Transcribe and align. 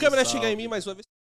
Câmera 0.00 0.24
salve. 0.24 0.38
chegar 0.38 0.50
em 0.52 0.56
mim 0.56 0.68
mais 0.68 0.86
uma 0.86 0.94
vez. 0.94 1.19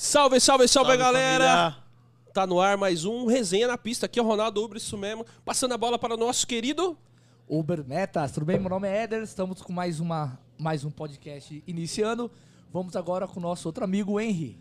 Salve, 0.00 0.38
salve, 0.38 0.68
salve, 0.68 0.90
Salve, 0.90 0.96
galera! 0.96 1.44
família. 1.44 1.76
Tá 2.32 2.46
no 2.46 2.60
ar 2.60 2.76
mais 2.76 3.04
um 3.04 3.26
Resenha 3.26 3.66
na 3.66 3.76
Pista. 3.76 4.06
Aqui 4.06 4.20
é 4.20 4.22
o 4.22 4.24
Ronaldo 4.24 4.62
Uber, 4.62 4.76
isso 4.76 4.96
mesmo. 4.96 5.26
Passando 5.44 5.74
a 5.74 5.76
bola 5.76 5.98
para 5.98 6.14
o 6.14 6.16
nosso 6.16 6.46
querido. 6.46 6.96
Uber 7.48 7.84
Metas, 7.84 8.30
tudo 8.30 8.46
bem? 8.46 8.60
Meu 8.60 8.70
nome 8.70 8.86
é 8.86 9.02
Éder, 9.02 9.24
estamos 9.24 9.60
com 9.60 9.72
mais, 9.72 9.98
uma, 9.98 10.38
mais 10.56 10.84
um 10.84 10.90
podcast 10.92 11.64
iniciando. 11.66 12.30
Vamos 12.72 12.94
agora 12.94 13.26
com 13.26 13.40
o 13.40 13.42
nosso 13.42 13.66
outro 13.66 13.82
amigo, 13.82 14.20
Henry. 14.20 14.56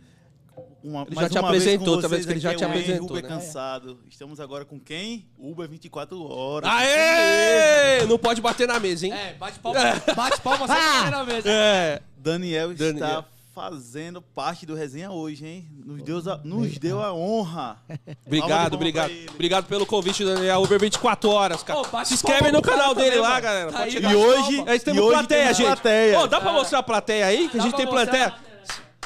Uma, 0.84 1.04
Ele 1.04 1.14
mais 1.14 1.28
já 1.28 1.30
te 1.30 1.38
uma 1.38 1.52
vez 1.52 1.62
apresentou, 1.62 1.96
com 1.98 2.02
talvez 2.02 2.26
que 2.26 2.32
ele 2.32 2.40
já 2.40 2.56
te 2.56 2.64
é 2.64 2.68
o 2.68 2.70
Henry, 2.72 2.80
apresentou, 2.80 3.12
Uber 3.12 3.22
né? 3.22 3.30
cansado. 3.30 4.00
Estamos 4.10 4.40
agora 4.40 4.66
com 4.66 4.80
quem? 4.80 5.30
Uber 5.38 5.70
24 5.70 6.20
horas. 6.20 6.68
Aê! 6.68 8.08
Não 8.08 8.18
pode 8.18 8.42
bater 8.42 8.68
na 8.68 8.80
mesa, 8.80 9.06
hein? 9.06 9.14
É, 9.14 9.34
bate 9.36 9.60
palma, 9.60 9.80
bate 10.16 10.42
palma 10.42 10.66
sem 10.66 10.76
bater 10.76 11.12
na 11.12 11.24
mesa. 11.24 11.48
É. 11.48 12.02
Daniel 12.18 12.72
está 12.72 12.86
Daniel. 12.86 13.26
Fazendo 13.58 14.22
parte 14.22 14.68
do 14.68 14.76
resenha 14.76 15.10
hoje, 15.10 15.44
hein? 15.44 15.68
Nos 15.84 16.04
deu 16.04 16.18
a, 16.32 16.38
nos 16.44 16.78
deu 16.78 17.02
a 17.02 17.12
honra. 17.12 17.80
Obrigado, 18.24 18.76
obrigado. 18.76 19.10
ele. 19.10 19.28
Obrigado 19.34 19.66
pelo 19.66 19.84
convite, 19.84 20.24
Daniel 20.24 20.62
Uber 20.62 20.80
24 20.80 21.28
horas, 21.28 21.64
cara. 21.64 21.80
Ô, 21.80 22.06
Se 22.06 22.14
inscreve 22.14 22.52
no 22.52 22.62
canal 22.62 22.94
dele 22.94 23.16
também, 23.16 23.22
lá, 23.24 23.40
galera. 23.40 23.72
Tá. 23.72 23.88
E 23.88 24.16
hoje, 24.16 24.64
temos 24.84 24.86
e 24.86 25.02
hoje 25.02 25.10
plateia, 25.18 25.42
temos 25.46 25.58
gente. 25.58 25.66
plateia. 25.66 26.20
Ô, 26.20 26.28
dá 26.28 26.40
pra 26.40 26.54
mostrar 26.54 26.80
a 26.80 26.84
plateia 26.84 27.26
aí? 27.26 27.50
Que 27.50 27.58
a 27.58 27.58
Dá 27.58 27.64
gente 27.64 27.72
pra 27.76 27.78
tem 27.78 27.86
mostrar? 27.88 28.06
plateia. 28.06 28.36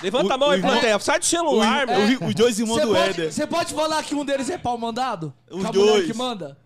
Levanta 0.03 0.34
a 0.34 0.35
O- 0.35 0.39
mão 0.39 0.50
aí, 0.50 0.62
plateia. 0.62 1.00
Sai 1.00 1.18
do 1.19 1.23
O- 1.23 1.25
celular, 1.25 1.88
meu. 1.88 1.97
o- 2.22 2.25
os 2.28 2.35
dois 2.35 2.59
irmãos 2.59 2.75
Você 2.81 2.85
do 2.85 2.94
pode, 2.94 3.09
Éder. 3.09 3.31
você 3.31 3.47
pode 3.47 3.73
falar 3.73 4.03
que 4.03 4.13
um 4.16 4.25
deles 4.25 4.50
é 4.50 4.57
pau 4.57 4.78
mandado? 4.78 5.33
Os 5.50 5.62
Que 5.62 5.66
a 5.68 5.72
mulher 5.72 5.91
dois. 5.94 6.06
que 6.07 6.13
manda? 6.13 6.57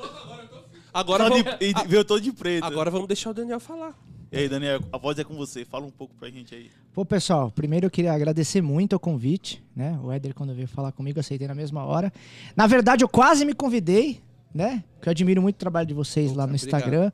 Agora 0.92 1.24
Só 1.24 1.30
vamos, 1.30 1.58
de, 1.58 1.66
e 1.66 1.88
veio 1.88 2.04
todo 2.04 2.20
de 2.20 2.32
preto. 2.32 2.64
agora 2.64 2.90
vamos 2.90 3.06
deixar 3.08 3.30
o 3.30 3.34
Daniel 3.34 3.60
falar. 3.60 3.94
E 4.30 4.36
aí, 4.36 4.48
Daniel, 4.48 4.80
a 4.92 4.98
voz 4.98 5.18
é 5.18 5.24
com 5.24 5.34
você. 5.34 5.64
Fala 5.64 5.86
um 5.86 5.90
pouco 5.90 6.14
pra 6.14 6.28
gente 6.28 6.54
aí. 6.54 6.70
Pô, 6.92 7.04
pessoal, 7.04 7.50
primeiro 7.50 7.86
eu 7.86 7.90
queria 7.90 8.12
agradecer 8.12 8.60
muito 8.60 8.94
o 8.94 9.00
convite, 9.00 9.62
né? 9.74 9.98
O 10.02 10.12
Éder, 10.12 10.34
quando 10.34 10.54
veio 10.54 10.68
falar 10.68 10.92
comigo, 10.92 11.18
eu 11.18 11.20
aceitei 11.20 11.48
na 11.48 11.54
mesma 11.54 11.84
hora. 11.84 12.12
Na 12.54 12.66
verdade, 12.66 13.02
eu 13.02 13.08
quase 13.08 13.44
me 13.44 13.54
convidei, 13.54 14.20
né? 14.52 14.84
Porque 14.94 15.08
eu 15.08 15.12
admiro 15.12 15.40
muito 15.40 15.56
o 15.56 15.58
trabalho 15.58 15.86
de 15.86 15.94
vocês 15.94 16.32
lá 16.32 16.46
no 16.46 16.54
obrigado. 16.54 16.66
Instagram. 16.66 17.12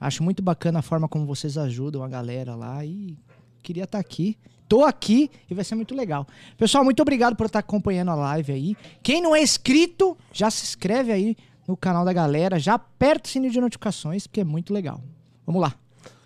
Acho 0.00 0.22
muito 0.22 0.42
bacana 0.42 0.78
a 0.78 0.82
forma 0.82 1.06
como 1.06 1.26
vocês 1.26 1.56
ajudam 1.58 2.02
a 2.02 2.08
galera 2.08 2.56
lá 2.56 2.84
e 2.84 3.16
queria 3.62 3.84
estar 3.84 3.98
aqui. 3.98 4.36
Tô 4.66 4.84
aqui 4.84 5.30
e 5.50 5.54
vai 5.54 5.64
ser 5.64 5.74
muito 5.74 5.94
legal. 5.94 6.26
Pessoal, 6.56 6.82
muito 6.84 7.02
obrigado 7.02 7.36
por 7.36 7.46
estar 7.46 7.58
acompanhando 7.58 8.10
a 8.10 8.14
live 8.14 8.52
aí. 8.52 8.76
Quem 9.02 9.20
não 9.20 9.36
é 9.36 9.42
inscrito, 9.42 10.16
já 10.32 10.50
se 10.50 10.64
inscreve 10.64 11.12
aí 11.12 11.36
no 11.70 11.76
canal 11.76 12.04
da 12.04 12.12
galera, 12.12 12.58
já 12.58 12.74
aperta 12.74 13.28
o 13.28 13.32
sininho 13.32 13.52
de 13.52 13.60
notificações, 13.60 14.26
porque 14.26 14.40
é 14.40 14.44
muito 14.44 14.72
legal. 14.74 15.00
Vamos 15.46 15.62
lá. 15.62 15.74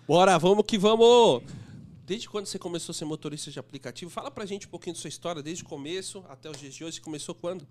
Bora, 0.07 0.37
vamos 0.39 0.65
que 0.67 0.77
vamos. 0.77 1.43
Desde 2.05 2.27
quando 2.29 2.45
você 2.45 2.59
começou 2.59 2.91
a 2.91 2.95
ser 2.95 3.05
motorista 3.05 3.49
de 3.51 3.57
aplicativo? 3.59 4.11
Fala 4.11 4.29
pra 4.29 4.45
gente 4.45 4.67
um 4.67 4.69
pouquinho 4.69 4.95
da 4.95 5.01
sua 5.01 5.07
história, 5.07 5.41
desde 5.41 5.63
o 5.63 5.67
começo 5.67 6.23
até 6.29 6.49
os 6.49 6.57
dias 6.59 6.73
de 6.73 6.83
hoje. 6.83 6.95
Você 6.97 7.01
começou 7.01 7.33
quando? 7.35 7.65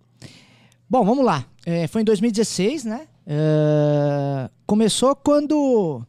Bom, 0.89 1.05
vamos 1.05 1.25
lá. 1.25 1.45
É, 1.67 1.87
foi 1.87 2.03
em 2.03 2.05
2016, 2.05 2.84
né? 2.84 3.09
É, 3.27 4.51
começou 4.67 5.15
quando 5.17 6.03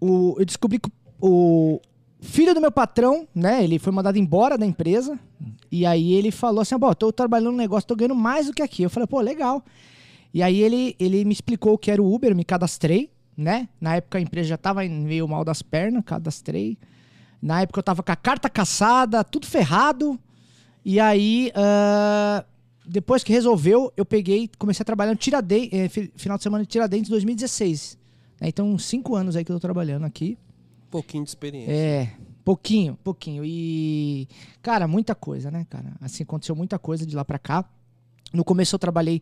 o- 0.00 0.36
eu 0.38 0.44
descobri 0.44 0.78
que 0.78 0.90
o 1.20 1.80
filho 2.20 2.54
do 2.54 2.60
meu 2.60 2.70
patrão, 2.72 3.26
né? 3.34 3.62
Ele 3.64 3.78
foi 3.78 3.92
mandado 3.92 4.18
embora 4.18 4.56
da 4.56 4.66
empresa. 4.66 5.18
E 5.70 5.84
aí 5.86 6.12
ele 6.14 6.30
falou 6.30 6.60
assim: 6.60 6.76
Bom, 6.78 6.92
tô 6.94 7.12
trabalhando 7.12 7.52
no 7.52 7.56
negócio, 7.58 7.86
tô 7.86 7.96
ganhando 7.96 8.14
mais 8.14 8.46
do 8.46 8.52
que 8.52 8.62
aqui. 8.62 8.82
Eu 8.82 8.90
falei, 8.90 9.06
pô, 9.06 9.20
legal. 9.20 9.64
E 10.34 10.42
aí 10.42 10.60
ele, 10.60 10.96
ele 10.98 11.24
me 11.24 11.32
explicou 11.32 11.74
o 11.74 11.78
que 11.78 11.90
era 11.90 12.02
o 12.02 12.12
Uber, 12.14 12.34
me 12.34 12.44
cadastrei, 12.44 13.10
né? 13.36 13.68
Na 13.80 13.96
época 13.96 14.18
a 14.18 14.20
empresa 14.20 14.48
já 14.48 14.56
tava 14.56 14.82
meio 14.84 15.26
mal 15.28 15.44
das 15.44 15.62
pernas, 15.62 16.02
cadastrei. 16.04 16.78
Na 17.40 17.60
época 17.62 17.80
eu 17.80 17.82
tava 17.82 18.02
com 18.02 18.12
a 18.12 18.16
carta 18.16 18.48
caçada, 18.48 19.22
tudo 19.24 19.46
ferrado. 19.46 20.18
E 20.84 20.98
aí, 20.98 21.52
ah, 21.54 22.44
depois 22.86 23.22
que 23.22 23.32
resolveu, 23.32 23.92
eu 23.96 24.04
peguei, 24.04 24.48
comecei 24.58 24.82
a 24.82 24.84
trabalhar 24.86 25.10
no 25.12 25.16
Tiradentes, 25.16 25.78
eh, 25.78 25.88
fi- 25.88 26.12
final 26.16 26.36
de 26.36 26.42
semana 26.42 26.64
de 26.64 26.68
Tiradentes 26.70 27.10
2016. 27.10 27.98
né? 28.40 28.48
Então, 28.48 28.76
cinco 28.78 29.14
anos 29.14 29.36
aí 29.36 29.44
que 29.44 29.52
eu 29.52 29.56
tô 29.56 29.60
trabalhando 29.60 30.04
aqui. 30.04 30.38
Pouquinho 30.90 31.24
de 31.24 31.30
experiência. 31.30 31.72
É, 31.72 32.12
pouquinho, 32.44 32.96
pouquinho. 33.04 33.44
E, 33.44 34.28
cara, 34.60 34.86
muita 34.88 35.14
coisa, 35.14 35.50
né, 35.50 35.66
cara? 35.70 35.92
Assim, 36.00 36.22
aconteceu 36.22 36.54
muita 36.56 36.78
coisa 36.78 37.04
de 37.06 37.14
lá 37.14 37.24
pra 37.24 37.38
cá. 37.38 37.64
No 38.32 38.44
começo 38.44 38.74
eu 38.74 38.78
trabalhei 38.78 39.20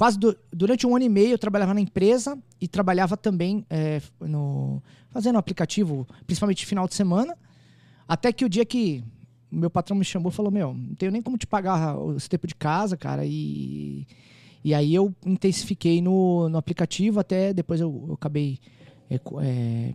quase 0.00 0.18
du- 0.18 0.34
durante 0.50 0.86
um 0.86 0.96
ano 0.96 1.04
e 1.04 1.10
meio 1.10 1.32
eu 1.32 1.38
trabalhava 1.38 1.74
na 1.74 1.80
empresa 1.82 2.38
e 2.58 2.66
trabalhava 2.66 3.18
também 3.18 3.66
é, 3.68 4.00
no 4.18 4.82
fazendo 5.10 5.36
aplicativo, 5.36 6.08
principalmente 6.26 6.64
final 6.64 6.88
de 6.88 6.94
semana. 6.94 7.36
Até 8.08 8.32
que 8.32 8.42
o 8.42 8.48
dia 8.48 8.64
que 8.64 9.04
meu 9.52 9.68
patrão 9.68 9.94
me 9.94 10.02
chamou 10.02 10.32
falou: 10.32 10.50
Meu, 10.50 10.72
não 10.72 10.94
tenho 10.94 11.12
nem 11.12 11.20
como 11.20 11.36
te 11.36 11.46
pagar 11.46 11.96
esse 12.16 12.30
tempo 12.30 12.46
de 12.46 12.54
casa, 12.54 12.96
cara. 12.96 13.26
E, 13.26 14.06
e 14.64 14.72
aí 14.72 14.94
eu 14.94 15.14
intensifiquei 15.26 16.00
no, 16.00 16.48
no 16.48 16.56
aplicativo, 16.56 17.20
até 17.20 17.52
depois 17.52 17.78
eu, 17.78 18.06
eu 18.08 18.14
acabei 18.14 18.58
é, 19.10 19.16
é, 19.16 19.94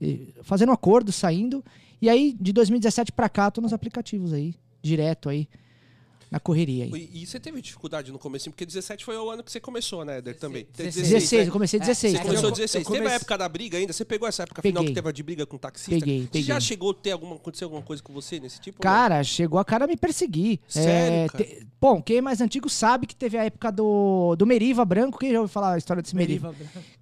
é, 0.00 0.18
fazendo 0.40 0.70
um 0.70 0.72
acordo, 0.72 1.12
saindo. 1.12 1.62
E 2.00 2.08
aí, 2.08 2.34
de 2.40 2.54
2017 2.54 3.12
pra 3.12 3.28
cá, 3.28 3.50
tô 3.50 3.60
nos 3.60 3.74
aplicativos 3.74 4.32
aí, 4.32 4.54
direto 4.82 5.28
aí, 5.28 5.46
na 6.32 6.40
correria 6.40 6.84
aí. 6.84 7.10
E, 7.12 7.22
e 7.22 7.26
você 7.26 7.38
teve 7.38 7.60
dificuldade 7.60 8.10
no 8.10 8.18
começo, 8.18 8.48
porque 8.50 8.64
17 8.66 9.04
foi 9.04 9.16
o 9.16 9.30
ano 9.30 9.42
que 9.44 9.52
você 9.52 9.60
começou, 9.60 10.04
né, 10.04 10.18
Eder, 10.18 10.36
também? 10.38 10.66
16, 10.76 11.08
16, 11.08 11.42
né? 11.42 11.48
eu 11.48 11.52
comecei 11.52 11.78
16. 11.78 12.12
Você 12.14 12.18
É, 12.18 12.22
começou 12.24 12.48
eu- 12.48 12.54
16. 12.54 12.84
eu 12.86 12.90
Teve 12.90 12.98
a 12.98 13.02
comece- 13.02 13.16
época 13.16 13.38
da 13.38 13.48
briga 13.48 13.78
ainda? 13.78 13.92
Você 13.92 14.04
pegou 14.04 14.26
essa 14.28 14.42
época 14.44 14.62
Peguei. 14.62 14.72
final 14.72 14.84
que 14.88 14.94
teve 14.94 15.08
a 15.08 15.12
de 15.12 15.22
briga 15.22 15.44
com 15.46 15.56
o 15.56 15.58
taxista? 15.58 15.90
Peguei, 15.90 16.22
Você 16.22 16.26
peguei. 16.28 16.42
já 16.42 16.58
chegou 16.58 16.90
a 16.90 16.94
ter 16.94 17.10
alguma, 17.12 17.36
aconteceu 17.36 17.66
alguma 17.66 17.82
coisa 17.82 18.02
com 18.02 18.12
você 18.12 18.40
nesse 18.40 18.58
tipo? 18.60 18.80
Cara, 18.80 19.22
chegou 19.22 19.58
a 19.60 19.64
cara 19.64 19.84
a 19.84 19.88
me 19.88 19.96
perseguir. 19.96 20.58
Sério, 20.66 21.14
É, 21.14 21.28
cara? 21.28 21.44
te- 21.44 21.66
bom, 21.80 22.00
quem 22.02 22.16
é 22.16 22.20
mais 22.22 22.40
antigo 22.40 22.68
sabe 22.70 23.06
que 23.06 23.14
teve 23.14 23.36
a 23.36 23.44
época 23.44 23.70
do, 23.70 24.34
do 24.36 24.46
Meriva 24.46 24.84
Branco. 24.84 25.18
Quem 25.18 25.32
já 25.32 25.38
ouviu 25.40 25.52
falar 25.52 25.74
a 25.74 25.78
história 25.78 26.02
desse 26.02 26.16
Meriva? 26.16 26.54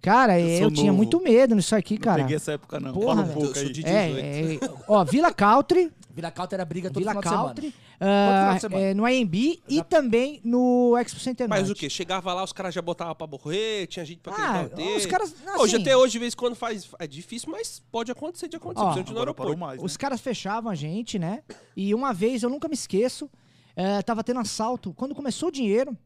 Cara, 0.03 0.41
Eu 0.41 0.65
eu, 0.65 0.71
tinha 0.71 0.93
muito 0.93 1.21
medo 1.21 1.55
nisso 1.55 1.75
aqui, 1.77 1.95
Não 1.95 2.01
cara. 2.03 2.23
peguei 2.23 2.37
essa 2.37 2.53
época, 2.53 2.81
não. 2.81 2.93
Porra, 2.93 3.17
Fala 3.17 3.29
um 3.29 3.33
pouco 3.33 3.49
Eu 3.49 3.55
sou 3.55 3.63
aí. 3.63 3.73
de- 3.73 3.87
É, 3.87 4.09
18. 4.09 4.65
é, 4.65 4.71
ó, 4.89 5.05
Vila 5.05 5.33
Country, 5.33 5.91
Vila 6.21 6.31
Country 6.31 6.55
era 6.55 6.65
briga 6.65 6.91
todo 6.91 7.03
final 7.03 7.21
de 7.23 7.29
semana. 7.29 7.47
Country, 7.49 7.71
Todo 7.73 8.09
final 8.39 8.55
de 8.55 8.61
semana. 8.61 8.83
é, 8.85 8.95
no 8.95 9.05
AMB 9.05 9.35
e 9.69 9.83
também 9.85 10.41
no 10.45 10.97
Expo 10.99 11.19
Center 11.21 11.49
Mas 11.49 11.71
o 11.71 11.75
quê? 11.75 11.89
Chegava 11.91 12.33
lá, 12.35 12.45
os 12.45 12.53
caras 12.53 12.75
já 12.75 12.83
botavam 12.83 13.15
pra 13.15 13.27
morrer, 13.27 13.87
tinha 13.87 14.05
gente 14.05 14.21
pra 14.21 14.35
Ah, 14.35 14.69
querer 14.69 14.97
os 14.97 15.07
caras, 15.07 15.35
Hoje, 15.59 15.75
assim, 15.77 15.83
até 15.83 15.97
hoje, 15.97 16.13
de 16.13 16.19
vez 16.19 16.33
em 16.35 16.37
quando 16.37 16.55
faz. 16.55 16.89
É 16.99 17.07
difícil, 17.07 17.51
mas 17.51 17.83
pode 17.91 18.11
acontecer 18.13 18.49
de 18.49 18.57
acontecer. 18.57 18.85
Ó, 18.87 18.93
parou 19.03 19.19
aeroporto. 19.19 19.57
mais, 19.59 19.79
né? 19.81 19.85
Os 19.87 19.97
caras 19.97 20.21
fechavam 20.21 20.71
a 20.71 20.75
gente, 20.75 21.19
né? 21.19 21.43
E 21.77 21.95
uma 21.95 22.13
vez, 22.13 22.43
eu 22.43 22.51
nunca 22.51 22.69
me 22.69 22.75
esqueço, 22.75 23.29
é, 23.75 24.03
tava 24.03 24.23
tendo 24.23 24.41
assalto. 24.41 24.93
Quando 24.95 25.15
começou 25.15 25.49
o 25.49 25.53
dinheiro, 25.53 25.97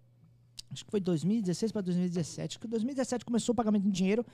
acho 0.73 0.85
que 0.85 0.91
foi 0.91 1.01
2016 1.01 1.73
para 1.73 1.83
2017, 1.83 2.53
acho 2.55 2.61
que 2.61 2.67
2017 2.67 3.25
começou 3.25 3.53
o 3.53 3.57
pagamento 3.57 3.85
de 3.85 3.91
dinheiro 3.93 4.25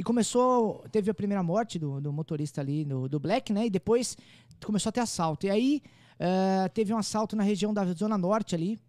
e 0.00 0.02
começou, 0.02 0.82
teve 0.90 1.10
a 1.10 1.14
primeira 1.14 1.42
morte 1.42 1.78
do, 1.78 2.00
do 2.00 2.10
motorista 2.10 2.62
ali, 2.62 2.86
do, 2.86 3.06
do 3.06 3.20
Black, 3.20 3.52
né? 3.52 3.66
E 3.66 3.70
depois 3.70 4.16
começou 4.64 4.88
a 4.88 4.92
ter 4.94 5.00
assalto. 5.00 5.44
E 5.44 5.50
aí 5.50 5.82
é, 6.18 6.70
teve 6.70 6.90
um 6.94 6.96
assalto 6.96 7.36
na 7.36 7.42
região 7.42 7.74
da 7.74 7.84
Zona 7.92 8.16
Norte 8.16 8.54
ali, 8.54 8.80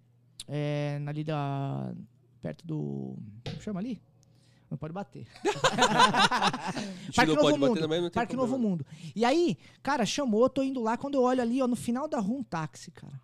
é, 0.48 1.02
ali 1.06 1.26
da... 1.26 1.94
perto 2.42 2.66
do... 2.66 3.18
como 3.44 3.62
chama 3.62 3.82
ali? 3.82 4.02
Não 4.70 4.78
pode 4.78 4.94
bater. 4.94 5.28
Parque 7.14 7.36
não 7.36 7.36
Novo 7.36 7.42
pode 7.42 7.60
bater 7.60 7.60
Mundo. 7.60 7.80
também, 7.82 8.02
não 8.02 8.10
tem 8.10 8.14
Parque 8.14 8.34
problema. 8.34 8.58
Novo 8.58 8.70
Mundo. 8.70 8.86
E 9.14 9.26
aí, 9.26 9.58
cara, 9.84 10.06
chamou, 10.06 10.50
tô 10.50 10.64
indo 10.64 10.80
lá, 10.80 10.96
quando 10.96 11.16
eu 11.16 11.24
olho 11.24 11.42
ali, 11.42 11.62
ó, 11.62 11.68
no 11.68 11.76
final 11.76 12.08
da 12.08 12.22
rua 12.22 12.40
um 12.40 12.44
táxi, 12.44 12.90
cara. 12.90 13.20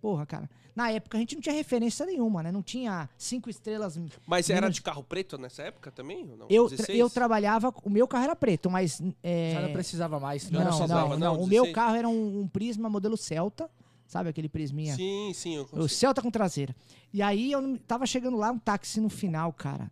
Porra, 0.00 0.24
cara. 0.24 0.48
Na 0.78 0.92
época 0.92 1.18
a 1.18 1.20
gente 1.20 1.34
não 1.34 1.42
tinha 1.42 1.52
referência 1.56 2.06
nenhuma, 2.06 2.40
né? 2.40 2.52
Não 2.52 2.62
tinha 2.62 3.08
cinco 3.18 3.50
estrelas. 3.50 3.98
Mas 4.24 4.48
era 4.48 4.68
de 4.70 4.80
carro 4.80 5.02
preto 5.02 5.36
nessa 5.36 5.64
época 5.64 5.90
também? 5.90 6.28
Ou 6.30 6.36
não? 6.36 6.46
Eu, 6.48 6.66
tra- 6.68 6.76
16? 6.76 6.98
eu 7.00 7.10
trabalhava, 7.10 7.74
o 7.82 7.90
meu 7.90 8.06
carro 8.06 8.22
era 8.22 8.36
preto, 8.36 8.70
mas. 8.70 9.02
É... 9.20 9.54
Já 9.54 9.62
não 9.62 9.72
precisava 9.72 10.20
mais. 10.20 10.48
Não, 10.48 10.60
só 10.70 10.78
não, 10.78 10.84
usava, 10.84 11.16
não, 11.16 11.34
não, 11.34 11.42
O 11.42 11.46
meu 11.48 11.64
16? 11.64 11.74
carro 11.74 11.96
era 11.96 12.08
um, 12.08 12.42
um 12.42 12.46
Prisma 12.46 12.88
modelo 12.88 13.16
Celta, 13.16 13.68
sabe 14.06 14.28
aquele 14.28 14.48
Prisminha? 14.48 14.94
Sim, 14.94 15.32
sim. 15.34 15.56
Eu 15.56 15.66
O. 15.72 15.88
Celta 15.88 16.22
com 16.22 16.30
traseira. 16.30 16.72
E 17.12 17.20
aí 17.22 17.50
eu 17.50 17.60
não- 17.60 17.76
tava 17.76 18.06
chegando 18.06 18.36
lá, 18.36 18.52
um 18.52 18.58
táxi 18.60 19.00
no 19.00 19.08
final, 19.08 19.52
cara. 19.52 19.90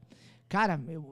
Cara, 0.48 0.80
eu- 0.86 1.04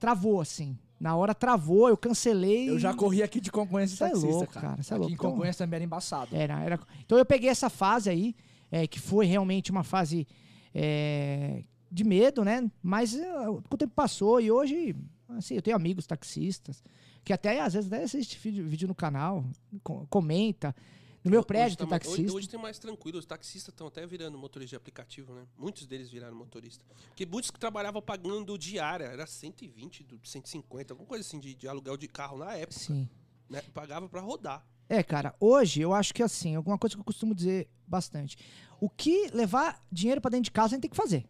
travou 0.00 0.40
assim. 0.40 0.76
Na 0.98 1.14
hora 1.14 1.34
travou, 1.36 1.88
eu 1.88 1.96
cancelei. 1.96 2.68
Eu 2.68 2.80
já 2.80 2.92
corri 2.94 3.22
aqui 3.22 3.40
de 3.40 3.52
Congonhas 3.52 3.92
Cê 3.92 4.02
é 4.02 4.08
taxista, 4.08 4.26
louco, 4.28 4.52
cara. 4.52 4.66
cara, 4.70 4.78
é 4.80 4.82
aqui 4.82 4.94
louco. 4.94 5.12
em 5.12 5.16
Congonhas 5.16 5.56
também 5.56 5.76
era 5.76 5.84
embaçado. 5.84 6.34
Era, 6.34 6.60
era. 6.60 6.80
Então 7.04 7.16
eu 7.16 7.24
peguei 7.24 7.48
essa 7.50 7.70
fase 7.70 8.10
aí, 8.10 8.34
é, 8.74 8.86
que 8.88 8.98
foi 8.98 9.24
realmente 9.26 9.70
uma 9.70 9.84
fase 9.84 10.26
é, 10.74 11.62
de 11.90 12.02
medo, 12.02 12.44
né? 12.44 12.68
Mas 12.82 13.14
é, 13.14 13.48
o 13.48 13.60
tempo 13.78 13.92
passou 13.94 14.40
e 14.40 14.50
hoje, 14.50 14.96
assim, 15.28 15.54
eu 15.54 15.62
tenho 15.62 15.76
amigos 15.76 16.06
taxistas 16.06 16.82
que 17.24 17.32
até 17.32 17.60
às 17.60 17.72
vezes 17.74 17.90
até 17.92 18.02
assiste 18.02 18.36
vídeo, 18.38 18.66
vídeo 18.66 18.88
no 18.88 18.94
canal, 18.94 19.44
co- 19.82 20.06
comenta. 20.10 20.74
No 21.22 21.30
meu 21.30 21.40
Hoje 21.40 21.46
prédio 21.46 21.76
tá 21.78 21.84
tem 21.84 21.90
mais- 21.90 22.02
taxista. 22.02 22.22
Hoje, 22.22 22.36
hoje 22.36 22.48
tem 22.50 22.60
mais 22.60 22.78
tranquilo. 22.78 23.18
Os 23.18 23.24
taxistas 23.24 23.72
estão 23.72 23.86
até 23.86 24.04
virando 24.06 24.36
motorista 24.36 24.70
de 24.70 24.76
aplicativo, 24.76 25.32
né? 25.32 25.46
Muitos 25.56 25.86
deles 25.86 26.10
viraram 26.10 26.36
motorista. 26.36 26.84
Porque 27.08 27.24
muitos 27.24 27.50
que 27.50 27.58
trabalhavam 27.58 28.02
pagando 28.02 28.58
diária, 28.58 29.04
era 29.04 29.24
120, 29.26 30.02
do- 30.02 30.20
150, 30.22 30.92
alguma 30.92 31.08
coisa 31.08 31.24
assim 31.26 31.38
de, 31.40 31.54
de 31.54 31.66
aluguel 31.66 31.96
de 31.96 32.08
carro 32.08 32.36
na 32.38 32.54
época. 32.56 32.78
Sim. 32.78 33.08
Né? 33.48 33.62
Pagava 33.72 34.06
pra 34.08 34.20
rodar. 34.20 34.66
É, 34.88 35.02
cara, 35.02 35.34
hoje 35.40 35.80
eu 35.80 35.92
acho 35.94 36.12
que 36.14 36.22
assim, 36.22 36.54
alguma 36.56 36.76
coisa 36.78 36.94
que 36.94 37.00
eu 37.00 37.04
costumo 37.04 37.34
dizer 37.34 37.68
bastante. 37.86 38.36
O 38.80 38.88
que 38.90 39.28
levar 39.32 39.80
dinheiro 39.90 40.20
pra 40.20 40.30
dentro 40.30 40.44
de 40.44 40.50
casa 40.50 40.68
a 40.68 40.70
gente 40.76 40.82
tem 40.82 40.90
que 40.90 40.96
fazer. 40.96 41.24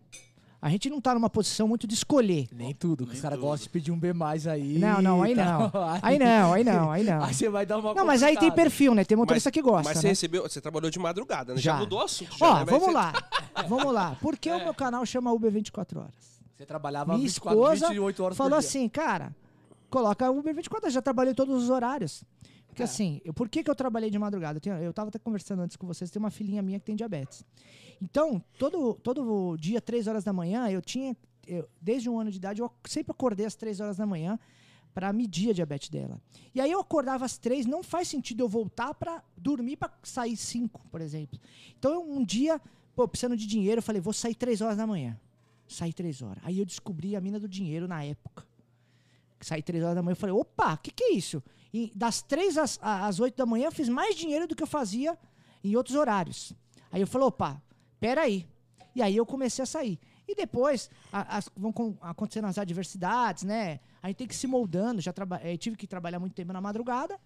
A 0.61 0.71
gente 0.71 0.89
não 0.89 0.99
tá 0.99 1.13
numa 1.13 1.29
posição 1.29 1.69
muito 1.69 1.87
de 1.87 1.93
escolher. 1.95 2.49
Nem 2.51 2.73
tudo, 2.75 3.05
que 3.05 3.11
Nem 3.11 3.17
os 3.17 3.21
caras 3.21 3.39
gostam 3.39 3.65
de 3.65 3.69
pedir 3.69 3.93
um 3.93 3.99
B 3.99 4.15
mais 4.15 4.47
aí. 4.47 4.79
Não, 4.79 5.03
não, 5.03 5.23
aí 5.23 5.33
e 5.33 5.35
não. 5.35 5.71
Aí 6.01 6.19
não, 6.19 6.53
aí 6.55 6.65
não, 6.65 6.91
aí 6.91 7.05
não. 7.05 7.23
Aí 7.23 7.35
você 7.35 7.51
vai 7.51 7.67
dar 7.67 7.77
uma 7.79 7.93
Não, 7.93 8.07
mas 8.07 8.23
aí 8.23 8.31
tem 8.31 8.37
complicada. 8.49 8.63
perfil, 8.63 8.95
né? 8.95 9.05
Tem 9.05 9.15
motorista 9.15 9.51
que 9.51 9.61
gosta, 9.61 9.91
Mas 9.91 9.99
você 9.99 10.05
né? 10.05 10.09
recebeu, 10.09 10.43
você 10.43 10.63
trabalhou 10.63 10.91
de 10.91 10.99
madrugada, 10.99 11.55
né? 11.55 11.61
Já, 11.61 11.75
Já. 11.75 11.79
mudou 11.81 11.99
o 11.99 12.03
assunto. 12.03 12.35
já, 12.39 12.47
Ó, 12.47 12.55
né? 12.55 12.61
Mas 12.61 12.71
vamos 12.71 12.87
você- 12.87 12.93
lá. 12.93 13.13
Vamos 13.69 13.93
lá. 13.93 14.17
Por 14.23 14.35
É. 14.35 14.37
que 14.39 14.51
o 14.51 14.59
meu 14.59 14.75
canal 14.75 15.05
chama 15.05 15.31
Uber 15.33 15.51
24 15.53 16.01
horas? 16.01 16.15
Você 16.57 16.65
trabalhava 16.65 17.13
Minha 17.13 17.27
24, 17.29 17.59
esposa 17.61 17.89
28 17.89 18.25
horas 18.25 18.37
Falou 18.39 18.53
por 18.53 18.61
dia. 18.61 18.69
assim, 18.69 18.89
cara, 18.89 19.37
coloca 19.91 20.31
Uber 20.31 20.55
24 20.55 20.87
horas. 20.87 20.95
Já 20.95 21.03
trabalhei 21.03 21.35
todos 21.35 21.63
os 21.63 21.69
horários. 21.69 22.25
Porque 22.75 22.83
É. 22.83 22.87
assim, 22.87 23.21
eu- 23.25 23.33
por 23.33 23.49
que, 23.49 23.63
que 23.63 23.71
eu 23.71 23.75
trabalhei 23.75 24.11
de 24.11 24.19
madrugada? 24.19 24.57
Eu, 24.57 24.61
tenho- 24.61 24.77
eu 24.77 24.93
tava 24.93 25.09
até 25.09 25.19
conversando 25.19 25.63
antes 25.63 25.77
com 25.77 25.87
vocês, 25.87 26.11
tem 26.11 26.19
uma 26.21 26.31
filhinha 26.31 26.61
minha 26.61 26.79
que 26.81 26.85
tem 26.85 26.97
diabetes. 26.97 27.45
Então, 28.03 28.43
todo, 28.59 28.95
todo 28.95 29.57
dia, 29.57 29.81
3 29.81 30.07
horas 30.09 30.25
da 30.25 30.33
manhã, 30.33 30.69
eu 30.69 30.83
tinha. 30.83 31.17
eu- 31.47 31.69
desde 31.81 32.09
um 32.09 32.19
ano 32.19 32.31
de 32.31 32.39
idade, 32.39 32.63
eu 32.63 32.71
sempre 32.87 33.11
acordei 33.13 33.45
às 33.45 33.55
3 33.55 33.79
horas 33.79 33.99
da 33.99 34.07
manhã 34.07 34.39
para 34.95 35.13
medir 35.13 35.51
a 35.51 35.53
diabetes 35.53 35.91
dela. 35.91 36.19
E 36.55 36.61
aí 36.61 36.71
eu 36.71 36.81
acordava 36.81 37.25
às 37.27 37.37
3, 37.37 37.67
não 37.67 37.83
faz 37.83 38.09
sentido 38.09 38.41
eu 38.43 38.49
voltar 38.49 38.95
para 38.95 39.23
dormir 39.37 39.77
para 39.77 39.93
sair 40.03 40.37
5, 40.39 40.81
por 40.91 41.01
exemplo. 41.03 41.39
Então, 41.79 41.93
eu, 41.93 42.03
um 42.03 42.25
dia, 42.25 42.59
pô, 42.97 43.07
precisando 43.07 43.37
de 43.37 43.47
dinheiro, 43.47 43.79
eu 43.81 43.83
falei, 43.83 44.01
vou 44.01 44.13
sair 44.15 44.35
3 44.35 44.63
horas 44.63 44.77
da 44.79 44.87
manhã. 44.87 45.21
Saí 45.69 45.93
3 45.93 46.23
horas. 46.23 46.43
Aí 46.47 46.59
eu 46.59 46.65
descobri 46.65 47.15
a 47.15 47.21
mina 47.21 47.39
do 47.39 47.47
dinheiro 47.49 47.87
na 47.87 48.03
época. 48.03 48.47
Saí 49.45 49.63
3 49.63 49.83
horas 49.85 49.95
da 49.97 50.03
manhã 50.03 50.13
e 50.15 50.17
falei, 50.17 50.35
opa, 50.35 50.73
o 50.75 50.79
que, 50.79 50.91
que 50.91 51.05
é 51.05 51.13
isso? 51.13 51.43
E 51.73 51.93
das 51.95 52.23
3 52.23 52.57
às, 52.57 52.79
às 52.81 53.21
8 53.21 53.37
da 53.37 53.45
manhã 53.45 53.67
eu 53.67 53.73
fiz 53.73 53.89
mais 53.89 54.17
dinheiro 54.17 54.47
do 54.47 54.55
que 54.57 54.63
eu 54.63 54.67
fazia 54.67 55.19
em 55.63 55.77
outros 55.77 55.95
horários. 55.97 56.53
Aí 56.91 57.01
eu 57.01 57.07
falei, 57.07 57.27
opa, 57.29 57.63
peraí. 58.01 58.49
E 58.95 59.03
aí 59.03 59.15
eu 59.17 59.27
comecei 59.27 59.63
a 59.63 59.67
sair. 59.67 59.99
E 60.27 60.35
depois 60.35 60.89
a- 61.13 61.41
vão 61.55 61.71
com- 61.73 61.97
acontecendo 62.01 62.47
as 62.47 62.57
adversidades, 62.57 63.43
né? 63.43 63.81
A 64.03 64.07
gente 64.07 64.17
tem 64.17 64.27
que 64.27 64.33
ir 64.33 64.37
se 64.39 64.47
moldando. 64.47 65.01
Já 65.03 65.13
traba- 65.13 65.41
eh, 65.43 65.57
tive 65.59 65.77
que 65.77 65.87
trabalhar 65.87 66.19
muito 66.19 66.33
tempo 66.35 66.53
na 66.53 66.61
madrugada, 66.61 67.21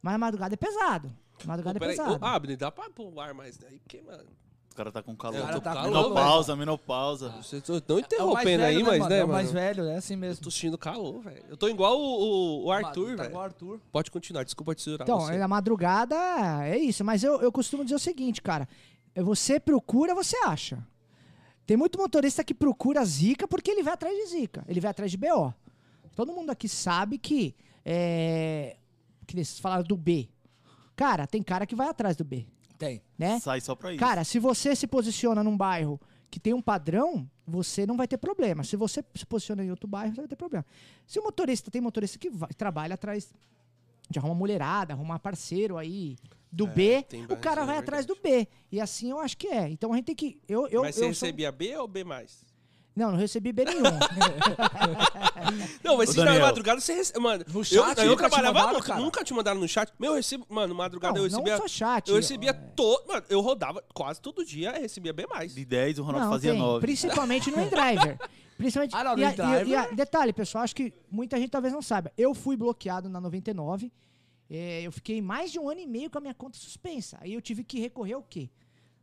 mas 0.00 0.14
a 0.14 0.18
madrugada 0.18 0.54
é 0.54 0.56
pesado. 0.56 1.12
Madrugada 1.44 1.78
Pô, 1.78 1.84
é 1.84 1.88
pesado. 1.88 2.24
Abner, 2.24 2.56
dá 2.56 2.70
pra 2.70 2.88
pôr 2.88 3.12
o 3.12 3.20
ar 3.20 3.34
mais 3.34 3.58
daí? 3.58 3.78
Porque, 3.80 4.00
mano. 4.00 4.30
O 4.78 4.80
cara 4.80 4.92
tá 4.92 5.02
com 5.02 5.16
calor. 5.16 5.36
É, 5.38 5.42
O 5.42 5.46
cara 5.46 5.60
tá 5.60 5.74
com 5.74 5.82
menopausa, 5.88 6.54
menopausa. 6.54 7.30
Vocês 7.42 7.68
estão 7.68 7.96
É 7.96 8.00
interrompendo 8.00 8.62
aí, 8.62 8.74
velho, 8.76 8.86
mas, 8.86 8.98
mano? 9.00 9.10
né, 9.10 9.18
É 9.18 9.24
o 9.24 9.26
mano? 9.26 9.32
mais 9.32 9.50
velho, 9.50 9.84
é 9.86 9.96
assim 9.96 10.14
Eu 10.14 10.20
mesmo. 10.20 10.44
tô 10.44 10.50
sentindo 10.52 10.78
calor, 10.78 11.20
velho. 11.20 11.42
Eu 11.48 11.56
tô 11.56 11.66
igual 11.68 11.98
o, 12.00 12.04
o- 12.04 12.64
o 12.66 12.70
Arthur, 12.70 13.16
Tá 13.16 13.22
velho. 13.24 13.28
igual 13.30 13.42
o 13.42 13.44
Arthur. 13.46 13.80
Pode 13.90 14.08
continuar, 14.12 14.44
desculpa 14.44 14.76
te 14.76 14.82
segurar. 14.82 15.02
Então, 15.02 15.18
você. 15.18 15.36
na 15.36 15.48
madrugada 15.48 16.14
é 16.64 16.78
isso. 16.78 17.04
Mas 17.04 17.24
eu, 17.24 17.42
eu 17.42 17.50
costumo 17.50 17.82
dizer 17.82 17.96
o 17.96 17.98
seguinte, 17.98 18.40
cara. 18.40 18.68
É 19.16 19.20
Você 19.22 19.58
procura, 19.58 20.14
você 20.14 20.36
acha. 20.46 20.78
Tem 21.66 21.76
muito 21.76 21.98
motorista 21.98 22.44
que 22.44 22.54
procura 22.54 23.04
zica 23.04 23.48
porque 23.48 23.72
ele 23.72 23.82
vai 23.82 23.94
atrás 23.94 24.16
de 24.16 24.26
zica. 24.26 24.64
Ele 24.68 24.78
vai 24.80 24.92
atrás 24.92 25.10
de 25.10 25.16
BO. 25.16 25.52
Todo 26.14 26.32
mundo 26.32 26.50
aqui 26.50 26.68
sabe 26.68 27.18
que. 27.18 27.52
É, 27.84 28.76
que 29.26 29.34
vocês 29.34 29.58
falaram 29.58 29.82
do 29.82 29.96
B. 29.96 30.28
Cara, 30.94 31.26
tem 31.26 31.42
cara 31.42 31.66
que 31.66 31.74
vai 31.74 31.88
atrás 31.88 32.14
do 32.16 32.22
B. 32.24 32.46
Tem. 32.78 33.02
Né? 33.18 33.40
Sai 33.40 33.60
só 33.60 33.74
pra 33.74 33.90
isso. 33.92 33.98
Cara, 34.00 34.22
se 34.24 34.38
você 34.38 34.74
se 34.76 34.86
posiciona 34.86 35.42
num 35.42 35.56
bairro 35.56 36.00
que 36.30 36.38
tem 36.38 36.54
um 36.54 36.62
padrão, 36.62 37.28
você 37.46 37.86
não 37.86 37.96
vai 37.96 38.06
ter 38.06 38.18
problema. 38.18 38.62
Se 38.62 38.76
você 38.76 39.04
se 39.14 39.26
posiciona 39.26 39.64
em 39.64 39.70
outro 39.70 39.88
bairro, 39.88 40.14
você 40.14 40.20
vai 40.20 40.28
ter 40.28 40.36
problema. 40.36 40.64
Se 41.06 41.18
o 41.18 41.22
motorista 41.24 41.70
tem 41.70 41.80
motorista 41.80 42.18
que 42.18 42.30
vai- 42.30 42.50
trabalha 42.50 42.94
atrás 42.94 43.32
de 44.10 44.18
arrumar 44.18 44.34
mulherada, 44.34 44.92
arrumar 44.94 45.18
parceiro 45.18 45.76
aí 45.76 46.16
do 46.52 46.66
B, 46.66 47.02
tem 47.02 47.24
o 47.24 47.36
cara 47.36 47.62
é 47.62 47.66
vai 47.66 47.78
atrás 47.78 48.06
do 48.06 48.14
B. 48.22 48.46
E 48.72 48.80
assim 48.80 49.10
eu 49.10 49.18
acho 49.18 49.36
que 49.36 49.48
é. 49.48 49.68
Então 49.68 49.92
a 49.92 49.96
gente 49.96 50.06
tem 50.06 50.14
que. 50.14 50.38
Eu, 50.48 50.66
eu, 50.68 50.82
Mas 50.82 50.94
você 50.94 51.00
eu 51.00 51.14
sou- 51.14 51.26
recebia 51.26 51.50
B 51.52 51.76
ou 51.76 51.88
B+. 51.88 52.04
mais? 52.04 52.46
Não, 52.98 53.12
não 53.12 53.18
recebi 53.18 53.52
B 53.52 53.64
nenhum. 53.64 53.82
Não, 55.84 55.96
mas 55.96 56.10
se 56.10 56.18
na 56.18 56.38
madrugada 56.38 56.80
você 56.80 56.94
recebe. 56.94 57.20
Mano, 57.20 57.44
No 57.48 57.60
eu, 57.60 57.64
chat, 57.64 57.98
eu, 57.98 58.06
nunca 58.06 58.28
te 58.28 58.30
trabalhava. 58.30 58.72
mandaram, 58.72 59.00
nunca, 59.00 59.24
te 59.24 59.32
mandaram 59.32 59.60
no 59.60 59.68
chat. 59.68 59.92
Meu, 59.98 60.10
eu 60.10 60.16
recebo. 60.16 60.44
Mano, 60.48 60.74
madrugada 60.74 61.14
não, 61.14 61.24
eu 61.24 61.30
recebia. 61.30 61.52
não 61.52 61.62
só 61.62 61.68
chat. 61.68 62.08
eu 62.08 62.16
recebia 62.16 62.50
é. 62.50 62.52
todo. 62.52 63.06
Mano, 63.06 63.24
eu 63.28 63.40
rodava 63.40 63.82
quase 63.94 64.20
todo 64.20 64.44
dia 64.44 64.76
e 64.76 64.80
recebia 64.80 65.12
B. 65.12 65.26
De 65.54 65.64
10, 65.64 66.00
o 66.00 66.02
Ronaldo 66.02 66.26
Não, 66.26 66.32
fazia 66.32 66.52
tem, 66.52 66.60
9. 66.60 66.80
Principalmente 66.80 67.50
no 67.50 67.62
InDriver. 67.62 68.18
Principalmente. 68.58 68.96
Ah, 68.96 69.04
não, 69.04 69.16
no 69.16 69.22
e 69.22 69.24
InDriver. 69.24 69.68
e 69.68 69.74
a- 69.76 69.86
detalhe, 69.90 70.32
pessoal, 70.32 70.64
acho 70.64 70.74
que 70.74 70.92
muita 71.08 71.38
gente 71.38 71.50
talvez 71.50 71.72
não 71.72 71.80
saiba. 71.80 72.10
Eu 72.18 72.34
fui 72.34 72.56
bloqueado 72.56 73.08
na 73.08 73.20
99. 73.20 73.92
é, 74.50 74.82
eu 74.82 74.90
fiquei 74.90 75.22
mais 75.22 75.52
de 75.52 75.60
um 75.60 75.68
ano 75.68 75.80
e 75.80 75.86
meio 75.86 76.10
com 76.10 76.18
a 76.18 76.20
minha 76.20 76.34
conta 76.34 76.58
suspensa. 76.58 77.16
Aí 77.20 77.34
eu 77.34 77.40
tive 77.40 77.62
que 77.62 77.78
recorrer 77.78 78.14
ao 78.14 78.22
quê? 78.22 78.50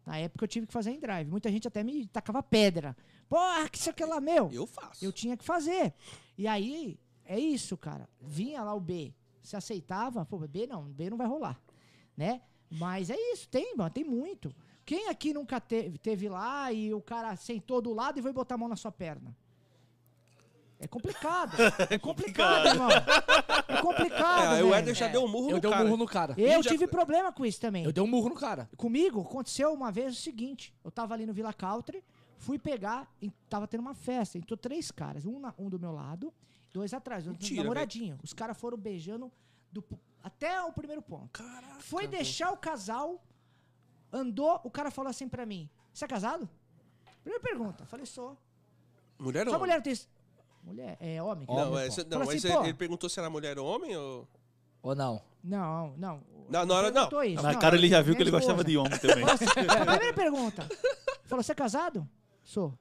Na 0.05 0.17
época 0.17 0.43
eu 0.43 0.47
tive 0.47 0.67
que 0.67 0.73
fazer 0.73 0.91
InDrive. 0.91 1.29
Muita 1.29 1.49
gente 1.49 1.67
até 1.67 1.83
me 1.83 2.05
tacava 2.07 2.43
pedra. 2.43 2.95
Porra, 3.29 3.67
que 3.69 3.77
isso 3.77 3.89
aqui 3.89 4.05
lá, 4.05 4.19
meu. 4.21 4.49
Eu 4.51 4.65
faço. 4.67 5.03
Eu 5.03 5.11
tinha 5.11 5.35
que 5.35 5.43
fazer. 5.43 5.93
E 6.37 6.47
aí, 6.47 6.99
é 7.25 7.39
isso, 7.39 7.75
cara. 7.77 8.07
Vinha 8.21 8.61
lá 8.63 8.73
o 8.73 8.79
B, 8.79 9.13
se 9.41 9.55
aceitava, 9.55 10.25
pô, 10.25 10.37
B 10.39 10.67
não, 10.67 10.83
B 10.83 11.09
não 11.09 11.17
vai 11.17 11.27
rolar, 11.27 11.59
né? 12.15 12.41
Mas 12.69 13.09
é 13.09 13.15
isso, 13.33 13.47
tem, 13.49 13.75
mano, 13.75 13.89
tem 13.89 14.03
muito. 14.03 14.53
Quem 14.85 15.07
aqui 15.09 15.33
nunca 15.33 15.59
teve, 15.59 15.97
teve 15.97 16.29
lá 16.29 16.71
e 16.71 16.93
o 16.93 17.01
cara 17.01 17.35
sentou 17.35 17.81
do 17.81 17.93
lado 17.93 18.19
e 18.19 18.21
foi 18.21 18.31
botar 18.33 18.55
a 18.55 18.57
mão 18.57 18.67
na 18.69 18.75
sua 18.75 18.91
perna? 18.91 19.35
É 20.79 20.87
complicado. 20.87 21.55
É 21.89 21.97
complicado, 21.97 22.67
irmão. 22.67 22.89
É 23.67 23.81
complicado, 23.81 24.55
É, 24.57 24.63
o. 24.63 24.73
Éder 24.73 24.93
já 24.93 25.07
deu 25.07 25.23
um 25.23 25.27
murro 25.27 25.49
Eu 25.51 25.55
no 25.55 25.61
dei 25.61 25.69
um 25.69 25.73
cara. 25.73 25.83
murro 25.85 25.97
no 25.97 26.05
cara. 26.05 26.35
Eu 26.37 26.61
já- 26.61 26.69
tive 26.69 26.85
problema 26.87 27.31
com 27.31 27.45
isso 27.45 27.59
também. 27.61 27.85
Eu 27.85 27.93
dei 27.93 28.03
um 28.03 28.07
murro 28.07 28.29
no 28.29 28.35
cara. 28.35 28.69
Comigo 28.75 29.21
aconteceu 29.21 29.73
uma 29.73 29.91
vez 29.91 30.13
o 30.13 30.21
seguinte: 30.21 30.73
eu 30.83 30.91
tava 30.91 31.13
ali 31.13 31.25
no 31.25 31.33
Villa 31.33 31.53
Country, 31.53 32.03
fui 32.37 32.57
pegar, 32.59 33.09
e 33.21 33.29
tava 33.49 33.67
tendo 33.67 33.81
uma 33.81 33.93
festa, 33.95 34.37
entrou 34.37 34.57
três 34.57 34.91
caras, 34.91 35.25
um, 35.25 35.39
na- 35.39 35.53
um 35.57 35.69
do 35.69 35.79
meu 35.79 35.91
lado, 35.91 36.33
dois 36.73 36.93
atrás, 36.93 37.25
Mentira, 37.25 37.61
namoradinho. 37.63 38.17
Os 38.23 38.33
caras 38.33 38.57
foram 38.57 38.77
beijando 38.77 39.31
Do 39.71 39.83
até 40.23 40.61
o 40.63 40.71
primeiro 40.71 41.01
ponto. 41.01 41.29
Caraca. 41.31 41.79
Foi 41.81 42.07
deixar 42.07 42.51
o 42.51 42.57
casal, 42.57 43.21
andou, 44.11 44.59
o 44.63 44.71
cara 44.71 44.89
falou 44.91 45.09
assim 45.09 45.27
pra 45.27 45.45
mim: 45.45 45.69
Você 45.93 46.05
é 46.05 46.07
casado? 46.07 46.49
Primeira 47.21 47.41
pergunta. 47.43 47.85
Falei: 47.85 48.05
Sou. 48.05 48.37
Mulher 49.19 49.47
ou 49.47 49.53
homem? 49.53 49.59
mulher 49.67 49.81
tem. 49.81 49.93
Mulher? 50.63 50.97
É 50.99 51.21
homem? 51.21 51.45
Não, 51.47 51.53
Homem, 51.73 51.85
é, 51.85 52.03
não 52.09 52.19
mas 52.25 52.43
assim, 52.45 52.63
ele, 52.63 52.73
perguntou 52.73 53.07
se 53.09 53.19
era 53.19 53.29
mulher 53.29 53.57
ou 53.59 53.67
homem 53.67 53.95
ou. 53.95 54.27
Ou 54.81 54.95
não? 54.95 55.21
Não, 55.43 55.95
não. 55.97 56.21
Não, 56.49 56.65
na 56.65 56.73
hora- 56.75 56.91
não. 56.91 57.23
Isso, 57.23 57.41
Na 57.43 57.53
não, 57.53 57.59
cara 57.59 57.75
ele 57.75 57.87
já 57.87 58.01
viu 58.01 58.15
que 58.15 58.21
ele 58.23 58.31
gostava 58.31 58.63
de 58.63 58.77
homem 58.77 58.97
também. 58.99 59.23
Assim, 59.23 59.45
a 59.45 59.53
primeira 59.85 60.13
pergunta. 60.13 60.67
Falou, 61.25 61.43
você 61.43 61.51
é 61.51 61.55
casado? 61.55 62.07
Sou. 62.45 62.77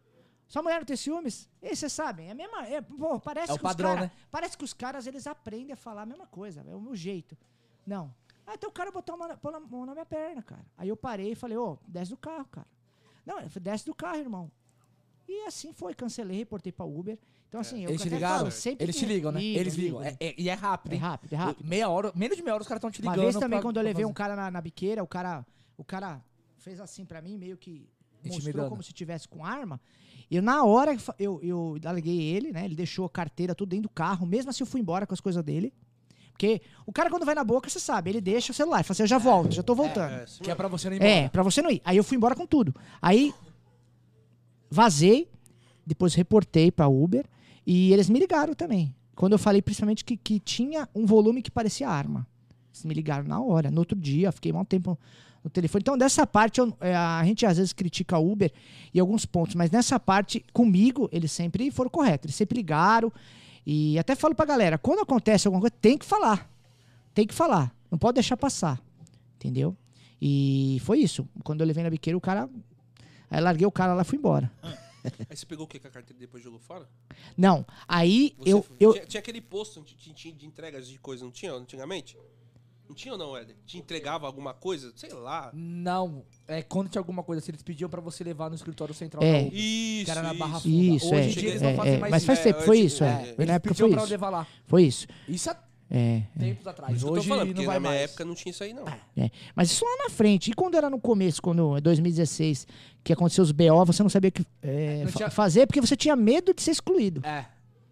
Sua 0.46 0.62
mulher 0.62 0.78
não 0.78 0.84
tem 0.84 0.96
ciúmes? 0.96 1.48
E 1.60 1.74
vocês 1.74 1.92
sabem, 1.92 2.28
é 2.28 2.30
a 2.30 2.34
mesma. 2.34 2.64
É, 2.68 2.80
pô, 2.80 3.18
parece 3.18 3.50
É 3.50 3.54
o 3.54 3.56
que 3.56 3.62
padrão, 3.62 3.90
os 3.90 3.94
cara, 3.96 4.06
né? 4.06 4.12
Parece 4.30 4.56
que 4.56 4.62
os 4.62 4.72
caras 4.74 5.06
eles 5.06 5.26
aprendem 5.26 5.72
a 5.72 5.76
falar 5.76 6.02
a 6.02 6.06
mesma 6.06 6.26
coisa, 6.26 6.62
é 6.68 6.74
o 6.76 6.80
meu 6.80 6.94
jeito. 6.94 7.36
Não. 7.84 8.14
Aí 8.46 8.54
até 8.54 8.66
o 8.66 8.70
cara 8.70 8.92
botou 8.92 9.14
a 9.14 9.18
mão 9.18 9.26
na, 9.28 9.36
pôr 9.38 9.54
a 9.54 9.58
mão 9.58 9.86
na 9.86 9.92
minha 9.94 10.04
perna, 10.06 10.42
cara. 10.42 10.64
Aí 10.76 10.88
eu 10.88 10.96
parei 10.96 11.32
e 11.32 11.34
falei, 11.34 11.56
ô, 11.56 11.78
desce 11.88 12.10
do 12.10 12.16
carro, 12.16 12.44
cara. 12.44 12.66
Não, 13.24 13.36
desce 13.60 13.86
do 13.86 13.94
carro, 13.94 14.18
irmão. 14.18 14.52
E 15.26 15.46
assim 15.46 15.72
foi, 15.72 15.94
cancelei, 15.94 16.36
reportei 16.36 16.70
pra 16.70 16.84
Uber. 16.84 17.18
Então, 17.48 17.60
assim, 17.60 17.82
eu 17.84 17.90
Eles 17.90 18.02
te 18.02 18.08
ligaram? 18.10 18.38
falo, 18.40 18.50
sempre 18.50 18.84
Eles 18.84 18.96
te 18.96 19.06
ligam, 19.06 19.32
né? 19.32 19.40
Ligam, 19.40 19.60
Eles 19.60 19.74
ligam. 19.76 20.00
ligam. 20.02 20.16
É- 20.20 20.26
é- 20.26 20.34
e 20.36 20.48
é 20.50 20.52
rápido, 20.54 20.92
É 20.92 20.96
rápido, 20.96 21.32
é 21.32 21.36
rápido. 21.36 21.66
Meia 21.66 21.88
hora, 21.88 22.12
menos 22.14 22.36
de 22.36 22.42
meia 22.42 22.54
hora 22.54 22.62
os 22.62 22.68
caras 22.68 22.78
estão 22.80 22.90
te 22.90 23.00
Uma 23.00 23.12
ligando. 23.12 23.24
vez 23.24 23.34
também, 23.36 23.58
pra- 23.58 23.62
quando 23.62 23.76
eu 23.78 23.82
levei 23.82 24.04
um 24.04 24.12
cara 24.12 24.36
na, 24.36 24.50
na 24.50 24.60
biqueira, 24.60 25.02
o 25.02 25.06
cara, 25.06 25.46
o 25.78 25.84
cara 25.84 26.22
fez 26.58 26.80
assim 26.80 27.06
pra 27.06 27.22
mim, 27.22 27.38
meio 27.38 27.56
que 27.56 27.88
mostrou 28.28 28.68
como 28.68 28.82
se 28.82 28.92
tivesse 28.92 29.28
com 29.28 29.44
arma. 29.44 29.80
E 30.30 30.40
na 30.40 30.64
hora 30.64 30.96
eu, 31.18 31.38
eu 31.42 31.76
aleguei 31.84 32.20
ele, 32.20 32.50
né? 32.52 32.64
Ele 32.64 32.74
deixou 32.74 33.04
a 33.04 33.10
carteira 33.10 33.54
tudo 33.54 33.70
dentro 33.70 33.84
do 33.84 33.90
carro, 33.90 34.26
mesmo 34.26 34.50
assim 34.50 34.62
eu 34.62 34.66
fui 34.66 34.80
embora 34.80 35.06
com 35.06 35.14
as 35.14 35.20
coisas 35.20 35.42
dele. 35.44 35.72
Porque 36.32 36.62
o 36.84 36.92
cara, 36.92 37.08
quando 37.10 37.24
vai 37.24 37.34
na 37.34 37.44
boca, 37.44 37.68
você 37.68 37.78
sabe, 37.78 38.10
ele 38.10 38.20
deixa 38.20 38.50
o 38.50 38.54
celular, 38.54 38.82
fala 38.82 38.92
assim, 38.92 39.02
eu 39.04 39.06
já 39.06 39.18
volto, 39.18 39.52
já 39.52 39.62
tô 39.62 39.74
voltando. 39.74 40.12
É, 40.12 40.26
sim, 40.26 40.42
Que 40.42 40.50
é 40.50 40.54
pra 40.54 40.66
você 40.66 40.88
não 40.88 40.96
ir 40.96 40.98
embora. 40.98 41.10
É, 41.12 41.28
pra 41.28 41.42
você 41.44 41.62
não 41.62 41.70
ir. 41.70 41.80
Aí 41.84 41.96
eu 41.96 42.02
fui 42.02 42.16
embora 42.16 42.34
com 42.34 42.46
tudo. 42.46 42.74
Aí 43.00 43.32
vazei, 44.68 45.30
depois 45.86 46.14
reportei 46.14 46.72
pra 46.72 46.88
Uber 46.88 47.24
e 47.64 47.92
eles 47.92 48.08
me 48.08 48.18
ligaram 48.18 48.54
também. 48.54 48.94
Quando 49.14 49.32
eu 49.32 49.38
falei 49.38 49.62
principalmente 49.62 50.04
que, 50.04 50.16
que 50.16 50.40
tinha 50.40 50.88
um 50.92 51.06
volume 51.06 51.40
que 51.40 51.50
parecia 51.50 51.88
arma. 51.88 52.26
Eles 52.72 52.84
me 52.84 52.94
ligaram 52.94 53.28
na 53.28 53.40
hora, 53.40 53.70
no 53.70 53.78
outro 53.78 53.96
dia, 53.96 54.32
fiquei 54.32 54.52
mal 54.52 54.64
tempo 54.64 54.98
no 55.44 55.50
telefone. 55.50 55.82
Então, 55.82 55.98
dessa 55.98 56.26
parte, 56.26 56.58
eu- 56.58 56.74
é, 56.80 56.94
a 56.96 57.22
gente 57.24 57.44
às 57.44 57.58
vezes 57.58 57.72
critica 57.74 58.16
a 58.16 58.18
Uber 58.18 58.50
em 58.94 58.98
alguns 58.98 59.26
pontos, 59.26 59.54
mas 59.54 59.70
nessa 59.70 60.00
parte, 60.00 60.42
comigo, 60.52 61.08
eles 61.12 61.30
sempre 61.30 61.70
foram 61.70 61.90
corretos. 61.90 62.24
Eles 62.26 62.34
sempre 62.34 62.56
ligaram. 62.56 63.12
E 63.66 63.98
até 63.98 64.14
falo 64.16 64.34
pra 64.34 64.46
galera, 64.46 64.78
quando 64.78 65.00
acontece 65.00 65.46
alguma 65.46 65.60
coisa, 65.60 65.74
tem 65.80 65.98
que 65.98 66.04
falar. 66.04 66.50
Tem 67.14 67.26
que 67.26 67.34
falar. 67.34 67.74
Não 67.90 67.98
pode 67.98 68.14
deixar 68.14 68.36
passar. 68.36 68.82
Entendeu? 69.36 69.76
E 70.20 70.78
foi 70.84 71.00
isso. 71.00 71.28
Quando 71.44 71.60
eu 71.60 71.66
levei 71.66 71.84
na 71.84 71.90
biqueira, 71.90 72.16
o 72.16 72.20
cara. 72.20 72.48
Aí 73.30 73.40
larguei 73.40 73.66
o 73.66 73.70
cara 73.72 73.92
lá 73.94 74.02
e 74.02 74.04
fui 74.04 74.18
embora. 74.18 74.50
Aí 75.28 75.36
você 75.36 75.44
pegou 75.44 75.66
o 75.66 75.68
que 75.68 75.78
com 75.78 75.86
a 75.88 75.90
carteira 75.90 76.18
depois 76.18 76.42
jogou 76.42 76.58
fora? 76.58 76.88
Não, 77.36 77.66
aí 77.86 78.34
Você 78.38 78.52
eu. 78.52 78.66
eu 78.80 78.92
Tinha, 78.94 79.06
tinha 79.06 79.20
aquele 79.20 79.40
posto 79.40 79.82
de, 79.82 79.94
de, 80.14 80.32
de 80.32 80.46
entregas 80.46 80.88
de 80.88 80.98
coisa, 80.98 81.22
não 81.24 81.30
tinha 81.30 81.52
antigamente? 81.52 82.16
Não 82.88 82.94
tinha 82.94 83.12
ou 83.12 83.18
não, 83.18 83.36
Éder? 83.36 83.56
Te 83.66 83.78
entregava 83.78 84.26
alguma 84.26 84.52
coisa? 84.52 84.92
Sei 84.94 85.10
lá. 85.12 85.50
Não, 85.54 86.24
é 86.46 86.62
quando 86.62 86.88
tinha 86.90 87.00
alguma 87.00 87.22
coisa, 87.22 87.40
se 87.40 87.50
eles 87.50 87.62
pediam 87.62 87.88
pra 87.88 88.00
você 88.00 88.22
levar 88.22 88.50
no 88.50 88.54
escritório 88.54 88.94
central 88.94 89.22
É. 89.22 89.32
da 89.42 89.46
Uber, 89.48 89.54
Isso, 89.58 90.04
que 90.04 90.10
era 90.10 90.22
na 90.22 90.28
isso. 90.30 90.38
Barra 90.38 90.60
Funda. 90.60 90.76
Isso, 90.96 91.06
Hoje 91.06 91.16
é. 91.16 91.24
em 91.24 91.28
dia 91.28 91.48
eles 91.48 91.62
não 91.62 91.68
é, 91.70 91.74
fazem 91.76 91.92
é, 91.94 91.98
mais 91.98 92.10
mas 92.10 92.24
faz 92.24 92.38
É, 92.40 92.42
tempo, 92.42 92.60
foi 92.62 92.78
isso, 92.80 93.02
é, 93.04 93.34
é. 93.38 93.44
Na 93.46 93.54
época 93.54 93.74
foi 93.74 93.88
pra 93.88 93.98
eu 93.98 94.02
isso. 94.04 94.10
levar 94.12 94.30
lá. 94.30 94.46
Foi 94.66 94.82
isso. 94.84 95.06
Isso 95.26 95.50
há 95.50 95.56
É. 95.90 96.22
tempos 96.38 96.62
Por 96.62 96.68
atrás. 96.70 96.96
isso 96.96 97.04
que 97.04 97.08
eu 97.10 97.14
tô 97.14 97.18
Hoje 97.20 97.28
falando, 97.28 97.46
não 97.48 97.54
porque 97.54 97.66
vai 97.66 97.74
na 97.76 97.80
minha 97.80 97.92
mais. 97.92 98.02
época 98.10 98.24
não 98.26 98.34
tinha 98.34 98.50
isso 98.50 98.62
aí, 98.64 98.72
não. 98.74 98.84
É, 99.16 99.30
mas 99.56 99.70
isso 99.70 99.84
lá 99.84 100.04
na 100.04 100.10
frente. 100.10 100.50
E 100.50 100.54
quando 100.54 100.76
era 100.76 100.90
no 100.90 101.00
começo, 101.00 101.40
quando 101.40 101.78
em 101.78 101.80
2016, 101.82 102.66
que 103.02 103.12
aconteceu 103.14 103.42
os 103.42 103.50
BO, 103.52 103.84
você 103.86 104.02
não 104.02 104.10
sabia 104.10 104.28
o 104.28 104.32
que 104.32 104.44
é, 104.62 105.04
Não 105.04 105.10
tinha- 105.12 105.30
fazer 105.30 105.66
porque 105.66 105.80
você 105.80 105.96
tinha 105.96 106.14
medo 106.14 106.52
de 106.52 106.60
ser 106.62 106.72
excluído. 106.72 107.22
É. 107.26 107.46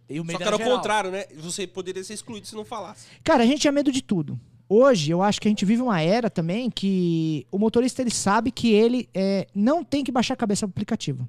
E 0.09 0.21
o 0.21 0.23
Só 0.23 0.27
medo 0.27 0.37
que 0.39 0.45
era 0.45 0.57
o 0.57 0.59
geral. 0.59 0.77
contrário, 0.77 1.11
né? 1.11 1.25
Você 1.39 1.67
poderia 1.67 2.05
ser 2.05 2.13
excluído 2.13 2.47
se 2.47 2.55
não 2.55 2.65
falasse. 2.67 3.07
Cara, 3.25 3.45
a 3.45 3.47
gente 3.47 3.61
tinha 3.63 3.73
medo 3.73 3.91
de 3.91 4.03
tudo. 4.03 4.39
Hoje, 4.75 5.11
eu 5.11 5.21
acho 5.21 5.39
que 5.39 5.47
a 5.47 5.51
gente 5.51 5.67
vive 5.67 5.83
uma 5.83 6.01
era 6.01 6.31
também 6.31 6.71
que 6.71 7.47
o 7.53 7.59
motorista 7.59 8.01
ele 8.01 8.11
sabe 8.11 8.51
que 8.51 8.73
ele 8.73 9.07
é, 9.13 9.47
não 9.55 9.85
tem 9.85 10.03
que 10.03 10.11
baixar 10.11 10.33
a 10.33 10.37
cabeça 10.37 10.67
pro 10.67 10.73
aplicativo. 10.73 11.29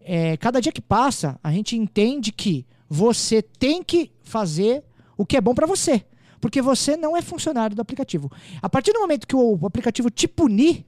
É, 0.00 0.36
cada 0.36 0.60
dia 0.60 0.70
que 0.70 0.80
passa, 0.80 1.40
a 1.42 1.50
gente 1.50 1.76
entende 1.76 2.30
que 2.30 2.64
você 2.88 3.42
tem 3.42 3.82
que 3.82 4.12
fazer 4.22 4.84
o 5.16 5.26
que 5.26 5.36
é 5.36 5.40
bom 5.40 5.56
pra 5.56 5.66
você. 5.66 6.04
Porque 6.40 6.62
você 6.62 6.96
não 6.96 7.16
é 7.16 7.20
funcionário 7.20 7.74
do 7.74 7.82
aplicativo. 7.82 8.30
A 8.62 8.68
partir 8.68 8.92
do 8.92 9.00
momento 9.00 9.26
que 9.26 9.34
o 9.34 9.58
aplicativo 9.66 10.08
te 10.08 10.28
punir, 10.28 10.86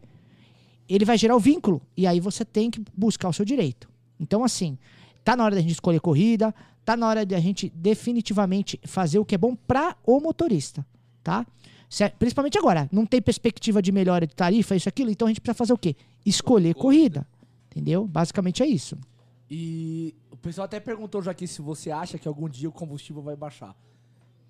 ele 0.89 1.05
vai 1.05 1.19
gerar 1.19 1.35
o 1.35 1.41
vínculo. 1.41 1.83
E 1.97 2.07
aí 2.07 2.21
você 2.21 2.45
tem 2.45 2.71
que 2.71 2.81
buscar 2.97 3.29
o 3.29 3.33
seu 3.33 3.45
direito. 3.45 3.89
Então, 4.21 4.45
assim, 4.45 4.79
tá 5.25 5.35
na 5.35 5.45
hora 5.45 5.57
da 5.57 5.61
gente 5.61 5.73
escolher 5.73 5.99
corrida, 5.99 6.55
tá 6.85 6.97
na 6.97 7.09
hora 7.09 7.27
de 7.27 7.35
a 7.35 7.41
gente 7.41 7.69
definitivamente 7.75 8.79
fazer 8.85 9.19
o 9.19 9.25
que 9.25 9.35
é 9.35 9.39
bom 9.39 9.57
para 9.57 9.97
o 10.07 10.21
motorista, 10.21 10.87
tá? 11.27 11.45
Principalmente 12.21 12.57
agora, 12.57 12.89
não 12.93 13.05
tem 13.05 13.21
perspectiva 13.21 13.83
de 13.83 13.91
melhora 13.91 14.27
de 14.27 14.35
tarifa, 14.35 14.77
isso, 14.77 14.89
aquilo, 14.89 15.11
então 15.11 15.27
a 15.27 15.31
gente 15.31 15.41
precisa 15.41 15.59
fazer 15.59 15.73
o 15.73 15.79
quê? 15.79 15.97
Escolher 16.25 16.75
corrida, 16.75 17.27
entendeu? 17.69 18.07
Basicamente 18.07 18.63
é 18.63 18.67
isso. 18.67 18.97
E 19.51 20.15
o 20.31 20.37
pessoal 20.37 20.67
até 20.67 20.79
perguntou 20.79 21.21
já 21.21 21.33
aqui 21.33 21.47
se 21.49 21.61
você 21.61 21.91
acha 21.91 22.17
que 22.17 22.29
algum 22.29 22.49
dia 22.49 22.69
o 22.69 22.73
combustível 22.73 23.23
vai 23.23 23.35
baixar. 23.35 23.75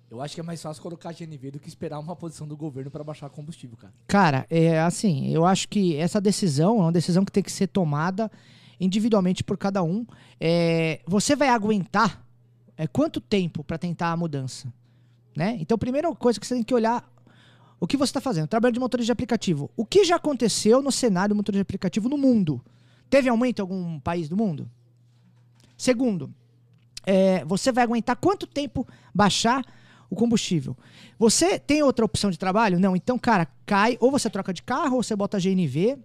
Eu 0.09 0.21
acho 0.21 0.35
que 0.35 0.39
é 0.39 0.43
mais 0.43 0.61
fácil 0.61 0.81
colocar 0.81 1.11
GNV 1.11 1.51
do 1.51 1.59
que 1.59 1.67
esperar 1.67 1.99
uma 1.99 2.15
posição 2.15 2.47
do 2.47 2.55
governo 2.55 2.91
pra 2.91 3.03
baixar 3.03 3.29
combustível, 3.29 3.75
cara. 3.75 3.93
Cara, 4.07 4.45
é 4.49 4.79
assim, 4.79 5.29
eu 5.33 5.43
acho 5.43 5.67
que 5.67 5.95
essa 5.95 6.21
decisão 6.21 6.77
é 6.77 6.81
uma 6.81 6.91
decisão 6.91 7.25
que 7.25 7.31
tem 7.31 7.43
que 7.43 7.51
ser 7.51 7.67
tomada 7.67 8.31
individualmente 8.79 9.43
por 9.43 9.57
cada 9.57 9.83
um. 9.83 10.05
É, 10.39 11.01
você 11.05 11.35
vai 11.35 11.49
aguentar 11.49 12.23
é, 12.77 12.87
quanto 12.87 13.19
tempo 13.19 13.63
para 13.63 13.77
tentar 13.77 14.11
a 14.11 14.17
mudança? 14.17 14.71
Né? 15.37 15.55
Então, 15.59 15.77
primeira 15.77 16.11
coisa 16.15 16.39
que 16.39 16.47
você 16.47 16.55
tem 16.55 16.63
que 16.63 16.73
olhar 16.73 17.07
o 17.79 17.85
que 17.85 17.95
você 17.95 18.09
está 18.09 18.19
fazendo. 18.19 18.47
Trabalho 18.47 18.73
de 18.73 18.79
motorista 18.79 19.05
de 19.05 19.11
aplicativo. 19.11 19.69
O 19.77 19.85
que 19.85 20.03
já 20.03 20.15
aconteceu 20.15 20.81
no 20.81 20.91
cenário 20.91 21.35
de 21.35 21.37
motorista 21.37 21.59
de 21.59 21.61
aplicativo 21.61 22.09
no 22.09 22.17
mundo? 22.17 22.59
Teve 23.07 23.29
aumento 23.29 23.59
em 23.59 23.61
algum 23.61 23.99
país 23.99 24.27
do 24.27 24.35
mundo? 24.35 24.67
Segundo, 25.77 26.33
é, 27.05 27.45
você 27.45 27.71
vai 27.71 27.83
aguentar 27.83 28.15
quanto 28.15 28.47
tempo 28.47 28.87
baixar 29.13 29.63
o 30.09 30.15
combustível? 30.15 30.75
Você 31.19 31.59
tem 31.59 31.83
outra 31.83 32.03
opção 32.03 32.31
de 32.31 32.39
trabalho? 32.39 32.79
Não. 32.79 32.95
Então, 32.95 33.19
cara, 33.19 33.47
cai. 33.63 33.95
Ou 33.99 34.09
você 34.09 34.31
troca 34.31 34.51
de 34.51 34.63
carro, 34.63 34.95
ou 34.95 35.03
você 35.03 35.15
bota 35.15 35.37
GNV, 35.37 35.99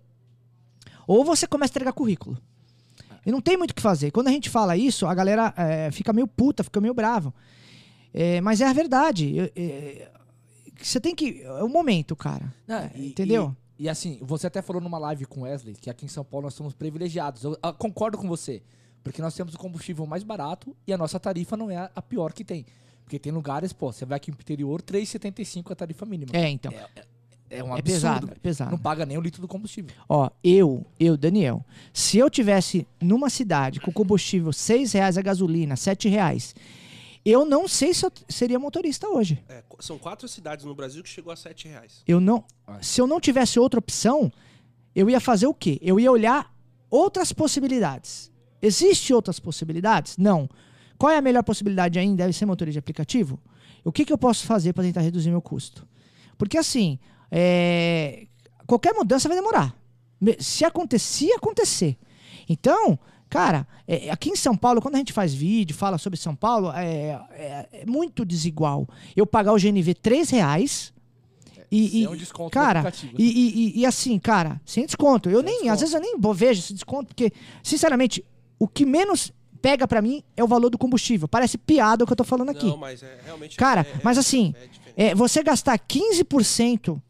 ou 1.06 1.24
você 1.24 1.46
começa 1.46 1.72
a 1.72 1.74
entregar 1.76 1.94
currículo. 1.94 2.36
E 3.24 3.32
não 3.32 3.40
tem 3.40 3.56
muito 3.56 3.70
o 3.70 3.74
que 3.74 3.80
fazer. 3.80 4.10
Quando 4.10 4.28
a 4.28 4.30
gente 4.30 4.50
fala 4.50 4.76
isso, 4.76 5.06
a 5.06 5.14
galera 5.14 5.54
é, 5.56 5.90
fica 5.90 6.12
meio 6.12 6.28
puta, 6.28 6.62
fica 6.62 6.82
meio 6.82 6.92
bravo. 6.92 7.32
É, 8.12 8.40
mas 8.40 8.60
é 8.60 8.66
a 8.66 8.72
verdade. 8.72 9.36
Eu- 9.36 9.50
é, 9.56 10.08
você 10.80 11.00
tem 11.00 11.14
que. 11.14 11.42
É 11.42 11.62
o 11.62 11.68
momento, 11.68 12.14
cara. 12.16 12.52
Não, 12.66 12.90
e- 12.94 13.08
Entendeu? 13.08 13.54
E, 13.78 13.84
e 13.84 13.88
assim, 13.88 14.18
você 14.20 14.46
até 14.46 14.60
falou 14.62 14.82
numa 14.82 14.98
live 14.98 15.24
com 15.26 15.40
o 15.40 15.42
Wesley 15.44 15.74
que 15.74 15.88
aqui 15.90 16.04
em 16.04 16.08
São 16.08 16.24
Paulo 16.24 16.44
nós 16.46 16.54
somos 16.54 16.74
privilegiados. 16.74 17.44
Eu, 17.44 17.56
ah, 17.62 17.72
concordo 17.72 18.18
com 18.18 18.28
você. 18.28 18.62
Porque 19.02 19.20
nós 19.20 19.34
temos 19.34 19.54
o 19.54 19.58
combustível 19.58 20.06
mais 20.06 20.22
barato 20.22 20.76
e 20.86 20.92
a 20.92 20.98
nossa 20.98 21.18
tarifa 21.18 21.56
não 21.56 21.70
é 21.70 21.90
a- 21.94 22.02
pior 22.02 22.32
que 22.32 22.44
tem. 22.44 22.64
Porque 23.04 23.18
tem 23.18 23.32
lugares, 23.32 23.72
pô, 23.72 23.92
você 23.92 24.04
vai 24.04 24.16
aqui 24.16 24.30
no 24.30 24.36
interior, 24.38 24.80
3,75 24.80 25.70
é 25.70 25.72
a 25.72 25.76
tarifa 25.76 26.06
mínima. 26.06 26.30
É, 26.34 26.48
então. 26.48 26.72
É 27.50 27.62
um 27.62 27.66
É 27.74 27.80
absurdo. 27.80 27.82
pesado, 27.82 28.26
velho. 28.28 28.36
é 28.36 28.40
pesado. 28.40 28.70
Não 28.70 28.78
paga 28.78 29.04
nem 29.04 29.18
o 29.18 29.20
litro 29.20 29.42
do 29.42 29.48
combustível. 29.48 29.90
Ó, 30.08 30.30
eu, 30.42 30.86
eu, 30.98 31.16
Daniel, 31.18 31.62
se 31.92 32.16
eu 32.16 32.30
tivesse 32.30 32.86
numa 33.00 33.28
cidade 33.28 33.80
com 33.80 33.92
combustível 33.92 34.52
6 34.52 34.92
reais 34.92 35.18
a 35.18 35.22
gasolina, 35.22 35.76
7 35.76 36.08
reais, 36.08 36.54
eu 37.24 37.44
não 37.44 37.68
sei 37.68 37.94
se 37.94 38.04
eu 38.04 38.12
seria 38.28 38.58
motorista 38.58 39.08
hoje. 39.08 39.42
É, 39.48 39.62
são 39.80 39.98
quatro 39.98 40.26
cidades 40.26 40.64
no 40.64 40.74
Brasil 40.74 41.02
que 41.02 41.08
chegou 41.08 41.32
a 41.32 41.36
7 41.36 41.68
reais. 41.68 42.02
Eu 42.06 42.20
não. 42.20 42.44
Se 42.80 43.00
eu 43.00 43.06
não 43.06 43.20
tivesse 43.20 43.60
outra 43.60 43.78
opção, 43.78 44.32
eu 44.94 45.08
ia 45.08 45.20
fazer 45.20 45.46
o 45.46 45.54
quê? 45.54 45.78
Eu 45.80 46.00
ia 46.00 46.10
olhar 46.10 46.52
outras 46.90 47.32
possibilidades. 47.32 48.30
Existem 48.60 49.14
outras 49.14 49.38
possibilidades? 49.38 50.16
Não. 50.16 50.48
Qual 50.98 51.10
é 51.10 51.16
a 51.16 51.22
melhor 51.22 51.42
possibilidade 51.42 51.98
ainda? 51.98 52.24
Deve 52.24 52.32
ser 52.32 52.46
motorista 52.46 52.74
de 52.74 52.78
aplicativo? 52.78 53.40
O 53.84 53.90
que, 53.90 54.04
que 54.04 54.12
eu 54.12 54.18
posso 54.18 54.44
fazer 54.46 54.72
para 54.72 54.84
tentar 54.84 55.00
reduzir 55.00 55.30
meu 55.30 55.42
custo? 55.42 55.86
Porque 56.38 56.58
assim, 56.58 56.98
é, 57.30 58.26
qualquer 58.66 58.94
mudança 58.94 59.28
vai 59.28 59.36
demorar. 59.36 59.76
Se 60.38 60.64
acontecer, 60.64 61.32
acontecer. 61.32 61.96
Então, 62.48 62.98
cara, 63.32 63.66
é, 63.88 64.10
aqui 64.10 64.28
em 64.28 64.36
São 64.36 64.54
Paulo, 64.54 64.82
quando 64.82 64.96
a 64.96 64.98
gente 64.98 65.12
faz 65.12 65.32
vídeo, 65.32 65.74
fala 65.74 65.96
sobre 65.96 66.18
São 66.18 66.36
Paulo, 66.36 66.70
é, 66.72 67.18
é- 67.30 67.68
é 67.72 67.86
muito 67.86 68.26
desigual. 68.26 68.86
Eu 69.16 69.26
pagar 69.26 69.54
o 69.54 69.58
GNV 69.58 69.94
3 69.94 70.28
reais 70.28 70.92
e, 71.70 72.02
e- 72.02 72.06
um 72.08 72.14
desconto 72.14 72.50
cara, 72.50 72.80
aplicativo, 72.80 73.14
e, 73.18 73.24
e- 73.76 73.80
e- 73.80 73.86
assim, 73.86 74.18
cara, 74.18 74.60
sem 74.66 74.84
desconto. 74.84 75.30
Eu 75.30 75.38
Sem 75.38 75.46
nem, 75.46 75.54
desconto. 75.54 75.72
às 75.72 75.80
vezes 75.80 75.94
eu 75.94 76.00
nem 76.02 76.14
vejo 76.34 76.60
esse 76.60 76.74
desconto, 76.74 77.06
porque, 77.06 77.32
sinceramente, 77.62 78.22
o 78.58 78.68
que 78.68 78.84
menos 78.84 79.32
pega 79.62 79.88
pra 79.88 80.02
mim 80.02 80.22
é 80.36 80.44
o 80.44 80.46
valor 80.46 80.68
do 80.68 80.76
combustível. 80.76 81.26
Parece 81.26 81.56
piada 81.56 82.04
o 82.04 82.06
que 82.06 82.12
eu 82.12 82.16
tô 82.16 82.24
falando 82.24 82.50
aqui. 82.50 82.66
Não, 82.66 82.76
mas 82.76 83.02
é 83.02 83.18
realmente. 83.24 83.56
Cara, 83.56 83.80
é- 83.80 83.96
é- 83.96 84.00
mas 84.04 84.18
assim, 84.18 84.52
é. 84.94 85.06
É, 85.06 85.14
você 85.14 85.42
gastar 85.42 85.78
15% 85.78 87.00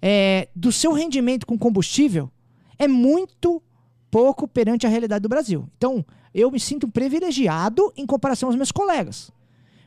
é, 0.00 0.48
do 0.54 0.70
seu 0.70 0.92
rendimento 0.92 1.44
com 1.46 1.58
combustível 1.58 2.30
é 2.78 2.86
muito 2.86 3.60
pouco 4.12 4.46
perante 4.46 4.86
a 4.86 4.90
realidade 4.90 5.22
do 5.22 5.28
Brasil. 5.28 5.66
Então, 5.78 6.04
eu 6.34 6.50
me 6.50 6.60
sinto 6.60 6.86
privilegiado 6.86 7.90
em 7.96 8.04
comparação 8.06 8.50
aos 8.50 8.56
meus 8.56 8.70
colegas. 8.70 9.32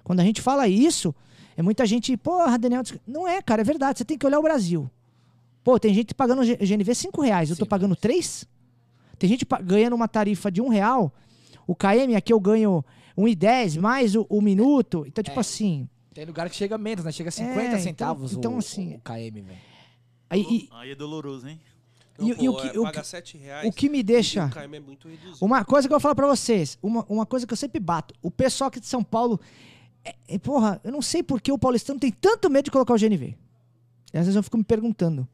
Quando 0.04 0.20
a 0.20 0.24
gente 0.24 0.42
fala 0.42 0.68
isso, 0.68 1.14
é 1.56 1.62
muita 1.62 1.86
gente, 1.86 2.18
porra, 2.18 2.58
Daniel, 2.58 2.82
não 3.08 3.28
é, 3.28 3.40
cara, 3.40 3.62
é 3.62 3.64
verdade, 3.64 4.00
você 4.00 4.04
tem 4.06 4.18
que 4.18 4.26
olhar 4.26 4.40
o 4.40 4.44
Brasil. 4.44 4.90
Pô, 5.64 5.80
tem 5.80 5.94
gente 5.94 6.14
pagando 6.16 6.42
GNV 6.44 6.94
5 6.96 7.22
reais, 7.22 7.50
eu 7.52 7.56
tô 7.56 7.66
Sim, 7.66 7.70
pagando 7.70 7.96
3? 7.96 8.46
Tem 9.20 9.30
gente 9.30 9.46
ganhando 9.64 9.96
uma 9.96 10.08
tarifa 10.08 10.52
de 10.52 10.60
um 10.62 10.70
real, 10.70 11.14
o 11.68 11.76
KM 11.76 12.16
aqui 12.16 12.34
eu 12.34 12.40
ganho 12.40 12.84
1,10 13.18 13.80
mais 13.80 14.16
o, 14.16 14.26
o 14.28 14.42
minuto, 14.42 15.06
então 15.08 15.24
tipo 15.24 15.38
É. 15.38 15.42
assim... 15.42 15.88
Tem 16.16 16.26
lugar 16.26 16.50
que 16.50 16.56
chega 16.56 16.78
menos, 16.78 17.04
né? 17.06 17.12
Chega 17.12 17.30
a 17.30 17.32
50 17.32 17.64
então- 17.68 17.80
centavos 17.80 18.34
então, 18.34 18.56
o, 18.56 18.58
assim, 18.58 18.96
o 18.96 19.00
KM, 19.02 19.42
velho. 19.42 19.58
Aí, 20.30 20.42
e- 20.42 20.70
Aí 20.72 20.92
é 20.92 20.96
doloroso, 20.96 21.48
hein? 21.48 21.60
Não, 22.18 22.28
e- 22.28 22.32
e 22.32 22.36
pô, 22.36 22.52
o 22.52 22.56
que- 22.62 22.68
é, 22.76 22.80
o 22.80 22.84
paga 22.84 23.02
que- 23.02 23.08
7 23.08 23.38
reais. 23.38 23.68
o 23.68 23.72
que 23.72 23.90
me 23.90 24.00
e 24.00 24.04
deixa... 24.04 24.50
É 24.56 24.80
muito 24.80 25.08
reduzido. 25.08 25.38
Uma 25.46 25.66
coisa 25.66 25.88
que 25.88 25.94
eu 25.94 25.98
vou 25.98 26.02
falar 26.02 26.16
pra 26.16 26.28
vocês, 26.28 26.78
uma, 26.82 27.06
uma 27.10 27.26
coisa 27.26 27.46
que 27.46 27.54
eu 27.54 27.58
sempre 27.58 27.80
bato, 27.80 28.14
o 28.22 28.32
pessoal 28.32 28.68
aqui 28.70 28.80
de 28.80 28.88
São 28.88 29.04
Paulo, 29.04 29.40
é, 30.04 30.16
é, 30.28 30.38
porra, 30.40 30.80
eu 30.84 30.92
não 30.92 31.02
sei 31.02 31.22
por 31.24 31.42
que 31.42 31.52
o 31.52 31.58
paulistano 31.58 32.00
tem 32.00 32.12
tanto 32.12 32.50
medo 32.50 32.66
de 32.66 32.72
colocar 32.72 32.94
o 32.94 32.98
GNV. 32.98 33.36
E 34.14 34.18
às 34.18 34.26
vezes 34.26 34.36
eu 34.36 34.44
fico 34.44 34.58
me 34.58 34.64
perguntando. 34.64 35.28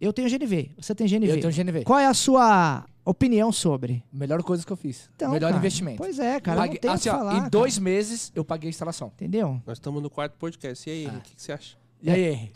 Eu 0.00 0.12
tenho 0.12 0.28
GNV, 0.30 0.70
você 0.78 0.94
tem 0.94 1.06
GNV. 1.06 1.32
Eu 1.32 1.40
tenho 1.40 1.52
GNV. 1.52 1.84
Qual 1.84 1.98
é 1.98 2.06
a 2.06 2.14
sua 2.14 2.86
opinião 3.04 3.50
sobre? 3.52 4.02
Melhor 4.12 4.42
coisa 4.42 4.64
que 4.64 4.72
eu 4.72 4.76
fiz. 4.76 5.10
Então, 5.16 5.30
Melhor 5.32 5.48
cara, 5.48 5.58
investimento. 5.58 5.98
Pois 5.98 6.18
é, 6.18 6.40
cara, 6.40 6.68
que 6.68 6.86
assim, 6.86 7.08
ó, 7.10 7.18
falar. 7.18 7.32
Em 7.34 7.38
cara. 7.38 7.50
dois 7.50 7.78
meses 7.78 8.32
eu 8.34 8.44
paguei 8.44 8.68
a 8.68 8.70
instalação. 8.70 9.08
Entendeu? 9.08 9.60
Nós 9.66 9.76
estamos 9.76 10.02
no 10.02 10.08
quarto 10.08 10.36
podcast. 10.38 10.88
E 10.88 10.92
aí, 10.92 11.06
Ah. 11.06 11.08
Henrique, 11.10 11.18
o 11.18 11.22
que, 11.30 11.36
que 11.36 11.42
você 11.42 11.52
acha? 11.52 11.76
E 12.02 12.10
aí? 12.10 12.52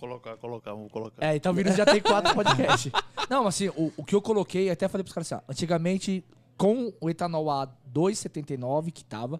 Colocar, 0.00 0.36
colocar, 0.38 0.72
vou 0.72 0.88
colocar. 0.88 1.22
É, 1.22 1.36
então 1.36 1.52
o 1.52 1.54
vídeo 1.54 1.74
já 1.76 1.84
tem 1.84 2.00
quatro 2.00 2.34
podcasts. 2.34 2.90
Não, 3.28 3.46
assim, 3.46 3.68
o, 3.68 3.92
o 3.98 4.02
que 4.02 4.14
eu 4.14 4.22
coloquei, 4.22 4.70
até 4.70 4.88
falei 4.88 5.04
pros 5.04 5.12
caras 5.12 5.30
assim, 5.30 5.42
ó, 5.46 5.52
antigamente, 5.52 6.24
com 6.56 6.90
o 6.98 7.10
etanol 7.10 7.50
a 7.50 7.68
2,79 7.94 8.90
que 8.92 9.04
tava, 9.04 9.38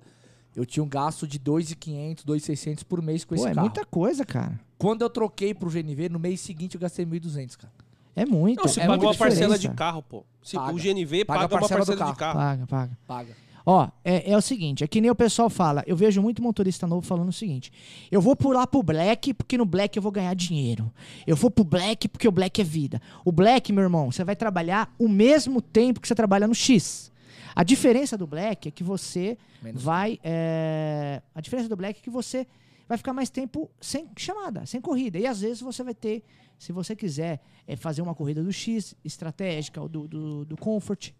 eu 0.55 0.67
tinha 0.67 0.85
um 0.85 0.89
gasto 0.89 1.27
de 1.27 1.39
2,500, 1.39 2.25
2,600 2.25 2.85
por 2.85 3.01
mês 3.01 3.25
com 3.25 3.35
Pô, 3.35 3.41
esse 3.41 3.51
é 3.51 3.55
carro. 3.55 3.67
muita 3.67 3.87
coisa, 3.87 4.25
cara. 4.27 4.61
Quando 4.77 5.01
eu 5.01 5.09
troquei 5.09 5.55
pro 5.55 5.71
GNV, 5.71 6.11
no 6.11 6.19
mês 6.19 6.41
seguinte 6.41 6.75
eu 6.75 6.81
gastei 6.81 7.07
1.200, 7.07 7.57
cara. 7.57 7.73
É 8.15 8.27
muito. 8.27 8.59
Não, 8.59 8.69
você 8.69 8.81
é 8.83 8.87
pagou 8.87 9.09
uma 9.09 9.15
parcela 9.15 9.59
de 9.59 9.69
carro, 9.71 10.03
pô. 10.03 10.25
Se 10.43 10.57
Paga. 10.57 10.73
o 10.73 10.77
GNV 10.77 11.25
Paga 11.25 11.41
paga, 11.41 11.55
a 11.55 11.57
uma 11.57 11.61
parcela 11.61 11.87
parcela 11.87 12.05
do 12.05 12.13
de 12.13 12.19
carro. 12.19 12.39
Paga, 12.39 12.67
paga. 12.67 12.99
Paga. 13.07 13.37
Ó, 13.65 13.89
é, 14.05 14.31
é 14.33 14.37
o 14.37 14.41
seguinte, 14.41 14.83
é 14.83 14.87
que 14.87 15.01
nem 15.01 15.11
o 15.11 15.15
pessoal 15.15 15.51
fala, 15.51 15.85
eu 15.87 15.95
vejo 15.97 16.23
muito 16.23 16.43
motorista 16.43 16.87
novo 16.87 17.07
falando 17.07 17.29
o 17.29 17.33
seguinte, 17.33 17.71
eu 18.11 18.21
vou 18.21 18.35
pular 18.35 18.67
pro 18.67 18.83
Black 18.83 19.35
porque 19.35 19.59
no 19.59 19.67
Black 19.67 19.97
eu 19.97 20.03
vou 20.03 20.11
ganhar 20.11 20.35
dinheiro. 20.35 20.93
Eu 21.27 21.37
vou 21.37 21.51
pro 21.51 21.65
Black 21.65 22.09
porque 22.09 22.27
o 22.27 22.33
Black 22.33 22.61
é 22.61 22.65
vida. 22.65 23.01
O 23.25 23.31
Black, 23.31 23.73
meu 23.73 23.83
irmão, 23.85 24.11
você 24.11 24.25
vai 24.25 24.35
trabalhar 24.35 24.95
o 24.99 25.09
mesmo 25.09 25.61
tempo 25.61 26.01
que 26.01 26.09
você 26.09 26.15
trabalha 26.15 26.47
no 26.47 26.55
X. 26.55 27.13
A 27.55 27.63
diferença 27.65 28.17
do 28.17 28.27
Black 28.27 28.69
é 28.69 28.71
que 28.71 28.83
você 28.83 29.37
Menos 29.63 29.83
vai... 29.83 30.19
é, 30.23 31.21
A 31.35 31.41
diferença 31.41 31.69
do 31.69 31.77
Black 31.77 32.01
é 32.01 32.03
que 32.03 32.11
você 32.11 32.47
vai 32.89 32.97
ficar 32.97 33.13
mais 33.13 33.31
tempo 33.31 33.71
sem 33.81 34.09
chamada, 34.17 34.65
sem 34.67 34.81
corrida. 34.81 35.19
E 35.19 35.27
às 35.27 35.41
vezes 35.41 35.61
você 35.61 35.83
vai 35.83 35.95
ter, 35.95 36.25
se 36.59 36.73
você 36.73 36.97
quiser 36.97 37.41
é, 37.67 37.77
fazer 37.77 38.03
uma 38.03 38.15
corrida 38.15 38.43
do 38.43 38.53
X, 38.53 38.97
estratégica, 39.05 39.81
ou 39.81 39.89
do, 39.89 40.09
do, 40.09 40.45
do 40.45 40.57
Comfort, 40.57 41.11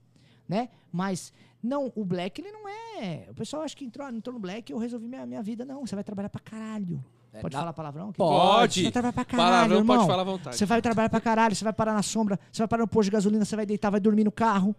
né? 0.49 0.69
Mas 0.93 1.33
não, 1.63 1.93
o 1.95 2.05
Black 2.05 2.41
ele 2.41 2.51
não 2.53 2.69
é. 2.69 3.27
O 3.31 3.35
pessoal 3.35 3.63
acha 3.63 3.77
que 3.77 3.85
entrou, 3.85 4.07
ah, 4.07 4.11
entrou 4.13 4.35
no 4.35 4.41
Black 4.41 4.71
e 4.71 4.75
eu 4.75 4.79
resolvi 4.79 5.07
minha, 5.07 5.27
minha 5.27 5.43
vida. 5.43 5.65
Não, 5.65 5.87
você 5.87 5.95
vai 5.95 6.05
trabalhar 6.05 6.29
pra 6.29 6.41
caralho. 6.41 7.05
É, 7.33 7.41
pode 7.41 7.55
na- 7.55 7.61
falar 7.61 7.73
palavrão? 7.73 8.09
aqui? 8.09 8.19
Pode. 8.19 8.75
Você 8.81 8.83
vai 8.83 8.91
trabalhar 8.93 9.13
pra 9.13 9.25
caralho, 9.25 9.51
Palavrão 9.53 9.79
irmão. 9.79 9.97
pode 9.99 10.09
falar 10.09 10.23
à 10.23 10.25
vontade. 10.25 10.57
Você 10.57 10.67
vai 10.67 10.83
trabalhar 10.83 11.09
pra 11.09 11.21
caralho, 11.21 11.55
você 11.55 11.63
vai 11.65 11.73
parar 11.73 11.95
na 11.95 12.03
sombra, 12.03 12.41
você 12.51 12.59
vai 12.63 12.69
parar 12.69 12.83
no 12.83 12.89
posto 12.89 13.05
de 13.05 13.11
gasolina, 13.13 13.45
você 13.45 13.55
vai 13.55 13.65
deitar, 13.67 13.89
vai 13.91 14.01
dormir 14.01 14.25
no 14.25 14.33
carro. 14.33 14.75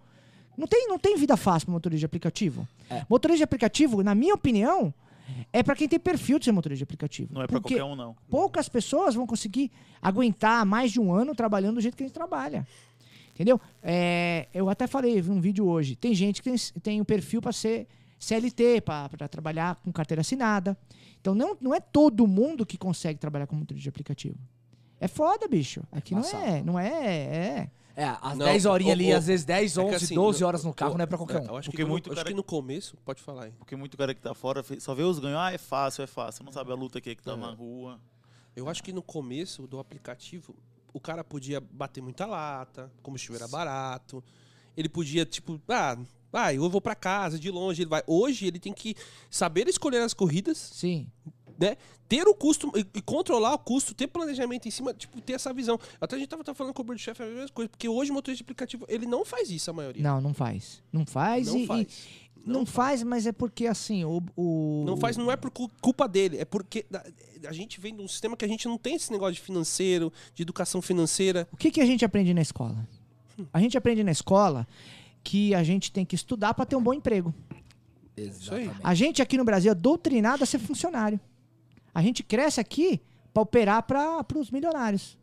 Não 0.58 0.68
tem, 0.68 0.86
não 0.88 1.00
tem 1.00 1.16
vida 1.18 1.38
fácil 1.38 1.68
pro 1.68 1.74
motorista 1.74 2.00
de 2.00 2.06
aplicativo. 2.06 2.68
É. 2.90 3.06
Motorista 3.10 3.38
de 3.38 3.44
aplicativo, 3.44 4.04
na 4.04 4.14
minha 4.14 4.34
opinião, 4.34 4.94
é 5.54 5.64
pra 5.64 5.76
quem 5.76 5.88
tem 5.88 5.98
perfil 5.98 6.38
de 6.40 6.46
ser 6.46 6.52
motorista 6.52 6.80
de 6.80 6.84
aplicativo. 6.84 7.34
Não 7.34 7.42
é 7.42 7.48
pra 7.48 7.62
Porque 7.62 7.76
qualquer 7.78 7.90
um, 7.90 7.96
não. 7.96 8.16
poucas 8.30 8.68
pessoas 8.68 9.16
vão 9.16 9.26
conseguir 9.26 9.72
aguentar 10.02 10.66
mais 10.66 10.92
de 10.92 11.00
um 11.00 11.14
ano 11.14 11.34
trabalhando 11.34 11.76
do 11.76 11.82
jeito 11.82 11.96
que 11.96 12.04
a 12.04 12.06
gente 12.08 12.14
trabalha. 12.14 12.68
Entendeu? 13.34 13.60
É, 13.82 14.48
eu 14.54 14.70
até 14.70 14.86
falei 14.88 15.20
vi 15.22 15.32
um 15.32 15.40
vídeo 15.42 15.66
hoje. 15.68 15.96
Tem 15.96 16.14
gente 16.14 16.42
que 16.42 16.50
tem, 16.50 16.58
tem 16.82 17.02
um 17.02 17.06
perfil 17.06 17.42
para 17.42 17.52
ser 17.52 17.88
CLT, 18.20 18.82
para 18.82 19.28
trabalhar 19.28 19.76
com 19.84 19.92
carteira 19.92 20.22
assinada. 20.22 20.78
Então 21.20 21.34
não, 21.34 21.58
não 21.60 21.74
é 21.74 21.80
todo 21.80 22.28
mundo 22.28 22.66
que 22.66 22.78
consegue 22.78 23.18
trabalhar 23.20 23.48
com 23.48 23.56
motorista 23.56 23.84
de 23.84 23.90
aplicativo. 23.90 24.38
É 25.00 25.08
foda, 25.08 25.48
bicho. 25.48 25.82
Aqui 25.92 26.14
não 26.14 26.22
embaçado. 26.22 26.44
é, 26.46 26.62
não 26.64 26.78
é, 26.80 26.90
é. 26.94 27.72
É, 27.94 28.06
às 28.22 28.38
Não, 28.38 28.46
10 28.46 28.66
horinhas 28.66 28.94
ali, 28.94 29.12
o- 29.12 29.18
às 29.18 29.28
vezes 29.28 29.46
10, 29.46 29.78
É 29.78 29.82
que 29.82 29.88
11, 29.88 29.96
assim, 30.06 30.16
12 30.16 30.42
no- 30.42 30.48
horas 30.48 30.64
no 30.64 30.74
carro 30.74 30.94
eu- 30.94 30.98
não 30.98 31.04
é 31.04 31.06
pra 31.06 31.18
qualquer 31.18 31.42
um. 31.42 31.46
Eu 31.46 31.58
acho 31.58 31.70
Porque 31.70 31.84
que, 31.84 31.90
muito 31.90 32.06
no, 32.08 32.14
acho 32.14 32.20
cara- 32.22 32.30
que 32.30 32.36
no 32.36 32.44
começo, 32.44 32.96
pode 33.04 33.22
falar 33.22 33.46
aí. 33.46 33.52
Porque 33.58 33.76
muito 33.76 33.98
cara 33.98 34.14
que 34.16 34.22
tá 34.22 34.34
fora 34.34 34.64
só 34.80 34.96
vê 34.96 35.04
os 35.04 35.20
ganhos. 35.20 35.38
Ah, 35.38 35.52
é 35.52 35.58
fácil, 35.58 36.04
é 36.04 36.08
fácil. 36.08 36.46
Não 36.46 36.52
sabe 36.54 36.72
a 36.72 36.76
luta 36.76 37.02
que 37.02 37.10
é 37.10 37.16
que 37.16 37.22
tá 37.24 37.34
É. 37.34 37.36
na 37.36 37.52
rua. 37.52 38.00
Eu 38.56 38.70
acho 38.70 38.82
que 38.84 38.94
no 38.94 39.02
começo 39.02 39.68
do 39.68 39.78
aplicativo, 39.80 40.56
o 40.94 41.00
cara 41.00 41.24
podia 41.24 41.60
bater 41.62 42.02
muita 42.02 42.26
lata, 42.26 42.92
combustível 43.02 43.38
era 43.38 43.48
barato. 43.48 44.24
Ele 44.76 44.88
podia, 44.90 45.26
tipo, 45.26 45.60
ah, 45.68 45.98
vai, 46.32 46.58
eu 46.58 46.70
vou 46.70 46.82
pra 46.82 46.96
casa, 46.96 47.38
de 47.38 47.52
longe, 47.52 47.82
ele 47.82 47.90
vai. 47.90 48.04
Hoje 48.08 48.46
ele 48.48 48.60
tem 48.60 48.74
que 48.74 48.96
saber 49.30 49.68
escolher 49.68 50.02
as 50.02 50.14
corridas, 50.14 50.58
Sim. 50.58 51.08
né? 51.60 51.76
Ter 52.08 52.28
o 52.28 52.34
custo 52.34 52.72
e, 52.76 53.02
controlar 53.02 53.54
o 53.54 53.60
custo, 53.60 53.94
ter 53.94 54.08
planejamento 54.08 54.68
em 54.68 54.72
cima, 54.72 54.94
tipo, 54.94 55.22
ter 55.22 55.34
essa 55.34 55.54
visão. 55.54 55.80
Até 56.00 56.16
a 56.16 56.20
gente 56.20 56.28
tava, 56.28 56.44
tava 56.44 56.58
falando 56.58 56.74
com 56.74 56.82
o 56.82 56.86
Uber 56.86 56.98
Chef 56.98 57.22
a 57.22 57.26
mesma 57.26 57.48
coisa, 57.50 57.70
porque 57.70 57.88
hoje 57.88 58.12
o 58.12 58.14
motorista 58.14 58.44
de 58.44 58.46
aplicativo, 58.46 58.86
ele 58.90 59.06
não 59.06 59.24
faz 59.24 59.50
isso, 59.50 59.70
a 59.70 59.74
maioria. 59.74 60.04
Não, 60.04 60.20
não 60.20 60.34
faz. 60.34 60.82
Não 60.92 61.06
faz 61.06 61.48
Não 61.48 61.58
e. 61.58 61.64
e- 61.64 61.68
faz. 61.68 62.08
Não 62.46 62.66
faz, 62.66 63.04
mas 63.04 63.26
é 63.28 63.32
porque 63.32 63.68
assim, 63.68 64.04
o. 64.06 64.22
o 64.36 64.84
Não 64.86 64.98
faz, 64.98 65.18
não 65.18 65.32
é 65.32 65.36
por 65.36 65.52
cu- 65.52 65.70
culpa 65.82 66.08
dele, 66.08 66.38
é 66.38 66.46
porque 66.46 66.86
a, 66.94 67.50
a 67.50 67.52
gente 67.54 67.80
vem 67.80 67.96
de 67.96 68.02
um 68.02 68.08
sistema 68.08 68.36
que 68.38 68.44
a 68.46 68.48
gente 68.48 68.68
não 68.68 68.78
tem 68.78 68.96
esse 68.96 69.12
negócio 69.12 69.34
de 69.36 69.42
financeiro, 69.42 70.12
de 70.34 70.42
educação 70.44 70.82
financeira. 70.82 71.48
O 71.52 71.58
que, 71.58 71.70
que 71.72 71.82
a 71.82 71.86
gente 71.86 72.04
aprende 72.06 72.34
na 72.34 72.42
escola? 72.42 72.88
A 73.54 73.60
gente 73.60 73.78
aprende 73.78 74.04
na 74.04 74.12
escola 74.12 74.68
que 75.24 75.54
a 75.56 75.64
gente 75.64 75.92
tem 75.92 76.06
que 76.06 76.16
estudar 76.16 76.54
para 76.54 76.66
ter 76.66 76.76
um 76.76 76.84
bom 76.84 76.94
emprego. 76.94 77.34
Exatamente. 78.16 78.76
A 78.84 78.94
gente 78.94 79.22
aqui 79.22 79.38
no 79.38 79.44
Brasil 79.46 79.72
é 79.72 79.76
doutrinado 79.76 80.44
a 80.44 80.46
ser 80.46 80.60
funcionário. 80.60 81.20
A 81.94 82.02
gente 82.02 82.24
cresce 82.24 82.60
aqui 82.60 83.02
para 83.34 83.42
operar 83.44 83.84
para 83.84 84.26
os 84.38 84.52
milionários. 84.52 85.18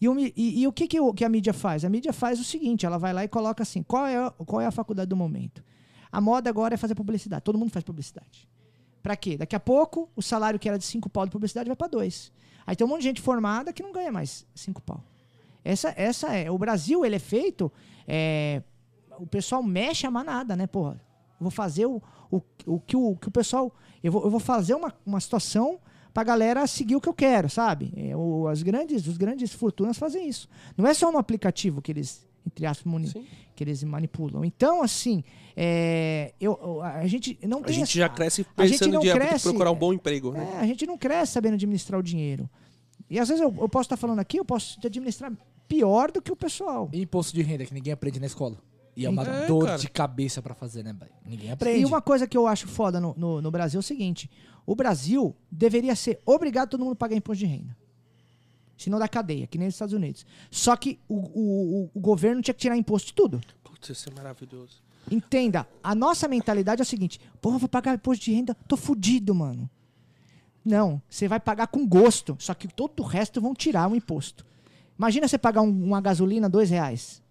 E, 0.00 0.08
o 0.08 0.18
e- 0.18 0.32
e 0.36 0.66
o 0.66 0.72
que, 0.72 0.86
que, 0.86 0.98
que 1.14 1.24
a 1.24 1.28
mídia 1.28 1.52
faz? 1.52 1.84
A 1.84 1.88
mídia 1.88 2.12
faz 2.12 2.38
o 2.40 2.44
seguinte: 2.44 2.86
ela 2.86 2.98
vai 2.98 3.12
lá 3.12 3.24
e 3.24 3.28
coloca 3.28 3.62
assim: 3.62 3.82
qual 3.82 4.06
é, 4.06 4.30
qual 4.46 4.60
é 4.60 4.66
a 4.66 4.70
faculdade 4.70 5.08
do 5.08 5.16
momento? 5.16 5.62
A 6.10 6.20
moda 6.20 6.48
agora 6.50 6.74
é 6.74 6.76
fazer 6.76 6.94
publicidade. 6.94 7.42
Todo 7.42 7.58
mundo 7.58 7.70
faz 7.70 7.84
publicidade. 7.84 8.48
Pra 9.02 9.16
quê? 9.16 9.36
Daqui 9.36 9.54
a 9.56 9.60
pouco, 9.60 10.08
o 10.16 10.22
salário 10.22 10.58
que 10.58 10.68
era 10.68 10.78
de 10.78 10.84
5 10.84 11.08
pau 11.08 11.24
de 11.24 11.30
publicidade 11.30 11.68
vai 11.68 11.76
para 11.76 11.88
2. 11.88 12.32
Aí 12.66 12.76
tem 12.76 12.86
um 12.86 12.90
monte 12.90 13.00
de 13.00 13.04
gente 13.08 13.20
formada 13.20 13.72
que 13.72 13.82
não 13.82 13.92
ganha 13.92 14.12
mais 14.12 14.46
5 14.54 14.82
pau. 14.82 15.02
Essa, 15.64 15.92
essa 15.96 16.34
é. 16.34 16.50
O 16.50 16.58
Brasil, 16.58 17.04
ele 17.04 17.16
é 17.16 17.18
feito. 17.20 17.70
é, 18.06 18.62
o 19.18 19.26
pessoal 19.26 19.62
mexe 19.62 20.06
a 20.06 20.10
manada, 20.10 20.54
né, 20.54 20.66
porra? 20.66 21.00
Vou 21.40 21.50
fazer 21.50 21.86
o, 21.86 22.00
o, 22.30 22.40
o, 22.66 22.78
que, 22.80 22.96
o 22.96 23.16
que 23.16 23.28
o 23.28 23.30
pessoal. 23.30 23.74
Eu 24.02 24.12
vou, 24.12 24.24
eu 24.24 24.30
vou 24.30 24.40
fazer 24.40 24.74
uma, 24.74 24.94
uma 25.06 25.18
situação 25.20 25.78
pra 26.14 26.22
galera 26.24 26.66
seguir 26.66 26.94
o 26.96 27.00
que 27.00 27.08
eu 27.08 27.14
quero, 27.14 27.48
sabe? 27.48 27.92
É, 27.96 28.16
o- 28.16 28.46
as 28.48 28.62
grandes, 28.62 29.06
os 29.06 29.16
grandes 29.16 29.52
fortunas 29.52 29.96
fazem 29.98 30.28
isso. 30.28 30.48
Não 30.76 30.86
é 30.86 30.92
só 30.94 31.10
no 31.10 31.18
aplicativo 31.18 31.80
que 31.82 31.92
eles, 31.92 32.27
entre 32.48 32.66
aspas, 32.66 33.10
Sim. 33.10 33.24
que 33.54 33.62
eles 33.64 33.82
manipulam. 33.84 34.44
Então, 34.44 34.82
assim, 34.82 35.22
é, 35.56 36.32
eu, 36.40 36.82
a 36.82 37.06
gente 37.06 37.38
não 37.46 37.58
A 37.60 37.62
tem. 37.62 37.74
gente 37.74 37.84
essa- 37.90 37.98
já 37.98 38.08
cresce 38.08 38.42
a 38.56 38.62
pensando 38.62 38.96
em 38.96 39.12
cresce, 39.12 39.44
procurar 39.48 39.70
um 39.70 39.76
bom 39.76 39.92
emprego, 39.92 40.32
né? 40.32 40.52
é, 40.54 40.60
a 40.60 40.66
gente 40.66 40.86
não 40.86 40.96
cresce 40.98 41.32
sabendo 41.32 41.54
administrar 41.54 41.98
o 41.98 42.02
dinheiro. 42.02 42.48
E 43.10 43.18
às 43.18 43.28
vezes 43.28 43.42
eu, 43.42 43.54
eu 43.58 43.68
posso 43.68 43.86
estar 43.86 43.96
falando 43.96 44.18
aqui, 44.18 44.38
eu 44.38 44.44
posso 44.44 44.78
te 44.80 44.86
administrar 44.86 45.32
pior 45.66 46.10
do 46.10 46.20
que 46.20 46.32
o 46.32 46.36
pessoal. 46.36 46.88
E 46.92 47.02
imposto 47.02 47.34
de 47.34 47.42
renda 47.42 47.64
que 47.64 47.72
ninguém 47.74 47.92
aprende 47.92 48.18
na 48.20 48.26
escola. 48.26 48.56
E 48.96 49.06
é 49.06 49.08
uma 49.08 49.22
É, 49.22 49.46
dor 49.46 49.64
cara. 49.66 49.78
de 49.78 49.88
cabeça 49.88 50.42
pra 50.42 50.54
fazer, 50.54 50.82
né, 50.82 50.92
velho? 50.92 51.12
Ninguém 51.24 51.52
aprende. 51.52 51.80
E 51.80 51.84
uma 51.84 52.02
coisa 52.02 52.26
que 52.26 52.36
eu 52.36 52.46
acho 52.48 52.66
foda 52.66 53.00
no, 53.00 53.14
no, 53.16 53.40
no 53.40 53.50
Brasil 53.50 53.78
é 53.78 53.80
o 53.80 53.82
seguinte: 53.82 54.28
o 54.66 54.74
Brasil 54.74 55.36
deveria 55.52 55.94
ser 55.94 56.20
obrigado 56.26 56.70
todo 56.70 56.80
mundo 56.84 56.94
a 56.94 56.96
pagar 56.96 57.14
imposto 57.14 57.38
de 57.38 57.46
renda. 57.46 57.76
Senão 58.78 58.98
dá 58.98 59.06
cadeia, 59.08 59.46
que 59.46 59.58
nem 59.58 59.66
nos 59.66 59.74
Estados 59.74 59.92
Unidos. 59.92 60.24
Só 60.50 60.74
que 60.76 60.98
o, 61.08 61.16
o, 61.16 61.90
o- 61.94 62.00
governo 62.00 62.40
tinha 62.40 62.54
que 62.54 62.60
tirar 62.60 62.76
imposto 62.76 63.08
de 63.08 63.14
tudo. 63.14 63.40
Putz, 63.64 63.90
isso 63.90 64.08
é 64.08 64.12
maravilhoso. 64.14 64.80
Entenda, 65.10 65.66
a 65.82 65.94
nossa 65.94 66.28
mentalidade 66.28 66.80
é 66.80 66.84
o 66.84 66.86
seguinte: 66.86 67.20
porra, 67.40 67.58
vou 67.58 67.68
pagar 67.68 67.94
imposto 67.94 68.24
de 68.24 68.32
renda, 68.32 68.54
tô 68.66 68.76
fudido, 68.76 69.34
mano. 69.34 69.68
Não, 70.64 71.00
você 71.08 71.26
vai 71.26 71.40
pagar 71.40 71.66
com 71.68 71.86
gosto, 71.86 72.36
só 72.38 72.52
que 72.54 72.68
todo 72.68 73.00
o 73.00 73.06
resto 73.06 73.40
vão 73.40 73.54
tirar 73.54 73.90
o 73.90 73.96
imposto. 73.96 74.44
Imagina 74.98 75.26
você 75.26 75.38
pagar 75.38 75.62
um- 75.62 75.84
uma 75.84 76.00
gasolina 76.00 76.48
dois 76.48 76.70
reais. 76.70 77.22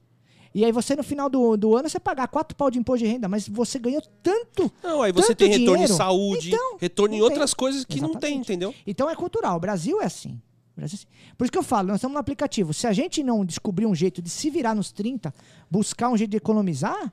E 0.55 0.65
aí 0.65 0.71
você, 0.71 0.95
no 0.95 1.03
final 1.03 1.29
do, 1.29 1.55
do 1.55 1.75
ano, 1.75 1.87
você 1.87 1.99
pagar 1.99 2.27
quatro 2.29 2.55
pau 2.57 2.71
de 2.71 2.79
imposto 2.79 3.05
de 3.05 3.11
renda, 3.11 3.27
mas 3.27 3.47
você 3.47 3.77
ganhou 3.77 4.01
tanto. 4.23 4.71
Não, 4.81 5.03
aí 5.03 5.11
você 5.11 5.35
tem 5.35 5.49
retorno 5.49 5.73
dinheiro. 5.73 5.93
em 5.93 5.95
saúde, 5.95 6.47
Então, 6.47 6.77
retorno 6.79 7.13
em 7.13 7.21
outras 7.21 7.51
tem. 7.51 7.57
coisas 7.57 7.85
que 7.85 8.01
não 8.01 8.09
tem, 8.09 8.15
Exatamente. 8.31 8.39
entendeu? 8.47 8.73
Então 8.87 9.07
é 9.09 9.15
cultural. 9.15 9.57
O 9.57 9.59
Brasil 9.59 10.01
é 10.01 10.05
assim. 10.05 10.41
Assim. 10.85 11.05
Por 11.37 11.43
isso 11.45 11.51
que 11.51 11.57
eu 11.57 11.63
falo, 11.63 11.87
nós 11.89 11.97
estamos 11.97 12.13
no 12.13 12.19
aplicativo. 12.19 12.73
Se 12.73 12.87
a 12.87 12.93
gente 12.93 13.23
não 13.23 13.43
descobrir 13.45 13.85
um 13.85 13.95
jeito 13.95 14.21
de 14.21 14.29
se 14.29 14.49
virar 14.49 14.75
nos 14.75 14.91
30, 14.91 15.33
buscar 15.69 16.09
um 16.09 16.17
jeito 16.17 16.31
de 16.31 16.37
economizar, 16.37 16.99
nós 16.99 17.11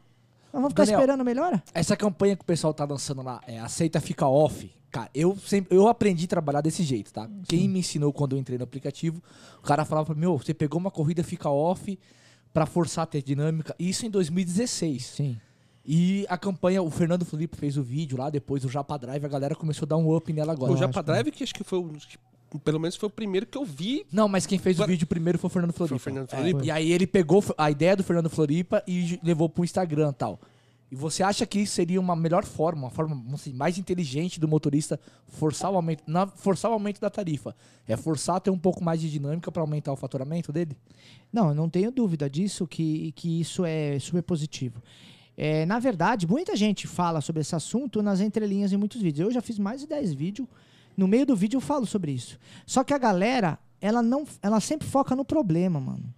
vamos 0.53 0.68
ficar 0.70 0.85
Daniel, 0.85 1.00
esperando 1.00 1.24
melhora? 1.24 1.62
Essa 1.72 1.96
campanha 1.96 2.37
que 2.37 2.42
o 2.42 2.46
pessoal 2.46 2.72
tá 2.72 2.85
lançando 2.85 3.22
lá, 3.22 3.40
é 3.46 3.59
aceita 3.59 4.00
fica 4.00 4.27
off. 4.27 4.70
Cara, 4.90 5.11
eu 5.12 5.37
sempre 5.37 5.77
eu 5.77 5.88
aprendi 5.88 6.27
a 6.27 6.29
trabalhar 6.29 6.61
desse 6.61 6.85
jeito, 6.85 7.12
tá? 7.12 7.29
Quem 7.48 7.68
me 7.68 7.81
ensinou 7.81 8.12
quando 8.12 8.37
eu 8.37 8.38
entrei 8.38 8.57
no 8.57 8.62
aplicativo, 8.62 9.20
o 9.59 9.62
cara 9.62 9.85
falava 9.85 10.07
pra 10.07 10.14
mim, 10.14 10.20
meu, 10.20 10.38
você 10.38 10.55
pegou 10.55 10.79
uma 10.79 10.90
corrida 10.90 11.24
fica 11.24 11.48
off 11.48 11.98
pra 12.53 12.64
forçar 12.64 13.03
a 13.03 13.07
ter 13.07 13.20
dinâmica. 13.20 13.74
Isso 13.77 14.07
em 14.07 14.11
2016. 14.11 15.05
Sim. 15.05 15.37
E 15.85 16.24
a 16.31 16.38
campanha, 16.38 16.81
o 16.81 16.90
Fernando 16.90 17.24
Felipe 17.24 17.57
fez 17.57 17.77
o 17.77 17.83
vídeo 17.83 18.16
lá, 18.16 18.31
depois 18.31 18.64
o 18.64 18.68
Japa 18.68 18.96
Drive, 18.96 19.24
a 19.24 19.29
galera 19.29 19.55
começou 19.55 19.85
a 19.85 19.88
dar 19.88 19.96
um 19.96 20.14
up 20.16 20.33
nela 20.33 20.53
agora. 20.53 20.72
o 20.72 20.77
Japa. 20.77 21.03
Drive, 21.03 21.31
que 21.31 21.42
acho 21.42 21.55
que 21.55 21.64
foi 21.64 21.79
o. 21.79 21.92
Pelo 22.62 22.79
menos 22.79 22.97
foi 22.97 23.09
o 23.09 23.11
primeiro 23.11 23.47
que 23.47 23.59
eu 23.59 23.64
vi. 23.64 24.07
Não, 24.12 24.29
mas 24.29 24.47
quem 24.47 24.59
fez 24.59 24.79
o 24.79 24.87
vídeo 24.87 25.07
primeiro 25.07 25.38
foi 25.38 25.49
o 25.49 25.51
Fernando 25.51 25.73
Floripa. 25.73 25.99
Foi 25.99 26.12
o 26.12 26.14
Fernando 26.14 26.29
É, 26.33 26.37
Floripa? 26.37 26.64
e 26.64 26.71
aí 26.71 26.93
ele 26.93 27.07
pegou 27.07 27.43
a 27.59 27.71
ideia 27.71 27.97
do 27.97 28.05
Fernando 28.05 28.31
Floripa 28.31 28.83
e 28.87 29.19
levou 29.23 29.49
pro 29.49 29.64
Instagram 29.64 30.11
e 30.11 30.14
tal. 30.14 30.40
E 30.90 30.97
você 30.97 31.25
acha 31.25 31.45
que 31.45 31.59
isso 31.59 31.73
seria 31.75 31.99
uma 32.01 32.14
melhor 32.14 32.45
forma, 32.45 32.83
uma 32.83 32.90
forma 32.90 33.17
dizer, 33.35 33.53
mais 33.55 33.79
inteligente 33.79 34.38
do 34.38 34.47
motorista 34.47 35.01
forçar 35.27 35.73
o 35.73 35.75
aumento, 35.77 36.05
na- 36.07 36.29
forçar 36.29 36.71
o 36.71 36.75
aumento 36.75 37.01
da 37.01 37.11
tarifa? 37.11 37.57
É 37.88 37.97
forçar 37.97 38.37
a 38.37 38.40
ter 38.40 38.51
um 38.51 38.59
pouco 38.59 38.85
mais 38.85 39.01
de 39.01 39.11
dinâmica 39.11 39.51
para 39.51 39.61
aumentar 39.62 39.93
o 39.93 39.97
faturamento 39.97 40.53
dele? 40.53 40.77
Não, 41.33 41.49
eu 41.49 41.55
não 41.55 41.69
tenho 41.69 41.90
dúvida 41.90 42.31
disso, 42.31 42.64
que, 42.69 43.11
que 43.12 43.40
isso 43.40 43.64
é 43.64 43.99
super 43.99 44.23
positivo. 44.23 44.81
É, 45.37 45.67
na 45.67 45.81
verdade, 45.81 46.29
muita 46.29 46.55
gente 46.55 46.87
fala 46.87 47.21
sobre 47.21 47.40
esse 47.40 47.57
assunto 47.57 48.01
nas 48.01 48.21
entrelinhas 48.21 48.73
em 48.73 48.77
muitos 48.77 49.01
vídeos. 49.03 49.27
Eu 49.27 49.33
já 49.35 49.40
fiz 49.43 49.59
mais 49.59 49.81
de 49.81 49.88
10 49.88 50.12
vídeos. 50.14 50.47
No 50.96 51.09
meio 51.09 51.26
do 51.26 51.35
vídeo 51.35 51.59
eu 51.59 51.61
falo 51.61 51.87
sobre 51.87 52.12
isso. 52.12 52.38
Só 52.66 52.85
que 52.85 52.94
a 52.94 52.98
galera, 52.98 53.59
ela 53.80 54.02
não, 54.02 54.26
ela 54.42 54.61
sempre 54.61 54.87
foca 54.87 55.16
no 55.16 55.24
problema, 55.24 55.80
mano. 55.80 56.12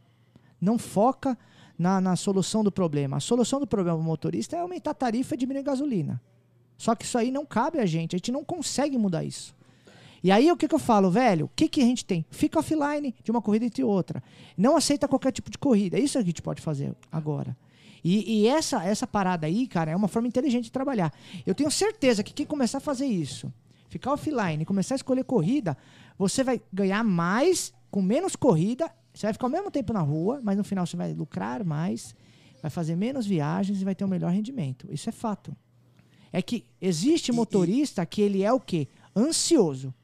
Não 0.61 0.79
foca 0.79 1.37
na, 1.79 2.01
na 2.01 2.17
solução 2.17 2.63
do 2.63 2.73
problema. 2.73 3.17
A 3.17 3.21
solução 3.21 3.61
do 3.61 3.67
problema 3.67 3.97
do 3.97 4.05
motorista 4.05 4.57
é 4.57 4.61
aumentar 4.61 4.91
a 4.91 4.95
tarifa 4.95 5.35
e 5.35 5.39
diminuir 5.39 5.61
a 5.61 5.65
gasolina. 5.65 6.21
Só 6.77 6.95
que 6.95 7.05
isso 7.05 7.17
aí 7.17 7.31
não 7.31 7.47
cabe 7.47 7.79
a 7.79 7.87
gente. 7.87 8.15
A 8.15 8.19
gente 8.19 8.33
não 8.33 8.45
consegue 8.45 8.99
mudar 8.99 9.25
isso. 9.25 9.55
E 10.23 10.31
aí 10.31 10.51
o 10.51 10.57
que, 10.57 10.67
que 10.67 10.75
eu 10.75 10.79
falo, 10.79 11.11
velho? 11.11 11.47
O 11.47 11.51
que, 11.55 11.69
que 11.69 11.81
a 11.81 11.85
gente 11.85 12.05
tem? 12.05 12.25
Fica 12.31 12.59
offline 12.59 13.15
de 13.23 13.31
uma 13.31 13.41
corrida 13.41 13.65
entre 13.65 13.85
outra. 13.85 14.23
Não 14.57 14.77
aceita 14.77 15.07
qualquer 15.07 15.33
tipo 15.33 15.51
de 15.51 15.59
corrida. 15.59 15.99
Isso 15.99 16.19
é 16.19 16.21
o 16.21 16.25
que 16.25 16.29
a 16.29 16.33
gente 16.33 16.43
pode 16.43 16.61
fazer 16.61 16.95
agora. 17.13 17.57
E, 18.03 18.43
e 18.43 18.49
essa, 18.49 18.85
essa 18.85 19.07
parada 19.07 19.47
aí, 19.47 19.67
cara, 19.67 19.91
é 19.91 19.97
uma 19.97 20.09
forma 20.09 20.29
inteligente 20.29 20.65
de 20.65 20.73
trabalhar. 20.73 21.13
Eu 21.45 21.55
tenho 21.55 21.71
certeza 21.71 22.23
que 22.23 22.33
quem 22.33 22.47
começar 22.47 22.79
a 22.79 22.81
fazer 22.81 23.07
isso, 23.07 23.53
ficar 23.89 24.13
offline, 24.13 24.65
começar 24.65 24.95
a 24.95 24.97
escolher 24.97 25.25
corrida, 25.25 25.77
você 26.19 26.43
vai 26.45 26.61
ganhar 26.73 27.03
mais 27.05 27.73
com 27.91 28.03
menos 28.03 28.35
corrida. 28.37 28.91
Você 29.15 29.27
vai 29.27 29.33
ficar 29.33 29.47
ao 29.47 29.51
mesmo 29.51 29.71
tempo 29.71 29.93
na 29.93 30.01
rua, 30.01 30.41
mas 30.43 30.57
no 30.59 30.65
final 30.65 30.85
você 30.87 30.97
vai 30.97 31.13
lucrar 31.15 31.65
mais, 31.65 32.15
vai 32.61 32.71
fazer 32.71 32.95
menos 32.97 33.25
viagens 33.27 33.81
e 33.81 33.85
vai 33.85 33.95
ter 33.95 34.05
um 34.05 34.09
melhor 34.09 34.31
rendimento. 34.31 34.87
Isso 34.91 35.09
é 35.09 35.13
fato. 35.13 35.57
É 36.33 36.43
que 36.43 36.67
existe 36.83 37.33
motorista 37.33 38.05
que 38.05 38.21
ele 38.21 38.43
é 38.43 38.53
o 38.53 38.61
quê? 38.61 38.89
Ansioso. 39.17 39.95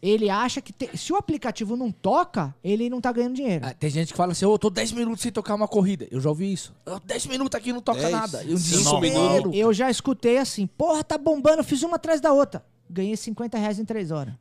Ele 0.00 0.30
acha 0.30 0.60
que 0.60 0.72
te- 0.72 0.96
se 0.96 1.12
o 1.12 1.16
aplicativo 1.16 1.74
não 1.76 1.90
toca, 1.90 2.54
ele 2.62 2.88
não 2.88 3.00
tá 3.00 3.10
ganhando 3.10 3.34
dinheiro. 3.34 3.66
Ah, 3.66 3.74
tem 3.74 3.90
gente 3.90 4.12
que 4.12 4.16
fala 4.16 4.30
assim, 4.30 4.44
ô, 4.44 4.54
eu 4.54 4.58
tô 4.58 4.70
10 4.70 4.92
minutos 4.92 5.20
sem 5.20 5.32
tocar 5.32 5.56
uma 5.56 5.66
corrida. 5.66 6.06
Eu 6.08 6.20
já 6.20 6.28
ouvi 6.28 6.52
isso. 6.52 6.72
"Ah, 6.86 7.00
10 7.04 7.26
minutos 7.26 7.58
aqui 7.58 7.72
não 7.72 7.80
toca 7.80 7.98
10, 8.02 8.12
nada. 8.12 8.44
E 8.44 8.54
um 8.54 8.56
cinco 8.56 9.00
desespero. 9.00 9.00
minutos. 9.00 9.58
Eu 9.58 9.72
já 9.74 9.90
escutei 9.90 10.38
assim, 10.38 10.68
porra, 10.68 11.02
tá 11.02 11.18
bombando, 11.18 11.64
fiz 11.64 11.82
uma 11.82 11.96
atrás 11.96 12.20
da 12.20 12.32
outra. 12.32 12.64
Ganhei 12.90 13.16
50 13.16 13.58
reais 13.58 13.78
em 13.78 13.84
3 13.84 14.10
horas. 14.10 14.34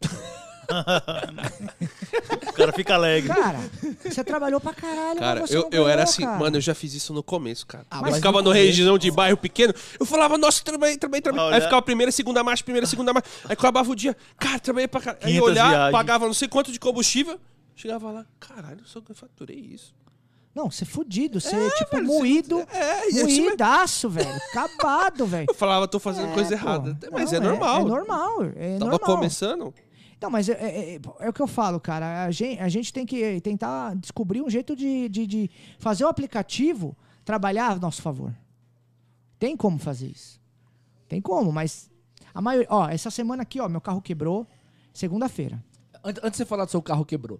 O 2.49 2.53
cara 2.53 2.73
fica 2.73 2.95
alegre. 2.95 3.33
Cara, 3.33 3.59
você 4.03 4.23
trabalhou 4.23 4.59
pra 4.59 4.73
caralho, 4.73 5.19
Cara, 5.19 5.41
mas 5.41 5.49
você 5.49 5.55
eu, 5.55 5.61
não 5.61 5.67
eu 5.67 5.71
ganhou, 5.71 5.89
era 5.89 6.03
assim, 6.03 6.23
cara. 6.23 6.37
mano, 6.37 6.57
eu 6.57 6.61
já 6.61 6.75
fiz 6.75 6.93
isso 6.93 7.13
no 7.13 7.23
começo, 7.23 7.65
cara. 7.65 7.85
Ah, 7.89 8.01
eu 8.05 8.13
ficava 8.13 8.41
no 8.41 8.51
região 8.51 8.97
de 8.97 9.09
bairro 9.09 9.37
pequeno, 9.37 9.73
eu 9.99 10.05
falava, 10.05 10.37
nossa, 10.37 10.63
trabalhei, 10.63 10.97
trabalhei, 10.97 11.21
trabalhei. 11.21 11.55
Aí 11.55 11.61
ficava 11.61 11.81
primeira, 11.81 12.11
segunda 12.11 12.43
marcha, 12.43 12.63
primeira, 12.63 12.85
segunda 12.85 13.13
marcha. 13.13 13.29
Aí 13.45 13.53
acabava 13.53 13.89
o 13.89 13.95
dia, 13.95 14.15
cara, 14.37 14.59
trabalhei 14.59 14.87
pra 14.87 14.99
caralho. 15.01 15.25
Aí 15.25 15.33
500 15.33 15.49
olhar, 15.49 15.69
viagens. 15.69 15.91
pagava 15.91 16.25
não 16.25 16.33
sei 16.33 16.47
quanto 16.47 16.71
de 16.71 16.79
combustível, 16.79 17.39
chegava 17.75 18.11
lá, 18.11 18.25
caralho, 18.39 18.79
eu 18.81 18.87
só 18.87 19.01
faturei 19.13 19.55
isso. 19.57 19.95
Não, 20.57 20.71
você 20.71 20.83
é 20.83 20.87
fudido, 20.87 21.39
você 21.39 21.55
É, 21.55 21.69
tipo 21.69 21.91
velho, 21.97 22.07
moído, 22.07 22.59
é, 22.73 23.07
isso 23.09 23.25
mesmo. 23.25 23.45
moídaço, 23.45 24.09
velho. 24.09 24.35
Acabado, 24.49 25.25
velho. 25.27 25.45
Eu 25.47 25.53
falava, 25.53 25.87
tô 25.87 25.99
fazendo 25.99 26.29
É, 26.31 26.33
coisa 26.33 26.49
pô. 26.49 26.55
errada. 26.55 26.97
Mas 27.11 27.31
Não, 27.31 27.37
é 27.37 27.41
normal. 27.41 27.79
É, 27.81 27.83
normal, 27.85 28.43
é 28.55 28.77
Tava 28.79 28.91
normal. 28.91 29.15
começando. 29.17 29.73
Não, 30.19 30.31
mas 30.31 30.49
é, 30.49 30.53
é- 30.53 30.95
é- 30.95 30.99
é 31.19 31.29
o 31.29 31.33
que 31.33 31.41
eu 31.43 31.45
falo, 31.47 31.79
cara. 31.79 32.23
A 32.25 32.31
gente, 32.31 32.59
a 32.59 32.67
gente 32.69 32.91
tem 32.91 33.05
que 33.05 33.39
tentar 33.41 33.95
descobrir 33.97 34.41
um 34.41 34.49
jeito 34.49 34.75
de, 34.75 35.07
de, 35.09 35.27
de 35.27 35.49
fazer 35.77 36.05
o 36.05 36.07
aplicativo 36.07 36.97
trabalhar 37.23 37.73
a 37.73 37.75
nosso 37.75 38.01
favor. 38.01 38.33
Tem 39.37 39.55
como 39.55 39.77
fazer 39.77 40.07
isso. 40.07 40.39
Tem 41.07 41.21
como, 41.21 41.51
mas 41.51 41.87
a 42.33 42.41
maioria. 42.41 42.67
Ó, 42.71 42.89
essa 42.89 43.11
semana 43.11 43.43
aqui, 43.43 43.59
ó, 43.61 43.69
meu 43.69 43.79
carro 43.79 44.01
quebrou 44.01 44.47
segunda-feira. 44.91 45.63
Antes, 46.03 46.23
antes 46.23 46.31
de 46.31 46.37
você 46.37 46.45
falar 46.45 46.65
do 46.65 46.71
seu 46.71 46.81
carro 46.81 47.05
quebrou, 47.05 47.39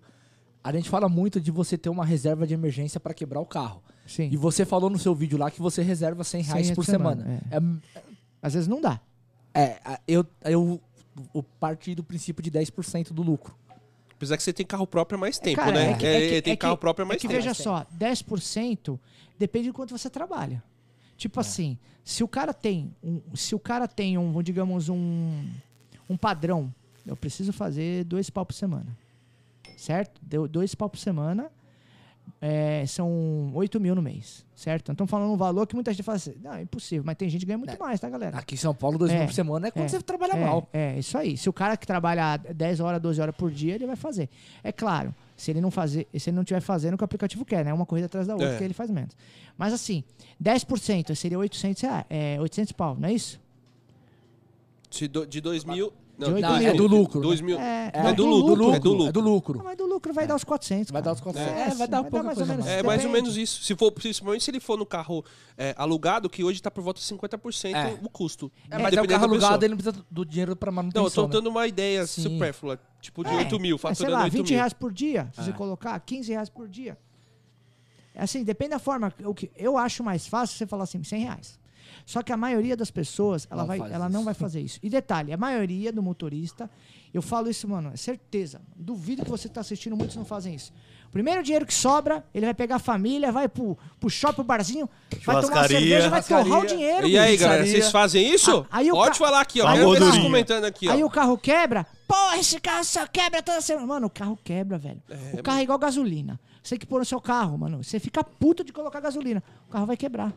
a 0.63 0.72
gente 0.72 0.89
fala 0.89 1.08
muito 1.08 1.39
de 1.39 1.52
você 1.52 1.78
ter 1.78 1.89
uma 1.89 2.06
reserva 2.06 2.46
de 2.46 2.54
emergência 2.54 3.00
pra 3.00 3.13
quebrar 3.13 3.39
o 3.39 3.46
carro. 3.46 3.82
Sim. 4.06 4.30
E 4.32 4.38
você 4.38 4.65
falou 4.65 4.89
no 4.89 4.98
seu 5.00 5.13
vídeo 5.15 5.38
lá 5.38 5.50
que 5.52 5.62
você 5.62 5.82
reserva 5.82 6.24
100 6.24 6.41
reais 6.43 6.65
100 6.67 6.76
por 6.76 6.86
semana. 6.86 7.41
semana, 7.50 7.82
Às 8.41 8.54
vezes 8.54 8.67
não 8.67 8.80
dá. 8.82 9.00
É, 9.54 9.62
é, 9.62 10.00
eu, 10.08 10.26
eu, 10.43 10.82
eu 11.34 11.43
parti 11.60 11.96
do 11.96 12.04
princípio 12.04 12.43
de 12.43 12.52
10% 12.52 13.12
do 13.13 13.22
lucro. 13.24 13.56
Apesar 14.13 14.36
que 14.38 14.43
você 14.43 14.52
tem 14.54 14.65
carro 14.65 14.88
próprio 14.88 15.17
há 15.17 15.20
mais 15.22 15.38
tempo, 15.39 15.58
Cara, 15.58 15.72
né? 15.74 15.91
é 15.91 15.93
que- 15.96 16.06
É, 16.06 16.15
é 16.15 16.20
que- 16.36 16.41
tem 16.41 16.54
é 16.54 16.56
que- 16.56 16.62
carro 16.62 16.78
próprio 16.78 17.04
há 17.04 17.08
mais 17.08 17.20
é 17.20 17.22
que 17.22 17.28
tempo. 17.28 17.39
veja 17.39 17.54
só, 17.54 17.86
10% 17.98 19.00
depende 19.38 19.67
de 19.67 19.74
quanto 19.74 19.96
você 19.98 20.10
trabalha. 20.10 20.63
Tipo 21.15 21.39
assim, 21.39 21.78
se 22.04 22.24
o 22.24 22.28
cara 22.28 22.54
tem 22.54 22.93
um, 23.04 23.22
se 23.36 23.54
o 23.56 23.60
cara 23.60 23.88
tem 23.88 24.17
um, 24.17 24.41
digamos 24.43 24.89
um 24.89 25.43
um 26.10 26.15
padrão, 26.15 26.74
eu 27.06 27.15
preciso 27.17 27.52
fazer 27.52 28.04
dois 28.06 28.30
pau 28.30 28.46
por 28.46 28.54
semana, 28.54 28.96
certo? 29.78 30.20
Deu 30.22 30.46
dois 30.48 30.76
pau 30.76 30.90
por 30.90 30.98
semana, 30.98 31.50
é, 32.42 32.86
são 32.86 33.52
8 33.54 33.80
mil 33.80 33.96
no 33.96 34.02
mês, 34.02 34.46
certo? 34.54 34.92
Então 34.92 35.08
falando 35.08 35.32
um 35.32 35.38
valor 35.38 35.66
que 35.66 35.74
muita 35.76 35.94
gente 35.94 36.04
fala 36.04 36.18
assim, 36.18 36.36
não, 36.44 36.54
é 36.54 36.62
impossível, 36.63 37.04
mas 37.06 37.16
tem 37.16 37.30
gente 37.30 37.42
que 37.42 37.46
ganha 37.48 37.58
muito 37.58 37.74
É. 37.74 37.78
mais, 37.78 38.00
tá, 38.02 38.10
galera? 38.10 38.38
Aqui 38.38 38.56
em 38.56 38.58
São 38.58 38.76
Paulo, 38.76 38.98
2 38.98 39.12
mil 39.13 39.22
É, 39.22 39.26
por 39.26 39.34
semana 39.34 39.68
é 39.68 39.72
quando 39.72 39.86
é, 39.86 39.88
você 39.88 40.02
trabalha 40.02 40.34
é, 40.34 40.46
mal. 40.46 40.68
É, 40.74 41.00
isso 41.00 41.18
aí. 41.18 41.38
Se 41.38 41.48
o 41.50 41.54
cara 41.54 41.78
que 41.78 41.88
trabalha 41.88 42.36
10 42.38 42.80
horas, 42.82 43.02
12 43.02 43.22
horas 43.22 43.36
por 43.36 43.50
dia, 43.50 43.76
ele 43.76 43.88
vai 43.88 43.96
fazer. 43.96 44.30
É 44.62 44.72
claro, 44.74 45.16
se 45.38 45.52
ele 45.52 45.62
não 45.62 45.72
fazer, 45.72 46.06
se 46.18 46.30
ele 46.30 46.36
não 46.36 46.44
estiver 46.44 46.60
fazendo 46.60 46.96
o 46.96 46.98
que 46.98 47.04
o 47.04 47.06
aplicativo 47.06 47.46
quer, 47.46 47.63
né? 47.63 47.74
Uma 47.74 47.86
corrida 47.86 48.08
atrás 48.08 48.28
da 48.28 48.34
outra, 48.34 48.54
É. 48.54 48.58
que 48.58 48.63
ele 48.63 48.74
faz 48.74 48.90
menos. 48.92 49.16
Mas 49.58 49.72
assim, 49.72 50.04
10% 50.44 51.16
seria 51.16 51.40
800 51.40 51.82
reais, 51.82 52.06
é 52.10 52.38
800 52.42 52.74
pau, 52.74 52.98
não 53.00 53.08
é 53.08 53.13
isso? 53.13 53.40
De 54.90 55.42
2 55.42 55.63
mil. 55.63 55.94
De 56.17 56.25
oito 56.25 56.41
Não, 56.41 56.56
é 56.56 56.60
mil. 56.73 56.75
do 56.77 56.88
lucro, 56.88 57.21
2 57.21 57.41
né? 57.41 57.45
mil. 57.45 57.60
É, 57.60 57.91
É 57.93 58.01
não, 58.03 58.13
do 58.15 58.25
lucro, 58.25 58.56
do 58.56 58.73
é 58.73 58.80
do 58.80 58.91
lucro. 58.91 59.08
É 59.08 59.12
do 59.12 59.19
lucro. 59.21 59.62
Mas 59.63 59.77
do 59.77 59.86
lucro 59.86 60.13
vai 60.13 60.25
dar 60.25 60.36
os 60.36 60.43
400. 60.43 60.89
Vai 60.91 60.99
cara. 61.03 61.12
dar 61.13 61.15
os 61.15 61.21
400. 61.21 61.51
É, 61.53 61.62
É, 61.62 61.75
vai 61.75 61.88
dar 61.88 62.01
vai 62.01 62.10
pouca 62.10 62.17
dar 62.17 62.23
mais 62.23 62.38
coisa 62.39 62.51
ou 62.53 62.58
menos. 62.58 62.65
mais. 62.65 62.80
É 62.80 62.84
mais 62.84 63.06
ou 63.06 63.12
menos 63.12 63.38
isso. 63.38 63.62
Se 63.63 63.75
for, 63.75 63.91
principalmente 63.91 64.43
se 64.43 64.49
ele 64.49 64.60
for 64.60 64.80
no 64.80 64.86
carro 64.86 65.23
é, 65.56 65.75
alugado, 65.77 66.27
que 66.27 66.43
hoje 66.43 66.60
tá 66.60 66.71
por 66.71 66.84
volta 66.84 66.99
de 66.99 67.06
50% 67.06 67.75
É. 67.75 67.99
o 68.03 68.10
custo. 68.10 68.51
É, 68.69 68.80
mas 68.80 68.93
é 68.93 69.01
o 69.01 69.08
carro 69.08 69.25
alugado, 69.25 69.63
ele 69.63 69.75
não 69.75 69.77
precisa 69.77 70.03
do 70.10 70.25
dinheiro 70.25 70.56
pra 70.56 70.71
Não, 70.71 70.80
eu 70.80 70.84
manutenção. 70.86 71.10
tô 71.10 71.27
né? 71.27 71.34
dando 71.34 71.49
uma 71.51 71.67
ideia 71.67 72.08
Sim. 72.08 72.23
supérflua. 72.23 72.80
Tipo 72.99 73.23
de 73.23 73.30
É, 73.30 73.36
8 73.36 73.60
mil, 73.60 73.75
é, 73.75 73.80
sei 73.80 73.89
faturando 73.89 74.13
lá, 74.15 74.23
8 74.23 74.34
20 74.34 74.49
mil. 74.49 74.58
reais 74.58 74.73
por 74.73 74.91
dia, 74.91 75.30
se 75.36 75.43
você 75.43 75.49
É. 75.51 75.53
colocar, 75.53 75.99
15 75.99 76.32
reais 76.32 76.49
por 76.49 76.67
dia. 76.67 76.97
É 78.15 78.23
Assim, 78.23 78.43
depende 78.43 78.71
da 78.71 78.80
forma. 78.80 79.13
O 79.23 79.36
que 79.36 79.51
eu 79.56 79.77
acho 79.77 80.03
mais 80.03 80.25
fácil 80.27 80.58
você 80.58 80.65
falar 80.65 80.86
assim, 80.86 81.03
100 81.03 81.21
reais. 81.25 81.60
Só 82.08 82.24
que 82.24 82.32
a 82.32 82.38
maioria 82.38 82.78
das 82.78 82.89
pessoas, 82.89 83.46
ela, 83.52 83.63
Não 83.63 83.67
vai, 83.67 83.80
ela 83.80 84.06
isso. 84.06 84.13
não 84.13 84.24
vai 84.24 84.34
fazer 84.34 84.62
isso. 84.62 84.80
E 84.82 84.89
detalhe, 84.89 85.34
a 85.34 85.38
maioria 85.38 85.91
do 85.91 86.02
motorista, 86.02 86.72
eu 87.13 87.22
falo 87.22 87.50
isso, 87.50 87.67
mano, 87.67 87.91
é 87.93 87.98
certeza. 87.98 88.62
Duvido 88.78 89.26
que 89.26 89.30
você 89.30 89.50
que 89.50 89.54
tá 89.56 89.60
assistindo, 89.60 89.93
muitos 89.98 90.15
não 90.15 90.24
fazem 90.24 90.56
isso. 90.56 90.72
Primeiro 91.12 91.43
dinheiro 91.43 91.65
que 91.65 91.74
sobra, 91.74 92.24
ele 92.34 92.46
vai 92.46 92.54
pegar 92.54 92.78
a 92.78 92.80
família, 92.80 93.30
vai 93.30 93.50
pro, 93.50 93.78
pro 94.00 94.10
shopping, 94.10 94.36
pro 94.36 94.43
barzinho, 94.46 94.89
vai 95.26 95.41
tomar 95.41 95.58
uma 95.58 95.67
cerveja, 95.67 96.10
vai 96.10 96.24
torrar 96.24 96.62
o 96.62 96.65
dinheiro. 96.65 97.08
E 97.10 97.17
aí, 97.17 97.32
bicho. 97.34 97.43
galera, 97.43 97.65
vocês 97.65 97.91
fazem 97.91 98.34
isso? 98.34 98.65
Ah, 98.72 98.78
aí 98.78 98.89
Pode 98.89 99.20
ca- 99.20 99.26
falar 99.26 99.41
aqui, 99.41 99.60
ó. 99.60 99.70
Quero 99.74 99.91
ver 99.91 100.22
comentando 100.22 100.63
aqui, 100.63 100.88
ó. 100.88 100.93
Aí 100.93 101.04
o 101.04 101.10
carro 101.10 101.38
quebra. 101.38 101.86
Porra, 102.08 102.38
esse 102.38 102.58
carro 102.62 102.86
só 102.86 103.06
quebra 103.06 103.43
toda 103.43 103.60
semana. 103.60 103.86
Mano, 103.86 104.08
o 104.08 104.10
carro 104.10 104.39
quebra, 104.41 104.78
velho. 104.78 105.02
o 105.34 105.43
carro 105.43 105.60
é 105.60 105.63
igual 105.63 105.78
gasolina. 105.78 106.39
Você 106.63 106.70
tem 106.76 106.80
que 106.80 106.86
pôr 106.86 107.00
no 107.00 107.06
seu 107.06 107.20
carro, 107.20 107.58
mano. 107.58 107.84
Você 107.84 108.00
fica 108.00 108.24
puto 108.24 108.63
de 108.63 108.72
colocar 108.72 109.02
gasolina. 109.02 109.43
O 109.67 109.72
carro 109.72 109.86
vai 109.86 109.98
quebrar. 109.98 110.34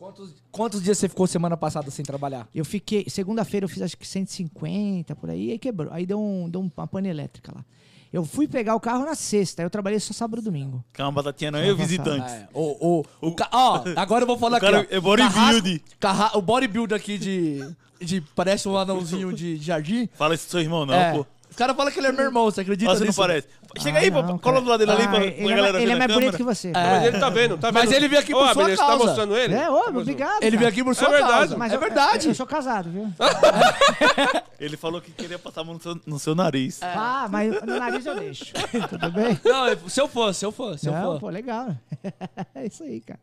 Quantos, 0.00 0.34
quantos 0.50 0.82
dias 0.82 0.96
você 0.96 1.10
ficou 1.10 1.26
semana 1.26 1.58
passada 1.58 1.90
sem 1.90 2.02
trabalhar? 2.02 2.48
Eu 2.54 2.64
fiquei. 2.64 3.04
Segunda-feira 3.06 3.64
eu 3.64 3.68
fiz 3.68 3.82
acho 3.82 3.98
que 3.98 4.08
150 4.08 5.14
por 5.14 5.28
aí, 5.28 5.50
aí 5.52 5.58
quebrou. 5.58 5.92
Aí 5.92 6.06
deu, 6.06 6.18
um, 6.18 6.48
deu 6.48 6.62
uma 6.74 6.86
pane 6.86 7.06
elétrica 7.10 7.52
lá. 7.54 7.62
Eu 8.10 8.24
fui 8.24 8.48
pegar 8.48 8.74
o 8.74 8.80
carro 8.80 9.04
na 9.04 9.14
sexta, 9.14 9.60
aí 9.62 9.66
eu 9.66 9.70
trabalhei 9.70 10.00
só 10.00 10.14
sábado 10.14 10.40
e 10.40 10.44
domingo. 10.44 10.82
Calma, 10.94 11.12
batatinha 11.22 11.50
não, 11.50 11.58
Semana 11.60 11.72
eu 11.72 11.76
visitante. 11.76 12.32
É, 12.32 12.48
o, 12.54 13.00
o, 13.20 13.28
o, 13.28 13.34
ca- 13.34 13.50
ó, 13.52 13.84
agora 13.94 14.22
eu 14.22 14.26
vou 14.26 14.38
falar 14.38 14.56
O 14.56 14.60
cara 14.60 14.80
aqui. 14.80 14.94
é 14.94 14.98
bodybuild. 15.00 15.84
Carra- 16.00 16.32
o 16.36 16.40
bodybuilder 16.42 16.96
aqui 16.96 17.18
de, 17.18 17.60
de. 18.00 18.22
Parece 18.34 18.68
um 18.68 18.76
anãozinho 18.76 19.32
de 19.34 19.58
jardim. 19.58 20.08
Fala 20.14 20.34
isso 20.34 20.44
pro 20.44 20.52
seu 20.52 20.60
irmão, 20.60 20.84
não, 20.86 20.94
é, 20.94 21.12
pô. 21.18 21.26
Os 21.50 21.56
caras 21.56 21.76
falam 21.76 21.92
que 21.92 21.98
ele 21.98 22.06
é 22.06 22.12
meu 22.12 22.24
irmão, 22.24 22.44
você 22.44 22.60
acredita 22.60 22.90
Ah, 22.90 22.94
você 22.94 23.00
não 23.00 23.06
nisso? 23.08 23.20
parece. 23.20 23.48
Chega 23.80 23.98
Ah, 23.98 24.00
aí, 24.02 24.10
não, 24.10 24.20
pô, 24.22 24.26
cara. 24.28 24.38
cola 24.38 24.60
do 24.60 24.68
lado 24.68 24.78
dele 24.78 24.92
ali 24.92 25.02
Ah, 25.02 25.08
pra, 25.08 25.24
ele, 25.24 25.34
é, 25.34 25.56
galera 25.56 25.60
mais- 25.62 25.72
ver 25.74 25.82
ele 25.82 25.90
é 25.90 25.94
na 25.94 25.98
mais 25.98 26.08
câmera. 26.12 26.14
bonito 26.20 26.36
que 26.36 26.42
você. 26.42 26.68
É. 26.68 26.72
Mas 26.72 27.04
ele 27.04 27.18
tá 27.18 27.30
vendo, 27.30 27.58
tá 27.58 27.70
vendo? 27.70 27.74
Mas 27.82 27.92
ele 27.92 28.08
veio 28.08 28.20
aqui 28.22 28.32
por 28.32 28.38
sua 28.42 28.50
Abelha, 28.52 28.68
você 28.70 28.76
tá 28.76 28.86
causa. 28.86 29.04
mostrando 29.04 29.36
ele? 29.36 29.54
É, 29.54 29.58
Tá 29.64 29.70
ô, 29.72 29.88
obrigado. 29.88 30.42
Ele 30.42 30.50
cara. 30.50 30.58
veio 30.58 30.68
aqui 30.68 30.84
por 30.84 30.94
sua 30.94 31.08
verdade. 31.08 31.32
causa. 31.32 31.56
Mas 31.56 31.72
é 31.72 31.76
eu- 31.76 31.80
verdade. 31.80 32.28
Eu, 32.28 32.34
sou 32.34 32.46
casado, 32.46 32.90
viu? 32.90 33.12
Ele 34.58 34.76
falou 34.76 35.00
que 35.00 35.10
queria 35.10 35.38
passar 35.38 35.62
a 35.62 35.64
mão 35.64 35.74
no 35.74 35.80
seu, 35.80 36.00
no 36.06 36.18
seu 36.18 36.34
nariz. 36.34 36.80
Ah, 36.82 37.26
mas 37.30 37.60
no 37.62 37.78
nariz 37.78 38.04
eu 38.06 38.14
deixo. 38.14 38.52
Tudo 38.88 39.10
bem? 39.10 39.38
Não, 39.44 39.88
se 39.88 40.00
eu 40.00 40.08
for, 40.08 40.34
se 40.34 40.44
eu 40.44 40.52
for, 40.52 40.78
se 40.78 40.86
eu 40.88 40.92
Não, 40.92 41.12
for. 41.14 41.20
pô, 41.20 41.28
legal. 41.30 41.74
é 42.54 42.66
isso 42.66 42.82
aí, 42.84 43.00
cara. 43.00 43.20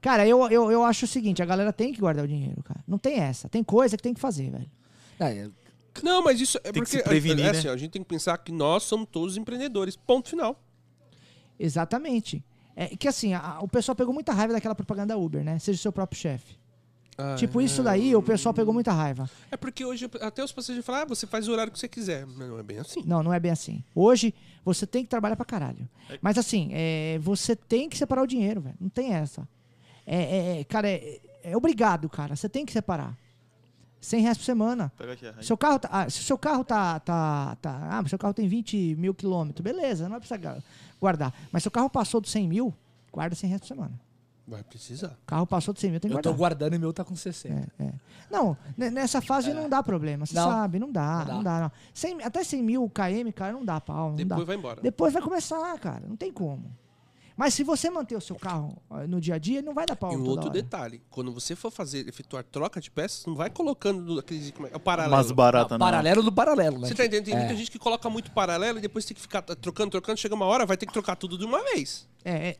Cara, 0.00 0.26
eu, 0.26 0.50
eu, 0.50 0.70
eu 0.70 0.84
acho 0.84 1.04
o 1.04 1.08
seguinte, 1.08 1.42
a 1.42 1.46
galera 1.46 1.72
tem 1.72 1.92
que 1.92 2.00
guardar 2.00 2.24
o 2.24 2.28
dinheiro, 2.28 2.62
cara. 2.62 2.80
Não 2.86 2.98
tem 2.98 3.18
essa. 3.18 3.48
Tem 3.48 3.62
coisa 3.62 3.96
que 3.96 4.02
tem 4.02 4.12
que 4.14 4.20
fazer, 4.20 4.50
velho. 4.50 4.70
É, 5.20 5.48
Não, 6.02 6.22
mas 6.22 6.40
isso 6.40 6.58
é 6.58 6.72
Tem 6.72 6.72
que 6.74 6.78
porque 6.80 6.96
se 6.98 7.02
prevenir, 7.02 7.46
é, 7.46 7.52
né? 7.52 7.58
assim, 7.58 7.68
a 7.68 7.76
gente 7.76 7.90
tem 7.92 8.02
que 8.02 8.08
pensar 8.08 8.36
que 8.38 8.50
nós 8.52 8.82
somos 8.82 9.06
todos 9.10 9.36
empreendedores. 9.36 9.96
Ponto 9.96 10.28
final. 10.28 10.60
Exatamente. 11.58 12.44
É 12.76 12.88
que 12.96 13.06
assim, 13.06 13.34
a- 13.34 13.58
o 13.60 13.68
pessoal 13.68 13.94
pegou 13.94 14.12
muita 14.12 14.32
raiva 14.32 14.52
daquela 14.52 14.74
propaganda 14.74 15.16
Uber, 15.16 15.44
né? 15.44 15.58
Seja 15.58 15.78
o 15.78 15.82
seu 15.82 15.92
próprio 15.92 16.20
chefe. 16.20 16.56
tipo, 17.38 17.60
isso 17.60 17.80
daí, 17.80 18.16
o 18.16 18.20
pessoal 18.20 18.52
pegou 18.52 18.74
muita 18.74 18.90
raiva. 18.90 19.30
É 19.48 19.56
porque 19.56 19.84
hoje 19.84 20.10
até 20.20 20.42
os 20.42 20.50
passageiros 20.50 20.84
falam, 20.84 21.02
ah, 21.02 21.04
você 21.04 21.28
faz 21.28 21.46
o 21.46 21.52
horário 21.52 21.70
que 21.72 21.78
você 21.78 21.86
quiser. 21.86 22.26
Mas 22.26 22.48
não 22.48 22.58
é 22.58 22.62
bem 22.64 22.78
assim. 22.78 23.04
Não, 23.06 23.22
não 23.22 23.32
é 23.32 23.38
bem 23.38 23.52
assim. 23.52 23.84
Hoje, 23.94 24.34
você 24.64 24.84
tem 24.84 25.04
que 25.04 25.08
trabalhar 25.08 25.36
pra 25.36 25.44
caralho. 25.44 25.88
Mas 26.20 26.36
assim, 26.36 26.70
é, 26.72 27.16
você 27.22 27.54
tem 27.54 27.88
que 27.88 27.96
separar 27.96 28.20
o 28.22 28.26
dinheiro, 28.26 28.60
velho. 28.62 28.74
Não 28.80 28.88
tem 28.88 29.12
essa. 29.14 29.48
É, 30.04 30.16
é- 30.56 30.60
é, 30.60 30.64
cara, 30.64 30.88
é, 30.90 31.20
é 31.44 31.56
obrigado, 31.56 32.08
cara. 32.08 32.34
Você 32.34 32.48
tem 32.48 32.66
que 32.66 32.72
separar. 32.72 33.16
100 34.04 34.20
reais 34.22 34.38
por 34.38 34.44
semana. 34.44 34.92
Pega 34.96 35.12
aqui, 35.12 35.26
aí. 35.26 35.44
Seu 35.44 35.56
carro 35.56 35.78
tá, 35.78 35.88
ah, 35.90 36.08
se 36.10 36.20
o 36.20 36.24
seu 36.24 36.36
carro 36.38 36.64
tá, 36.64 37.00
tá, 37.00 37.56
tá. 37.60 37.88
Ah, 37.90 38.00
mas 38.02 38.10
seu 38.10 38.18
carro 38.18 38.34
tem 38.34 38.46
20 38.48 38.94
mil 38.96 39.14
quilômetros. 39.14 39.62
Beleza, 39.62 40.04
não 40.04 40.10
vai 40.10 40.20
precisar 40.20 40.36
ga- 40.38 40.58
guardar. 41.00 41.32
Mas 41.50 41.62
seu 41.62 41.70
carro 41.72 41.88
passou 41.90 42.20
dos 42.20 42.30
100 42.30 42.48
mil, 42.48 42.74
guarda 43.12 43.34
100 43.34 43.48
reais 43.48 43.60
por 43.62 43.68
semana. 43.68 43.92
Vai 44.46 44.62
precisar. 44.62 45.08
O 45.22 45.26
carro 45.26 45.46
passou 45.46 45.72
dos 45.72 45.80
100 45.80 45.90
mil, 45.90 46.00
tem 46.00 46.10
que 46.10 46.16
eu 46.16 46.20
tô 46.20 46.34
guardar. 46.34 46.38
guardando 46.68 46.74
e 46.74 46.78
meu 46.78 46.92
tá 46.92 47.02
com 47.02 47.16
60. 47.16 47.72
É, 47.78 47.84
é. 47.84 47.92
Não, 48.30 48.54
nessa 48.76 49.22
fase 49.22 49.54
não 49.54 49.68
dá 49.70 49.82
problema, 49.82 50.26
você 50.26 50.34
Não. 50.34 50.50
sabe, 50.50 50.78
não 50.78 50.92
dá, 50.92 51.18
Não 51.20 51.24
dá. 51.26 51.34
não 51.34 51.42
dá, 51.42 51.60
não. 51.60 51.72
100 51.94 52.22
até 52.24 52.44
100 52.44 52.62
mil 52.62 52.90
km, 52.90 53.32
cara, 53.34 53.52
não 53.54 53.64
dá 53.64 53.80
pau, 53.80 54.10
não 54.10 54.16
Depois 54.16 54.40
dá. 54.40 54.44
vai 54.44 54.56
embora. 54.56 54.80
Depois 54.82 55.12
vai 55.14 55.22
começar, 55.22 55.78
cara, 55.78 56.02
não 56.06 56.16
tem 56.16 56.30
como. 56.30 56.70
Mas 57.36 57.52
se 57.54 57.64
você 57.64 57.90
manter 57.90 58.16
o 58.16 58.20
seu 58.20 58.36
carro 58.36 58.76
no 59.08 59.20
dia 59.20 59.34
a 59.34 59.38
dia, 59.38 59.60
não 59.60 59.74
vai 59.74 59.84
dar 59.84 59.96
pau 59.96 60.12
E 60.12 60.16
um 60.16 60.24
outro 60.24 60.44
hora. 60.50 60.52
detalhe, 60.52 61.02
quando 61.10 61.32
você 61.32 61.56
for 61.56 61.70
fazer, 61.70 62.06
efetuar 62.08 62.44
troca 62.44 62.80
de 62.80 62.90
peças, 62.90 63.26
não 63.26 63.34
vai 63.34 63.50
colocando 63.50 64.18
aqueles, 64.20 64.52
como 64.52 64.68
é, 64.68 64.70
é 64.72 64.76
o 64.76 64.80
paralelo. 64.80 65.16
Mais 65.16 65.30
barata, 65.32 65.74
não. 65.76 65.84
Paralelo 65.84 66.22
do 66.22 66.30
paralelo, 66.30 66.78
né? 66.78 66.86
Você 66.86 66.94
tá 66.94 67.04
entendendo? 67.04 67.24
Tem 67.24 67.34
É. 67.34 67.38
muita 67.38 67.56
gente 67.56 67.70
que 67.72 67.78
coloca 67.78 68.08
muito 68.08 68.30
paralelo 68.30 68.78
e 68.78 68.80
depois 68.80 69.04
tem 69.04 69.14
que 69.16 69.20
ficar 69.20 69.42
trocando, 69.42 69.90
trocando. 69.90 70.18
Chega 70.20 70.34
uma 70.34 70.44
hora, 70.46 70.64
vai 70.64 70.76
ter 70.76 70.86
que 70.86 70.92
trocar 70.92 71.16
tudo 71.16 71.36
de 71.36 71.44
uma 71.44 71.60
vez. 71.72 72.06
É, 72.24 72.50
é, 72.50 72.56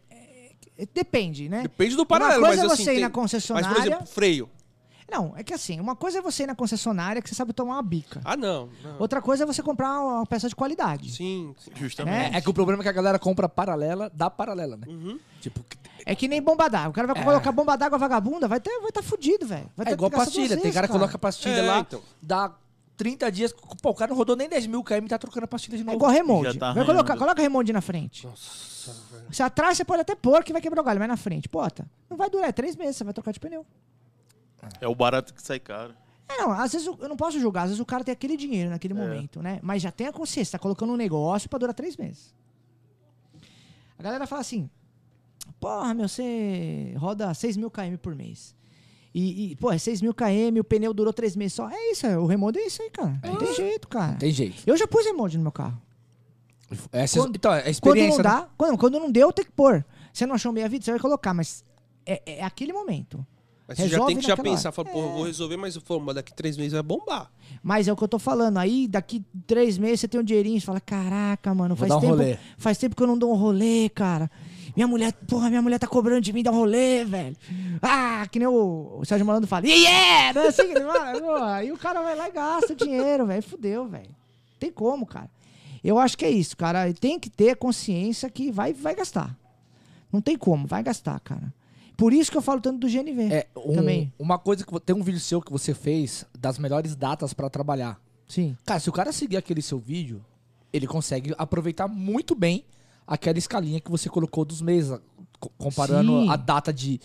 é, 0.78 0.86
depende, 0.92 1.48
né? 1.48 1.62
Depende 1.62 1.94
do 1.94 2.04
paralelo, 2.04 2.40
Uma 2.40 2.48
coisa 2.48 2.62
mas 2.62 2.70
é 2.70 2.74
assim... 2.74 2.84
você 2.84 2.90
ir 2.90 2.94
tem- 2.94 3.02
na 3.02 3.08
Mas, 3.08 3.14
concessionária. 3.14 3.68
por 3.68 3.80
exemplo, 3.86 4.06
freio. 4.06 4.50
Não, 5.14 5.32
é 5.36 5.44
que 5.44 5.54
assim, 5.54 5.78
uma 5.78 5.94
coisa 5.94 6.18
é 6.18 6.20
você 6.20 6.42
ir 6.42 6.46
na 6.46 6.56
concessionária 6.56 7.22
que 7.22 7.28
você 7.28 7.36
sabe 7.36 7.52
tomar 7.52 7.74
uma 7.74 7.82
bica. 7.82 8.20
Ah, 8.24 8.36
não. 8.36 8.68
não. 8.82 8.96
Outra 8.98 9.22
coisa 9.22 9.44
é 9.44 9.46
você 9.46 9.62
comprar 9.62 10.00
uma 10.00 10.26
peça 10.26 10.48
de 10.48 10.56
qualidade. 10.56 11.12
Sim, 11.12 11.54
sim. 11.56 11.70
Justamente. 11.76 12.34
É, 12.34 12.38
é 12.38 12.40
que 12.40 12.50
o 12.50 12.54
problema 12.54 12.82
é 12.82 12.84
que 12.84 12.88
a 12.88 12.92
galera 12.92 13.18
compra 13.18 13.48
paralela 13.48 14.10
da 14.12 14.28
paralela, 14.28 14.76
né? 14.76 14.86
Uhum. 14.88 15.18
Tipo, 15.40 15.64
É 16.04 16.14
que 16.16 16.26
nem 16.26 16.42
bomba 16.42 16.68
d'água. 16.68 16.90
O 16.90 16.92
cara 16.92 17.06
vai 17.06 17.22
É. 17.22 17.24
colocar 17.24 17.52
bomba 17.52 17.76
d'água 17.76 17.96
vagabunda, 17.96 18.48
vai 18.48 18.58
estar 18.58 18.70
vai 18.82 18.90
tá 18.90 19.02
fudido, 19.02 19.46
velho. 19.46 19.70
É 19.78 19.84
ter 19.84 19.92
igual 19.92 20.10
pastilha. 20.10 20.48
duas 20.48 20.60
Tem 20.62 20.72
cara 20.72 20.86
que 20.88 20.92
coloca 20.92 21.16
pastilha 21.18 21.60
É, 21.60 21.62
lá, 21.62 21.78
então. 21.78 22.02
dá 22.20 22.52
30 22.96 23.30
dias. 23.30 23.54
Pô, 23.80 23.90
o 23.90 23.94
cara 23.94 24.10
não 24.10 24.16
rodou 24.16 24.34
nem 24.36 24.48
10 24.48 24.66
mil 24.66 24.82
km 24.82 25.04
e 25.04 25.08
tá 25.08 25.16
trocando 25.18 25.44
a 25.44 25.48
pastilha 25.48 25.76
de 25.76 25.82
É 25.82 25.86
novo. 25.86 25.96
igual 25.96 26.10
remonte. 26.10 26.58
Tá 26.58 26.72
vai 26.72 26.84
colocar, 26.84 27.16
coloca 27.16 27.40
remonte 27.40 27.72
na 27.72 27.80
frente. 27.80 28.26
Nossa, 28.26 28.92
velho. 29.12 29.24
Se 29.32 29.42
atrás 29.42 29.76
você 29.76 29.84
pode 29.84 30.02
até 30.02 30.14
pôr 30.14 30.42
que 30.44 30.52
vai 30.52 30.60
quebrar 30.60 30.82
o 30.82 30.84
galho, 30.84 30.98
mas 30.98 31.08
na 31.08 31.16
frente, 31.16 31.48
bota. 31.48 31.86
Não 32.10 32.16
vai 32.16 32.28
durar 32.28 32.48
é 32.48 32.52
três 32.52 32.74
meses, 32.76 32.96
você 32.96 33.04
vai 33.04 33.14
trocar 33.14 33.32
de 33.32 33.40
pneu. 33.40 33.64
É 34.80 34.88
o 34.88 34.94
barato 34.94 35.32
que 35.34 35.42
sai 35.42 35.58
caro. 35.60 35.94
É, 36.28 36.38
não, 36.38 36.50
às 36.52 36.72
vezes 36.72 36.86
eu 36.86 36.96
eu 37.00 37.08
não 37.08 37.16
posso 37.16 37.38
julgar, 37.38 37.62
às 37.64 37.68
vezes 37.70 37.80
o 37.80 37.84
cara 37.84 38.02
tem 38.02 38.12
aquele 38.12 38.36
dinheiro 38.36 38.70
naquele 38.70 38.94
momento, 38.94 39.42
né? 39.42 39.60
Mas 39.62 39.82
já 39.82 39.90
tem 39.92 40.06
a 40.06 40.12
consciência, 40.12 40.52
tá 40.52 40.58
colocando 40.58 40.92
um 40.92 40.96
negócio 40.96 41.48
pra 41.48 41.58
durar 41.58 41.74
três 41.74 41.96
meses. 41.96 42.34
A 43.98 44.02
galera 44.02 44.26
fala 44.26 44.40
assim, 44.40 44.68
porra, 45.60 45.94
meu, 45.94 46.08
você 46.08 46.94
roda 46.96 47.32
6 47.32 47.56
mil 47.56 47.70
km 47.70 47.96
por 48.00 48.14
mês. 48.14 48.54
E, 49.14 49.52
e 49.52 49.56
pô, 49.56 49.70
é 49.70 49.78
6 49.78 50.02
mil 50.02 50.12
km, 50.12 50.58
o 50.58 50.64
pneu 50.64 50.92
durou 50.92 51.12
três 51.12 51.36
meses 51.36 51.52
só. 51.52 51.70
É 51.70 51.92
isso, 51.92 52.04
é, 52.06 52.18
o 52.18 52.26
remonte 52.26 52.58
é 52.58 52.66
isso 52.66 52.82
aí, 52.82 52.90
cara. 52.90 53.20
Não 53.22 53.36
tem 53.36 53.54
jeito, 53.54 53.86
cara. 53.86 54.16
Tem 54.16 54.32
jeito. 54.32 54.62
Eu 54.66 54.76
já 54.76 54.88
pus 54.88 55.04
remonte 55.04 55.36
no 55.36 55.42
meu 55.44 55.52
carro. 55.52 55.80
Essa, 56.90 57.20
Quando- 57.20 57.36
então, 57.36 57.52
é 57.52 57.58
a 57.58 57.62
Quando 57.62 57.68
experiência. 57.70 58.22
não 58.22 58.30
né? 58.30 58.40
dá, 58.40 58.48
quando, 58.56 58.78
quando 58.78 58.98
não 58.98 59.12
deu, 59.12 59.32
tem 59.32 59.44
que 59.44 59.52
pôr. 59.52 59.84
Você 60.12 60.26
não 60.26 60.34
achou 60.34 60.52
meia 60.52 60.68
vida, 60.68 60.84
você 60.84 60.90
vai 60.90 60.98
colocar, 61.00 61.32
mas 61.32 61.64
é, 62.04 62.38
é 62.40 62.42
aquele 62.42 62.72
momento. 62.72 63.24
Mas 63.66 63.78
você 63.78 63.88
já 63.88 64.04
tem 64.04 64.16
que 64.16 64.26
já 64.26 64.36
pensar, 64.36 64.72
fala, 64.72 64.88
pô, 64.90 65.00
eu 65.00 65.12
vou 65.12 65.24
resolver, 65.24 65.56
mas 65.56 65.76
pô, 65.78 65.98
mas 65.98 66.16
daqui 66.16 66.34
três 66.34 66.56
meses 66.56 66.72
vai 66.72 66.82
bombar. 66.82 67.30
Mas 67.62 67.88
é 67.88 67.92
o 67.92 67.96
que 67.96 68.04
eu 68.04 68.08
tô 68.08 68.18
falando. 68.18 68.58
Aí, 68.58 68.86
daqui 68.86 69.24
três 69.46 69.78
meses, 69.78 70.00
você 70.00 70.08
tem 70.08 70.20
um 70.20 70.24
dinheirinho, 70.24 70.60
você 70.60 70.66
fala, 70.66 70.80
caraca, 70.80 71.54
mano, 71.54 71.74
faz 71.74 71.90
um 71.90 72.00
tempo, 72.00 72.12
rolê. 72.12 72.36
faz 72.58 72.76
tempo 72.76 72.94
que 72.94 73.02
eu 73.02 73.06
não 73.06 73.16
dou 73.16 73.32
um 73.32 73.36
rolê, 73.36 73.88
cara. 73.88 74.30
Minha 74.76 74.86
mulher, 74.88 75.12
porra, 75.12 75.48
minha 75.48 75.62
mulher 75.62 75.78
tá 75.78 75.86
cobrando 75.86 76.20
de 76.20 76.32
mim 76.32 76.42
dar 76.42 76.50
um 76.50 76.56
rolê, 76.56 77.04
velho. 77.04 77.36
Ah, 77.80 78.26
que 78.30 78.38
nem 78.38 78.48
o, 78.48 78.98
o 78.98 79.04
Sérgio 79.04 79.24
Malandro 79.24 79.48
fala, 79.48 79.66
yeah, 79.66 79.82
yeah! 79.82 80.32
Não 80.34 80.42
é 80.42 80.48
assim 80.48 80.66
que 80.66 80.76
ele 80.76 80.84
fala? 80.84 81.20
Pô, 81.20 81.34
Aí 81.44 81.72
o 81.72 81.78
cara 81.78 82.02
vai 82.02 82.16
lá 82.16 82.28
e 82.28 82.32
gasta 82.32 82.72
o 82.72 82.76
dinheiro, 82.76 83.24
velho. 83.24 83.42
Fudeu, 83.42 83.86
velho. 83.86 84.10
Tem 84.58 84.70
como, 84.70 85.06
cara. 85.06 85.30
Eu 85.82 85.98
acho 85.98 86.18
que 86.18 86.24
é 86.24 86.30
isso, 86.30 86.56
cara. 86.56 86.92
Tem 86.92 87.18
que 87.20 87.30
ter 87.30 87.56
consciência 87.56 88.28
que 88.28 88.50
vai, 88.50 88.72
vai 88.72 88.94
gastar. 88.94 89.36
Não 90.12 90.20
tem 90.20 90.36
como, 90.36 90.66
vai 90.66 90.82
gastar, 90.82 91.20
cara. 91.20 91.52
Por 91.96 92.12
isso 92.12 92.30
que 92.30 92.36
eu 92.36 92.42
falo 92.42 92.60
tanto 92.60 92.78
do 92.80 92.88
GNV. 92.88 93.32
É, 93.32 93.46
um- 93.56 93.74
Também. 93.74 94.12
Uma 94.18 94.38
coisa 94.38 94.64
que 94.64 94.80
tem 94.80 94.94
um 94.96 95.02
vídeo 95.02 95.20
seu 95.20 95.40
que 95.40 95.52
você 95.52 95.72
fez 95.74 96.24
das 96.38 96.58
melhores 96.58 96.96
datas 96.96 97.32
pra 97.32 97.48
trabalhar. 97.48 98.00
Sim. 98.26 98.56
Cara, 98.64 98.80
se 98.80 98.88
o 98.88 98.92
cara 98.92 99.12
seguir 99.12 99.36
aquele 99.36 99.62
seu 99.62 99.78
vídeo, 99.78 100.24
ele 100.72 100.86
consegue 100.86 101.34
aproveitar 101.38 101.86
muito 101.86 102.34
bem 102.34 102.64
aquela 103.06 103.38
escalinha 103.38 103.80
que 103.80 103.90
você 103.90 104.08
colocou 104.08 104.44
dos 104.44 104.60
meses, 104.60 104.98
comparando 105.58 106.22
Sim. 106.22 106.30
a 106.30 106.36
data 106.36 106.72
de, 106.72 107.00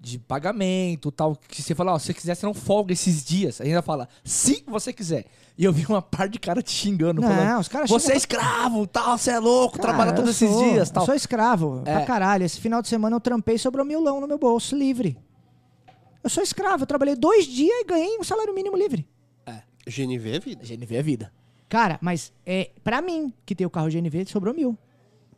de 0.00 0.18
pagamento 0.18 1.10
tal. 1.10 1.36
Que 1.48 1.62
você 1.62 1.74
fala, 1.74 1.92
ó, 1.94 1.98
se 1.98 2.06
você 2.06 2.14
quiser, 2.14 2.34
você 2.34 2.46
não 2.46 2.54
folga 2.54 2.92
esses 2.92 3.24
dias. 3.24 3.60
Aí 3.60 3.68
ainda 3.68 3.82
fala, 3.82 4.08
se 4.24 4.62
você 4.66 4.92
quiser. 4.92 5.26
E 5.56 5.64
eu 5.64 5.72
vi 5.72 5.84
uma 5.86 6.00
par 6.00 6.28
de 6.28 6.38
cara 6.38 6.62
te 6.62 6.70
xingando, 6.70 7.20
Não, 7.20 7.28
falando, 7.28 7.60
os 7.60 7.68
caras 7.68 7.90
você 7.90 8.12
é 8.12 8.16
escravo, 8.16 8.86
tal, 8.86 9.18
você 9.18 9.32
é 9.32 9.38
louco, 9.40 9.76
Cara, 9.76 9.88
trabalha 9.88 10.12
todos 10.12 10.30
esses 10.30 10.48
sou- 10.48 10.62
dias, 10.70 10.88
tal. 10.90 11.02
Eu 11.02 11.06
sou 11.06 11.14
escravo, 11.16 11.82
É. 11.84 11.94
pra 11.96 12.04
caralho. 12.06 12.44
Esse 12.44 12.60
final 12.60 12.80
de 12.80 12.86
semana 12.88 13.16
eu 13.16 13.20
trampei 13.20 13.56
e 13.56 13.58
sobrou 13.58 13.84
milão 13.84 14.20
no 14.20 14.28
meu 14.28 14.38
bolso, 14.38 14.76
livre. 14.76 15.16
Eu 16.22 16.30
sou 16.30 16.42
escravo, 16.42 16.82
eu 16.82 16.86
trabalhei 16.86 17.16
dois 17.16 17.44
dias 17.46 17.74
e 17.80 17.84
ganhei 17.84 18.18
um 18.18 18.24
salário 18.24 18.54
mínimo 18.54 18.76
livre. 18.76 19.06
GNV 19.86 20.30
é 20.36 20.38
vida. 20.38 20.64
GNV 20.64 20.96
é 20.96 21.02
vida. 21.02 21.32
Cara, 21.68 21.98
mas 22.02 22.32
é 22.46 22.70
pra 22.84 23.00
mim, 23.00 23.32
que 23.46 23.54
tem 23.54 23.66
o 23.66 23.70
carro 23.70 23.88
GNV, 23.90 24.26
sobrou 24.26 24.54
mil. 24.54 24.76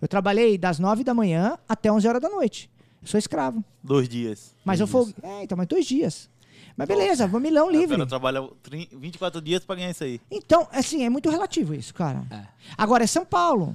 Eu 0.03 0.09
trabalhei 0.09 0.59
das 0.59 0.79
nove 0.79 1.05
da 1.05 1.14
manhã 1.14 1.57
até 1.68 1.90
onze 1.92 2.09
horas 2.09 2.20
da 2.20 2.29
noite. 2.29 2.68
Eu 3.02 3.08
sou 3.08 3.18
escravo. 3.18 3.64
Dois 3.82 4.08
dias. 4.08 4.54
Mas 4.64 4.80
eu 4.80 4.86
folguei. 4.86 5.14
É, 5.22 5.42
então, 5.44 5.56
mas 5.56 5.66
dois 5.66 5.86
dias. 5.86 6.28
Mas 6.76 6.86
beleza, 6.86 7.26
vou 7.26 7.40
milão 7.40 7.66
O 7.68 7.70
livre. 7.70 7.96
cara 7.96 8.06
trabalha 8.08 8.48
30 8.62 8.96
24 8.96 9.40
dias 9.40 9.64
pra 9.64 9.74
ganhar 9.76 9.90
isso 9.90 10.04
aí. 10.04 10.20
Então, 10.30 10.68
assim, 10.72 11.04
é 11.04 11.10
muito 11.10 11.28
relativo 11.28 11.74
isso, 11.74 11.92
cara. 11.94 12.22
É. 12.30 12.42
Agora, 12.76 13.04
é 13.04 13.06
São 13.06 13.24
Paulo. 13.24 13.74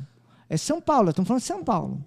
É 0.50 0.58
São 0.58 0.80
Paulo, 0.80 1.10
estamos 1.10 1.28
falando 1.28 1.42
de 1.42 1.48
São 1.48 1.64
Paulo. 1.64 2.04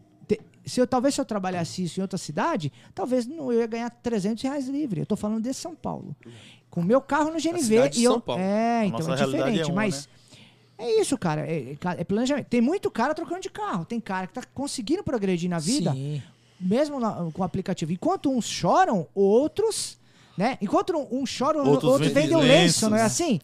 Se 0.65 0.81
eu, 0.81 0.87
talvez 0.87 1.15
se 1.15 1.21
eu 1.21 1.25
trabalhasse 1.25 1.83
isso 1.85 1.99
em 1.99 2.03
outra 2.03 2.19
cidade, 2.19 2.71
talvez 2.95 3.27
não, 3.27 3.51
eu 3.51 3.61
ia 3.61 3.67
ganhar 3.67 3.89
300 3.91 4.43
reais 4.45 4.69
livre. 4.69 5.01
Eu 5.01 5.07
tô 5.07 5.17
falando 5.17 5.43
de 5.43 5.55
São 5.55 5.75
Paulo. 5.75 6.15
Com 6.69 6.81
o 6.83 6.85
meu 6.85 7.01
carro 7.01 7.31
no 7.31 7.39
GNV. 7.41 7.91
e 7.97 8.05
eu, 8.05 8.13
São 8.13 8.21
Paulo. 8.21 8.43
É, 8.43 8.81
A 8.81 8.87
então 8.87 9.01
nossa 9.01 9.23
é 9.23 9.27
diferente. 9.27 9.61
é 9.61 9.65
uma, 9.67 9.75
mas 9.75 10.09
é 10.77 11.01
isso, 11.01 11.17
cara. 11.17 11.41
É, 11.51 11.71
é- 11.73 11.77
é 12.01 12.05
planejamento. 12.05 12.47
Tem 12.49 12.61
muito 12.61 12.91
cara 12.91 13.15
trocando 13.15 13.41
de 13.41 13.49
carro. 13.51 13.85
Tem 13.87 13.99
cara 13.99 14.27
que 14.27 14.35
tá 14.35 14.43
conseguindo 14.55 15.03
progredir 15.03 15.49
na 15.49 15.59
vida 15.59 15.93
Sim. 15.93 16.23
Mesmo 16.61 16.99
na- 17.01 17.29
com 17.33 17.43
o 17.43 17.45
aplicativo. 17.45 17.93
Enquanto 17.93 18.31
uns 18.31 18.47
choram, 18.47 19.07
outros, 19.15 19.99
né? 20.37 20.57
Enquanto 20.61 20.97
um, 20.97 21.21
um 21.21 21.25
chora, 21.27 21.59
o 21.63 21.69
Outros 21.69 21.91
outro 21.93 22.07
vendem 22.09 22.23
vende 22.25 22.35
um 22.35 22.39
lenço, 22.41 22.89
não 22.91 22.97
é 22.97 23.03
assim? 23.03 23.41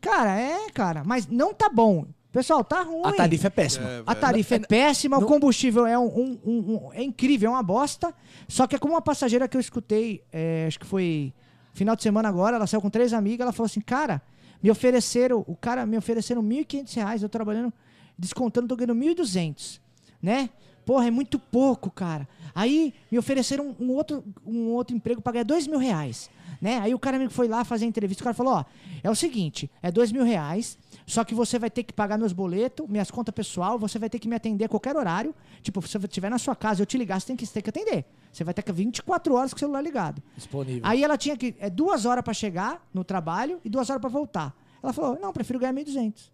Cara, 0.00 0.38
é, 0.40 0.70
cara. 0.70 1.02
Mas 1.04 1.26
não 1.26 1.52
tá 1.54 1.68
bom. 1.68 2.06
Pessoal, 2.32 2.64
tá 2.64 2.80
ruim. 2.82 3.02
A 3.04 3.12
tarifa 3.12 3.46
é 3.48 3.50
péssima. 3.50 3.86
É, 3.88 4.02
A 4.06 4.14
tarifa 4.14 4.54
é 4.54 4.58
péssima, 4.58 5.18
o 5.18 5.26
combustível 5.26 5.86
é 5.86 5.98
um, 5.98 6.06
um- 6.06 6.38
um- 6.46 6.74
um- 6.86 6.92
é 6.94 7.02
incrível, 7.02 7.50
é 7.50 7.52
uma 7.54 7.62
bosta. 7.62 8.14
Só 8.48 8.66
que 8.66 8.74
é 8.74 8.78
como 8.78 8.94
uma 8.94 9.02
passageira 9.02 9.46
que 9.46 9.54
eu 9.56 9.60
escutei, 9.60 10.22
é, 10.32 10.64
acho 10.66 10.80
que 10.80 10.86
foi 10.86 11.32
final 11.74 11.94
de 11.94 12.02
semana 12.02 12.28
agora, 12.30 12.56
ela 12.56 12.66
saiu 12.66 12.80
com 12.80 12.88
três 12.88 13.12
amigas, 13.12 13.44
ela 13.44 13.52
falou 13.52 13.66
assim, 13.66 13.80
cara, 13.82 14.22
me 14.62 14.70
ofereceram, 14.70 15.44
o 15.46 15.54
cara 15.54 15.84
me 15.84 15.96
ofereceram 15.98 16.42
1.500 16.42 16.94
reais, 16.94 17.22
eu 17.22 17.28
trabalhando, 17.28 17.70
descontando, 18.18 18.66
tô 18.68 18.76
ganhando 18.76 18.94
1.200, 18.94 19.78
né? 20.22 20.48
Porra, 20.84 21.06
é 21.06 21.10
muito 21.10 21.38
pouco, 21.38 21.90
cara. 21.90 22.28
Aí 22.54 22.92
me 23.10 23.18
ofereceram 23.18 23.74
um 23.78 23.90
outro, 23.90 24.24
um 24.44 24.68
outro 24.68 24.96
emprego 24.96 25.20
pra 25.20 25.32
ganhar 25.32 25.44
dois 25.44 25.66
mil 25.66 25.78
reais, 25.78 26.28
né? 26.60 26.78
Aí 26.80 26.94
o 26.94 26.98
cara 26.98 27.18
me 27.18 27.28
foi 27.28 27.48
lá 27.48 27.64
fazer 27.64 27.84
a 27.84 27.88
entrevista, 27.88 28.22
o 28.22 28.24
cara 28.24 28.34
falou, 28.34 28.54
ó, 28.54 28.64
é 29.02 29.10
o 29.10 29.14
seguinte, 29.14 29.70
é 29.82 29.90
dois 29.90 30.10
mil 30.12 30.24
reais, 30.24 30.76
só 31.06 31.24
que 31.24 31.34
você 31.34 31.58
vai 31.58 31.70
ter 31.70 31.82
que 31.82 31.92
pagar 31.92 32.18
meus 32.18 32.32
boletos, 32.32 32.88
minhas 32.88 33.10
contas 33.10 33.34
pessoal, 33.34 33.78
você 33.78 33.98
vai 33.98 34.10
ter 34.10 34.18
que 34.18 34.28
me 34.28 34.34
atender 34.34 34.64
a 34.64 34.68
qualquer 34.68 34.96
horário. 34.96 35.34
Tipo, 35.62 35.86
se 35.86 35.96
eu 35.96 36.00
estiver 36.00 36.30
na 36.30 36.38
sua 36.38 36.56
casa 36.56 36.80
e 36.80 36.82
eu 36.82 36.86
te 36.86 36.98
ligar, 36.98 37.20
você 37.20 37.28
tem 37.28 37.36
que, 37.36 37.46
você 37.46 37.52
tem 37.54 37.62
que 37.62 37.70
atender. 37.70 38.04
Você 38.32 38.44
vai 38.44 38.54
ter 38.54 38.62
que 38.62 38.72
24 38.72 39.34
horas 39.34 39.52
com 39.52 39.56
o 39.56 39.60
celular 39.60 39.82
ligado. 39.82 40.22
Disponível. 40.36 40.80
Aí 40.84 41.04
ela 41.04 41.16
tinha 41.16 41.36
que. 41.36 41.54
É 41.58 41.68
duas 41.68 42.06
horas 42.06 42.24
pra 42.24 42.32
chegar 42.32 42.86
no 42.92 43.04
trabalho 43.04 43.60
e 43.64 43.68
duas 43.68 43.88
horas 43.90 44.00
pra 44.00 44.10
voltar. 44.10 44.54
Ela 44.82 44.92
falou: 44.92 45.18
não, 45.20 45.32
prefiro 45.32 45.58
ganhar 45.58 45.74
1.200. 45.74 46.30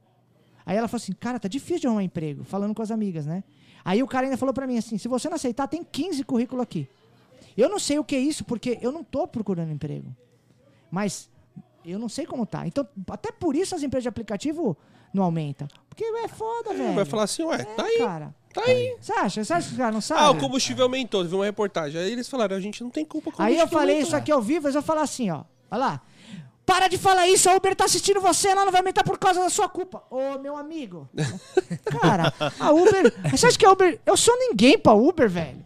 Aí 0.64 0.76
ela 0.76 0.87
falou 0.87 1.02
assim: 1.02 1.12
cara, 1.12 1.40
tá 1.40 1.48
difícil 1.48 1.80
de 1.80 1.87
arrumar 1.87 2.04
emprego, 2.04 2.44
falando 2.44 2.74
com 2.74 2.82
as 2.82 2.90
amigas, 2.90 3.26
né? 3.26 3.42
Aí 3.84 4.02
o 4.02 4.06
cara 4.06 4.26
ainda 4.26 4.36
falou 4.36 4.52
pra 4.52 4.66
mim 4.66 4.78
assim: 4.78 4.98
se 4.98 5.08
você 5.08 5.28
não 5.28 5.36
aceitar, 5.36 5.66
tem 5.68 5.82
15 5.84 6.24
currículos 6.24 6.62
aqui. 6.62 6.88
Eu 7.56 7.68
não 7.68 7.78
sei 7.78 7.98
o 7.98 8.04
que 8.04 8.14
é 8.14 8.18
isso, 8.20 8.44
porque 8.44 8.78
eu 8.80 8.92
não 8.92 9.02
tô 9.02 9.26
procurando 9.26 9.72
emprego. 9.72 10.14
Mas 10.90 11.28
eu 11.84 11.98
não 11.98 12.08
sei 12.08 12.24
como 12.26 12.46
tá. 12.46 12.66
Então, 12.66 12.86
até 13.10 13.32
por 13.32 13.56
isso 13.56 13.74
as 13.74 13.82
empresas 13.82 14.04
de 14.04 14.08
aplicativo 14.08 14.76
não 15.12 15.24
aumentam. 15.24 15.66
Porque 15.88 16.04
é 16.04 16.28
foda, 16.28 16.72
velho. 16.72 16.94
Vai 16.94 17.04
falar 17.04 17.24
assim, 17.24 17.42
ué, 17.42 17.64
tá 17.64 17.82
É, 17.82 17.86
aí, 17.86 17.98
cara. 17.98 18.34
tá 18.54 18.62
aí. 18.62 18.96
Você 19.00 19.12
acha? 19.12 19.44
Você 19.44 19.52
acha 19.52 19.66
que 19.66 19.72
os 19.72 19.78
caras 19.78 19.94
não 19.94 20.00
sabem? 20.00 20.24
Ah, 20.24 20.30
o 20.30 20.38
combustível 20.38 20.84
aumentou, 20.84 21.22
teve 21.22 21.34
uma 21.34 21.44
reportagem. 21.44 22.00
Aí 22.00 22.12
eles 22.12 22.28
falaram, 22.28 22.56
a 22.56 22.60
gente 22.60 22.82
não 22.82 22.90
tem 22.90 23.04
culpa 23.04 23.32
com 23.32 23.42
o 23.42 23.44
Aí 23.44 23.58
eu 23.58 23.66
falei 23.66 23.94
aumentou. 23.96 24.06
isso 24.08 24.16
aqui 24.16 24.30
ao 24.30 24.40
vivo, 24.40 24.64
mas 24.64 24.74
eu 24.74 24.82
falar 24.82 25.02
assim, 25.02 25.30
ó. 25.30 25.42
Olha 25.70 25.80
lá. 25.80 26.02
Para 26.68 26.87
de 26.87 26.98
falar 26.98 27.26
isso, 27.26 27.48
a 27.48 27.57
Uber 27.57 27.74
tá 27.74 27.87
assistindo 27.87 28.20
você, 28.20 28.48
ela 28.48 28.62
não 28.62 28.70
vai 28.70 28.83
aumentar 28.83 29.02
por 29.02 29.18
causa 29.18 29.40
da 29.40 29.48
sua 29.48 29.70
culpa. 29.70 30.04
Ô, 30.11 30.38
meu 30.38 30.54
amigo. 30.54 31.09
Cara, 31.98 32.31
a 32.61 32.70
Uber. 32.72 33.11
Você 33.31 33.46
acha 33.46 33.59
que 33.59 33.64
a 33.64 33.72
Uber. 33.72 33.98
Eu 34.04 34.18
sou 34.18 34.38
ninguém 34.38 34.78
pra 34.78 34.92
Uber, 34.92 35.31
velho. 35.31 35.64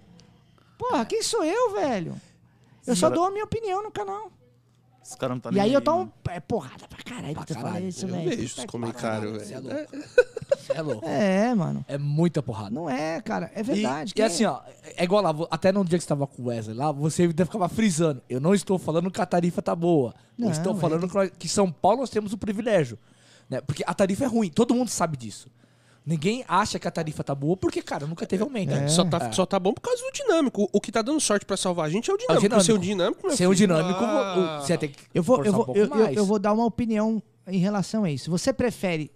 Porra, 0.79 1.05
quem 1.05 1.21
sou 1.21 1.43
eu, 1.43 1.73
velho? 1.73 2.15
Eu 2.87 2.95
só 2.95 3.11
dou 3.11 3.25
a 3.25 3.33
minha 3.33 3.43
opinião 3.43 3.83
no 3.83 3.91
canal. 3.91 4.31
Os 5.05 5.15
caras 5.17 5.35
não 5.37 5.41
tá 5.41 5.51
E 5.51 5.55
nem 5.55 5.62
aí 5.62 5.73
eu 5.73 5.79
aí, 5.79 5.85
tomo 5.85 6.12
é, 6.31 6.41
porrada 6.41 6.87
pra 6.88 7.03
caralho 7.03 7.35
pra 7.35 7.45
você 7.47 7.55
falar 7.55 7.65
caralho. 7.71 7.88
isso, 7.88 8.07
Eu 8.07 8.11
velho. 8.15 8.29
vejo 8.31 8.45
os 8.61 8.65
comentários, 8.67 9.33
Você 9.43 9.55
é 9.55 9.61
velho. 9.61 9.77
louco. 9.77 9.97
Você 10.59 10.73
é 10.73 10.83
louco. 10.83 11.09
É, 11.09 11.55
mano. 11.55 11.85
É 11.88 11.99
muita 11.99 12.43
porrada. 12.43 12.71
Não 12.71 12.88
é, 12.88 13.21
cara. 13.21 13.51
É 13.55 13.61
E, 13.61 13.62
verdade. 13.65 14.11
e 14.12 14.15
Quem- 14.15 14.25
assim, 14.25 14.45
ó, 14.45 14.61
é 14.97 15.03
igual 15.05 15.21
lá, 15.23 15.35
até 15.51 15.73
no 15.73 15.85
dia 15.85 15.99
que 15.99 16.05
você 16.05 16.09
tava 16.09 16.27
com 16.27 16.43
o 16.43 16.47
Wesley 16.47 16.77
lá, 16.77 16.93
você 16.93 17.23
ainda 17.25 17.45
ficava 17.45 17.69
frisando. 17.69 18.23
Eu 18.29 18.41
não 18.41 18.55
estou 18.55 18.79
falando 18.79 19.11
que 19.11 19.21
a 19.21 19.27
tarifa 19.27 19.61
tá 19.61 19.75
boa. 19.75 20.15
Não, 20.38 20.49
eu 20.49 20.53
estou 20.53 20.75
é, 20.77 20.79
falando 20.79 21.09
que 21.09 21.15
nós- 21.15 21.31
que 21.38 21.49
São 21.49 21.71
Paulo 21.71 21.99
nós 22.01 22.11
temos 22.11 22.33
o 22.33 22.38
privilégio. 22.38 22.99
Né? 23.51 23.61
Porque 23.61 23.83
a 23.87 23.93
tarifa 23.93 24.25
é 24.25 24.29
ruim, 24.29 24.49
todo 24.51 24.75
mundo 24.75 24.88
sabe 24.88 25.17
disso. 25.17 25.49
Ninguém 26.05 26.45
acha 26.49 26.79
que 26.81 26.88
a 26.88 26.91
tarifa 26.91 27.23
tá 27.23 27.33
boa 27.35 27.57
porque, 27.57 27.81
cara, 27.81 28.07
nunca 28.07 28.27
teve 28.27 28.43
aumento. 28.43 28.73
É. 28.75 28.88
Só, 28.88 29.05
tá, 29.05 29.31
só 29.33 29.47
tá 29.47 29.59
bom 29.61 29.73
por 29.73 29.81
causa 29.83 30.03
do 30.03 30.11
dinâmico. 30.12 30.69
O 30.73 30.81
que 30.81 30.91
tá 30.91 31.01
dando 31.01 31.21
sorte 31.21 31.47
pra 31.47 31.57
salvar 31.57 31.87
a 31.87 31.88
gente 31.88 32.11
é 32.11 32.15
o 32.15 32.17
dinâmico. 32.17 32.43
dinâmico. 32.49 32.65
Ser 32.65 32.73
o 32.73 32.79
dinâmico, 32.79 33.27
meu 33.27 33.37
Sem 33.37 33.47
o 33.47 33.51
filho, 33.51 33.69
dinâmico, 33.69 34.01
ah, 34.03 34.59
o- 34.59 34.67
você 34.67 34.77
tem 34.77 34.88
que. 34.88 34.99
Eu 35.15 35.23
vou, 35.23 35.45
eu, 35.45 35.53
um 35.53 35.57
vou, 35.57 35.65
pouco 35.65 35.79
eu, 35.79 35.85
eu- 35.85 35.91
mais. 35.91 36.17
eu 36.17 36.27
vou 36.27 36.38
dar 36.41 36.53
uma 36.53 36.65
opinião 36.65 37.23
em 37.47 37.59
relação 37.59 38.03
a 38.05 38.11
isso. 38.11 38.31
Você 38.31 38.53
prefere. 38.53 39.11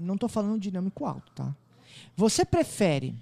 não 0.00 0.16
tô 0.16 0.26
falando 0.28 0.58
dinâmico 0.58 1.04
alto, 1.04 1.30
tá? 1.34 1.54
Você 2.16 2.44
prefere 2.46 3.14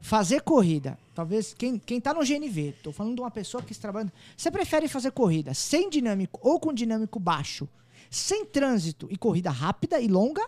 fazer 0.00 0.40
corrida. 0.42 0.96
Talvez 1.14 1.52
quem, 1.52 1.78
quem 1.78 2.00
tá 2.00 2.14
no 2.14 2.24
GNV, 2.24 2.74
tô 2.82 2.92
falando 2.92 3.16
de 3.16 3.20
uma 3.20 3.30
pessoa 3.30 3.62
que 3.62 3.72
está 3.72 3.82
trabalhando. 3.82 4.12
Você 4.36 4.50
prefere 4.50 4.88
fazer 4.88 5.10
corrida 5.10 5.52
sem 5.52 5.90
dinâmico 5.90 6.38
ou 6.42 6.58
com 6.60 6.72
dinâmico 6.72 7.18
baixo, 7.20 7.68
sem 8.08 8.44
trânsito 8.46 9.08
e 9.10 9.16
corrida 9.18 9.50
rápida 9.50 10.00
e 10.00 10.08
longa? 10.08 10.42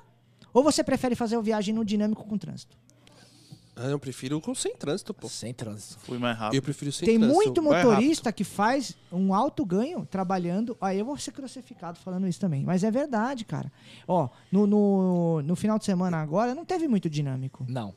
Ou 0.53 0.63
você 0.63 0.83
prefere 0.85 1.15
fazer 1.15 1.37
a 1.37 1.41
viagem 1.41 1.75
no 1.75 1.85
dinâmico 1.85 2.25
com 2.25 2.37
trânsito? 2.39 2.77
Ah, 3.77 3.87
eu 3.87 3.99
prefiro 3.99 4.39
com 4.43 4.55
sem 4.55 4.75
trânsito, 4.77 5.15
pô. 5.15 5.27
Sem 5.29 5.55
trânsito. 5.55 5.99
Fui 6.01 6.19
mais 6.19 6.37
Eu 6.37 6.41
rápido. 6.43 6.63
prefiro 6.63 6.93
sem 6.93 7.07
Tem 7.07 7.19
trânsito. 7.19 7.35
muito 7.43 7.63
vai 7.63 7.83
motorista 7.83 8.31
que 8.31 8.45
faz 8.45 8.95
um 9.11 9.33
alto 9.33 9.65
ganho 9.65 10.05
trabalhando. 10.05 10.77
Aí 10.81 10.99
eu 10.99 11.05
vou 11.05 11.17
ser 11.17 11.33
crucificado 11.33 11.99
falando 11.99 12.27
isso 12.29 12.39
também. 12.39 12.63
Mas 12.63 12.85
é 12.85 12.91
verdade, 12.91 13.45
cara. 13.45 13.73
Ó, 14.07 14.29
no, 14.53 14.67
no, 14.67 15.43
no 15.43 15.57
final 15.57 15.79
de 15.79 15.87
semana 15.87 16.19
agora 16.19 16.55
não 16.55 16.65
teve 16.65 16.87
muito 16.89 17.09
dinâmico. 17.09 17.65
Não. 17.69 17.95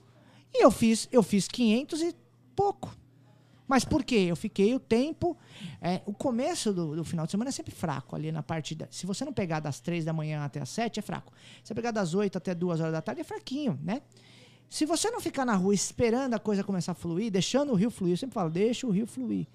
E 0.53 0.63
eu 0.63 0.71
fiz, 0.71 1.09
eu 1.11 1.21
fiz 1.21 1.47
500 1.49 2.01
e 2.01 2.15
pouco. 2.55 2.95
Mas 3.67 3.85
por 3.85 4.03
quê? 4.03 4.25
Eu 4.27 4.35
fiquei 4.35 4.75
o 4.75 4.79
tempo. 4.79 5.37
é, 5.81 6.01
o 6.05 6.13
começo 6.13 6.73
do, 6.73 6.95
do 6.95 7.03
final 7.03 7.25
de 7.25 7.31
semana 7.31 7.49
é 7.49 7.51
sempre 7.51 7.73
fraco 7.73 8.15
ali 8.15 8.31
na 8.31 8.43
parte 8.43 8.75
da. 8.75 8.87
Se 8.91 9.05
você 9.05 9.23
não 9.23 9.33
pegar 9.33 9.59
das 9.59 9.79
3 9.79 10.05
da 10.05 10.13
manhã 10.13 10.43
até 10.43 10.61
as 10.61 10.69
7, 10.69 10.99
é 10.99 11.01
fraco. 11.01 11.31
Se 11.63 11.69
você 11.69 11.73
pegar 11.73 11.91
das 11.91 12.13
8 12.13 12.37
até 12.37 12.53
2 12.53 12.79
horas 12.79 12.93
da 12.93 13.01
tarde, 13.01 13.21
é 13.21 13.23
fraquinho, 13.23 13.79
né? 13.81 14.01
Se 14.69 14.85
você 14.85 15.11
não 15.11 15.21
ficar 15.21 15.45
na 15.45 15.55
rua 15.55 15.73
esperando 15.73 16.33
a 16.33 16.39
coisa 16.39 16.63
começar 16.63 16.93
a 16.93 16.95
fluir, 16.95 17.31
deixando 17.31 17.71
o 17.71 17.75
rio 17.75 17.91
fluir, 17.91 18.13
eu 18.13 18.17
sempre 18.17 18.33
falo, 18.33 18.49
deixa 18.49 18.87
o 18.87 18.89
rio 18.89 19.05
fluir. 19.05 19.47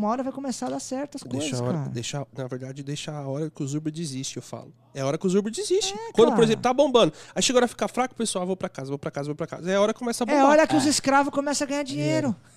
Uma 0.00 0.08
hora 0.08 0.22
vai 0.22 0.32
começar 0.32 0.66
a 0.68 0.70
dar 0.70 0.80
certas 0.80 1.20
Deixa 1.22 1.38
coisas, 1.50 1.60
a 1.60 1.64
hora, 1.64 1.78
cara. 1.80 1.90
deixa, 1.90 2.26
na 2.34 2.46
verdade, 2.46 2.82
deixa 2.82 3.12
a 3.12 3.28
hora 3.28 3.50
que 3.50 3.62
o 3.62 3.68
Zurba 3.68 3.90
desiste, 3.90 4.38
eu 4.38 4.42
falo. 4.42 4.72
É 4.94 5.02
a 5.02 5.06
hora 5.06 5.18
que 5.18 5.26
o 5.26 5.28
Zurba 5.28 5.50
desiste. 5.50 5.92
É, 5.92 6.12
Quando, 6.12 6.28
por 6.28 6.36
cara. 6.36 6.44
exemplo, 6.44 6.62
tá 6.62 6.72
bombando. 6.72 7.12
Aí 7.34 7.42
chega 7.42 7.58
a 7.58 7.60
hora 7.60 7.68
ficar 7.68 7.86
fraco, 7.86 8.14
pessoal, 8.14 8.46
vou 8.46 8.56
pra 8.56 8.70
casa, 8.70 8.88
vou 8.88 8.98
pra 8.98 9.10
casa, 9.10 9.26
vou 9.26 9.34
pra 9.36 9.46
casa. 9.46 9.70
É 9.70 9.74
a 9.76 9.80
hora 9.82 9.92
que 9.92 9.98
começa 9.98 10.24
a 10.24 10.26
É 10.26 10.34
bombar. 10.34 10.50
hora 10.50 10.66
que 10.66 10.74
os 10.74 10.86
escravos 10.86 11.30
começam 11.34 11.66
a 11.66 11.68
ganhar 11.68 11.82
dinheiro. 11.82 12.34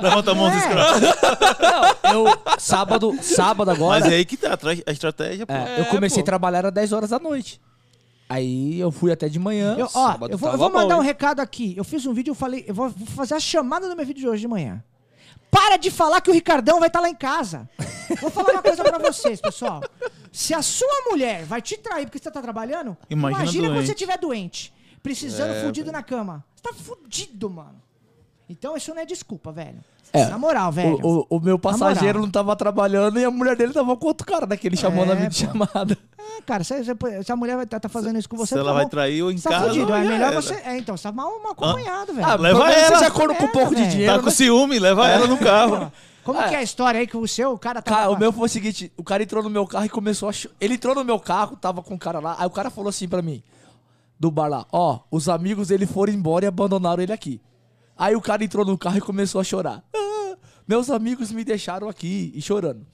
Levanta 0.00 0.30
a 0.30 0.34
mão 0.34 0.48
Não 0.48 0.54
dos 0.56 0.62
é? 0.64 0.68
caras. 0.68 1.02
Eu, 2.12 2.24
sábado, 2.58 3.12
sábado 3.22 3.70
agora. 3.70 4.00
Mas 4.00 4.10
é 4.12 4.16
aí 4.16 4.24
que 4.24 4.36
tá 4.36 4.54
a 4.54 4.56
tra- 4.56 4.70
a 4.86 4.90
estratégia, 4.92 5.46
pô. 5.46 5.52
é, 5.52 5.80
eu 5.80 5.84
É, 5.84 5.86
comecei 5.86 6.18
pô. 6.18 6.22
a 6.22 6.26
trabalhar 6.26 6.64
às 6.66 6.72
10 6.72 6.92
horas 6.92 7.10
da 7.10 7.18
noite. 7.18 7.60
Aí 8.28 8.78
eu 8.78 8.90
fui 8.90 9.10
até 9.10 9.28
de 9.28 9.38
manhã. 9.38 9.74
Eu, 9.78 9.88
ó, 9.94 10.12
eu 10.28 10.36
vou, 10.38 10.50
eu 10.52 10.58
vou 10.58 10.70
mandar 10.70 10.94
bom, 10.96 11.00
um 11.00 11.02
hein? 11.02 11.06
recado 11.08 11.40
aqui. 11.40 11.74
Eu 11.76 11.84
fiz 11.84 12.04
um 12.04 12.12
vídeo, 12.12 12.32
eu 12.32 12.34
falei, 12.34 12.64
eu 12.68 12.74
vou 12.74 12.90
vou 12.90 13.06
fazer 13.06 13.34
a 13.34 13.40
chamada 13.40 13.88
do 13.88 13.96
meu 13.96 14.04
vídeo 14.04 14.20
de 14.20 14.28
hoje 14.28 14.42
de 14.42 14.48
manhã. 14.48 14.82
Para 15.50 15.76
de 15.76 15.90
falar 15.90 16.20
que 16.20 16.30
o 16.30 16.32
Ricardão 16.32 16.78
vai 16.78 16.88
estar 16.88 17.00
lá 17.00 17.08
em 17.08 17.14
casa. 17.14 17.68
Vou 18.20 18.30
falar 18.30 18.52
uma 18.52 18.62
coisa 18.62 18.82
pra 18.82 18.98
vocês, 18.98 19.40
pessoal. 19.40 19.82
Se 20.32 20.54
a 20.54 20.62
sua 20.62 21.02
mulher 21.10 21.44
vai 21.44 21.60
te 21.62 21.76
trair 21.76 22.06
porque 22.06 22.18
você 22.18 22.30
tá 22.30 22.40
trabalhando, 22.40 22.96
Imagina 23.08 23.42
imagina 23.42 23.68
quando 23.68 23.86
você 23.86 23.92
estiver 23.92 24.18
doente, 24.18 24.72
precisando, 25.02 25.52
É, 25.52 25.64
fudido 25.64 25.90
na 25.92 26.02
cama. 26.02 26.44
Você 26.54 26.62
tá 26.62 26.72
fudido, 26.74 27.50
mano. 27.50 27.82
Então 28.48 28.76
isso 28.76 28.94
não 28.94 29.02
é 29.02 29.06
desculpa, 29.06 29.52
velho. 29.52 29.82
É, 30.12 30.26
Na 30.26 30.38
moral, 30.38 30.72
velho. 30.72 30.98
O, 31.02 31.20
o- 31.20 31.26
o 31.36 31.40
meu 31.40 31.58
passageiro 31.58 32.20
não 32.20 32.30
tava 32.30 32.56
trabalhando 32.56 33.18
e 33.20 33.24
a 33.24 33.30
mulher 33.30 33.54
dele 33.56 33.72
tava 33.74 33.94
com 33.96 34.06
outro 34.06 34.26
cara, 34.26 34.46
né? 34.46 34.56
Que 34.56 34.66
ele 34.66 34.76
chamou 34.76 35.04
na 35.04 35.12
É, 35.12 35.16
videochamada. 35.16 35.98
É, 36.18 36.42
cara, 36.46 36.64
se, 36.64 36.82
se- 36.82 37.22
se 37.24 37.32
a 37.32 37.36
mulher 37.36 37.56
vai 37.56 37.66
tá, 37.66 37.78
tá 37.78 37.88
fazendo 37.90 38.18
isso 38.18 38.28
com 38.28 38.36
você, 38.36 38.54
Se 38.54 38.58
ela 38.58 38.70
tá 38.70 38.74
vai 38.74 38.84
bom. 38.84 38.88
trair 38.90 39.22
ou 39.22 39.30
em 39.30 39.36
Você 39.36 39.48
tá 39.48 39.56
casa. 39.56 39.68
fudido. 39.68 39.92
É 39.92 40.00
melhor 40.00 40.32
era. 40.32 40.40
você. 40.40 40.54
É, 40.64 40.78
então, 40.78 40.96
você 40.96 41.02
tá 41.02 41.12
mal, 41.12 41.30
mal 41.42 41.52
acompanhado, 41.52 42.14
velho. 42.14 42.26
Ah, 42.26 42.36
leva 42.36 42.72
ela. 42.72 42.98
Seja 42.98 43.10
corno 43.10 43.34
com 43.34 43.44
um 43.44 43.48
É, 43.48 43.52
pouco 43.52 43.74
de 43.74 43.86
dinheiro. 43.86 44.12
Tá 44.14 44.18
com 44.20 44.26
né? 44.26 44.32
ciúme, 44.32 44.78
leva 44.78 45.08
ela 45.08 45.26
no 45.26 45.36
carro. 45.36 45.92
Como 46.24 46.42
que 46.46 46.54
é 46.54 46.58
a 46.58 46.62
história 46.62 47.00
aí 47.00 47.06
que 47.06 47.16
o 47.16 47.26
seu, 47.28 47.52
o 47.52 47.58
cara 47.58 47.80
tá. 47.80 47.90
Cara, 47.94 48.10
o 48.10 48.18
meu 48.18 48.30
foi 48.32 48.46
o 48.46 48.48
seguinte, 48.48 48.92
o 48.98 49.02
cara 49.04 49.22
entrou 49.22 49.42
no 49.42 49.48
meu 49.50 49.66
carro 49.66 49.86
e 49.86 49.88
começou 49.88 50.28
a... 50.28 50.32
Ele 50.60 50.74
entrou 50.74 50.94
no 50.94 51.02
meu 51.04 51.18
carro, 51.18 51.56
tava 51.56 51.82
com 51.82 51.94
o 51.94 51.98
cara 51.98 52.18
lá, 52.18 52.36
aí 52.38 52.46
o 52.46 52.50
cara 52.50 52.68
falou 52.68 52.90
assim 52.90 53.08
pra 53.08 53.22
mim, 53.22 53.42
do 54.20 54.30
bar 54.30 54.46
lá, 54.48 54.66
ó, 54.70 54.98
os 55.10 55.26
amigos 55.28 55.68
dele 55.68 55.86
foram 55.86 56.12
embora 56.12 56.44
e 56.44 56.48
abandonaram 56.48 57.02
ele 57.02 57.12
aqui. 57.14 57.40
Aí 57.98 58.14
o 58.14 58.20
cara 58.20 58.44
entrou 58.44 58.64
no 58.64 58.78
carro 58.78 58.98
e 58.98 59.00
começou 59.00 59.40
a 59.40 59.44
chorar. 59.44 59.82
"Ah, 59.94 60.36
meus 60.66 60.88
amigos 60.90 61.32
me 61.32 61.42
deixaram 61.44 61.88
aqui, 61.88 62.32
e 62.34 62.40
chorando. 62.40 62.86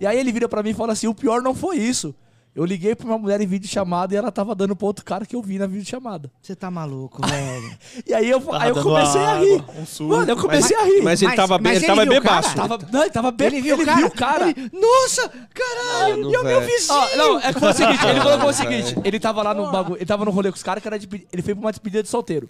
E 0.00 0.06
aí 0.06 0.18
ele 0.18 0.32
vira 0.32 0.48
pra 0.48 0.62
mim 0.62 0.70
e 0.70 0.74
fala 0.74 0.92
assim, 0.92 1.06
o 1.06 1.14
pior 1.14 1.42
não 1.42 1.54
foi 1.54 1.76
isso. 1.76 2.14
Eu 2.54 2.64
liguei 2.64 2.94
pra 2.94 3.06
uma 3.06 3.18
mulher 3.18 3.38
em 3.42 3.46
vídeo 3.46 3.68
chamada 3.68 4.14
e 4.14 4.16
ela 4.16 4.32
tava 4.32 4.54
dando 4.54 4.74
pro 4.74 4.86
outro 4.86 5.04
cara 5.04 5.26
que 5.26 5.36
eu 5.36 5.42
vi 5.42 5.58
na 5.58 5.66
vídeo 5.66 5.84
chamada. 5.86 6.32
Você 6.40 6.56
tá 6.56 6.70
maluco, 6.70 7.20
velho. 7.26 7.76
E 8.06 8.14
aí 8.14 8.30
eu, 8.30 8.40
Tava 8.40 8.62
aí 8.62 8.70
eu 8.70 8.82
comecei 8.82 9.20
a 9.20 9.30
água, 9.32 9.44
rir. 9.44 9.64
um 9.78 9.84
suco. 9.84 10.08
Mano, 10.10 10.30
eu 10.30 10.36
Mas, 10.36 10.42
comecei 10.44 10.76
a 10.78 10.82
rir. 10.84 11.02
mas 11.02 11.20
ele 11.20 11.28
Mas- 11.28 11.36
tava, 11.36 11.58
mas 11.58 11.66
ele 11.76 11.78
ele 11.84 11.86
tava 11.86 12.02
viu 12.04 12.12
bebaço. 12.14 12.56
Tava, 12.56 12.78
não, 12.90 13.00
ele 13.02 13.10
tava 13.10 13.30
bem, 13.30 13.46
Ele 13.48 13.60
viu 13.60 13.76
o 13.76 13.84
cara? 13.84 14.10
cara. 14.10 14.48
Ele, 14.50 14.70
Nossa, 14.72 15.28
caralho, 15.52 16.16
Mano, 16.22 16.32
e 16.32 16.36
o 16.38 16.44
meu 16.44 16.60
vizinho? 16.62 16.98
Ó, 16.98 17.16
não, 17.16 17.38
é 17.40 17.52
que 17.52 17.60
foi 17.60 17.70
o 17.70 17.74
seguinte, 17.74 18.06
ele 18.06 18.20
falou 18.20 18.34
que 18.38 18.40
foi 18.44 18.50
o 18.50 18.54
seguinte, 18.54 18.96
ele 19.04 19.20
tava 19.20 19.42
lá 19.42 19.52
no 19.52 19.70
bagulho, 19.70 19.96
ele 19.98 20.06
tava 20.06 20.24
no 20.24 20.30
rolê 20.30 20.50
com 20.50 20.56
os 20.56 20.62
caras 20.62 20.80
que 20.80 20.88
era 20.88 20.98
de, 20.98 21.06
ele 21.30 21.42
foi 21.42 21.54
pra 21.54 21.60
uma 21.60 21.70
despedida 21.72 22.02
de 22.02 22.08
solteiro. 22.08 22.48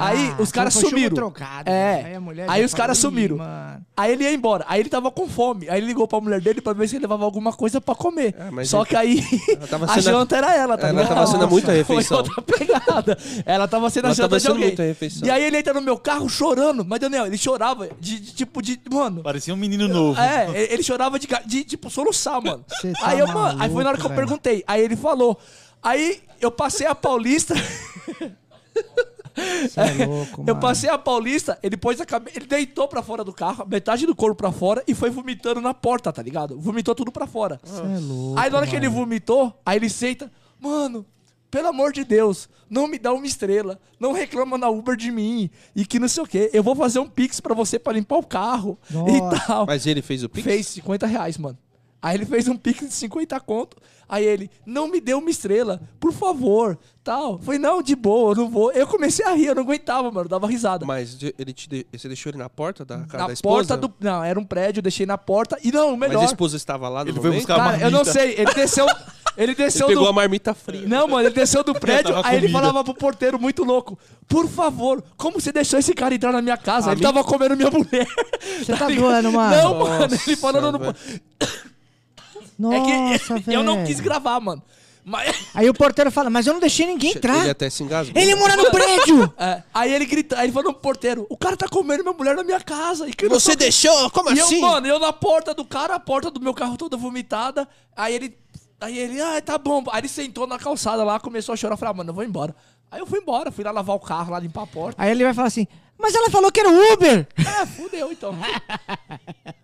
Aí 0.00 0.34
Ah, 0.38 0.42
os 0.42 0.50
caras 0.52 0.74
sumiram. 0.74 1.14
trocado, 1.14 1.68
é. 1.70 2.02
Aí 2.06 2.14
a 2.14 2.20
mulher 2.20 2.46
Aí 2.48 2.60
já 2.60 2.66
os 2.66 2.74
caras 2.74 2.98
falou, 3.00 3.12
"Ih, 3.12 3.16
sumiram. 3.28 3.36
mano." 3.36 3.84
Aí 3.96 4.12
ele 4.12 4.24
ia 4.24 4.32
embora. 4.32 4.64
Aí 4.68 4.80
ele 4.80 4.88
tava 4.88 5.10
com 5.10 5.28
fome. 5.28 5.68
Aí 5.68 5.78
ele 5.78 5.86
ligou 5.86 6.08
pra 6.08 6.20
mulher 6.20 6.40
dele 6.40 6.60
pra 6.60 6.72
ver 6.72 6.88
se 6.88 6.96
ele 6.96 7.02
levava 7.02 7.24
alguma 7.24 7.52
coisa 7.52 7.80
pra 7.80 7.94
comer. 7.94 8.34
É, 8.38 8.50
mas 8.50 8.68
Só 8.70 8.80
ele- 8.80 8.86
que 8.88 8.96
aí 8.96 9.24
a 9.88 10.00
janta 10.00 10.36
era 10.36 10.54
ela, 10.56 10.78
tá 10.78 10.88
Ela 10.88 11.06
tava 11.06 11.26
sendo 11.26 11.48
muita 11.48 11.72
refeição. 11.72 12.24
Foi 12.24 12.34
outra 12.34 12.42
pegada. 12.56 13.18
Ela 13.44 13.68
tava 13.68 13.90
sendo 13.90 14.06
a 14.06 14.10
janta 14.12 14.28
tava 14.30 14.40
de 14.40 14.48
alguém. 14.48 14.66
muita 14.68 14.82
refeição. 14.82 15.26
E 15.26 15.30
aí 15.30 15.42
ele 15.44 15.58
entra 15.58 15.74
no 15.74 15.82
meu 15.82 15.98
carro 15.98 16.28
chorando. 16.28 16.84
Mas, 16.84 16.98
Daniel, 17.00 17.26
ele 17.26 17.36
chorava 17.38 17.88
de, 18.00 18.18
de 18.20 18.32
tipo 18.32 18.62
de... 18.62 18.80
Mano... 18.90 19.22
Parecia 19.22 19.52
um 19.52 19.56
menino 19.56 19.86
novo. 19.88 20.18
É, 20.20 20.48
ele- 20.72 20.82
chorava 20.82 21.18
de, 21.18 21.28
de 21.46 21.64
tipo, 21.64 21.90
soluçar, 21.90 22.42
mano. 22.42 22.64
Tá 22.68 22.88
aí, 23.02 23.18
eu, 23.18 23.28
mano, 23.28 23.62
aí 23.62 23.70
foi 23.70 23.84
na 23.84 23.90
hora 23.90 23.98
que 23.98 24.04
eu 24.04 24.08
maluco, 24.10 24.26
perguntei. 24.28 24.64
Aí 24.66 24.80
ele 24.82 24.96
falou: 24.96 25.38
Aí 25.82 26.20
eu 26.40 26.50
passei 26.50 26.86
a 26.86 26.94
Paulista. 26.94 27.54
Você 29.34 29.80
é 29.80 30.06
louco, 30.06 30.40
Eu 30.42 30.46
mano. 30.54 30.60
passei 30.60 30.90
a 30.90 30.98
Paulista, 30.98 31.58
ele 31.62 31.76
pôs 31.76 32.00
a 32.00 32.06
cabeça. 32.06 32.36
Ele 32.38 32.46
deitou 32.46 32.86
pra 32.88 33.02
fora 33.02 33.22
do 33.24 33.32
carro, 33.32 33.66
metade 33.68 34.06
do 34.06 34.14
corpo 34.14 34.36
pra 34.36 34.52
fora 34.52 34.82
e 34.86 34.94
foi 34.94 35.10
vomitando 35.10 35.60
na 35.60 35.72
porta, 35.74 36.12
tá 36.12 36.22
ligado? 36.22 36.58
Vomitou 36.58 36.94
tudo 36.94 37.10
pra 37.12 37.26
fora. 37.26 37.60
Você 37.62 37.80
é 37.82 37.98
louco, 38.00 38.38
Aí 38.38 38.50
na 38.50 38.56
hora 38.58 38.66
que 38.66 38.76
ele 38.76 38.88
mano. 38.88 39.00
vomitou, 39.00 39.60
aí 39.64 39.76
ele 39.78 39.88
senta, 39.88 40.30
mano, 40.60 41.04
pelo 41.50 41.68
amor 41.68 41.92
de 41.92 42.04
Deus, 42.04 42.48
não 42.68 42.86
me 42.86 42.98
dá 42.98 43.12
uma 43.12 43.26
estrela, 43.26 43.80
não 43.98 44.12
reclama 44.12 44.56
na 44.56 44.68
Uber 44.68 44.94
de 44.96 45.10
mim 45.10 45.50
e 45.74 45.84
que 45.84 45.98
não 45.98 46.06
sei 46.08 46.22
o 46.22 46.26
quê. 46.26 46.48
Eu 46.52 46.62
vou 46.62 46.76
fazer 46.76 47.00
um 47.00 47.08
pix 47.08 47.40
pra 47.40 47.54
você 47.54 47.78
pra 47.78 47.92
limpar 47.92 48.18
o 48.18 48.26
carro 48.26 48.78
Nossa. 48.90 49.10
e 49.12 49.46
tal. 49.46 49.66
Mas 49.66 49.86
ele 49.86 50.00
fez 50.02 50.22
o 50.22 50.28
Pix? 50.28 50.44
Fez 50.44 50.66
50 50.68 51.06
reais, 51.06 51.36
mano. 51.38 51.58
Aí 52.02 52.16
ele 52.16 52.24
fez 52.24 52.46
um 52.48 52.56
pix 52.56 52.80
de 52.80 52.94
50 52.94 53.38
conto. 53.40 53.76
Aí 54.10 54.24
ele, 54.26 54.50
não 54.66 54.88
me 54.88 55.00
dê 55.00 55.14
uma 55.14 55.30
estrela, 55.30 55.80
por 56.00 56.12
favor, 56.12 56.76
tal. 57.04 57.38
Foi 57.38 57.58
não, 57.58 57.80
de 57.80 57.94
boa, 57.94 58.32
eu 58.32 58.36
não 58.36 58.50
vou. 58.50 58.72
Eu 58.72 58.86
comecei 58.86 59.24
a 59.24 59.32
rir, 59.32 59.46
eu 59.46 59.54
não 59.54 59.62
aguentava, 59.62 60.10
mano, 60.10 60.28
dava 60.28 60.48
risada. 60.48 60.84
Mas 60.84 61.16
ele 61.38 61.52
te 61.52 61.68
de- 61.68 61.86
você 61.96 62.08
deixou 62.08 62.30
ele 62.30 62.38
na 62.38 62.50
porta 62.50 62.84
da 62.84 62.98
casa 63.04 63.18
na 63.18 63.26
da 63.28 63.32
esposa? 63.32 63.76
porta 63.76 63.88
do. 63.88 63.94
Não, 64.00 64.24
era 64.24 64.38
um 64.38 64.44
prédio, 64.44 64.80
eu 64.80 64.82
deixei 64.82 65.06
na 65.06 65.16
porta. 65.16 65.56
E 65.62 65.70
não, 65.70 65.94
o 65.94 65.96
Mas 65.96 66.08
melhor. 66.08 66.22
a 66.22 66.24
esposa 66.26 66.56
estava 66.56 66.88
lá 66.88 67.04
no 67.04 67.10
Ele 67.10 67.18
momento? 67.18 67.34
buscar 67.36 67.54
a 67.54 67.58
Cara, 67.58 67.76
eu 67.76 67.90
não 67.90 67.98
marmita. 68.04 68.12
sei, 68.12 68.34
ele 68.36 68.52
desceu. 68.54 68.86
Ele 68.86 68.94
Ele 69.36 69.54
desceu 69.54 69.86
pegou 69.86 70.02
do. 70.04 70.10
a 70.10 70.12
marmita 70.12 70.52
fria. 70.52 70.86
Não, 70.86 71.06
mano, 71.06 71.28
ele 71.28 71.34
desceu 71.34 71.62
do 71.62 71.72
prédio, 71.78 72.12
aí 72.24 72.36
ele 72.36 72.48
falava 72.48 72.82
pro 72.82 72.92
porteiro 72.92 73.38
muito 73.40 73.62
louco: 73.62 73.96
Por 74.28 74.48
favor, 74.48 75.02
como 75.16 75.40
você 75.40 75.52
deixou 75.52 75.78
esse 75.78 75.94
cara 75.94 76.12
entrar 76.14 76.32
na 76.32 76.42
minha 76.42 76.56
casa? 76.58 76.90
A 76.90 76.92
ele 76.92 77.00
mim- 77.00 77.06
tava 77.06 77.22
comendo 77.24 77.56
minha 77.56 77.70
mulher. 77.70 78.06
Você 78.58 78.76
tá 78.76 78.88
doendo, 78.88 79.30
mano? 79.32 79.56
Não, 79.56 79.78
mano, 79.78 80.04
ele 80.06 80.12
Nossa, 80.14 80.36
falando 80.36 80.78
no. 80.78 80.94
Nossa, 82.60 82.76
É 82.76 83.18
que 83.18 83.40
velho. 83.40 83.52
eu 83.58 83.62
não 83.62 83.84
quis 83.84 84.00
gravar, 84.00 84.38
mano. 84.40 84.62
Mas. 85.04 85.34
Aí 85.54 85.68
o 85.68 85.72
porteiro 85.74 86.10
fala, 86.10 86.28
mas 86.28 86.46
eu 86.46 86.52
não 86.52 86.60
deixei 86.60 86.86
ninguém 86.86 87.12
entrar. 87.12 87.38
Ele 87.40 87.50
até 87.50 87.70
se 87.70 87.82
engasgou. 87.82 88.20
Ele 88.20 88.34
mora 88.34 88.54
no 88.54 88.68
prédio. 88.70 89.32
É, 89.38 89.62
aí 89.72 89.92
ele 89.94 90.04
grita, 90.04 90.36
aí 90.38 90.44
ele 90.46 90.52
falou 90.52 90.72
pro 90.74 90.82
porteiro: 90.82 91.26
O 91.30 91.36
cara 91.38 91.56
tá 91.56 91.66
comendo 91.66 92.02
minha 92.02 92.12
mulher 92.14 92.36
na 92.36 92.44
minha 92.44 92.60
casa. 92.60 93.08
E 93.08 93.28
Você 93.28 93.56
deixou? 93.56 94.10
Como 94.10 94.30
E 94.30 94.38
eu, 94.38 94.44
assim? 94.44 94.60
mano, 94.60 94.86
eu 94.86 94.98
na 94.98 95.12
porta 95.12 95.54
do 95.54 95.64
cara, 95.64 95.94
a 95.94 95.98
porta 96.00 96.30
do 96.30 96.38
meu 96.40 96.52
carro 96.52 96.76
toda 96.76 96.96
vomitada. 96.96 97.66
Aí 97.96 98.14
ele. 98.14 98.36
Aí 98.78 98.98
ele, 98.98 99.20
ah, 99.20 99.40
tá 99.42 99.58
bom. 99.58 99.82
Aí 99.90 100.00
ele 100.00 100.08
sentou 100.08 100.46
na 100.46 100.58
calçada 100.58 101.02
lá, 101.04 101.18
começou 101.20 101.52
a 101.52 101.56
chorar. 101.56 101.74
Eu 101.74 101.78
falei, 101.78 101.92
ah, 101.92 101.96
mano, 101.96 102.10
eu 102.10 102.14
vou 102.14 102.24
embora. 102.24 102.54
Aí 102.90 102.98
eu 103.00 103.06
fui 103.06 103.18
embora, 103.20 103.50
fui 103.52 103.62
lá 103.64 103.70
lavar 103.70 103.94
o 103.96 104.00
carro, 104.00 104.32
lá 104.32 104.38
limpar 104.38 104.62
a 104.62 104.66
porta. 104.66 105.02
Aí 105.02 105.10
ele 105.10 105.22
vai 105.24 105.32
falar 105.34 105.48
assim, 105.48 105.66
mas 106.00 106.14
ela 106.14 106.30
falou 106.30 106.50
que 106.50 106.60
era 106.60 106.68
o 106.68 106.92
Uber. 106.94 107.26
É, 107.36 107.66
fudeu 107.66 108.10
então. 108.12 108.34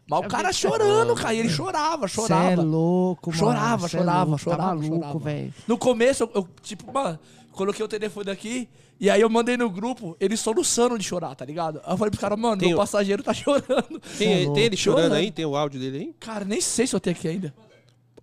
Mas 0.09 0.21
o 0.21 0.29
cara 0.29 0.53
chorando, 0.53 1.15
cara. 1.17 1.35
E 1.35 1.41
ele 1.41 1.49
chorava, 1.49 2.07
Você 2.07 2.15
chorava. 2.15 2.53
é 2.53 2.57
louco, 2.57 3.31
mano. 3.31 3.39
Chorava, 3.41 3.89
Cê 3.89 3.97
é 3.97 3.99
chorava, 4.01 4.25
louco, 4.31 4.39
chorava. 4.39 4.63
Tá 4.63 4.75
maluco, 4.77 4.95
chorava. 4.97 5.19
velho. 5.19 5.55
No 5.67 5.77
começo, 5.77 6.23
eu, 6.23 6.31
eu, 6.35 6.49
tipo, 6.63 6.93
mano, 6.93 7.19
coloquei 7.51 7.85
o 7.85 7.89
telefone 7.89 8.31
aqui 8.31 8.69
e 9.01 9.11
aí 9.11 9.21
eu 9.21 9.29
mandei 9.29 9.57
no 9.57 9.69
grupo, 9.69 10.17
eles 10.21 10.39
soluçando 10.39 10.97
de 10.97 11.03
chorar, 11.05 11.35
tá 11.35 11.45
ligado? 11.45 11.81
Aí 11.85 11.93
eu 11.93 11.97
falei 11.97 12.11
pros 12.13 12.21
caras, 12.21 12.39
mano, 12.39 12.57
Tem 12.59 12.69
meu 12.69 12.77
o- 12.77 12.81
passageiro 12.81 13.21
tá 13.23 13.35
chorando. 13.35 14.01
Tem, 14.17 14.45
é 14.49 14.53
tem 14.53 14.63
ele 14.65 14.77
chorando 14.77 15.03
Chorando. 15.07 15.19
aí? 15.19 15.33
Tem 15.33 15.45
o 15.45 15.57
áudio 15.57 15.81
dele 15.81 15.99
aí? 15.99 16.15
Cara, 16.21 16.45
nem 16.45 16.61
sei 16.61 16.87
se 16.87 16.95
eu 16.95 17.01
tenho 17.01 17.17
aqui 17.17 17.27
ainda. 17.27 17.53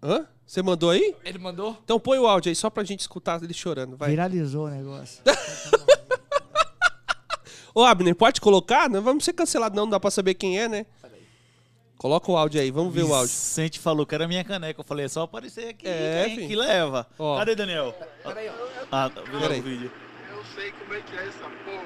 Hã? 0.02 0.26
Você 0.46 0.62
mandou 0.62 0.90
aí? 0.90 1.14
Ele 1.26 1.38
mandou? 1.40 1.78
Então 1.84 2.00
põe 2.00 2.18
o 2.18 2.26
áudio 2.28 2.50
aí 2.50 2.56
só 2.56 2.70
pra 2.70 2.84
gente 2.86 3.02
escutar 3.02 3.44
ele 3.44 3.54
chorando, 3.54 3.98
vai. 3.98 4.10
Viralizou 4.10 4.68
o 4.68 4.70
negócio. 4.70 5.22
Ô, 7.74 7.84
Abner, 7.84 8.16
pode 8.16 8.40
colocar? 8.40 8.90
Não 8.90 9.02
vamos 9.02 9.24
ser 9.26 9.34
cancelados 9.34 9.76
não, 9.76 9.84
não 9.86 9.90
dá 9.92 10.00
pra 10.00 10.12
saber 10.12 10.34
quem 10.36 10.60
é, 10.60 10.68
né? 10.70 10.86
Coloca 11.98 12.30
o 12.32 12.36
áudio 12.38 12.60
aí, 12.60 12.70
vamos 12.70 12.94
ver 12.94 13.04
o 13.04 13.14
áudio. 13.14 13.30
Vicente 13.30 13.80
falou 13.80 14.06
que 14.06 14.14
era 14.14 14.28
minha 14.28 14.44
caneca. 14.44 14.82
Eu 14.82 14.84
falei, 14.84 15.06
é 15.06 15.08
só 15.08 15.22
aparecer 15.24 15.70
aqui 15.70 15.88
É, 15.88 16.24
quem 16.26 16.36
filho. 16.36 16.48
que 16.50 16.56
leva. 16.58 17.08
Ó. 17.18 17.38
Cadê, 17.38 17.56
Daniel? 17.56 17.96
Peraí, 18.24 18.50
ó. 18.50 18.54
Ah, 18.92 19.10
tá 19.10 19.22
Peraí. 19.22 19.60
o 19.60 19.64
vídeo. 19.64 19.92
Eu 20.30 20.44
sei 20.54 20.72
como 20.74 20.94
é 20.94 21.00
que 21.02 21.16
é 21.16 21.28
essa 21.28 21.40
porra. 21.64 21.86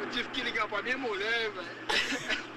Eu 0.00 0.10
tive 0.10 0.28
que 0.28 0.42
ligar 0.42 0.68
pra 0.68 0.82
minha 0.82 0.98
mulher, 0.98 1.50
velho. 1.50 2.44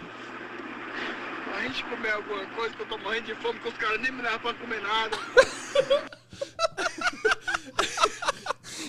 A 1.55 1.61
gente 1.61 1.83
comer 1.85 2.11
alguma 2.11 2.45
coisa 2.47 2.75
que 2.75 2.81
eu 2.81 2.87
tô 2.87 2.97
morrendo 2.99 3.25
de 3.27 3.35
fome, 3.35 3.59
que 3.59 3.67
os 3.69 3.77
caras 3.77 3.99
nem 4.01 4.11
me 4.11 4.21
levam 4.21 4.39
pra 4.39 4.53
comer 4.55 4.81
nada. 4.81 5.17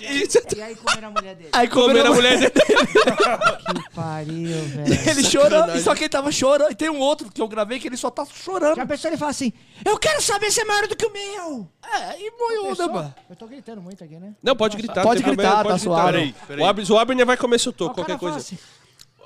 E 0.00 0.62
aí 0.62 0.74
comeram 0.74 1.08
a 1.08 1.10
mulher 1.10 1.34
dele? 1.34 1.50
Aí 1.52 1.68
Comer 1.68 1.86
comeram 1.86 2.12
a 2.12 2.14
mulher 2.14 2.38
dele. 2.38 2.52
Que 2.52 3.94
pariu, 3.94 4.62
velho. 4.64 5.10
Ele 5.10 5.24
chorando, 5.24 5.80
só 5.80 5.94
que 5.94 6.04
ele 6.04 6.08
tava 6.08 6.32
chorando. 6.32 6.70
E 6.70 6.74
tem 6.74 6.90
um 6.90 6.98
outro 6.98 7.30
que 7.30 7.40
eu 7.40 7.48
gravei 7.48 7.78
que 7.78 7.88
ele 7.88 7.96
só 7.96 8.10
tá 8.10 8.24
chorando. 8.24 8.76
Já 8.76 8.86
pensou 8.86 9.10
ele 9.10 9.16
fala 9.16 9.30
assim, 9.30 9.52
eu 9.84 9.98
quero 9.98 10.20
saber 10.22 10.50
se 10.50 10.60
é 10.60 10.64
maior 10.64 10.86
do 10.86 10.96
que 10.96 11.06
o 11.06 11.12
meu. 11.12 11.68
É, 11.82 12.20
e 12.20 12.30
moiou, 12.38 12.76
né, 12.76 12.86
mano? 12.86 13.14
Eu 13.30 13.36
tô 13.36 13.46
gritando 13.46 13.80
muito 13.80 14.02
aqui, 14.04 14.16
né? 14.16 14.34
Não, 14.42 14.54
pode 14.54 14.76
gritar. 14.76 15.02
Pode 15.02 15.22
não 15.22 15.28
tem 15.28 15.36
gritar, 15.36 15.64
tá 15.64 15.78
suave. 15.78 16.12
Peraí, 16.12 16.34
peraí. 16.46 16.90
O 16.90 16.98
Abner, 16.98 17.26
vai 17.26 17.36
comer 17.36 17.58
toco, 17.58 17.84
o 17.84 17.88
cara 17.88 17.94
qualquer 17.94 18.18
coisa. 18.18 18.58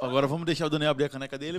Agora 0.02 0.26
vamos 0.26 0.44
deixar 0.44 0.66
o 0.66 0.70
Daniel 0.70 0.90
abrir 0.90 1.04
a 1.04 1.08
caneca 1.08 1.38
dele. 1.38 1.58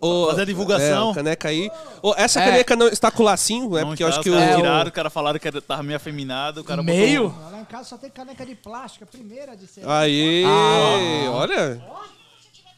ô, 0.00 0.26
Fazer 0.28 0.42
a 0.42 0.44
divulgação. 0.44 1.10
É, 1.10 1.14
caneca 1.14 1.48
aí. 1.48 1.70
Ô, 2.02 2.14
essa 2.16 2.40
É. 2.40 2.44
caneca 2.46 2.76
não 2.76 2.88
está 2.88 3.10
com 3.10 3.22
lacinho, 3.22 3.68
né? 3.70 3.80
Não 3.80 3.88
Porque 3.88 4.02
eu 4.04 4.08
está, 4.08 4.20
acho 4.20 4.28
que 4.28 4.30
o. 4.30 4.38
É, 4.38 4.54
o- 4.54 4.56
tiraram, 4.56 4.86
os 4.88 4.92
caras 4.94 5.12
falaram 5.12 5.38
que 5.38 5.48
era- 5.48 5.60
tava 5.60 5.82
meio 5.82 5.96
afeminado. 5.96 6.60
O 6.60 6.64
cara 6.64 6.82
Meio? 6.82 7.30
botou- 7.30 7.50
lá 7.50 7.60
em 7.60 7.64
casa 7.64 7.84
só 7.84 7.98
tem 7.98 8.10
caneca 8.10 8.46
de 8.46 8.54
plástico, 8.54 9.04
a 9.04 9.06
primeira 9.06 9.56
de 9.56 9.66
ser. 9.66 9.88
Aí, 9.88 10.44
Ah. 10.46 11.30
olha. 11.32 11.82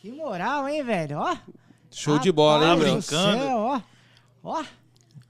Que 0.01 0.11
moral, 0.11 0.69
hein, 0.69 0.83
velho? 0.83 1.19
Ó. 1.19 1.37
Show 1.91 2.19
de 2.19 2.33
bola, 2.33 2.67
hein, 2.73 2.77
meu? 2.79 3.03
céu, 3.03 3.57
ó. 3.59 3.81
Ó. 4.43 4.65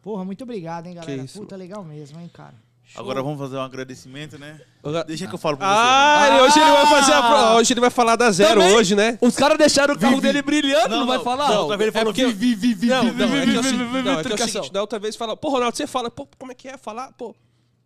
Porra, 0.02 0.24
muito 0.24 0.44
obrigado, 0.44 0.86
hein, 0.86 0.94
galera. 0.94 1.22
isso, 1.22 1.38
Puta, 1.40 1.56
legal 1.56 1.82
mesmo, 1.84 2.20
hein, 2.20 2.30
cara. 2.32 2.54
Agora 2.96 3.22
vamos 3.22 3.38
fazer 3.38 3.56
um 3.56 3.60
agradecimento, 3.62 4.38
né? 4.38 4.60
Deixa 5.06 5.26
que 5.26 5.34
eu 5.34 5.38
falo 5.38 5.56
pra 5.56 5.66
Ah, 5.66 6.20
você. 6.26 6.32
ele- 6.32 6.42
hoje 6.42 6.60
ele 6.60 6.70
vai 6.70 6.86
fazer 6.86 7.12
a 7.12 7.22
pro- 7.22 7.56
Hoje 7.56 7.72
ele 7.72 7.80
vai 7.80 7.90
falar 7.90 8.16
da 8.16 8.30
zero 8.30 8.60
Também? 8.60 8.76
hoje, 8.76 8.94
né? 8.94 9.18
Os 9.20 9.34
caras 9.34 9.58
deixaram 9.58 9.94
o 9.94 9.98
carro 9.98 10.14
Vi, 10.16 10.20
vi. 10.20 10.26
dele 10.28 10.42
brilhando, 10.42 10.88
não, 10.90 11.00
Não, 11.00 11.06
vai 11.06 11.18
falar? 11.20 11.48
não, 11.48 11.62
outra 11.62 11.76
vez 11.76 11.88
ele 11.88 11.96
é 11.96 12.00
falou 12.00 12.14
porque- 12.14 12.26
vi, 12.26 12.54
vi, 12.54 12.54
vi, 12.54 12.74
vi, 12.74 12.86
Não, 12.88 13.02
vi, 13.04 13.10
não, 13.12 13.28
vi, 13.28 13.36
é 13.38 13.44
que 13.46 13.56
é 13.56 13.60
o 13.60 13.62
seguinte, 13.62 13.78
não, 13.84 13.98
é 13.98 14.02
que 14.02 14.08
é 14.08 14.12
o 14.12 14.20
explicação. 14.20 14.46
seguinte, 14.62 14.72
da 14.72 14.80
outra 14.80 14.98
vez 14.98 15.16
fala, 15.16 15.36
pô, 15.36 15.48
Ronaldo, 15.50 15.76
você 15.76 15.86
fala, 15.86 16.10
pô, 16.10 16.28
como 16.38 16.52
é 16.52 16.54
que 16.54 16.68
é 16.68 16.76
falar, 16.78 17.12
pô. 17.12 17.34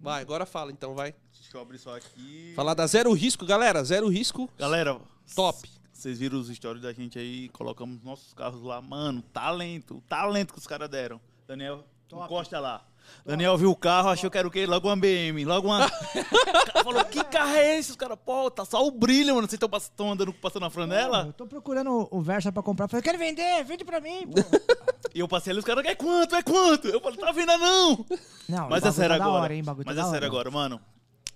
Vai, 0.01 0.21
agora 0.23 0.45
fala 0.47 0.71
então, 0.71 0.95
vai. 0.95 1.15
Deixa 1.33 1.57
eu 1.57 1.61
abrir 1.63 1.79
só 1.79 1.97
aqui. 1.97 2.53
Falar 2.55 2.75
da 2.75 2.87
zero 2.87 3.13
risco, 3.13 3.47
galera, 3.47 3.83
zero 3.83 4.09
risco, 4.09 4.49
Galera, 4.59 4.97
top. 5.35 5.69
Vocês 5.93 6.19
viram 6.21 6.39
os 6.39 6.49
stories 6.49 6.83
da 6.83 6.93
gente 6.93 7.19
aí, 7.19 7.49
colocamos 7.49 8.01
nossos 8.05 8.33
carros 8.33 8.63
lá. 8.63 8.81
Mano, 8.81 9.21
talento, 9.33 9.97
o 9.97 10.01
talento 10.03 10.53
que 10.53 10.59
os 10.61 10.67
caras 10.67 10.89
deram. 10.89 11.21
Daniel, 11.47 11.83
encosta 12.13 12.61
lá. 12.61 12.83
Daniel 13.25 13.57
viu 13.57 13.71
o 13.71 13.77
carro, 13.77 14.09
achou 14.09 14.31
que 14.31 14.39
era 14.39 14.47
o 14.49 14.51
quê? 14.51 14.67
Logo 14.67 14.89
uma 14.89 14.97
BM, 14.97 15.45
logo 15.45 15.69
uma... 15.69 15.87
o 15.87 15.91
cara 16.73 16.85
falou, 16.85 17.05
que 17.05 17.23
carro 17.25 17.55
é 17.55 17.79
esse? 17.79 17.91
Os 17.91 17.97
caras, 17.97 18.19
pô, 18.25 18.51
tá 18.51 18.65
só 18.65 18.87
o 18.87 18.91
brilho, 18.91 19.35
mano. 19.35 19.49
Vocês 19.49 19.61
estão 19.83 20.13
andando, 20.13 20.33
passando 20.33 20.63
na 20.63 20.71
franela? 20.71 21.27
Eu 21.27 21.33
tô 21.33 21.47
procurando 21.47 22.09
o 22.11 22.21
Versa 22.21 22.51
pra 22.51 22.63
comprar. 22.63 22.89
Falei, 22.89 23.03
quero 23.03 23.19
vender, 23.19 23.65
vende 23.65 23.85
pra 23.85 24.01
mim, 24.01 24.27
pô. 24.27 24.41
E 25.15 25.21
eu 25.21 25.27
passei 25.29 25.51
ali, 25.51 25.59
os 25.59 25.65
caras, 25.65 25.85
é 25.87 25.95
quanto, 25.95 26.37
é 26.37 26.43
quanto? 26.43 26.87
Eu 26.87 27.01
falei, 27.01 27.19
tá 27.19 27.33
vendo 27.33 27.57
não? 27.57 28.07
Não, 28.49 28.69
Mas 28.69 28.85
é 28.85 28.93
sério 28.93 29.17
tá 29.17 29.25
agora. 29.25 29.43
hora, 29.43 29.55
hein, 29.55 29.65
bagulho 29.65 29.85
tá 29.85 29.91
Mas 29.91 29.97
da 29.97 30.03
é 30.03 30.05
hora. 30.05 30.13
sério 30.13 30.27
agora, 30.29 30.51
mano. 30.51 30.81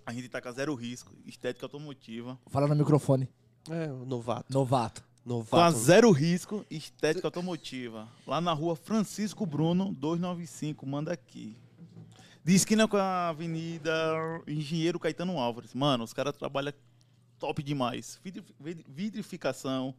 A 0.05 0.13
gente 0.13 0.29
tá 0.29 0.41
com 0.43 0.53
zero 0.53 0.75
risco, 0.75 1.13
estética 1.25 1.65
automotiva. 1.65 2.39
Fala 2.49 2.67
no 2.67 2.75
microfone. 2.77 3.29
É, 3.71 3.87
novato. 3.87 4.53
Novato. 4.53 5.03
Novato. 5.25 5.51
Com 5.51 5.57
a 5.59 5.71
zero 5.71 6.11
risco, 6.11 6.65
estética 6.71 7.27
automotiva. 7.29 8.09
Lá 8.27 8.41
na 8.41 8.53
rua 8.53 8.75
Francisco 8.75 9.47
Bruno, 9.47 9.93
295, 9.95 10.85
manda 10.87 11.13
aqui. 11.13 11.57
De 12.45 12.55
esquina 12.55 12.89
com 12.89 12.97
a 12.97 13.29
Avenida 13.29 13.93
Engenheiro 14.49 14.99
Caetano 14.99 15.39
Álvares. 15.39 15.73
Mano, 15.75 16.03
os 16.03 16.13
caras 16.13 16.37
trabalham 16.37 16.73
top 17.39 17.63
demais. 17.63 18.19
Vidri- 18.25 18.45
vid- 18.59 18.85
Vidrificação, 18.89 19.95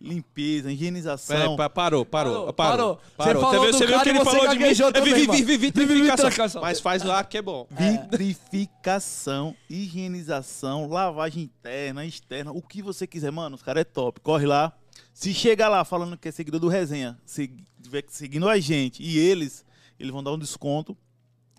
limpeza, 0.00 0.70
higienização. 0.70 1.54
É, 1.54 1.56
pa- 1.56 1.70
parou, 1.70 2.04
parou, 2.04 2.52
Parou, 2.52 2.52
parou. 2.52 2.52
parou. 2.52 3.00
Você 3.00 3.16
parou. 3.16 3.42
falou 3.42 3.66
Você 3.66 3.72
do 3.72 3.86
viu, 3.86 3.88
cara 3.96 4.02
que 4.02 4.08
ele 4.10 4.24
falou 4.24 4.48
de 4.48 4.58
mim? 4.58 4.64
É 4.64 5.00
vi- 5.00 5.26
vi- 5.26 5.42
vi- 5.42 5.56
vitrificação. 5.56 6.60
Mas 6.62 6.80
faz 6.80 7.02
lá 7.02 7.24
que 7.24 7.38
é 7.38 7.42
bom. 7.42 7.66
Vitrificação, 7.70 9.54
higienização, 9.68 10.88
lavagem 10.88 11.44
interna, 11.44 12.04
externa, 12.04 12.52
o 12.52 12.60
que 12.62 12.82
você 12.82 13.06
quiser, 13.06 13.30
mano, 13.30 13.56
os 13.56 13.62
caras 13.62 13.80
é 13.82 13.84
top. 13.84 14.20
Corre 14.20 14.46
lá. 14.46 14.72
Se 15.12 15.32
chegar 15.32 15.68
lá 15.68 15.84
falando 15.84 16.16
que 16.16 16.28
é 16.28 16.30
seguidor 16.32 16.60
do 16.60 16.68
Resenha, 16.68 17.18
se 17.24 17.50
tiver 17.82 18.04
seguindo 18.08 18.48
a 18.48 18.58
gente 18.58 19.02
e 19.02 19.18
eles, 19.18 19.64
eles 19.98 20.12
vão 20.12 20.22
dar 20.22 20.32
um 20.32 20.38
desconto. 20.38 20.96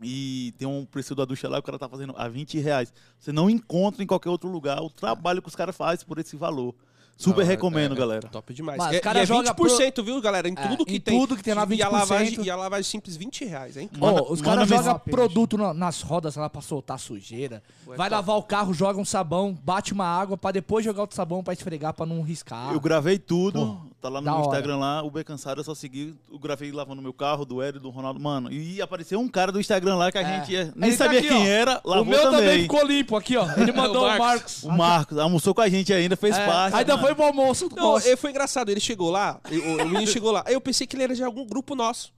E 0.01 0.53
tem 0.59 0.67
um 0.67 0.85
preço 0.85 1.15
da 1.15 1.25
ducha 1.25 1.49
lá, 1.49 1.57
o 1.57 1.63
cara 1.63 1.79
tá 1.79 1.89
fazendo 1.89 2.13
a 2.15 2.27
20 2.27 2.59
reais. 2.59 2.93
Você 3.17 3.31
não 3.31 3.49
encontra 3.49 4.03
em 4.03 4.05
qualquer 4.05 4.29
outro 4.29 4.47
lugar 4.47 4.79
o 4.79 4.91
trabalho 4.91 5.41
que 5.41 5.47
os 5.47 5.55
caras 5.55 5.75
fazem 5.75 6.05
por 6.05 6.19
esse 6.19 6.35
valor. 6.35 6.75
Super 7.17 7.41
Ah, 7.41 7.45
recomendo, 7.45 7.93
é, 7.93 7.95
é 7.95 7.99
galera. 7.99 8.27
Top 8.29 8.53
demais. 8.53 8.77
Mas 8.77 8.93
é, 8.95 8.99
cara 8.99 9.19
e 9.19 9.21
é 9.23 9.25
joga 9.25 9.51
20%, 9.53 10.03
viu, 10.03 10.21
galera? 10.21 10.47
Em 10.47 10.53
É, 10.55 10.67
tudo 10.67 10.85
que 10.85 10.95
em 10.97 10.99
tem. 10.99 11.19
tudo 11.19 11.35
que 11.35 11.43
tem 11.43 11.53
lá, 11.55 11.61
E 11.69 11.81
a 11.81 11.87
20%. 11.89 11.91
lavagem, 11.91 12.41
e 12.45 12.49
a 12.51 12.55
lavagem 12.55 12.83
simples, 12.83 13.17
20 13.17 13.43
reais, 13.43 13.75
hein? 13.75 13.89
Manda- 13.97 14.21
Ó, 14.21 14.31
os 14.31 14.39
caras 14.41 14.69
jogam 14.69 14.99
produto 14.99 15.57
na- 15.57 15.73
nas 15.73 16.01
rodas 16.03 16.35
lá 16.35 16.47
pra 16.47 16.61
soltar 16.61 16.99
sujeira. 16.99 17.63
Ué, 17.87 17.97
Vai 17.97 18.07
top. 18.09 18.15
lavar 18.17 18.37
o 18.37 18.43
carro, 18.43 18.71
joga 18.73 18.99
um 18.99 19.05
sabão, 19.05 19.57
bate 19.63 19.93
uma 19.93 20.05
água 20.05 20.37
pra 20.37 20.51
depois 20.51 20.85
jogar 20.85 21.01
outro 21.01 21.15
sabão 21.15 21.43
pra 21.43 21.53
esfregar 21.53 21.91
pra 21.93 22.05
não 22.05 22.21
riscar. 22.21 22.71
Eu 22.71 22.79
gravei 22.79 23.17
tudo, 23.17 23.59
Pô, 23.81 23.87
tá 23.99 24.09
lá 24.09 24.21
no 24.21 24.25
meu 24.25 24.33
hora. 24.35 24.45
Instagram 24.45 24.77
lá, 24.77 25.01
o 25.03 25.09
B 25.09 25.23
Cansado, 25.23 25.59
eu 25.61 25.63
só 25.63 25.73
segui, 25.73 26.13
eu 26.31 26.37
gravei 26.37 26.71
lavando 26.71 27.01
meu 27.01 27.13
carro, 27.13 27.45
do 27.45 27.61
Hélio, 27.63 27.79
do 27.79 27.89
Ronaldo, 27.89 28.19
mano, 28.19 28.51
e 28.51 28.79
apareceu 28.79 29.19
um 29.19 29.27
cara 29.27 29.51
do 29.51 29.59
Instagram 29.59 29.95
lá 29.95 30.11
que 30.11 30.19
a 30.19 30.21
É. 30.21 30.39
gente 30.39 30.51
ia- 30.51 30.71
nem 30.75 30.89
Ele 30.89 30.97
tá 30.97 31.05
sabia 31.05 31.19
aqui, 31.19 31.29
quem 31.29 31.41
ó. 31.41 31.45
era, 31.47 31.81
lavou 31.83 32.03
o 32.03 32.05
meu 32.05 32.21
também. 32.21 32.39
também. 32.41 32.61
ficou 32.61 32.85
limpo 32.85 33.15
aqui, 33.15 33.35
ó. 33.37 33.47
Ele 33.57 33.71
mandou 33.73 34.03
o 34.03 34.07
Marcos. 34.07 34.27
Marcos. 34.27 34.63
O 34.63 34.71
Marcos, 34.71 35.17
almoçou 35.17 35.55
com 35.55 35.61
a 35.61 35.69
gente 35.69 35.91
ainda, 35.93 36.15
fez 36.15 36.37
É, 36.37 36.45
parte. 36.45 36.75
ainda 36.75 36.95
mano. 36.95 37.06
Foi 37.07 37.15
pro 37.15 37.25
almoço. 37.25 37.69
Não, 37.75 37.83
Nossa. 37.93 38.07
ele 38.07 38.17
foi 38.17 38.29
engraçado. 38.29 38.69
Ele 38.69 38.79
chegou 38.79 39.09
lá, 39.11 39.39
o, 39.49 39.83
o 39.83 39.85
menino 39.89 40.07
chegou 40.07 40.31
lá. 40.31 40.43
Aí 40.45 40.53
eu 40.53 40.61
pensei 40.61 40.85
que 40.87 40.95
ele 40.95 41.03
era 41.03 41.15
de 41.15 41.23
algum 41.23 41.45
grupo 41.45 41.75
nosso. 41.75 42.13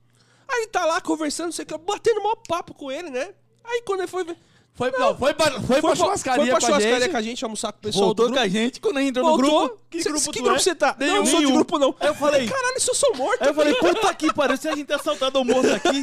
Aí 0.48 0.62
ele 0.62 0.66
tá 0.68 0.84
lá 0.84 1.00
conversando, 1.00 1.46
não 1.46 1.52
sei 1.52 1.64
o 1.64 1.66
que, 1.66 1.78
batendo 1.78 2.22
maior 2.22 2.36
papo 2.48 2.74
com 2.74 2.90
ele, 2.90 3.08
né? 3.10 3.30
Aí 3.64 3.82
quando 3.86 4.00
ele 4.00 4.08
foi 4.08 4.24
ver. 4.24 4.36
Foi, 4.72 4.90
não, 4.92 5.16
foi, 5.18 5.34
pra, 5.34 5.50
foi, 5.50 5.60
Foi 5.62 5.80
pra 5.80 5.90
pra 5.90 5.96
churrascaria 5.96 6.42
foi 6.44 6.50
pra 6.52 6.60
com 6.60 6.66
a 6.66 6.68
churrascaria 6.68 7.00
gente. 7.00 7.10
com 7.10 7.16
a 7.16 7.22
gente, 7.22 7.44
almoçar 7.44 7.72
com 7.72 7.78
o 7.78 7.82
pessoal 7.82 8.04
Voltou 8.06 8.28
do 8.28 8.32
com 8.32 8.38
a 8.38 8.42
grupo. 8.42 8.56
gente 8.56 8.80
quando 8.80 8.96
a 8.96 9.00
gente 9.00 9.10
entrou 9.10 9.26
no 9.30 9.36
grupo. 9.36 9.78
Que 9.90 10.02
Cê- 10.02 10.08
grupo 10.08 10.24
que 10.32 10.38
tu 10.38 10.42
grupo 10.44 10.56
é? 10.56 10.58
você 10.58 10.74
tá? 10.74 10.96
Não, 10.98 11.06
eu 11.06 11.14
não 11.16 11.26
sou 11.26 11.38
de 11.40 11.44
Nenhum. 11.44 11.56
grupo, 11.56 11.78
não. 11.78 11.94
Aí 12.00 12.08
eu 12.08 12.14
falei, 12.14 12.46
Caralho, 12.48 12.76
isso 12.78 12.90
eu 12.90 12.94
sou 12.94 13.14
morto. 13.16 13.42
aí 13.42 13.48
eu 13.48 13.54
falei, 13.54 13.74
puta 13.74 14.14
que 14.14 14.32
pariu, 14.32 14.56
se 14.56 14.68
a 14.68 14.74
gente 14.74 14.86
ter 14.86 14.94
assaltado 14.94 15.38
o 15.40 15.44
moço 15.44 15.68
aqui. 15.74 16.02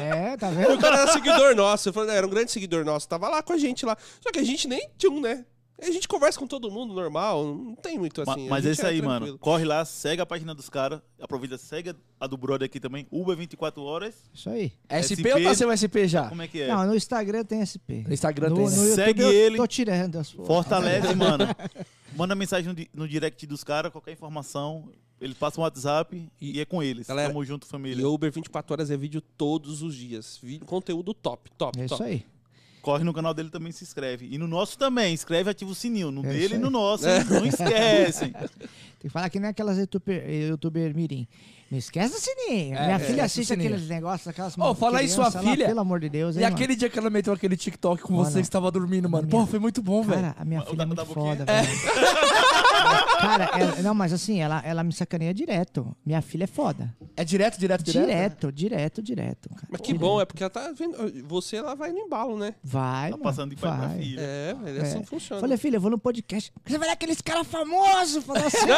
É, 0.00 0.36
tá 0.36 0.48
O 0.48 0.52
vendo? 0.52 0.78
cara 0.78 0.96
era 1.02 1.12
seguidor 1.12 1.54
nosso. 1.54 1.88
Eu 1.88 1.92
falei, 1.92 2.08
não, 2.10 2.14
era 2.16 2.26
um 2.26 2.30
grande 2.30 2.50
seguidor 2.50 2.84
nosso. 2.84 3.06
Tava 3.08 3.28
lá 3.28 3.42
com 3.42 3.52
a 3.52 3.58
gente 3.58 3.84
lá. 3.86 3.96
Só 4.20 4.30
que 4.32 4.38
a 4.38 4.44
gente 4.44 4.66
nem 4.66 4.90
tinha 4.98 5.10
um, 5.12 5.20
né? 5.20 5.44
A 5.82 5.90
gente 5.90 6.06
conversa 6.06 6.38
com 6.38 6.46
todo 6.46 6.70
mundo 6.70 6.94
normal. 6.94 7.44
Não 7.44 7.74
tem 7.74 7.98
muito 7.98 8.22
assim. 8.22 8.48
Mas 8.48 8.64
é 8.64 8.70
isso 8.70 8.86
aí, 8.86 9.02
mano. 9.02 9.16
tranquilo. 9.16 9.38
Corre 9.38 9.64
lá, 9.64 9.84
segue 9.84 10.22
a 10.22 10.26
página 10.26 10.54
dos 10.54 10.68
caras. 10.68 11.00
Aproveita, 11.20 11.58
segue 11.58 11.94
a 12.20 12.26
do 12.26 12.36
brother 12.36 12.66
aqui 12.66 12.78
também. 12.78 13.06
Uber 13.10 13.36
24 13.36 13.82
horas. 13.82 14.14
Isso 14.32 14.48
aí. 14.48 14.72
SP, 14.88 15.16
SP 15.18 15.26
ou 15.34 15.42
tá 15.42 15.54
sem 15.54 15.66
o 15.66 15.76
SP 15.76 16.06
já? 16.06 16.28
Como 16.28 16.40
é 16.42 16.46
que 16.48 16.62
é? 16.62 16.68
Não, 16.68 16.86
no 16.86 16.94
Instagram 16.94 17.44
tem 17.44 17.64
SP. 17.66 18.04
No 18.06 18.14
Instagram 18.14 18.50
no, 18.50 18.56
tem, 18.56 18.64
no? 18.66 18.70
YouTube 18.72 18.94
Segue 18.94 19.22
eu 19.22 19.32
ele. 19.32 19.56
tô 19.56 19.66
tirando 19.66 20.16
as 20.16 20.30
fotos. 20.30 20.46
Fortalece, 20.46 21.14
mano. 21.16 21.44
Manda 22.16 22.34
mensagem 22.34 22.68
no, 22.68 22.74
di- 22.74 22.90
no 22.94 23.08
direct 23.08 23.46
dos 23.46 23.64
caras, 23.64 23.90
qualquer 23.90 24.12
informação. 24.12 24.88
Ele 25.20 25.34
passa 25.34 25.60
um 25.60 25.62
WhatsApp 25.62 26.28
e, 26.40 26.60
é 26.60 26.64
com 26.64 26.82
eles. 26.82 27.06
Galera, 27.06 27.28
Tamo 27.28 27.44
junto, 27.44 27.64
E 27.64 27.70
família. 27.70 28.08
o 28.08 28.12
Uber 28.12 28.30
24 28.32 28.72
horas 28.74 28.90
é 28.90 28.96
vídeo 28.96 29.20
todos 29.20 29.80
os 29.80 29.94
dias. 29.94 30.38
Vídeo, 30.42 30.66
conteúdo 30.66 31.14
top, 31.14 31.48
top, 31.56 31.80
É 31.80 31.86
top. 31.86 31.94
isso 31.94 32.02
aí. 32.02 32.26
Corre 32.82 33.04
no 33.04 33.14
canal 33.14 33.32
dele 33.32 33.48
também 33.48 33.70
se 33.70 33.84
inscreve. 33.84 34.28
E 34.28 34.36
no 34.36 34.48
nosso 34.48 34.76
também, 34.76 35.14
inscreve 35.14 35.48
e 35.48 35.52
ativa 35.52 35.70
o 35.70 35.74
sininho. 35.74 36.10
No 36.10 36.26
É 36.26 36.30
dele 36.30 36.56
e 36.56 36.58
no 36.58 36.68
nosso. 36.68 37.04
Não 37.30 37.46
esquecem. 37.46 38.32
Tem 38.32 38.48
que 38.98 39.08
falar 39.08 39.30
que 39.30 39.38
nem 39.38 39.48
aquelas 39.50 39.78
youtuber, 39.78 40.28
youtuber 40.28 40.94
mirim. 40.94 41.28
Não 41.72 41.78
esquece 41.78 42.12
do 42.12 42.20
sininho. 42.20 42.76
É, 42.76 42.84
Minha 42.84 42.96
é, 42.96 42.98
filha 42.98 43.22
o 43.22 43.24
assiste 43.24 43.50
aqueles 43.54 43.88
negócios, 43.88 44.28
aquelas 44.28 44.58
Ô, 44.58 44.74
fala 44.74 44.98
aí, 44.98 45.08
sua 45.08 45.30
criança 45.30 45.40
lá, 45.42 45.50
filha. 45.52 45.66
pelo 45.68 45.80
amor 45.80 46.00
de 46.00 46.10
Deus, 46.10 46.36
E 46.36 46.40
hein, 46.40 46.44
aquele 46.44 46.76
dia 46.76 46.90
que 46.90 46.98
ela 46.98 47.08
meteu 47.08 47.32
aquele 47.32 47.56
TikTok 47.56 48.02
com 48.02 48.12
Mano, 48.12 48.26
você 48.26 48.40
que 48.40 48.44
estava 48.44 48.70
dormindo, 48.70 49.08
mano. 49.08 49.26
minha- 49.26 49.40
Pô, 49.40 49.46
foi 49.46 49.58
muito 49.58 49.80
bom, 49.80 50.04
mano. 50.04 50.10
velho. 50.10 50.20
Cara, 50.22 50.36
a 50.38 50.44
minha 50.44 50.60
O 50.60 50.66
filha 50.66 50.82
é 50.82 50.84
da- 50.84 50.86
muito 50.86 51.06
foda, 51.06 51.44
velho. 51.46 51.68
Cara, 53.22 53.50
ela- 53.58 53.82
não, 53.82 53.94
mas 53.94 54.12
assim, 54.12 54.40
ela, 54.40 54.60
ela 54.66 54.84
me 54.84 54.92
sacaneia 54.92 55.32
direto. 55.32 55.96
Minha 56.04 56.20
filha 56.20 56.44
é 56.44 56.46
foda. 56.46 56.94
É 57.16 57.24
direto, 57.24 57.58
direto, 57.58 57.82
direto? 57.84 58.52
Direto, 58.52 58.52
direto, 58.52 59.02
direto. 59.02 59.48
cara. 59.48 59.68
Mas 59.70 59.80
que 59.80 59.88
Direto. 59.94 60.00
bom, 60.00 60.20
é 60.20 60.24
porque 60.26 60.42
ela 60.42 60.50
tá 60.50 60.72
vendo. 60.76 60.96
Você 61.26 61.56
ela 61.56 61.74
vai 61.74 61.90
no 61.92 61.98
embalo, 62.00 62.36
né? 62.38 62.54
Vai, 62.62 63.10
Tá 63.12 63.16
mano, 63.16 63.22
passando 63.22 63.50
de 63.54 63.56
pai 63.56 63.78
pra 63.78 63.86
vai. 63.88 63.98
filha. 63.98 64.20
É, 64.20 64.54
velho, 64.62 64.78
é 64.78 64.82
assim 64.82 64.98
É. 64.98 65.04
funciona. 65.04 65.40
Falei, 65.40 65.56
filha, 65.56 65.76
eu 65.76 65.80
vou 65.80 65.90
no 65.90 65.98
podcast. 65.98 66.52
Você 66.66 66.76
vai 66.76 66.88
ver 66.88 66.92
aqueles 66.94 67.20
caras 67.22 67.46
famosos. 67.46 68.22
Falou 68.24 68.44
assim. 68.44 68.66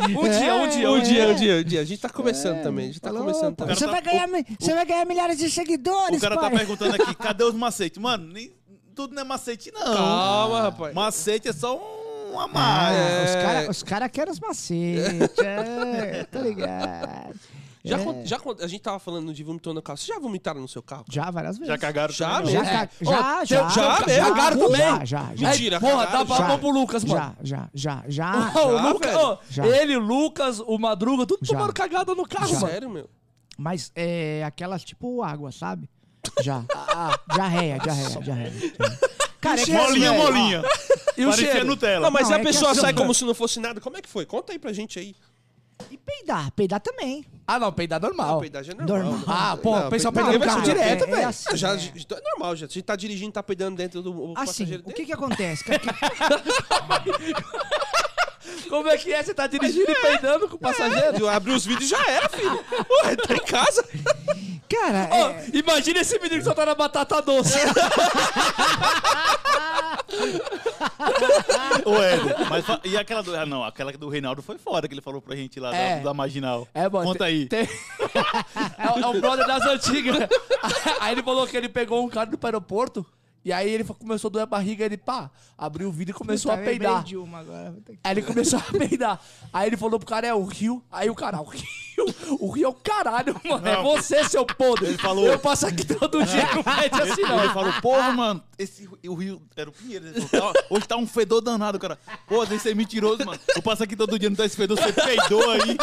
Um 0.18 0.22
dia, 0.28 0.49
um 0.54 0.68
dia, 0.68 0.90
um 0.90 0.94
um 0.96 1.02
dia, 1.02 1.04
dia. 1.24 1.28
um 1.28 1.34
dia, 1.34 1.56
um 1.56 1.62
dia. 1.64 1.80
A 1.80 1.84
gente 1.84 2.00
tá 2.00 2.08
começando 2.08 2.62
também. 2.62 2.84
A 2.84 2.88
gente 2.88 3.00
tá 3.00 3.08
Falou, 3.10 3.24
começando 3.24 3.56
também. 3.56 3.74
Você, 3.74 3.84
O 3.86 3.90
vai 3.90 4.02
tá- 4.02 4.10
ganhar, 4.10 4.26
mi- 4.26 4.44
você 4.58 4.74
vai 4.74 4.84
ganhar 4.86 5.04
milhares 5.04 5.38
de 5.38 5.50
seguidores, 5.50 6.18
O 6.18 6.20
cara 6.20 6.34
tá 6.36 6.42
pai. 6.50 6.58
perguntando 6.58 6.94
aqui, 6.96 7.14
cadê 7.16 7.44
os 7.44 7.54
macetes? 7.54 7.98
Mano, 8.00 8.32
nem, 8.32 8.52
tudo 8.94 9.14
não 9.14 9.22
é 9.22 9.24
macete, 9.24 9.70
não. 9.72 9.94
Calma, 9.94 10.62
rapaz. 10.62 10.94
Macete 10.94 11.48
é 11.48 11.52
só 11.52 11.76
um 11.76 12.38
a 12.38 12.44
Ah, 12.44 12.48
mais. 12.48 12.96
É. 12.96 13.24
Os 13.24 13.34
caras 13.44 13.68
os 13.68 13.82
cara 13.82 14.08
querem 14.08 14.32
os 14.32 14.40
macetes. 14.40 15.38
é, 15.38 16.24
tá 16.30 16.38
ligado? 16.40 17.34
Já, 17.82 17.98
É. 17.98 18.04
con- 18.04 18.22
já 18.26 18.38
con- 18.38 18.56
a 18.60 18.66
gente 18.66 18.80
tava 18.82 18.98
falando 18.98 19.32
de 19.32 19.42
vomitou 19.42 19.72
no 19.72 19.80
carro. 19.80 19.96
Vocês 19.96 20.08
já 20.08 20.18
vomitaram 20.20 20.60
no 20.60 20.68
seu 20.68 20.82
carro? 20.82 21.04
Já 21.10 21.30
várias 21.30 21.56
vezes. 21.56 21.68
Já 21.72 21.78
cagaram 21.78 22.12
Já 22.12 22.36
também, 22.38 22.52
mesmo? 22.54 22.64
Já, 22.66 22.70
ca- 22.86 22.88
já, 23.00 23.10
Ó, 23.40 23.44
já, 23.44 23.68
já 23.70 24.06
mesmo? 24.06 24.24
Cagaram 24.34 24.58
também? 24.58 24.80
Já, 24.80 25.04
já, 25.04 25.30
já. 25.34 25.48
Mentira, 25.50 25.80
porra, 25.80 25.92
cagaram, 26.06 26.18
dá 26.18 26.24
pra 26.26 26.36
já. 26.36 26.48
mão 26.48 26.58
pro 26.58 26.70
Lucas, 26.70 27.04
mano. 27.04 27.20
Já, 27.20 27.34
já, 27.42 27.70
já, 27.74 28.04
já. 28.06 28.52
Ó, 28.54 28.68
o 28.68 28.76
Já, 28.78 28.88
Lucas, 28.88 29.10
velho? 29.12 29.24
ó, 29.26 29.38
Já. 29.48 29.66
ele, 29.66 29.96
o 29.96 30.00
Lucas, 30.00 30.60
o 30.60 30.78
Madruga, 30.78 31.24
tudo 31.24 31.40
Já. 31.42 31.54
tomando 31.54 31.72
cagada 31.72 32.14
no 32.14 32.26
carro, 32.28 32.52
mano. 32.52 32.66
Sério, 32.68 32.90
meu? 32.90 33.08
Mas 33.56 33.90
é 33.94 34.42
aquelas 34.44 34.84
tipo 34.84 35.22
água, 35.22 35.50
sabe? 35.50 35.88
Já. 36.42 36.62
Diarreia, 37.34 37.78
diarreia, 37.78 38.20
diarreia. 38.20 38.52
Cara, 39.40 39.58
é 39.58 39.64
que 39.64 39.72
Molinha, 39.72 40.10
assim, 40.10 40.18
molinha. 40.18 40.62
E 41.16 41.24
o 41.24 41.30
Parecia 41.30 41.52
cheiro? 41.52 41.66
Nutella. 41.66 42.00
Não, 42.04 42.10
mas 42.10 42.24
Não, 42.28 42.32
e 42.32 42.34
a 42.34 42.36
é 42.36 42.40
que 42.40 42.46
pessoa 42.46 42.72
assim, 42.72 42.80
sai 42.82 42.92
ó. 42.92 42.96
como 42.96 43.14
se 43.14 43.24
não 43.24 43.32
fosse 43.32 43.58
nada? 43.58 43.80
Como 43.80 43.96
é 43.96 44.02
que 44.02 44.08
foi? 44.08 44.26
Conta 44.26 44.52
aí 44.52 44.58
pra 44.58 44.70
gente 44.70 44.98
aí. 44.98 45.16
E 45.90 45.96
peidar, 45.96 46.52
peidar 46.52 46.78
também. 46.78 47.24
Ah, 47.52 47.58
não, 47.58 47.72
peidar 47.72 48.00
normal. 48.00 48.34
Não, 48.34 48.40
peidar 48.40 48.62
já 48.62 48.72
é 48.72 48.76
normal. 48.76 48.96
Normal. 49.02 49.18
né? 49.18 49.24
Ah, 49.26 49.58
pô, 49.60 49.76
o 49.76 49.90
pessoal 49.90 50.12
pegando 50.12 50.32
Ninguém 50.32 50.46
vai 50.46 50.48
carro 50.48 50.62
direto, 50.62 51.04
é, 51.04 51.06
velho. 51.06 51.28
assim, 51.28 51.56
Já, 51.56 51.74
é. 51.74 51.78
já- 51.78 51.90
é 51.90 52.20
normal, 52.30 52.54
já. 52.56 52.66
A 52.66 52.68
gente 52.68 52.82
tá 52.82 52.94
dirigindo, 52.94 53.32
tá 53.32 53.42
peidando 53.42 53.76
dentro 53.76 54.00
do 54.02 54.12
o 54.12 54.32
Assim, 54.36 54.46
passageiro 54.46 54.82
o 54.86 54.92
que 54.92 55.04
que 55.04 55.12
acontece? 55.12 55.64
Cara, 55.64 55.80
que- 55.80 55.90
Como 58.70 58.88
é 58.88 58.96
que 58.96 59.12
é? 59.12 59.20
Você 59.22 59.34
tá 59.34 59.46
dirigindo 59.48 59.90
e 59.90 59.94
peidando 59.96 60.48
com 60.48 60.54
o 60.54 60.58
passageiro? 60.58 61.28
Abriu 61.28 61.54
os 61.56 61.66
vídeos 61.66 61.86
e 61.86 61.90
já 61.90 62.02
era, 62.08 62.28
filho. 62.28 62.64
Ué, 63.04 63.16
tá 63.16 63.34
em 63.34 63.44
casa. 63.44 63.84
Cara, 64.68 65.08
é, 65.12 65.46
imagina 65.52 65.98
esse 66.00 66.16
menino 66.20 66.38
que 66.38 66.44
só 66.44 66.54
tá 66.54 66.64
na 66.64 66.74
batata 66.76 67.20
doce. 67.20 67.58
Ô, 71.84 71.94
Éder, 72.02 72.48
mas 72.48 72.64
fa- 72.64 72.80
e 72.84 72.96
aquela 72.96 73.22
do. 73.22 73.34
Ah, 73.36 73.46
não, 73.46 73.64
aquela 73.64 73.92
do 73.92 74.08
Reinaldo 74.08 74.42
foi 74.42 74.58
foda 74.58 74.86
que 74.88 74.94
ele 74.94 75.00
falou 75.00 75.20
pra 75.20 75.34
gente 75.36 75.58
lá 75.60 75.74
É. 75.74 75.96
da, 75.98 76.04
da 76.04 76.14
Marginal. 76.14 76.66
É, 76.74 76.88
mano. 76.88 77.06
Conta 77.06 77.24
aí. 77.24 77.46
tem- 77.46 77.60
é, 78.78 78.90
o- 78.96 78.98
é 79.00 79.06
o 79.06 79.20
brother 79.20 79.46
das 79.46 79.64
antigas. 79.66 80.16
Aí 81.00 81.12
ele 81.12 81.22
falou 81.22 81.46
que 81.46 81.56
ele 81.56 81.68
pegou 81.68 82.04
um 82.04 82.08
cara 82.08 82.26
do 82.30 82.38
aeroporto. 82.46 83.04
E 83.42 83.52
aí 83.52 83.70
ele 83.70 83.84
começou 83.84 84.28
a 84.28 84.32
doer 84.32 84.42
a 84.42 84.46
barriga, 84.46 84.84
ele 84.84 84.98
pá, 84.98 85.30
abriu 85.56 85.88
o 85.88 85.92
vidro 85.92 86.14
e 86.14 86.18
começou 86.18 86.50
Puta, 86.50 86.62
a 86.62 86.64
peidar. 86.66 87.02
de 87.02 87.16
uma 87.16 87.38
agora. 87.38 87.74
Que- 87.86 87.98
Aí 88.04 88.12
ele 88.12 88.22
começou 88.22 88.58
a 88.58 88.62
peidar. 88.78 89.18
Aí 89.52 89.66
ele 89.68 89.76
falou 89.78 89.98
pro 89.98 90.06
cara, 90.06 90.26
é 90.26 90.34
o 90.34 90.44
rio. 90.44 90.84
Aí 90.90 91.08
o 91.08 91.14
cara, 91.14 91.40
o 91.40 91.44
rio, 91.44 91.64
o 92.38 92.50
rio 92.50 92.66
é 92.66 92.68
o 92.68 92.74
caralho, 92.74 93.34
mano. 93.42 93.66
É 93.66 93.76
Não. 93.76 93.82
você, 93.82 94.22
seu 94.24 94.44
podre. 94.44 94.88
Ele 94.88 94.98
falou- 94.98 95.26
Eu 95.26 95.38
passo 95.38 95.66
aqui 95.66 95.84
todo 95.86 96.22
dia 96.24 96.46
com 96.48 96.62
pede 96.62 97.00
assim, 97.00 97.22
não. 97.22 97.42
Ele 97.42 97.52
falou, 97.54 97.72
porra, 97.80 98.12
mano, 98.12 98.42
esse, 98.58 98.86
o 99.08 99.14
Rio 99.14 99.40
era 99.56 99.70
o 99.70 99.72
Pinheiro. 99.72 100.06
Ele 100.08 100.20
falou, 100.20 100.52
"Tá- 100.52 100.64
hoje 100.68 100.86
tá 100.88 100.96
um 100.98 101.06
fedor 101.06 101.40
danado, 101.40 101.78
cara. 101.78 101.98
Pô, 102.28 102.44
deve 102.44 102.60
ser 102.60 102.76
mentiroso, 102.76 103.24
mano. 103.24 103.40
Eu 103.56 103.62
passo 103.62 103.82
aqui 103.82 103.96
todo 103.96 104.18
dia, 104.18 104.28
não 104.28 104.36
tá 104.36 104.44
esse 104.44 104.56
fedor, 104.56 104.78
você 104.78 104.92
peidou 104.92 105.50
aí. 105.50 105.78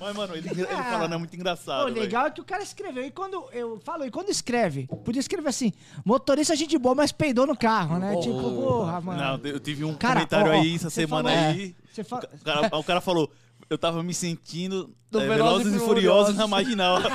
Mas, 0.00 0.16
mano, 0.16 0.34
ele, 0.34 0.48
ele 0.50 0.66
falando 0.66 1.14
é 1.14 1.16
muito 1.16 1.34
engraçado. 1.34 1.86
O 1.86 1.92
legal 1.92 2.26
é 2.26 2.30
que 2.30 2.40
o 2.40 2.44
cara 2.44 2.62
escreveu. 2.62 3.04
E 3.06 3.10
quando 3.10 3.48
eu 3.52 3.78
falo, 3.80 4.04
e 4.04 4.10
quando 4.10 4.28
escreve, 4.28 4.86
podia 5.04 5.20
escrever 5.20 5.48
assim: 5.48 5.72
motorista 6.04 6.54
gente 6.56 6.76
boa, 6.78 6.94
mas 6.94 7.12
peidou 7.12 7.46
no 7.46 7.56
carro, 7.56 7.98
né? 7.98 8.16
Tipo, 8.16 8.40
porra, 8.40 9.00
mano. 9.00 9.20
Não, 9.38 9.50
eu 9.50 9.60
tive 9.60 9.84
um 9.84 9.94
Cara, 9.94 10.14
comentário 10.26 10.52
ó, 10.52 10.54
aí 10.54 10.74
essa 10.74 10.90
semana 10.90 11.30
falou- 11.30 11.48
aí. 11.48 11.76
Você 11.92 12.04
fala. 12.04 12.28
O 12.32 12.44
cara, 12.44 12.76
o 12.78 12.84
cara 12.84 13.00
falou, 13.00 13.30
eu 13.70 13.78
tava 13.78 14.02
me 14.02 14.12
sentindo 14.12 14.94
Do 15.10 15.20
é, 15.20 15.28
Velozes 15.28 15.64
Velozes 15.66 15.82
e 15.82 15.84
Furiosos. 15.86 16.36
Na 16.36 16.46
Marginal. 16.46 16.98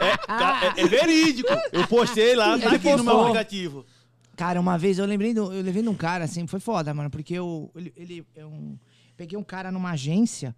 É, 0.00 0.80
é- 0.80 0.84
é 0.84 0.86
verídico. 0.86 1.48
Eu 1.72 1.86
postei 1.86 2.34
lá, 2.34 2.58
tá 2.58 2.72
aqui 2.72 2.94
no 2.96 3.04
meu 3.04 3.20
aplicativo. 3.22 3.86
Cara, 4.36 4.60
uma 4.60 4.76
vez 4.76 4.98
eu 4.98 5.06
lembrei, 5.06 5.32
do, 5.32 5.52
eu 5.52 5.62
levei 5.62 5.82
de 5.82 5.88
um 5.88 5.94
cara, 5.94 6.24
assim, 6.24 6.46
foi 6.46 6.58
foda, 6.60 6.92
mano, 6.92 7.08
porque 7.08 7.34
eu, 7.34 7.70
ele, 7.76 7.92
ele 7.96 8.26
eu 8.34 8.52
peguei 9.16 9.38
um 9.38 9.42
cara 9.44 9.70
numa 9.70 9.92
agência, 9.92 10.54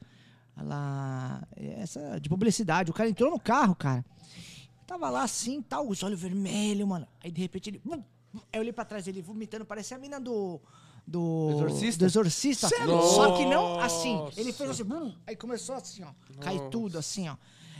lá, 0.62 1.46
essa, 1.56 2.18
de 2.20 2.28
publicidade, 2.28 2.90
o 2.90 2.94
cara 2.94 3.08
entrou 3.08 3.30
no 3.30 3.38
carro, 3.38 3.74
cara, 3.74 4.04
tava 4.86 5.10
lá 5.10 5.22
assim, 5.22 5.60
tal, 5.62 5.88
os 5.88 6.02
olhos 6.02 6.20
vermelhos, 6.20 6.88
mano, 6.88 7.06
aí 7.22 7.30
de 7.30 7.40
repente 7.40 7.70
ele, 7.70 7.82
aí 7.86 8.02
eu 8.52 8.60
olhei 8.60 8.72
pra 8.72 8.84
trás 8.84 9.04
dele, 9.04 9.20
vomitando, 9.22 9.64
parecia 9.64 9.96
a 9.96 10.00
mina 10.00 10.20
do... 10.20 10.60
Do 11.08 11.50
Exorcista? 11.52 11.98
Do 12.00 12.06
exorcista. 12.06 12.68
Só 12.68 13.36
que 13.36 13.46
não 13.46 13.78
assim. 13.78 14.16
Nossa. 14.16 14.40
Ele 14.40 14.52
fez 14.52 14.70
assim, 14.70 14.82
bum, 14.82 15.14
aí 15.24 15.36
começou 15.36 15.76
assim, 15.76 16.02
ó. 16.02 16.08
Cai 16.40 16.58
tudo 16.68 16.98
assim, 16.98 17.28
ó. 17.28 17.36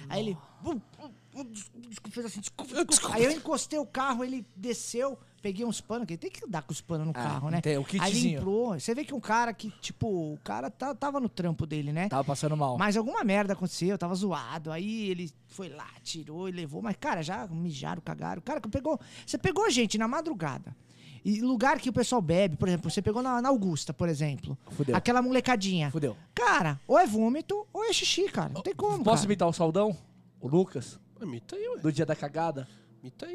Aí 0.09 0.21
ele. 0.21 0.39
bum, 0.63 0.81
bum, 0.97 1.11
bum, 1.35 1.45
desculpa, 1.89 2.11
fez 2.13 2.27
assim, 2.27 2.41
desculpa, 2.41 2.85
desculpa. 2.85 3.17
Aí 3.17 3.25
eu 3.25 3.33
encostei 3.33 3.81
o 3.81 3.85
carro, 3.87 4.23
ele 4.23 4.47
desceu, 4.55 5.19
peguei 5.47 5.65
uns 5.65 5.81
panos, 5.81 6.07
que 6.07 6.15
ele 6.15 6.19
tem 6.19 6.31
que 6.31 6.45
dar 6.49 6.63
com 6.63 6.73
os 6.73 6.81
panos 6.81 7.07
no 7.07 7.13
carro, 7.13 7.51
né? 7.51 7.61
tem 7.61 7.77
o 7.77 7.81
Aí 7.81 7.85
kitzinho. 7.85 8.39
limpou. 8.41 8.79
Você 8.81 8.95
vê 8.97 9.05
que 9.05 9.15
um 9.15 9.21
cara 9.21 9.53
que, 9.55 9.71
tipo, 9.81 10.09
o 10.09 10.39
cara 10.43 10.69
tá- 10.69 10.93
tava 10.93 11.21
no 11.21 11.29
trampo 11.29 11.65
dele, 11.65 11.93
né? 11.93 12.09
Tava 12.09 12.25
passando 12.25 12.57
mal. 12.57 12.77
Mas 12.77 12.97
alguma 12.97 13.23
merda 13.23 13.53
aconteceu, 13.53 13.97
tava 13.97 14.13
zoado. 14.17 14.73
Aí 14.73 15.09
ele 15.09 15.31
foi 15.47 15.69
lá, 15.69 15.87
tirou 16.03 16.49
e 16.49 16.53
levou. 16.53 16.83
Mas, 16.83 16.97
cara, 16.99 17.23
já 17.23 17.47
mijaram, 17.47 18.03
cagaram. 18.05 18.43
Cara, 18.43 18.61
que 18.61 18.69
pegou. 18.69 18.99
Você 19.25 19.39
pegou 19.39 19.65
a 19.65 19.71
gente 19.71 19.97
na 19.97 20.09
madrugada. 20.09 20.75
E 21.25 21.41
lugar 21.41 21.79
que 21.79 21.89
o 21.89 21.93
pessoal 21.93 22.21
bebe, 22.21 22.57
por 22.57 22.67
exemplo, 22.69 22.91
você 22.91 23.01
pegou 23.01 23.23
na, 23.23 23.41
na 23.41 23.49
Augusta, 23.49 23.95
por 23.95 24.09
exemplo. 24.09 24.59
Fudeu. 24.73 24.97
Aquela 24.97 25.23
molecadinha. 25.23 25.91
Fudeu. 25.93 26.17
Cara, 26.35 26.81
ou 26.89 26.99
é 26.99 27.07
vômito 27.07 27.67
ou 27.73 27.85
é 27.85 27.93
xixi, 27.93 28.25
cara. 28.29 28.51
Não 28.53 28.63
tem 28.63 28.75
como. 28.75 29.05
Posso 29.05 29.23
cara. 29.23 29.27
imitar 29.27 29.49
o 29.49 29.53
Saldão? 29.53 29.97
O 30.41 30.49
Lucas? 30.49 30.99
Imita 31.23 31.55
aí, 31.57 31.69
ué. 31.69 31.79
Do 31.81 31.93
dia 31.93 32.05
da 32.05 32.15
cagada? 32.17 32.69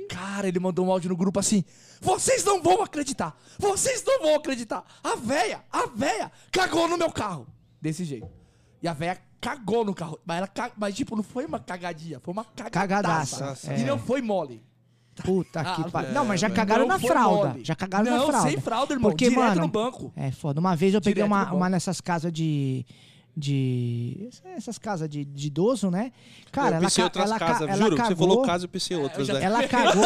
Cara, 0.10 0.48
ele 0.48 0.60
mandou 0.60 0.86
um 0.86 0.92
áudio 0.92 1.10
no 1.10 1.16
grupo 1.16 1.40
assim: 1.40 1.64
Vocês 2.02 2.44
não 2.44 2.62
vão 2.62 2.82
acreditar! 2.82 3.36
Vocês 3.58 4.04
não 4.06 4.22
vão 4.24 4.36
acreditar! 4.36 4.84
A 5.04 5.16
véia, 5.16 5.64
a 5.72 5.86
véia 5.86 6.32
cagou 6.52 6.88
no 6.88 6.98
meu 6.98 7.12
carro! 7.12 7.48
Desse 7.82 8.04
jeito. 8.04 8.28
E 8.82 8.88
a 8.88 8.94
véia 8.94 9.18
cagou 9.40 9.84
no 9.86 9.94
carro. 9.94 10.20
Mas, 10.26 10.38
ela 10.38 10.48
ca- 10.48 10.72
mas 10.78 10.94
tipo, 10.96 11.16
não 11.16 11.24
foi 11.24 11.46
uma 11.46 11.60
cagadinha, 11.60 12.20
foi 12.20 12.32
uma 12.34 12.44
cagadaça. 12.46 13.38
Cagadaça, 13.38 13.74
E 13.74 13.82
é. 13.82 13.86
não 13.86 13.98
foi 13.98 14.22
mole. 14.22 14.64
Puta 15.24 15.62
Ah, 15.66 15.76
que 15.76 15.90
pariu. 15.92 16.10
é, 16.10 16.14
Não, 16.14 16.26
mas 16.26 16.40
já 16.40 16.50
cagaram 16.50 16.82
Não 16.88 16.90
na 16.90 17.00
fralda. 17.00 17.50
mole. 17.50 17.66
Já 17.66 17.76
cagaram 17.76 18.06
não, 18.06 18.18
na 18.18 18.28
fralda. 18.28 18.50
sem 18.50 18.60
fralda, 18.60 18.94
irmão. 18.94 19.12
Porque, 19.12 19.30
direto 19.30 19.44
mano, 19.44 19.62
no 19.62 19.68
banco. 19.68 20.12
É 20.16 20.32
foda. 20.32 20.60
Uma 20.60 20.76
vez 20.76 20.94
eu 20.94 21.02
peguei 21.02 21.24
uma, 21.24 21.52
uma 21.54 21.70
nessas 21.70 22.00
casas 22.02 22.32
de. 22.32 22.86
De. 23.36 24.30
Essas 24.56 24.78
casas 24.78 25.08
de, 25.10 25.24
de 25.24 25.48
idoso, 25.48 25.90
né? 25.90 26.12
Cara, 26.52 26.76
eu 26.76 26.82
ela, 26.82 26.86
outras 27.04 27.26
ela, 27.26 27.40
ca- 27.40 27.46
casas, 27.48 27.70
ela 27.70 27.78
juro. 27.78 27.96
cagou. 27.96 28.10
Você 28.10 28.16
falou 28.20 28.42
casa, 28.44 28.66
eu 28.66 28.70
pensei 28.70 28.98
outras, 28.98 29.26
já- 29.28 29.34
né? 29.36 29.44
Ela 29.44 29.66
cagou. 29.70 30.04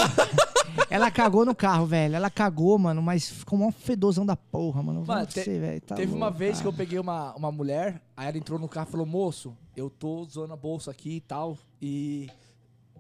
ela 0.90 1.12
cagou 1.12 1.46
no 1.46 1.56
carro, 1.56 1.86
velho. 1.86 2.16
Ela 2.16 2.30
cagou, 2.30 2.78
mano, 2.78 3.02
mas 3.02 3.28
ficou 3.30 3.60
um 3.60 3.72
fedozão 3.72 4.26
da 4.26 4.36
porra, 4.36 4.84
mano. 4.84 5.04
Mano, 5.06 5.26
te- 5.26 5.42
você, 5.44 5.60
velho. 5.60 5.82
Tá 5.82 5.96
Teve 5.96 6.14
uma 6.14 6.28
louco, 6.28 6.38
vez 6.40 6.62
que 6.62 6.68
eu 6.68 6.72
cara. 6.72 6.84
peguei 6.84 7.00
uma, 7.00 7.34
uma 7.36 7.52
mulher, 7.52 8.02
aí 8.16 8.28
ela 8.28 8.38
entrou 8.38 8.60
no 8.60 8.70
carro 8.70 8.88
e 8.88 8.92
falou, 8.92 9.06
moço, 9.06 9.58
eu 9.76 9.90
tô 9.90 10.18
usando 10.20 10.54
a 10.54 10.58
bolsa 10.58 10.92
aqui 10.92 11.16
e 11.18 11.22
tal, 11.22 11.58
e 11.82 12.30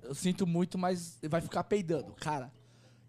eu 0.04 0.16
sinto 0.16 0.46
muito, 0.48 0.78
mas 0.78 1.18
vai 1.30 1.42
ficar 1.42 1.64
peidando. 1.66 2.14
Cara, 2.20 2.52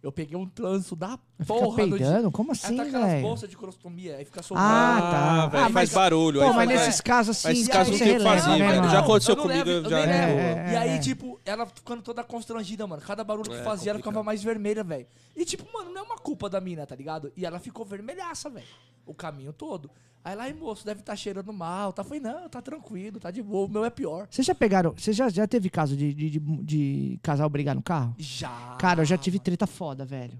eu 0.02 0.12
peguei 0.12 0.36
um 0.36 0.46
trânsito 0.46 0.94
da 0.94 1.18
Fica 1.40 1.46
porra 1.46 1.86
no 1.86 1.96
dia. 1.98 2.06
peidando? 2.06 2.30
Como 2.30 2.50
Ela 2.50 2.52
assim, 2.52 2.76
tá 2.76 2.82
aquelas 2.84 3.06
velho? 3.10 3.22
bolsas 3.22 3.48
de 3.50 3.56
crostomia, 3.56 4.16
aí 4.16 4.24
fica 4.24 4.42
soltando. 4.42 4.66
Ah, 4.66 4.98
tá. 5.00 5.46
velho, 5.48 5.64
Ah, 5.64 5.68
mas- 5.68 5.72
faz 5.72 5.92
barulho. 5.92 6.40
Pô, 6.40 6.46
aí 6.48 6.54
mas 6.54 6.68
nesses 6.68 7.00
é. 7.00 7.02
casos 7.02 7.36
assim, 7.36 7.48
Mas 7.48 7.56
esses 7.58 7.68
aí 7.70 7.74
casos 7.76 7.92
não 7.92 7.98
tem 8.06 8.14
o 8.14 8.18
que 8.18 8.24
fazer, 8.24 8.48
né, 8.50 8.58
velho. 8.68 8.80
mano? 8.80 8.92
Já 8.92 9.00
aconteceu 9.00 9.32
Eu 9.32 9.36
não 9.36 9.42
comigo, 9.44 9.68
levo- 9.68 9.86
eu 9.86 9.90
já 9.90 10.06
nem 10.06 10.14
é, 10.14 10.26
levo. 10.26 10.38
é, 10.60 10.72
E 10.72 10.76
aí, 10.76 10.88
é. 10.90 10.98
tipo, 10.98 11.40
ela 11.44 11.66
ficando 11.66 12.02
toda 12.02 12.22
constrangida, 12.22 12.86
mano. 12.86 13.02
Cada 13.02 13.24
barulho 13.24 13.50
que 13.50 13.56
É, 13.56 13.62
fazia, 13.62 13.90
ela 13.90 13.98
complicado. 13.98 14.12
ficava 14.12 14.22
mais 14.22 14.42
vermelha, 14.42 14.84
velho. 14.84 15.06
E, 15.36 15.44
tipo, 15.44 15.64
mano, 15.72 15.90
não 15.92 16.00
é 16.02 16.04
uma 16.04 16.16
culpa 16.16 16.48
da 16.48 16.60
mina, 16.60 16.86
tá 16.86 16.94
ligado? 16.94 17.32
E 17.36 17.44
ela 17.44 17.58
ficou 17.58 17.84
vermelhaça, 17.84 18.48
velho. 18.48 18.66
O 19.06 19.14
caminho 19.14 19.52
todo. 19.52 19.90
Aí 20.24 20.34
lá, 20.34 20.42
"Ai, 20.44 20.52
moço, 20.52 20.84
deve 20.84 21.00
estar 21.00 21.14
cheirando 21.14 21.52
mal. 21.52 21.92
Tá? 21.92 22.02
Falei, 22.02 22.18
não, 22.20 22.48
tá 22.48 22.60
tranquilo, 22.60 23.20
tá 23.20 23.30
de 23.30 23.40
boa. 23.42 23.66
O 23.66 23.70
meu 23.70 23.84
é 23.84 23.90
pior. 23.90 24.26
Vocês 24.28 24.44
já 24.44 24.54
pegaram. 24.54 24.92
Você 24.96 25.12
já, 25.12 25.28
já 25.28 25.46
teve 25.46 25.70
caso 25.70 25.96
de, 25.96 26.12
de, 26.12 26.30
de, 26.30 26.40
de 26.40 27.18
casal 27.22 27.48
brigar 27.48 27.74
no 27.76 27.82
carro? 27.82 28.12
Já. 28.18 28.76
Cara, 28.80 29.02
eu 29.02 29.04
já 29.04 29.16
tive 29.16 29.38
treta 29.38 29.66
foda, 29.68 30.04
velho. 30.04 30.32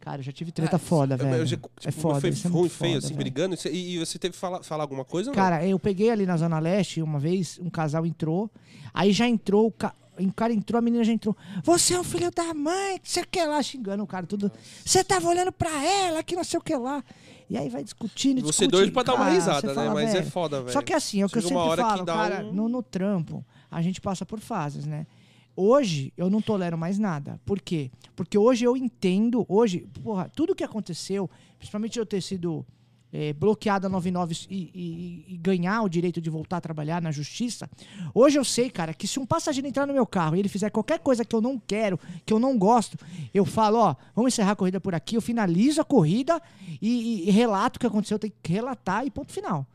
Cara, 0.00 0.20
eu 0.20 0.22
já 0.24 0.32
tive 0.32 0.52
treta 0.52 0.76
Ah, 0.76 0.78
foda, 0.78 1.14
Eu- 1.14 1.18
velho. 1.18 1.34
eu 1.36 1.46
já, 1.46 1.56
é 1.56 1.90
tipo, 1.90 2.00
foda, 2.00 2.20
foi 2.20 2.30
isso 2.30 2.46
é 2.46 2.50
ruim, 2.50 2.68
feio, 2.68 2.92
foda, 2.94 2.98
assim, 2.98 3.08
velho. 3.08 3.18
brigando. 3.18 3.54
E 3.54 3.58
você- 3.58 4.06
você 4.06 4.18
teve 4.20 4.32
que 4.34 4.38
falar, 4.40 4.62
falar 4.62 4.84
alguma 4.84 5.04
coisa? 5.04 5.30
ou 5.30 5.36
não? 5.36 5.42
Cara, 5.42 5.66
eu 5.66 5.78
peguei 5.78 6.08
ali 6.10 6.24
na 6.24 6.36
Zona 6.36 6.58
Leste 6.60 7.02
uma 7.02 7.18
vez, 7.18 7.58
um 7.60 7.68
casal 7.68 8.06
entrou, 8.06 8.48
aí 8.94 9.12
já 9.12 9.28
entrou, 9.28 9.66
o, 9.66 9.72
ca... 9.72 9.92
o 10.18 10.32
cara 10.32 10.52
entrou, 10.54 10.78
a 10.78 10.82
menina 10.82 11.02
já 11.04 11.12
entrou. 11.12 11.36
Você 11.64 11.92
é 11.94 12.00
um 12.00 12.04
filho 12.04 12.30
da 12.30 12.54
mãe, 12.54 13.00
que 13.00 13.10
sei 13.10 13.24
o 13.24 13.26
que 13.28 13.44
lá, 13.44 13.60
xingando 13.62 14.02
o 14.04 14.06
cara, 14.06 14.24
tudo. 14.26 14.50
Você 14.84 15.02
tava 15.04 15.28
olhando 15.28 15.50
pra 15.52 15.84
ela, 15.84 16.22
que 16.22 16.36
não 16.36 16.44
sei 16.44 16.58
o 16.58 16.62
que 16.62 16.74
lá. 16.76 17.04
E 17.48 17.56
aí 17.56 17.68
vai 17.68 17.84
discutindo, 17.84 18.38
E 18.38 18.42
você 18.42 18.66
discutindo. 18.66 18.70
doido 18.72 18.92
pra 18.92 19.02
dar 19.04 19.14
uma 19.14 19.24
Cara, 19.24 19.34
risada, 19.34 19.68
né? 19.68 19.74
fala, 19.74 19.94
Mas 19.94 20.14
é 20.14 20.22
foda, 20.22 20.60
velho. 20.60 20.72
Só 20.72 20.82
que 20.82 20.92
assim, 20.92 21.22
é 21.22 21.26
o 21.26 21.28
que 21.28 21.38
eu 21.38 21.42
Chega 21.42 21.54
uma 21.54 21.64
sempre 21.70 21.82
falo, 21.82 22.04
cara, 22.06 22.44
um- 22.44 22.52
no, 22.52 22.68
no 22.68 22.82
trampo, 22.82 23.44
a 23.70 23.80
gente 23.82 24.00
passa 24.00 24.26
por 24.26 24.40
fases, 24.40 24.84
né? 24.84 25.06
Hoje 25.54 26.12
eu 26.16 26.28
não 26.28 26.42
tolero 26.42 26.76
mais 26.76 26.98
nada. 26.98 27.40
Por 27.46 27.60
quê? 27.60 27.90
Porque 28.14 28.36
hoje 28.36 28.64
eu 28.64 28.76
entendo, 28.76 29.46
hoje, 29.48 29.86
porra, 30.02 30.28
tudo 30.34 30.54
que 30.54 30.64
aconteceu, 30.64 31.30
principalmente 31.58 31.98
eu 31.98 32.04
ter 32.04 32.20
sido 32.20 32.66
eh, 33.12 33.32
bloqueado 33.32 33.86
a 33.86 33.90
99 33.90 34.34
e, 34.50 34.54
e- 34.74 35.34
e 35.34 35.36
ganhar 35.38 35.82
o 35.82 35.88
direito 35.88 36.20
de 36.20 36.28
voltar 36.28 36.56
a 36.58 36.60
trabalhar 36.60 37.00
na 37.00 37.10
justiça, 37.10 37.68
hoje 38.14 38.38
eu 38.38 38.44
sei, 38.44 38.68
cara, 38.70 38.92
que 38.92 39.06
se 39.06 39.18
um 39.20 39.24
passageiro 39.26 39.66
entrar 39.68 39.86
no 39.86 39.92
meu 39.94 40.06
carro 40.06 40.36
e 40.36 40.40
ele 40.40 40.48
fizer 40.48 40.70
qualquer 40.70 40.98
coisa 40.98 41.24
que 41.24 41.34
eu 41.34 41.40
não 41.40 41.58
quero, 41.58 41.98
que 42.24 42.32
eu 42.32 42.38
não 42.38 42.58
gosto, 42.58 42.98
eu 43.32 43.44
falo, 43.44 43.78
ó, 43.78 43.94
vamos 44.14 44.32
encerrar 44.34 44.52
a 44.52 44.56
corrida 44.56 44.80
por 44.80 44.94
aqui, 44.94 45.14
eu 45.16 45.20
finalizo 45.22 45.80
a 45.80 45.84
corrida 45.84 46.40
e, 46.82 47.28
e- 47.28 47.30
relato 47.30 47.76
o 47.76 47.80
que 47.80 47.86
aconteceu, 47.86 48.18
tem 48.18 48.32
que 48.42 48.52
relatar 48.52 49.06
e 49.06 49.10
ponto 49.10 49.32
final. 49.32 49.66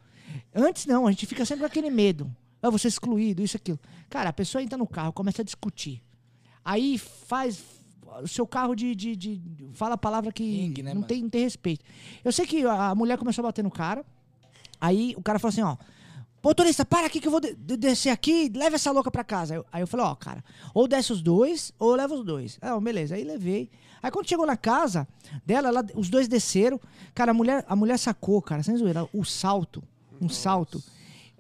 Antes 0.54 0.86
não, 0.86 1.08
a 1.08 1.12
gente 1.12 1.26
fica 1.26 1.46
sempre 1.46 1.62
com 1.62 1.68
aquele 1.68 1.90
medo. 1.90 2.30
Ah, 2.62 2.70
você 2.70 2.88
é 2.88 2.90
excluído, 2.90 3.42
isso, 3.42 3.58
aquilo. 3.58 3.80
Cara, 4.10 4.30
a 4.30 4.34
pessoa 4.34 4.62
entra 4.62 4.78
no 4.78 4.86
carro, 4.86 5.12
começa 5.12 5.42
a 5.42 5.46
discutir. 5.46 6.02
Aí 6.64 6.98
faz 6.98 7.60
o 8.24 8.28
seu 8.28 8.46
carro 8.48 8.76
de. 8.76 8.94
de- 8.96 9.16
de- 9.16 9.42
fala 9.74 9.96
a 9.96 9.98
palavra 9.98 10.32
que 10.32 10.44
Ringue, 10.44 10.84
né, 10.84 10.90
não, 10.94 11.02
mano? 11.02 11.08
tem, 11.08 11.22
não 11.24 11.30
tem 11.30 11.44
respeito. 11.44 11.84
Eu 12.24 12.32
sei 12.32 12.46
que 12.46 12.64
a 12.66 12.94
mulher 12.96 13.18
começou 13.18 13.44
a 13.44 13.48
bater 13.48 13.64
no 13.64 13.72
cara. 13.72 14.06
Aí 14.80 15.14
o 15.18 15.22
cara 15.22 15.40
falou 15.40 15.50
assim, 15.52 15.62
ó. 15.62 15.78
Motorista, 16.44 16.84
para 16.84 17.06
aqui 17.06 17.20
que 17.20 17.28
eu 17.28 17.32
vou 17.32 17.40
de- 17.40 17.54
de- 17.54 17.78
descer 17.78 18.10
aqui, 18.10 18.52
leva 18.56 18.76
essa 18.76 18.90
louca 18.92 19.12
pra 19.12 19.24
casa. 19.24 19.54
Aí 19.54 19.60
eu, 19.60 19.66
aí 19.72 19.82
eu 19.84 19.88
falei, 19.88 20.06
ó, 20.08 20.16
cara, 20.16 20.44
ou 20.74 20.88
desce 20.88 21.14
os 21.14 21.22
dois, 21.22 21.72
ou 21.78 21.94
leva 21.96 22.16
os 22.16 22.26
dois. 22.26 22.58
Ah, 22.60 22.80
beleza, 22.80 23.14
aí 23.14 23.24
levei. 23.24 23.70
Aí 24.02 24.10
quando 24.10 24.28
chegou 24.28 24.48
na 24.48 24.58
casa 24.58 25.08
dela, 25.46 25.68
ela- 25.68 25.86
os 25.94 26.10
dois 26.10 26.28
desceram. 26.28 26.80
Cara, 27.14 27.30
a 27.30 27.34
mulher, 27.34 27.64
a 27.68 27.76
mulher 27.76 28.00
sacou, 28.00 28.42
cara, 28.42 28.64
sem 28.64 28.76
zoeira, 28.76 29.08
o 29.14 29.24
salto, 29.24 29.84
um 30.20 30.28
salto, 30.28 30.84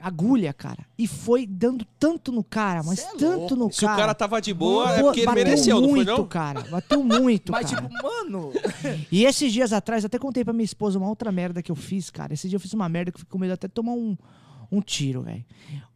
agulha, 0.02 0.52
cara. 0.54 0.86
E 0.98 1.08
foi 1.08 1.46
dando 1.46 1.86
tanto 2.00 2.32
no 2.32 2.44
cara, 2.44 2.82
mas 2.84 3.00
é 3.00 3.08
tanto 3.18 3.56
no 3.56 3.72
Se 3.72 3.84
o 3.86 3.88
cara. 3.88 4.02
cara 4.02 4.14
tava 4.14 4.42
de 4.42 4.54
boa, 4.54 4.92
é 4.94 4.98
Pô, 5.00 5.06
porque 5.06 5.22
ele 5.22 5.32
mereceu, 5.32 5.76
não 5.80 5.90
foi 5.90 5.98
muito, 5.98 6.08
não? 6.12 6.28
cara. 6.28 6.62
Bateu 6.62 7.04
muito, 7.04 7.52
Mas, 7.52 7.70
cara. 7.72 7.82
tipo, 7.88 7.94
mano. 8.04 8.52
E 9.12 9.26
esses 9.26 9.52
dias 9.54 9.72
atrás, 9.74 10.04
até 10.04 10.18
contei 10.20 10.44
pra 10.44 10.54
minha 10.54 10.66
esposa 10.66 10.98
uma 10.98 11.08
outra 11.10 11.32
merda 11.32 11.62
que 11.62 11.72
eu 11.72 11.76
fiz, 11.76 12.10
cara. 12.10 12.34
Esse 12.34 12.50
dia 12.50 12.56
eu 12.58 12.60
fiz 12.62 12.74
uma 12.74 12.90
merda 12.90 13.12
que 13.12 13.16
eu 13.18 13.20
fiquei 13.20 13.32
com 13.32 13.38
medo 13.40 13.54
até 13.54 13.68
de 13.68 13.74
tomar 13.74 13.94
um, 13.94 14.18
um 14.72 14.82
tiro, 14.82 15.22
velho. 15.22 15.44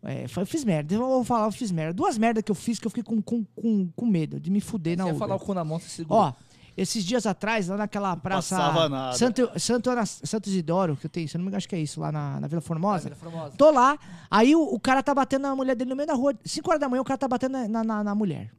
É, 0.03 0.27
foi- 0.27 0.43
eu 0.43 0.47
fiz 0.47 0.63
merda. 0.63 0.93
Eu 0.93 0.99
vou 0.99 1.23
falar, 1.23 1.45
eu 1.47 1.51
fiz 1.51 1.71
merda. 1.71 1.93
Duas 1.93 2.17
merdas 2.17 2.43
que 2.43 2.51
eu 2.51 2.55
fiz 2.55 2.77
que 2.79 2.85
eu 2.87 2.91
fiquei 2.91 3.03
com, 3.03 3.21
com, 3.21 3.43
com, 3.55 3.87
com 3.95 4.05
medo 4.05 4.39
de 4.39 4.51
me 4.51 4.61
fuder 4.61 4.97
na 4.97 5.03
Você 5.05 5.09
ia 5.09 5.15
Uber. 5.15 5.19
falar 5.27 5.35
o 5.35 5.39
cu 5.43 5.53
na 5.53 5.63
mão, 5.63 5.79
você 5.79 5.89
segura. 5.89 6.19
Ó, 6.19 6.33
esses 6.77 7.03
dias 7.03 7.25
atrás, 7.25 7.67
lá 7.67 7.77
naquela 7.77 8.15
praça. 8.15 8.55
passava 8.55 8.89
nada. 8.89 9.15
Santo, 9.17 9.59
Santo, 9.59 9.89
Ana- 9.89 10.05
Santo 10.05 10.47
Isidoro, 10.49 10.97
que 10.97 11.05
eu 11.05 11.09
tenho, 11.09 11.27
se 11.27 11.35
eu 11.35 11.39
não 11.39 11.45
me 11.45 11.49
engano, 11.49 11.57
acho 11.57 11.69
que 11.69 11.75
é 11.75 11.79
isso, 11.79 11.99
lá 12.01 12.11
na, 12.11 12.39
na 12.39 12.47
Vila 12.47 12.61
Formosa. 12.61 13.05
Vila 13.05 13.15
Formosa. 13.15 13.55
Tô 13.57 13.71
lá, 13.71 13.97
aí 14.29 14.55
o, 14.55 14.61
o 14.61 14.79
cara 14.79 15.01
tá 15.01 15.13
batendo 15.13 15.43
na 15.43 15.55
mulher 15.55 15.75
dele 15.75 15.89
no 15.89 15.95
meio 15.95 16.07
da 16.07 16.13
rua. 16.13 16.33
5 16.43 16.69
horas 16.69 16.79
da 16.81 16.89
manhã, 16.89 17.01
o 17.01 17.05
cara 17.05 17.17
tá 17.17 17.27
batendo 17.27 17.67
na, 17.67 17.83
na, 17.83 18.03
na 18.03 18.15
mulher. 18.15 18.51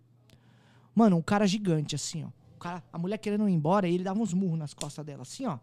Mano, 0.95 1.17
um 1.17 1.23
cara 1.23 1.47
gigante, 1.47 1.95
assim, 1.95 2.25
ó. 2.25 2.29
Cara, 2.59 2.83
a 2.91 2.99
mulher 2.99 3.19
querendo 3.19 3.47
ir 3.49 3.53
embora, 3.53 3.87
e 3.87 3.95
ele 3.95 4.03
dava 4.03 4.19
uns 4.19 4.33
murros 4.33 4.59
nas 4.59 4.73
costas 4.73 5.05
dela, 5.05 5.23
assim, 5.23 5.45
ó. 5.45 5.59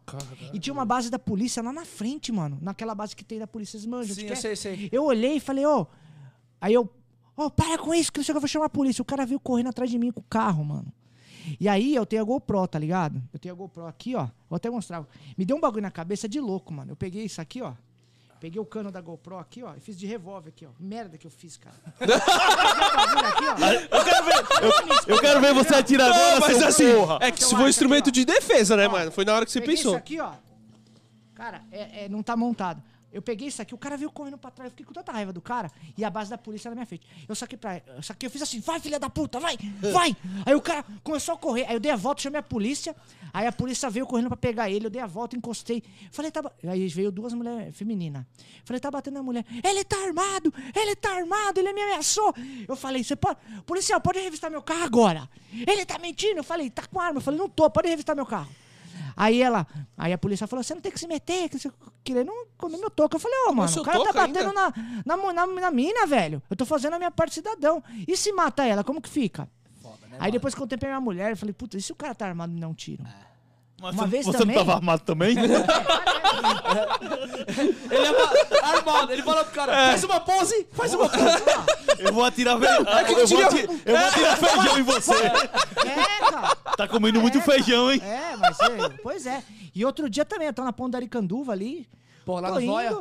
E 0.53 0.59
tinha 0.59 0.73
uma 0.73 0.85
base 0.85 1.09
da 1.09 1.17
polícia 1.17 1.61
lá 1.63 1.73
na 1.73 1.83
frente, 1.85 2.31
mano. 2.31 2.59
Naquela 2.61 2.93
base 2.93 3.15
que 3.15 3.23
tem 3.23 3.39
da 3.39 3.47
polícia, 3.47 3.79
vocês 3.79 3.85
manjam. 3.87 4.15
Sim, 4.15 4.27
eu 4.27 4.33
é? 4.33 4.35
sei, 4.35 4.55
sei. 4.55 4.89
Eu 4.91 5.03
olhei 5.05 5.37
e 5.37 5.39
falei, 5.39 5.65
ô. 5.65 5.87
Aí 6.61 6.73
eu, 6.73 6.87
ó, 7.35 7.49
para 7.49 7.79
com 7.79 7.93
isso, 7.95 8.11
sei 8.13 8.23
que 8.23 8.31
eu 8.31 8.39
vou 8.39 8.47
chamar 8.47 8.67
a 8.67 8.69
polícia. 8.69 9.01
O 9.01 9.05
cara 9.05 9.25
veio 9.25 9.39
correndo 9.39 9.69
atrás 9.69 9.89
de 9.89 9.97
mim 9.97 10.11
com 10.11 10.19
o 10.21 10.23
carro, 10.29 10.63
mano. 10.63 10.93
E 11.59 11.67
aí 11.67 11.93
eu 11.95 12.05
tenho 12.05 12.21
a 12.21 12.25
GoPro, 12.25 12.67
tá 12.67 12.79
ligado? 12.79 13.21
Eu 13.33 13.39
tenho 13.39 13.53
a 13.53 13.57
GoPro 13.57 13.85
aqui, 13.87 14.15
ó. 14.15 14.27
Vou 14.49 14.57
até 14.57 14.69
mostrar. 14.69 15.05
Me 15.37 15.45
deu 15.45 15.57
um 15.57 15.59
bagulho 15.59 15.81
na 15.81 15.91
cabeça 15.91 16.27
de 16.27 16.39
louco, 16.39 16.73
mano. 16.73 16.91
Eu 16.91 16.95
peguei 16.95 17.23
isso 17.25 17.41
aqui, 17.41 17.61
ó. 17.61 17.73
Peguei 18.39 18.59
o 18.59 18.65
cano 18.65 18.91
da 18.91 18.99
GoPro 18.99 19.37
aqui, 19.37 19.63
ó. 19.63 19.73
E 19.73 19.79
fiz 19.79 19.97
de 19.97 20.05
revólver 20.05 20.49
aqui, 20.49 20.65
ó. 20.65 20.69
Merda 20.79 21.17
que 21.17 21.25
eu 21.25 21.31
fiz, 21.31 21.55
cara. 21.55 21.75
Aqui. 23.23 23.87
Eu 23.91 24.03
quero 24.03 24.25
ver, 24.25 24.35
eu, 24.61 25.15
eu 25.15 25.21
quero 25.21 25.41
ver 25.41 25.53
você 25.53 25.75
atirar 25.75 26.09
Não, 26.09 26.15
agora, 26.15 26.39
mas 26.41 26.61
assim, 26.61 26.93
porra. 26.93 27.17
é 27.21 27.31
que 27.31 27.37
Então 27.37 27.47
isso 27.47 27.49
foi 27.49 27.57
um 27.57 27.61
aqui, 27.61 27.69
instrumento 27.69 28.07
ó. 28.07 28.11
de 28.11 28.25
defesa, 28.25 28.75
né, 28.75 28.87
Ó, 28.87 28.91
mano? 28.91 29.11
Foi 29.11 29.23
na 29.25 29.33
hora 29.33 29.45
que 29.45 29.51
você 29.51 29.61
pensou. 29.61 29.91
isso 29.93 29.95
aqui, 29.95 30.19
ó. 30.19 30.31
Cara, 31.33 31.61
é, 31.71 32.05
é, 32.05 32.09
não 32.09 32.21
tá 32.21 32.35
montado. 32.35 32.81
Eu 33.14 33.22
peguei 33.22 33.47
isso 33.47 33.61
aqui, 33.61 33.74
o 33.74 33.78
cara 33.78 33.95
veio 33.95 34.11
correndo 34.11 34.38
pra 34.38 34.49
trás, 34.51 34.68
eu 34.68 34.72
fiquei 34.72 34.86
com 34.86 34.93
tanta 34.93 35.11
raiva 35.11 35.32
do 35.32 35.41
cara, 35.41 35.72
e 35.97 36.03
a 36.03 36.09
base 36.09 36.30
da 36.30 36.38
polícia 36.38 36.70
na 36.70 36.76
minha 36.76 36.86
frente. 36.86 37.05
Eu 37.28 37.36
saquei 37.36 37.57
pra 37.57 37.82
eu 37.95 38.01
saquei, 38.01 38.28
eu 38.28 38.32
fiz 38.32 38.41
assim, 38.41 38.59
vai 38.59 38.80
filha 38.80 38.99
da 38.99 39.09
puta, 39.09 39.39
vai, 39.39 39.57
vai! 39.93 40.16
Aí 40.45 40.55
o 40.55 40.61
cara 40.61 40.84
começou 41.03 41.36
a 41.36 41.38
correr, 41.38 41.66
aí 41.68 41.76
eu 41.76 41.80
dei 41.80 41.91
a 41.91 41.95
volta, 41.95 42.22
chamei 42.22 42.39
a 42.39 42.43
polícia, 42.43 42.95
aí 43.32 43.45
a 43.47 43.51
polícia 43.51 43.89
veio 43.89 44.05
correndo 44.05 44.28
pra 44.28 44.38
pegar 44.38 44.70
ele, 44.70 44.88
eu 44.88 44.89
dei 44.89 45.01
a 45.01 45.07
volta, 45.07 45.36
encostei. 45.36 45.84
Falei, 46.11 46.32
tá. 46.32 46.43
Aí 46.68 46.88
veio 46.88 47.11
duas 47.11 47.34
mulheres 47.34 47.76
femininas. 47.76 48.26
Falei, 48.66 48.80
tá 48.80 48.89
batendo 48.89 49.16
na 49.16 49.24
mulher. 49.24 49.45
Ele 49.64 49.84
tá 49.84 49.97
armado, 49.97 50.53
ele 50.76 50.95
tá 50.95 51.16
armado, 51.16 51.59
ele 51.59 51.72
me 51.74 51.82
ameaçou. 51.82 52.34
Eu 52.68 52.76
falei, 52.76 53.03
você 53.03 53.16
pode. 53.16 53.38
Policial, 53.66 53.99
pode 54.01 54.20
revistar 54.20 54.49
meu 54.49 54.61
carro 54.61 54.84
agora. 54.84 55.30
Ele 55.51 55.86
tá 55.86 55.99
mentindo. 55.99 56.39
Eu 56.39 56.43
falei, 56.43 56.70
tá 56.70 56.86
com 56.88 56.99
arma. 56.99 57.18
Eu 57.18 57.22
falei, 57.22 57.39
não 57.39 57.49
tô, 57.49 57.70
pode 57.70 57.88
revistar 57.88 58.16
meu 58.16 58.26
carro. 58.26 58.49
Aí 59.15 59.41
ela, 59.41 59.67
aí 59.97 60.11
a 60.13 60.17
polícia 60.17 60.47
falou: 60.47 60.63
você 60.63 60.73
não 60.73 60.81
tem 60.81 60.91
que 60.91 60.99
se 60.99 61.07
meter, 61.07 61.49
que 61.49 61.59
você 61.59 61.71
querendo 62.03 62.31
comer 62.57 62.77
meu 62.77 62.89
toco. 62.89 63.15
Eu 63.15 63.19
falei, 63.19 63.37
ô, 63.47 63.53
mano, 63.53 63.69
seu 63.69 63.81
o 63.81 63.85
cara 63.85 64.03
tá 64.03 64.13
batendo 64.13 64.53
na, 64.53 64.73
na, 65.05 65.33
na, 65.33 65.47
na 65.47 65.71
mina, 65.71 66.05
velho. 66.05 66.41
Eu 66.49 66.55
tô 66.55 66.65
fazendo 66.65 66.93
a 66.93 66.97
minha 66.97 67.11
parte 67.11 67.35
cidadão. 67.35 67.83
E 68.07 68.15
se 68.17 68.31
mata 68.33 68.65
ela, 68.65 68.83
como 68.83 69.01
que 69.01 69.09
fica? 69.09 69.47
Foda, 69.81 69.97
né, 70.07 70.13
Aí 70.13 70.19
mano? 70.19 70.31
depois 70.31 70.53
que 70.53 70.59
eu 70.59 70.63
contei 70.63 70.77
pra 70.77 70.89
minha 70.89 71.01
mulher, 71.01 71.31
eu 71.31 71.37
falei, 71.37 71.53
puta, 71.53 71.77
e 71.77 71.81
se 71.81 71.91
o 71.91 71.95
cara 71.95 72.15
tá 72.15 72.25
armado 72.27 72.51
e 72.51 72.55
me 72.55 72.61
dá 72.61 72.67
um 72.67 72.73
tiro? 72.73 73.03
Mas 73.84 73.93
Uma 73.95 74.03
você, 74.03 74.09
vez 74.09 74.25
você 74.25 74.38
também- 74.38 74.55
não 74.55 74.63
tava 74.65 74.77
armado 74.77 75.01
também? 75.03 75.36
Ele 77.91 78.05
é 78.05 78.63
armado, 78.63 79.11
ele 79.11 79.21
falou 79.23 79.43
pro 79.43 79.53
cara, 79.53 79.73
faz 79.73 80.03
uma 80.05 80.19
pose, 80.21 80.67
faz 80.71 80.93
uma 80.93 81.09
pose. 81.09 81.43
eu 81.99 82.13
vou 82.13 82.23
atirar, 82.23 82.57
ve... 82.57 82.65
eu, 82.65 82.86
que 83.05 83.13
vou 83.13 83.25
tira- 83.27 83.47
ati- 83.47 83.67
eu 83.86 83.97
vou 83.97 84.07
atirar 84.07 84.38
feijão 84.38 84.79
em 84.79 84.84
você. 84.84 85.13
É, 85.15 86.31
cara. 86.31 86.55
Tá 86.77 86.88
comendo 86.88 87.19
muito 87.19 87.41
feijão, 87.41 87.91
hein? 87.91 88.01
É, 88.01 88.36
mas 88.38 88.57
é, 88.59 88.89
pois 89.03 89.25
é. 89.25 89.43
E 89.75 89.84
outro 89.86 90.09
dia 90.09 90.23
também, 90.23 90.47
eu 90.47 90.53
tava 90.53 90.67
na 90.67 90.73
ponta 90.73 90.93
da 90.93 90.97
Aricanduva 90.99 91.51
ali. 91.51 91.88
Pô, 92.25 92.39
lá 92.39 92.49
indo. 92.61 92.71
noia, 92.71 92.97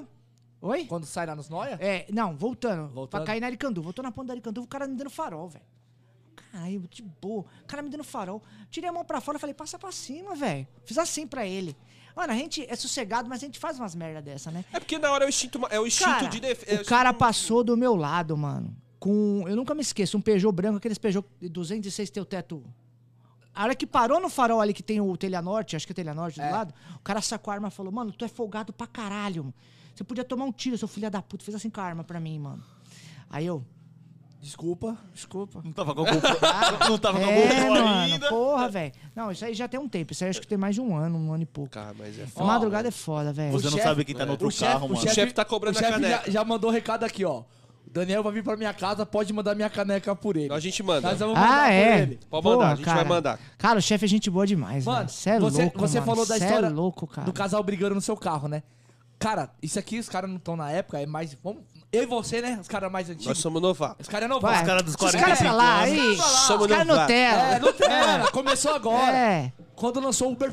Oi? 0.60 0.84
quando 0.86 1.06
sai 1.06 1.26
lá 1.26 1.36
nos 1.36 1.48
noia, 1.48 1.78
É, 1.80 2.06
não, 2.10 2.34
voltando. 2.36 2.88
Voltando. 2.88 3.20
Pra 3.22 3.26
cair 3.26 3.40
na 3.40 3.46
Aricanduva. 3.46 3.88
Eu 3.90 3.92
tô 3.92 4.02
na 4.02 4.10
ponta 4.10 4.28
da 4.28 4.32
Aricanduva, 4.34 4.64
o 4.64 4.68
cara 4.68 4.86
me 4.88 4.96
dando 4.96 5.10
farol, 5.10 5.48
velho. 5.48 5.64
Caralho, 6.52 6.86
de 6.90 7.02
boa. 7.02 7.44
O 7.62 7.66
cara 7.66 7.82
me 7.82 7.88
dando 7.88 8.04
farol. 8.04 8.42
Tirei 8.70 8.88
a 8.90 8.92
mão 8.92 9.04
pra 9.04 9.20
fora 9.20 9.38
e 9.38 9.40
falei, 9.40 9.54
passa 9.54 9.78
pra 9.78 9.90
cima, 9.90 10.34
velho. 10.34 10.66
Fiz 10.84 10.98
assim 10.98 11.26
pra 11.26 11.46
ele. 11.46 11.74
Mano, 12.14 12.30
a 12.32 12.36
gente 12.36 12.66
é 12.68 12.76
sossegado, 12.76 13.28
mas 13.28 13.42
a 13.42 13.46
gente 13.46 13.58
faz 13.58 13.78
umas 13.78 13.94
merda 13.94 14.20
dessa, 14.20 14.50
né? 14.50 14.64
É 14.72 14.78
porque 14.78 14.98
na 14.98 15.10
hora 15.10 15.24
é 15.24 15.26
o 15.26 15.30
instinto, 15.30 15.58
é 15.70 15.80
o 15.80 15.86
instinto 15.86 16.10
Cara, 16.10 16.26
de 16.28 16.40
defesa. 16.40 16.82
o 16.82 16.84
cara 16.84 17.12
passou 17.14 17.64
do 17.64 17.74
meu 17.76 17.96
lado, 17.96 18.36
mano. 18.36 18.76
Com. 19.00 19.44
Eu 19.48 19.56
nunca 19.56 19.74
me 19.74 19.80
esqueço, 19.80 20.18
um 20.18 20.20
Peugeot 20.20 20.52
branco, 20.54 20.76
aqueles 20.76 20.98
Peugeot 20.98 21.26
206 21.40 22.10
tem 22.10 22.22
o 22.22 22.26
teto. 22.26 22.62
A 23.54 23.64
hora 23.64 23.74
que 23.74 23.86
parou 23.86 24.20
no 24.20 24.28
farol 24.28 24.60
ali 24.60 24.74
que 24.74 24.82
tem 24.82 25.00
o 25.00 25.16
Telha 25.16 25.40
Norte, 25.40 25.74
acho 25.74 25.86
que 25.86 25.92
é 25.92 25.94
Telha 25.94 26.12
Norte 26.14 26.38
do 26.38 26.44
É. 26.44 26.50
lado, 26.50 26.74
o 26.96 27.00
cara 27.00 27.20
sacou 27.22 27.50
a 27.50 27.54
arma 27.54 27.68
e 27.68 27.70
falou: 27.70 27.90
Mano, 27.90 28.12
tu 28.12 28.24
é 28.26 28.28
folgado 28.28 28.72
pra 28.74 28.86
caralho. 28.86 29.52
Você 29.94 30.04
podia 30.04 30.24
tomar 30.24 30.44
um 30.44 30.52
tiro, 30.52 30.76
seu 30.76 30.88
filho 30.88 31.10
da 31.10 31.20
puta. 31.22 31.42
Fez 31.44 31.54
assim 31.54 31.70
com 31.70 31.80
a 31.80 31.84
arma 31.84 32.04
pra 32.04 32.20
mim, 32.20 32.38
mano. 32.38 32.62
Aí 33.30 33.46
eu. 33.46 33.64
Desculpa. 34.42 34.96
Desculpa. 35.14 35.60
Não 35.64 35.72
tava 35.72 35.94
com 35.94 36.02
a 36.02 36.04
GoPro, 36.12 36.88
não 36.90 36.98
tava 36.98 37.18
com 37.20 37.24
a 37.24 37.30
É, 37.30 37.42
GoPro 37.48 37.70
mano, 37.74 37.88
ainda. 37.88 38.28
porra, 38.28 38.68
velho. 38.68 38.92
Não, 39.14 39.30
isso 39.30 39.44
aí 39.44 39.54
já 39.54 39.68
tem 39.68 39.78
um 39.80 39.88
tempo. 39.88 40.12
Isso 40.12 40.24
aí 40.24 40.30
acho 40.30 40.40
que 40.40 40.46
tem 40.46 40.58
mais 40.58 40.74
de 40.74 40.80
um 40.80 40.94
ano, 40.96 41.16
um 41.18 41.32
ano 41.32 41.44
e 41.44 41.46
pouco. 41.46 41.70
Cara, 41.70 41.94
mas 41.98 42.18
é 42.18 42.24
A 42.24 42.26
foda. 42.26 42.46
madrugada 42.46 42.88
é 42.88 42.90
foda, 42.90 43.32
velho. 43.32 43.52
Você 43.52 43.66
não 43.66 43.72
chefe- 43.72 43.82
sabe 43.88 44.04
quem 44.04 44.14
tá 44.14 44.26
no 44.26 44.32
outro 44.32 44.48
O 44.48 44.50
chefe, 44.50 44.72
carro, 44.72 44.86
o 44.86 44.88
mano. 44.90 45.00
chefe, 45.00 45.14
chefe 45.14 45.32
tá 45.32 45.44
cobrando 45.44 45.76
o 45.78 45.80
a 45.80 45.82
caneca. 45.88 46.22
já, 46.26 46.30
já 46.30 46.44
mandou 46.44 46.70
um 46.70 46.72
recado 46.72 47.04
aqui, 47.04 47.24
ó. 47.24 47.42
Daniel 47.90 48.22
vai 48.22 48.32
vir 48.32 48.42
pra 48.42 48.56
minha 48.56 48.72
casa, 48.72 49.04
pode 49.04 49.30
mandar 49.34 49.54
minha 49.54 49.68
caneca 49.68 50.16
por 50.16 50.34
ele. 50.36 50.50
A 50.52 50.58
gente 50.58 50.82
manda. 50.82 51.10
Nós 51.10 51.18
vamos 51.18 51.34
mandar 51.34 51.62
Ah, 51.62 51.64
por 51.66 51.72
é? 51.72 51.98
ele. 52.00 52.18
Pode 52.30 52.44
mandar, 52.46 52.56
Porra, 52.56 52.72
a 52.72 52.74
gente 52.76 52.84
cara. 52.86 52.96
vai 52.96 53.04
mandar. 53.04 53.38
Cara, 53.58 53.78
o 53.78 53.82
chefe 53.82 54.04
é 54.06 54.08
gente 54.08 54.30
boa 54.30 54.46
demais, 54.46 54.84
Mano, 54.86 54.96
mano. 54.98 55.08
Você 55.10 55.30
é 55.30 55.38
você, 55.38 55.62
louco, 55.62 55.78
você 55.78 56.00
mano. 56.00 56.06
falou 56.10 56.26
da 56.26 56.38
Cê 56.38 56.44
história 56.44 56.66
é 56.66 56.70
louco, 56.70 57.06
cara. 57.06 57.26
do 57.26 57.32
casal 57.34 57.62
brigando 57.62 57.94
no 57.94 58.00
seu 58.00 58.16
carro, 58.16 58.48
né? 58.48 58.62
Cara, 59.18 59.50
isso 59.62 59.78
aqui 59.78 59.98
os 59.98 60.08
caras 60.08 60.28
não 60.30 60.38
estão 60.38 60.56
na 60.56 60.70
época, 60.70 61.00
é 61.00 61.06
mais. 61.06 61.36
Vamos, 61.44 61.62
eu 61.92 62.02
e 62.04 62.06
você, 62.06 62.40
né? 62.40 62.58
Os 62.60 62.66
caras 62.68 62.90
mais 62.90 63.08
antigos. 63.08 63.26
Nós 63.26 63.38
somos 63.38 63.60
novatos. 63.60 64.06
Os 64.06 64.08
caras 64.08 64.28
Vai. 64.28 64.40
vão. 64.40 64.52
Os 64.52 64.66
caras 64.66 64.82
dos 64.82 64.94
Os 64.94 64.96
caras 64.96 65.14
45 65.20 65.42
pra 65.44 65.52
lá, 65.52 65.82
anos. 65.82 65.92
aí. 66.00 66.16
Somos 66.16 66.62
Os 66.62 66.66
caras 66.68 66.86
novatos. 66.86 67.14
Nutella. 67.14 67.42
É, 67.42 67.58
Nutella. 67.58 68.30
Começou 68.32 68.74
agora. 68.74 69.16
É. 69.16 69.52
Quando 69.76 70.00
lançou 70.00 70.28
o 70.28 70.32
Uber 70.32 70.52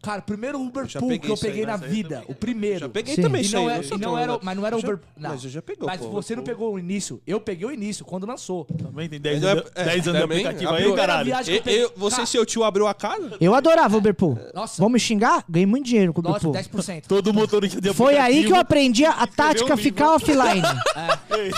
Pool. 0.00 0.10
Cara, 0.10 0.22
primeiro 0.22 0.60
Uber 0.60 0.86
já 0.86 1.00
Pool 1.00 1.18
que 1.18 1.26
eu 1.28 1.34
aí, 1.34 1.40
peguei 1.40 1.66
na 1.66 1.72
mas 1.72 1.82
aí 1.82 1.88
vida. 1.90 2.08
também. 2.20 2.24
O 2.30 2.34
primeiro. 2.34 2.78
Já 2.80 2.88
peguei 2.88 3.14
Sim. 3.14 3.22
também 3.22 3.44
E 3.44 3.48
não, 3.50 3.68
é, 3.70 3.80
e 3.82 3.98
não 3.98 4.18
era, 4.18 4.38
mas 4.42 4.56
não 4.56 4.66
era 4.66 4.78
Já- 4.78 4.86
Uber. 4.86 5.00
Não. 5.16 5.30
Mas 5.30 5.44
eu 5.44 5.50
já 5.50 5.60
pegou, 5.62 5.86
Mas 5.88 6.00
pô. 6.00 6.08
você 6.10 6.36
não 6.36 6.42
pegou 6.44 6.72
o 6.74 6.78
início. 6.78 7.20
Eu 7.26 7.40
peguei 7.40 7.66
o 7.66 7.72
início, 7.72 8.04
quando 8.04 8.26
lançou. 8.26 8.64
Também 8.64 9.08
tem 9.08 9.20
10 9.20 9.42
Não 9.42 9.48
é- 9.48 9.52
anos, 9.52 9.64
é, 9.74 9.84
10 9.84 10.08
anos 10.08 10.20
de 10.20 10.26
também, 10.26 10.38
aplicativo 10.46 10.72
aí, 10.74 10.94
caralho. 10.96 11.30
eu 11.32 11.38
Eu, 11.38 11.62
peguei. 11.62 11.84
eu- 11.84 11.92
você 11.96 12.22
e 12.22 12.26
seu 12.26 12.46
tio 12.46 12.64
abriu 12.64 12.86
a 12.86 12.94
casa? 12.94 13.36
Eu 13.40 13.54
adorava 13.54 13.94
o 13.96 13.98
Uberpool. 13.98 14.38
Nossa. 14.54 14.76
Vamos 14.80 14.92
me 14.94 15.00
xingar? 15.00 15.44
Ganhei 15.48 15.66
muito 15.66 15.86
dinheiro 15.86 16.12
com 16.12 16.20
o 16.20 16.24
Nossa, 16.24 16.48
Uberpool. 16.48 16.80
10%. 16.82 17.06
Todo 17.08 17.32
motorista 17.34 17.80
de 17.80 17.92
Foi 17.92 18.16
aí 18.16 18.44
que 18.44 18.52
eu 18.52 18.56
aprendi 18.56 19.04
a, 19.04 19.10
a 19.12 19.26
tática 19.26 19.76
ficar 19.76 20.14
offline. 20.16 20.62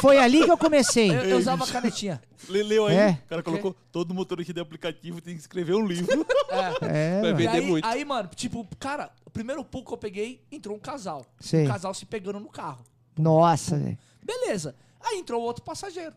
Foi 0.01 0.19
ali 0.19 0.45
que 0.45 0.51
eu 0.51 0.57
comecei. 0.59 1.11
Eu, 1.11 1.15
eu 1.25 1.39
usava 1.39 1.67
canetinha. 1.67 2.21
Leu 2.49 2.87
aí, 2.87 2.97
É. 2.97 3.11
o 3.25 3.29
cara 3.29 3.43
colocou, 3.43 3.77
todo 3.93 4.15
motorista 4.15 4.53
de 4.53 4.61
aplicativo 4.61 5.21
tem 5.21 5.35
que 5.35 5.41
escrever 5.41 5.75
um 5.75 5.87
livro. 5.87 6.27
É, 6.83 7.21
Vai. 7.21 7.31
E 7.31 7.35
Vender 7.35 7.49
aí, 7.49 7.61
muito. 7.67 7.87
aí, 7.87 8.05
mano, 8.05 8.29
tipo, 8.35 8.67
cara, 8.79 9.13
o 9.25 9.31
primeiro 9.31 9.65
pool 9.65 9.85
que 9.85 9.93
eu 9.93 9.97
peguei, 9.97 10.43
entrou 10.51 10.77
um 10.77 10.81
casal. 10.81 11.25
Sei. 11.39 11.65
Um 11.65 11.69
casal 11.69 11.95
se 11.95 12.05
pegando 12.05 12.41
no 12.41 12.49
carro. 12.49 12.83
Nossa, 13.17 13.79
velho. 13.79 13.97
Beleza. 14.21 14.75
Aí 15.01 15.19
entrou 15.19 15.41
outro 15.43 15.63
passageiro. 15.65 16.13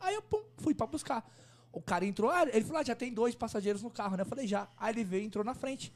Aí 0.00 0.14
eu, 0.16 0.22
pum, 0.22 0.42
fui 0.56 0.74
pra 0.74 0.86
buscar. 0.86 1.24
O 1.72 1.80
cara 1.80 2.04
entrou, 2.04 2.28
ah, 2.30 2.42
ele 2.52 2.64
falou, 2.64 2.80
ah, 2.80 2.84
já 2.84 2.94
tem 2.96 3.12
dois 3.12 3.36
passageiros 3.36 3.82
no 3.82 3.90
carro, 3.90 4.16
né? 4.16 4.22
Eu 4.22 4.26
falei, 4.26 4.48
já. 4.48 4.66
Aí 4.76 4.92
ele 4.94 5.04
veio 5.04 5.22
e 5.22 5.26
entrou 5.26 5.44
na 5.44 5.54
frente. 5.54 5.92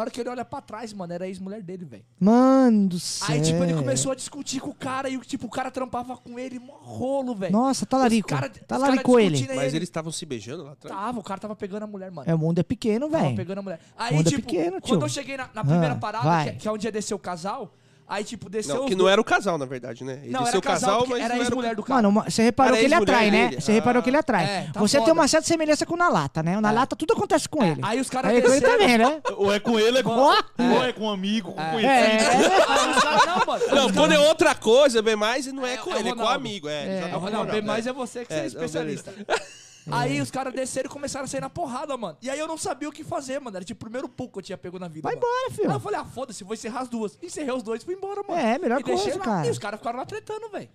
Na 0.00 0.04
hora 0.04 0.10
que 0.10 0.18
ele 0.18 0.30
olha 0.30 0.46
pra 0.46 0.62
trás, 0.62 0.94
mano, 0.94 1.12
era 1.12 1.26
a 1.26 1.28
ex-mulher 1.28 1.60
dele, 1.62 1.84
velho. 1.84 2.02
Mano 2.18 2.88
do 2.88 2.98
céu. 2.98 3.34
Aí, 3.34 3.42
tipo, 3.42 3.62
ele 3.62 3.74
começou 3.74 4.12
a 4.12 4.14
discutir 4.14 4.58
com 4.58 4.70
o 4.70 4.74
cara 4.74 5.10
e, 5.10 5.18
tipo, 5.18 5.46
o 5.46 5.50
cara 5.50 5.70
trampava 5.70 6.16
com 6.16 6.38
ele, 6.38 6.58
mó 6.58 6.72
rolo, 6.80 7.34
velho. 7.34 7.52
Nossa, 7.52 7.84
talarico. 7.84 8.32
Os 8.32 8.40
cara- 8.40 8.50
Talaricou 8.66 9.16
cara 9.16 9.26
ele. 9.26 9.46
Mas 9.48 9.58
ele. 9.68 9.76
eles 9.76 9.88
estavam 9.90 10.10
se 10.10 10.24
beijando 10.24 10.64
lá 10.64 10.72
atrás? 10.72 10.96
Tava, 10.96 11.18
o 11.20 11.22
cara 11.22 11.38
tava 11.38 11.54
pegando 11.54 11.82
a 11.82 11.86
mulher, 11.86 12.10
mano. 12.10 12.30
É, 12.30 12.34
o 12.34 12.38
mundo 12.38 12.58
é 12.60 12.62
pequeno, 12.62 13.10
Tava 13.10 13.24
velho. 13.24 13.36
pegando 13.36 13.58
a 13.58 13.62
mulher. 13.62 13.80
Aí, 13.98 14.16
Mundo 14.16 14.26
é 14.28 14.30
tipo, 14.30 14.46
pequeno, 14.46 14.80
tio. 14.80 14.88
quando 14.94 15.02
eu 15.02 15.08
cheguei 15.10 15.36
na, 15.36 15.50
na 15.52 15.62
primeira 15.62 15.92
Ah, 15.92 15.98
parada, 15.98 16.44
que, 16.44 16.48
é- 16.48 16.52
que 16.60 16.66
é 16.68 16.72
onde 16.72 16.86
ia 16.86 16.92
descer 16.92 17.12
o 17.12 17.18
casal, 17.18 17.74
aí, 18.10 18.24
tipo, 18.24 18.50
desceu 18.50 18.74
Não, 18.74 18.86
que 18.86 18.94
não 18.94 19.08
era 19.08 19.20
o 19.20 19.24
casal, 19.24 19.56
na 19.56 19.64
verdade, 19.64 20.02
né? 20.04 20.20
Ele 20.22 20.32
Não, 20.32 20.46
era 20.46 20.58
o 20.58 20.60
casal, 20.60 21.06
mas 21.08 21.22
era 21.22 21.38
ex-mulher 21.38 21.74
do 21.76 21.82
cara. 21.82 22.02
Mano, 22.02 22.24
você 22.28 22.42
reparou 22.42 22.72
Era 22.72 22.80
que 22.80 22.84
ele 22.86 22.94
atrai, 22.94 23.30
né? 23.30 23.50
Você 23.52 23.72
reparou 23.72 24.00
Ah. 24.00 24.02
que 24.02 24.10
ele 24.10 24.16
atrai. 24.16 24.44
É, 24.44 24.66
você 24.74 25.00
tem 25.00 25.12
uma 25.12 25.28
certa 25.28 25.46
semelhança 25.46 25.86
com 25.86 25.94
o 25.94 25.96
Nalata, 25.96 26.42
né? 26.42 26.58
O 26.58 26.60
Nalata, 26.60 26.96
tudo 26.96 27.12
acontece 27.14 27.48
com 27.48 27.64
ele. 27.64 27.80
Aí 27.82 28.00
os 28.00 28.10
caras 28.10 28.32
Aí 28.32 28.42
com 28.42 28.50
ele 28.52 28.60
também, 28.60 28.98
né? 28.98 29.20
ou 29.36 29.54
é 29.54 29.60
com 29.60 29.78
ele, 29.78 29.98
é 29.98 30.02
com, 30.02 30.10
ou 30.10 30.84
é 30.84 30.92
com 30.92 31.04
um 31.04 31.10
amigo, 31.10 31.52
com 31.52 31.60
É. 31.60 31.70
conhecido. 31.70 31.90
É. 31.90 32.64
Aí 32.68 32.90
os 32.90 33.02
caras, 33.02 33.26
não, 33.26 33.46
mano. 33.46 33.64
Não, 33.72 33.86
os 33.86 33.92
quando 33.92 34.12
é 34.12 34.18
outra 34.18 34.54
coisa, 34.54 35.00
bem 35.00 35.16
mais, 35.16 35.46
e 35.46 35.52
não 35.52 35.64
é, 35.64 35.74
É, 35.74 35.76
com 35.78 35.94
é 35.94 36.00
ele, 36.00 36.08
é 36.10 36.14
com 36.14 36.22
o 36.22 36.28
amigo. 36.28 36.68
É, 36.68 37.00
É. 37.00 37.08
falando, 37.10 37.50
bem 37.50 37.60
né? 37.60 37.66
mais 37.66 37.86
é 37.86 37.92
você 37.92 38.24
que 38.24 38.32
você 38.32 38.40
é, 38.40 38.42
É, 38.42 38.46
especialista. 38.46 39.12
Aí 39.92 40.20
os 40.20 40.30
caras 40.30 40.52
desceram 40.54 40.88
e 40.88 40.92
começaram 40.92 41.24
a 41.24 41.28
sair 41.28 41.40
na 41.40 41.50
porrada, 41.50 41.96
mano. 41.96 42.16
E 42.20 42.28
aí 42.30 42.38
eu 42.38 42.46
não 42.46 42.56
sabia 42.58 42.88
o 42.88 42.92
que 42.92 43.02
fazer, 43.04 43.38
mano. 43.40 43.56
Era 43.56 43.64
tipo 43.64 43.78
o 43.82 43.84
primeiro 43.84 44.08
pouco 44.08 44.34
que 44.34 44.38
eu 44.38 44.42
tinha 44.42 44.58
pego 44.58 44.78
na 44.78 44.88
vida. 44.88 45.02
Vai 45.08 45.14
mano. 45.16 45.26
embora, 45.26 45.50
filho. 45.54 45.68
Aí 45.70 45.76
eu 45.76 45.80
falei, 45.80 46.00
ah, 46.00 46.04
foda-se, 46.04 46.44
vou 46.44 46.54
encerrar 46.54 46.80
as 46.80 46.88
duas. 46.88 47.18
Encerrei 47.22 47.52
os 47.52 47.62
dois 47.62 47.82
e 47.82 47.84
fui 47.84 47.94
embora, 47.94 48.22
mano. 48.26 48.40
É, 48.40 48.58
melhor 48.58 48.80
E 48.80 48.84
coisa, 48.84 49.18
lá. 49.18 49.24
cara. 49.24 49.46
E 49.46 49.50
os 49.50 49.58
caras 49.58 49.78
ficaram 49.80 49.98
lá 49.98 50.06
tretando, 50.06 50.48
velho. 50.50 50.68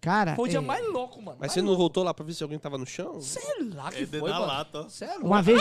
Cara, 0.00 0.34
Foi 0.34 0.46
o 0.46 0.48
dia 0.48 0.58
é, 0.60 0.62
mais 0.62 0.86
louco, 0.88 1.20
mano. 1.20 1.36
Mas 1.38 1.52
você 1.52 1.60
não 1.60 1.76
voltou 1.76 2.02
lá 2.02 2.14
pra 2.14 2.24
ver 2.24 2.32
se 2.32 2.42
alguém 2.42 2.58
tava 2.58 2.78
no 2.78 2.86
chão? 2.86 3.20
Sei 3.20 3.42
lá 3.74 3.90
que 3.92 4.02
É 4.04 4.06
foi, 4.06 4.30
na 4.30 4.40
mano. 4.40 4.46
lata, 4.52 4.80
ó. 4.80 4.88
Cê 4.88 5.04
é 5.04 5.08
louco. 5.12 5.26
uma 5.26 5.42
vez, 5.42 5.60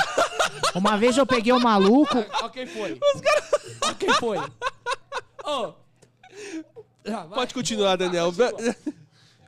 uma 0.73 0.97
vez 0.97 1.17
eu 1.17 1.25
peguei 1.25 1.51
um 1.51 1.59
maluco. 1.59 2.15
Ó 2.41 2.47
quem 2.47 2.65
foi. 2.65 2.93
Os 2.93 3.19
caras... 3.21 3.51
Ó 3.83 3.93
quem 3.95 4.13
foi. 4.13 4.37
Ô. 5.43 5.73
Ah. 7.11 7.27
Pode 7.33 7.53
continuar, 7.53 7.97
Daniel. 7.97 8.31
Continua. 8.31 8.75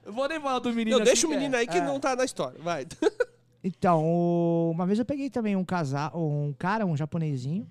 Eu 0.05 0.11
vou 0.11 0.27
nem 0.27 0.41
falar 0.41 0.59
do 0.59 0.73
menino 0.73 0.97
Não, 0.97 1.05
deixa 1.05 1.25
o 1.25 1.29
menino 1.29 1.55
é- 1.55 1.59
aí 1.59 1.67
que 1.67 1.77
é. 1.77 1.81
não 1.81 1.97
tá 1.99 2.13
na 2.15 2.25
história. 2.25 2.59
Vai. 2.61 2.85
Então, 3.63 4.03
o- 4.03 4.71
uma 4.71 4.85
vez 4.85 4.97
eu 4.99 5.05
peguei 5.05 5.29
também 5.29 5.55
um 5.55 5.63
casal, 5.63 6.11
um 6.15 6.53
cara, 6.57 6.85
um 6.85 6.97
japonesinho, 6.97 7.67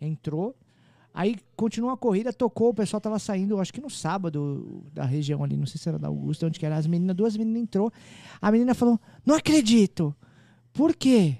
entrou, 0.00 0.54
aí 1.14 1.36
continuou 1.56 1.90
a 1.92 1.96
corrida, 1.96 2.32
tocou, 2.32 2.68
o 2.70 2.74
pessoal 2.74 3.00
tava 3.00 3.18
saindo, 3.18 3.58
acho 3.58 3.72
que 3.72 3.80
no 3.80 3.88
sábado, 3.88 4.84
da 4.92 5.04
região 5.06 5.42
ali, 5.42 5.56
não 5.56 5.64
sei 5.66 5.80
se 5.80 5.88
era 5.88 5.98
da 5.98 6.08
Augusta, 6.08 6.46
onde 6.46 6.58
que 6.60 6.66
era, 6.66 6.76
as 6.76 6.86
meninas, 6.86 7.16
duas 7.16 7.34
meninas 7.36 7.62
entrou, 7.62 7.90
a 8.42 8.52
menina 8.52 8.74
falou, 8.74 9.00
não 9.24 9.34
acredito, 9.34 10.14
por 10.72 10.94
quê? 10.94 11.38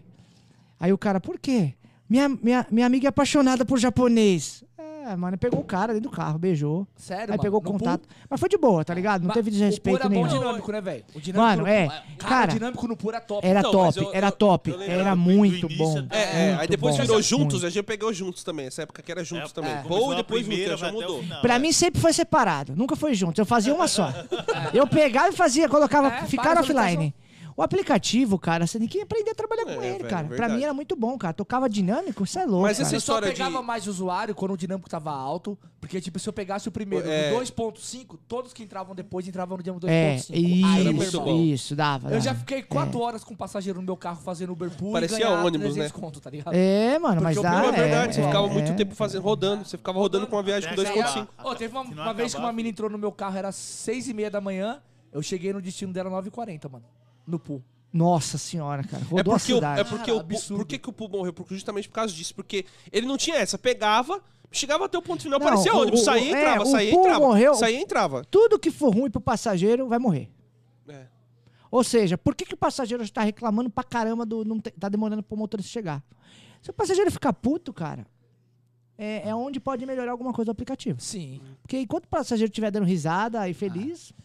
Aí 0.81 0.93
o 0.93 0.99
cara, 0.99 1.21
por 1.21 1.39
quê? 1.39 1.75
Minha, 2.09 2.29
minha, 2.31 2.67
minha 2.71 2.87
amiga 2.87 3.09
é 3.09 3.11
apaixonada 3.11 3.65
por 3.65 3.79
japonês. 3.79 4.65
É, 4.79 4.96
mano, 5.15 5.37
pegou 5.39 5.61
o 5.61 5.65
cara 5.65 5.93
dentro 5.93 6.09
do 6.11 6.17
carro, 6.17 6.39
beijou. 6.39 6.87
Sério, 6.97 7.25
Aí 7.25 7.31
mano? 7.39 7.43
pegou 7.43 7.61
No 7.63 7.71
contato. 7.71 8.09
Mas 8.29 8.41
foi 8.41 8.49
de 8.49 8.57
boa, 8.57 8.83
tá 8.85 8.95
ligado? 8.95 9.21
Não 9.21 9.29
Mas 9.29 9.35
teve 9.35 9.51
O 9.51 9.53
desrespeito 9.53 9.99
Pura 9.99 10.07
é 10.07 10.09
nenhum. 10.09 10.27
bom 10.27 10.33
dinâmico, 10.39 10.73
né, 10.73 10.81
velho? 10.81 11.05
O 11.15 11.21
dinâmico 11.21 11.49
Mano, 11.51 11.63
no- 11.63 11.69
é. 11.69 11.87
Cara, 11.87 12.03
Cara, 12.19 12.51
o 12.51 12.55
dinâmico 12.55 12.89
no 12.89 12.97
Pura 12.97 13.19
é 13.19 13.21
top. 13.21 13.47
Era 13.47 13.63
mas 13.63 13.71
top, 13.71 13.99
eu- 14.01 14.11
era 14.15 14.27
eu- 14.29 14.33
top, 14.33 14.71
eu 14.71 14.77
lembro 14.79 14.95
era 14.95 15.15
muito 15.15 15.67
início 15.67 15.79
bom. 15.79 16.07
É, 16.11 16.19
é, 16.19 16.51
aí 16.53 16.57
muito 16.57 16.71
depois 16.71 16.97
bom, 16.97 17.03
virou 17.03 17.23
juntos, 17.23 17.63
a 17.65 17.69
gente 17.71 17.85
pegou 17.85 18.13
juntos 18.13 18.43
também. 18.43 18.67
Essa 18.67 18.83
época 18.83 19.03
que 19.03 19.13
era 19.13 19.23
juntos 19.23 19.51
É, 19.51 19.55
também. 19.55 19.71
é. 19.73 19.85
Ou 19.89 20.15
depois 20.15 20.47
primeira, 20.47 20.77
já 20.77 20.89
o 20.91 20.93
mudou. 20.95 21.21
final. 21.21 21.41
Pra 21.43 21.59
mim 21.59 21.73
sempre 21.73 22.01
foi 22.01 22.13
separado, 22.13 22.75
nunca 22.75 22.97
foi 22.97 23.13
junto. 23.15 23.41
Eu 23.41 23.47
fazia 23.47 23.75
uma 23.75 23.87
só. 23.87 24.11
Eu 24.73 24.87
pegava 24.87 25.29
e 25.29 25.33
fazia, 25.33 25.69
colocava, 25.69 26.09
É, 26.09 26.25
ficava 26.25 26.61
offline. 26.61 27.15
O 27.57 27.63
aplicativo, 27.63 28.39
cara, 28.39 28.67
você 28.67 28.79
tem 28.79 28.87
que 28.87 29.01
aprender 29.01 29.31
a 29.31 29.35
trabalhar 29.35 29.65
com 29.65 29.71
É, 29.83 29.87
ele, 29.89 29.99
velho, 29.99 30.09
cara. 30.11 30.27
Pra 30.27 30.37
verdade. 30.37 30.55
mim 30.57 30.63
era 30.65 30.75
muito 30.75 30.95
bom, 30.95 31.17
cara. 31.17 31.33
Tocava 31.33 31.71
dinâmico, 31.71 32.27
você 32.27 32.41
é 32.41 32.45
louco. 32.45 32.63
Mas 32.65 32.77
cara. 32.77 32.87
essa 32.87 32.97
Eu 32.97 33.01
só 33.01 33.15
história 33.15 33.29
de- 33.33 33.39
pegava 33.39 33.63
mais 33.63 33.87
usuário 33.87 34.35
quando 34.35 34.53
o 34.53 34.57
dinâmico 34.59 34.91
tava 34.91 35.11
alto, 35.11 35.59
porque, 35.81 35.99
tipo, 35.99 36.19
se 36.19 36.29
eu 36.29 36.35
pegasse 36.35 36.69
o 36.69 36.71
primeiro 36.71 37.09
É. 37.09 37.31
no 37.31 37.37
2.5, 37.39 38.19
todos 38.29 38.53
que 38.53 38.63
entravam 38.63 38.95
depois 38.95 39.27
entravam 39.27 39.57
no 39.57 39.63
dinâmico 39.63 39.87
É, 39.89 40.17
2.5. 40.17 40.35
Aí, 40.37 40.63
Era 40.81 40.85
meu 40.85 40.93
muito 40.93 41.09
irmão, 41.17 41.25
bom. 41.25 41.41
isso, 41.45 41.75
dava. 41.75 42.09
Eu 42.09 42.11
dava. 42.11 42.21
já 42.21 42.35
fiquei 42.35 42.63
4 42.63 43.01
horas 43.01 43.25
com 43.25 43.33
um 43.33 43.37
passageiro 43.37 43.81
no 43.81 43.87
meu 43.87 43.97
carro 43.97 44.21
fazendo 44.23 44.53
Uber 44.53 44.71
Pool 44.73 44.93
Parecia 44.93 45.19
e 45.19 45.25
ônibus, 45.25 45.73
300 45.75 45.77
né? 45.77 45.89
conto, 45.99 46.21
tá 46.21 46.29
ligado? 46.29 46.53
É, 46.55 46.99
mano, 46.99 47.23
mas 47.23 47.37
Porque 47.37 47.49
o 47.49 47.51
dá. 47.51 47.61
meu 47.61 47.69
É 47.71 47.73
verdade, 47.73 48.11
é, 48.11 48.13
você 48.13 48.23
ficava 48.27 48.47
é, 48.47 48.51
muito 48.53 48.71
é. 48.73 48.75
tempo 48.75 48.95
fazendo, 48.95 49.23
rodando. 49.23 49.65
Você 49.65 49.79
ficava 49.79 49.99
rodando 49.99 50.27
com 50.27 50.37
uma 50.37 50.43
viagem 50.43 50.69
com 50.75 50.79
Até 50.79 50.91
2.5. 50.93 51.23
acabar. 51.23 51.51
Ô, 51.51 51.55
teve 51.55 51.75
uma, 51.75 52.13
vez 52.13 52.35
que 52.35 52.41
uma 52.41 52.53
mina 52.53 52.69
entrou 52.69 52.91
no 52.91 52.99
meu 52.99 53.11
carro, 53.13 53.39
era 53.39 53.51
6 53.51 54.09
e 54.09 54.13
meia 54.13 54.31
da 54.31 54.43
manhã, 54.43 54.83
eu 55.11 55.23
cheguei 55.23 55.55
no 55.55 55.63
destino 55.63 55.91
dela 55.91 56.11
9h40, 56.11 56.69
mano. 56.71 56.85
No 57.27 57.39
pool. 57.39 57.63
Nossa 57.93 58.37
senhora, 58.37 58.85
cara. 58.85 59.03
É 59.03 59.07
Rodou 59.07 59.35
a 59.35 59.39
porque, 59.39 59.53
o, 59.53 59.57
cidade. 59.57 59.81
é 59.81 59.85
porque 59.85 60.05
Cara, 60.11 60.17
o, 60.17 60.21
absurdo. 60.21 60.59
por 60.61 60.67
que, 60.67 60.79
que 60.79 60.89
o 60.91 60.93
Pu 60.93 61.09
morreu? 61.09 61.33
Porque 61.33 61.55
justamente 61.55 61.89
por 61.89 61.95
causa 61.95 62.13
disso. 62.13 62.35
Porque 62.35 62.67
ele 62.93 63.07
não 63.07 63.17
tinha 63.17 63.37
essa. 63.37 63.57
Pegava, 63.57 64.23
chegava 64.53 64.85
até 64.85 64.99
o 64.99 65.03
ponto 65.03 65.23
final, 65.23 65.39
Não, 65.39 65.47
parecia 65.47 65.75
o- 65.75 65.79
ônibus. 65.81 66.01
o- 66.03 66.05
Saía 66.05 66.23
e 66.31 66.35
é, 66.35 66.39
entrava, 66.41 66.63
o 66.63 66.67
saía 66.67 66.91
e 66.91 66.95
entrava. 66.95 67.19
morreu- 67.21 67.55
Saía 67.55 67.79
e 67.79 67.83
entrava. 67.83 68.25
Tudo 68.25 68.59
que 68.59 68.71
for 68.71 68.95
ruim 68.95 69.11
pro 69.11 69.21
passageiro 69.21 69.89
vai 69.89 69.99
morrer. 69.99 70.29
É. 70.89 71.07
Ou 71.71 71.83
seja, 71.83 72.19
por 72.19 72.35
que, 72.35 72.45
que 72.45 72.55
o 72.55 72.57
passageiro 72.57 73.03
está 73.03 73.23
reclamando 73.23 73.71
pra 73.71 73.83
caramba 73.83 74.27
do. 74.27 74.45
Não 74.45 74.61
te- 74.61 74.71
tá 74.73 74.89
demorando 74.91 75.23
pro 75.23 75.37
motorista 75.37 75.71
chegar? 75.73 76.05
Se 76.61 76.71
o 76.71 76.75
passageiro 76.75 77.11
ficar 77.11 77.33
puto, 77.33 77.73
cara, 77.73 78.07
é, 78.99 79.29
é 79.29 79.35
onde 79.35 79.59
pode 79.59 79.87
melhorar 79.87 80.11
alguma 80.13 80.33
coisa 80.33 80.47
do 80.47 80.51
aplicativo. 80.53 81.01
Sim. 81.01 81.41
Porque 81.63 81.79
enquanto 81.79 82.05
o 82.05 82.09
passageiro 82.09 82.51
estiver 82.51 82.71
dando 82.71 82.85
risada 82.87 83.49
e 83.49 83.55
feliz, 83.55 84.13
Ah, 84.19 84.23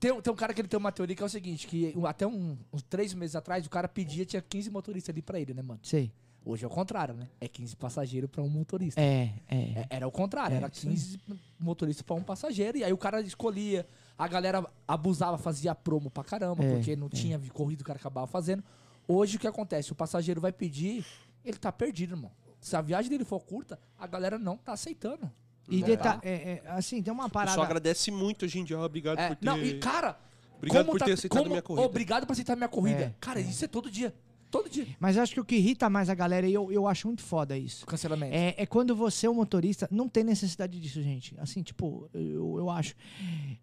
tem, 0.00 0.10
um- 0.12 0.20
tem 0.20 0.32
um 0.32 0.36
cara 0.36 0.52
que 0.54 0.60
ele 0.60 0.68
tem 0.68 0.78
uma 0.78 0.90
teoria 0.90 1.14
que 1.14 1.22
é 1.22 1.26
o 1.26 1.28
seguinte, 1.28 1.66
que 1.66 1.94
até 2.06 2.26
um- 2.26 2.56
uns 2.72 2.82
três 2.82 3.12
meses 3.14 3.36
atrás 3.36 3.64
o 3.66 3.70
cara 3.70 3.86
pedia, 3.86 4.24
tinha 4.24 4.42
15 4.42 4.70
motoristas 4.70 5.12
ali 5.12 5.22
pra 5.22 5.38
ele, 5.38 5.52
né, 5.54 5.62
mano? 5.62 5.80
sei. 5.82 6.10
Hoje 6.42 6.64
é 6.64 6.66
o 6.66 6.70
contrário, 6.70 7.14
né? 7.14 7.28
É 7.38 7.46
15 7.46 7.76
passageiros 7.76 8.30
pra 8.30 8.42
um 8.42 8.48
motorista. 8.48 8.98
É, 8.98 9.34
é. 9.46 9.56
É, 9.80 9.86
Era 9.90 10.08
o 10.08 10.10
contrário, 10.10 10.54
É, 10.54 10.56
era 10.56 10.70
isso 10.72 10.88
aí. 10.88 10.94
15 10.94 11.20
motoristas 11.58 12.00
pra 12.02 12.16
um 12.16 12.22
passageiro, 12.22 12.78
e 12.78 12.82
aí 12.82 12.90
o 12.94 12.96
cara 12.96 13.20
escolhia, 13.20 13.86
a 14.16 14.26
galera 14.26 14.64
abusava, 14.88 15.36
fazia 15.36 15.74
promo 15.74 16.10
pra 16.10 16.24
caramba, 16.24 16.64
É, 16.64 16.72
porque 16.72 16.96
não 16.96 17.10
tinha 17.10 17.38
corrido, 17.52 17.82
o 17.82 17.84
cara 17.84 17.98
acabava 17.98 18.26
fazendo. 18.26 18.64
Hoje 19.06 19.36
o 19.36 19.38
que 19.38 19.46
acontece? 19.46 19.92
O 19.92 19.94
passageiro 19.94 20.40
vai 20.40 20.50
pedir, 20.50 21.04
ele 21.44 21.58
tá 21.58 21.70
perdido, 21.70 22.14
irmão. 22.14 22.30
Se 22.58 22.74
a 22.74 22.80
viagem 22.80 23.10
dele 23.10 23.24
for 23.24 23.40
curta, 23.40 23.78
a 23.98 24.06
galera 24.06 24.38
não 24.38 24.56
tá 24.56 24.72
aceitando. 24.72 25.30
E 25.70 25.80
Não 25.80 25.86
deta- 25.86 26.02
tá. 26.14 26.20
é, 26.22 26.32
é, 26.32 26.70
assim, 26.70 27.00
tem 27.02 27.12
uma 27.12 27.26
O 27.26 27.30
parada. 27.30 27.52
pessoal 27.52 27.66
agradece 27.66 28.10
muito 28.10 28.44
hoje 28.44 28.58
em 28.58 28.64
dia. 28.64 28.78
Obrigado 28.78 29.18
É, 29.18 29.28
por 29.28 29.36
ter... 29.36 29.46
não, 29.46 29.56
e 29.62 29.78
cara, 29.78 30.18
Obrigado 30.58 30.86
por 30.86 30.98
tá- 30.98 31.04
ter 31.06 31.12
aceitado 31.12 31.38
como- 31.38 31.50
minha 31.50 31.62
corrida. 31.62 31.86
Obrigado 31.86 32.26
por 32.26 32.32
aceitar 32.32 32.56
minha 32.56 32.68
corrida. 32.68 33.02
É, 33.04 33.14
cara, 33.20 33.40
isso 33.40 33.64
é 33.64 33.68
todo 33.68 33.90
dia. 33.90 34.12
Todo 34.50 34.68
dia. 34.68 34.84
Mas 34.98 35.16
acho 35.16 35.32
que 35.32 35.38
o 35.40 35.44
que 35.44 35.54
irrita 35.54 35.88
mais 35.88 36.10
a 36.10 36.14
galera, 36.14 36.44
e 36.44 36.52
eu, 36.52 36.72
eu 36.72 36.88
acho 36.88 37.06
muito 37.06 37.22
foda 37.22 37.56
isso. 37.56 37.86
Cancelamento. 37.86 38.34
É, 38.34 38.52
é 38.58 38.66
quando 38.66 38.96
você 38.96 39.26
é 39.28 39.30
um 39.30 39.34
motorista, 39.34 39.86
não 39.92 40.08
tem 40.08 40.24
necessidade 40.24 40.80
disso, 40.80 41.00
gente. 41.00 41.36
Assim, 41.38 41.62
tipo, 41.62 42.10
eu, 42.12 42.56
eu 42.58 42.68
acho. 42.68 42.96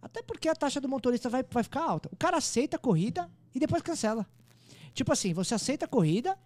Até 0.01 0.23
porque 0.23 0.47
a 0.47 0.55
taxa 0.55 0.79
do 0.79 0.87
motorista 0.87 1.27
vai, 1.29 1.43
vai 1.51 1.61
ficar 1.63 1.81
alta. 1.83 2.07
O 2.09 2.15
cara 2.15 2.37
aceita 2.37 2.77
a 2.77 2.79
corrida 2.79 3.29
e 3.53 3.59
depois 3.59 3.81
cancela. 3.81 4.25
Tipo 4.93 5.11
assim, 5.11 5.33
você 5.33 5.53
aceita 5.53 5.83
a 5.83 5.87
corrida, 5.89 6.37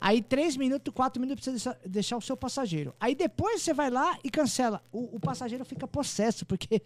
aí 0.00 0.22
três 0.22 0.56
minutos, 0.56 0.92
quatro 0.94 1.20
minutos 1.20 1.44
precisa 1.44 1.72
deixar, 1.72 1.88
deixar 1.88 2.16
o 2.16 2.20
seu 2.20 2.36
passageiro. 2.36 2.94
Aí 3.00 3.14
depois 3.14 3.62
você 3.62 3.72
vai 3.72 3.90
lá 3.90 4.18
e 4.22 4.30
cancela. 4.30 4.82
O, 4.92 5.16
o 5.16 5.20
passageiro 5.20 5.64
fica 5.64 5.86
possesso, 5.86 6.44
porque 6.46 6.82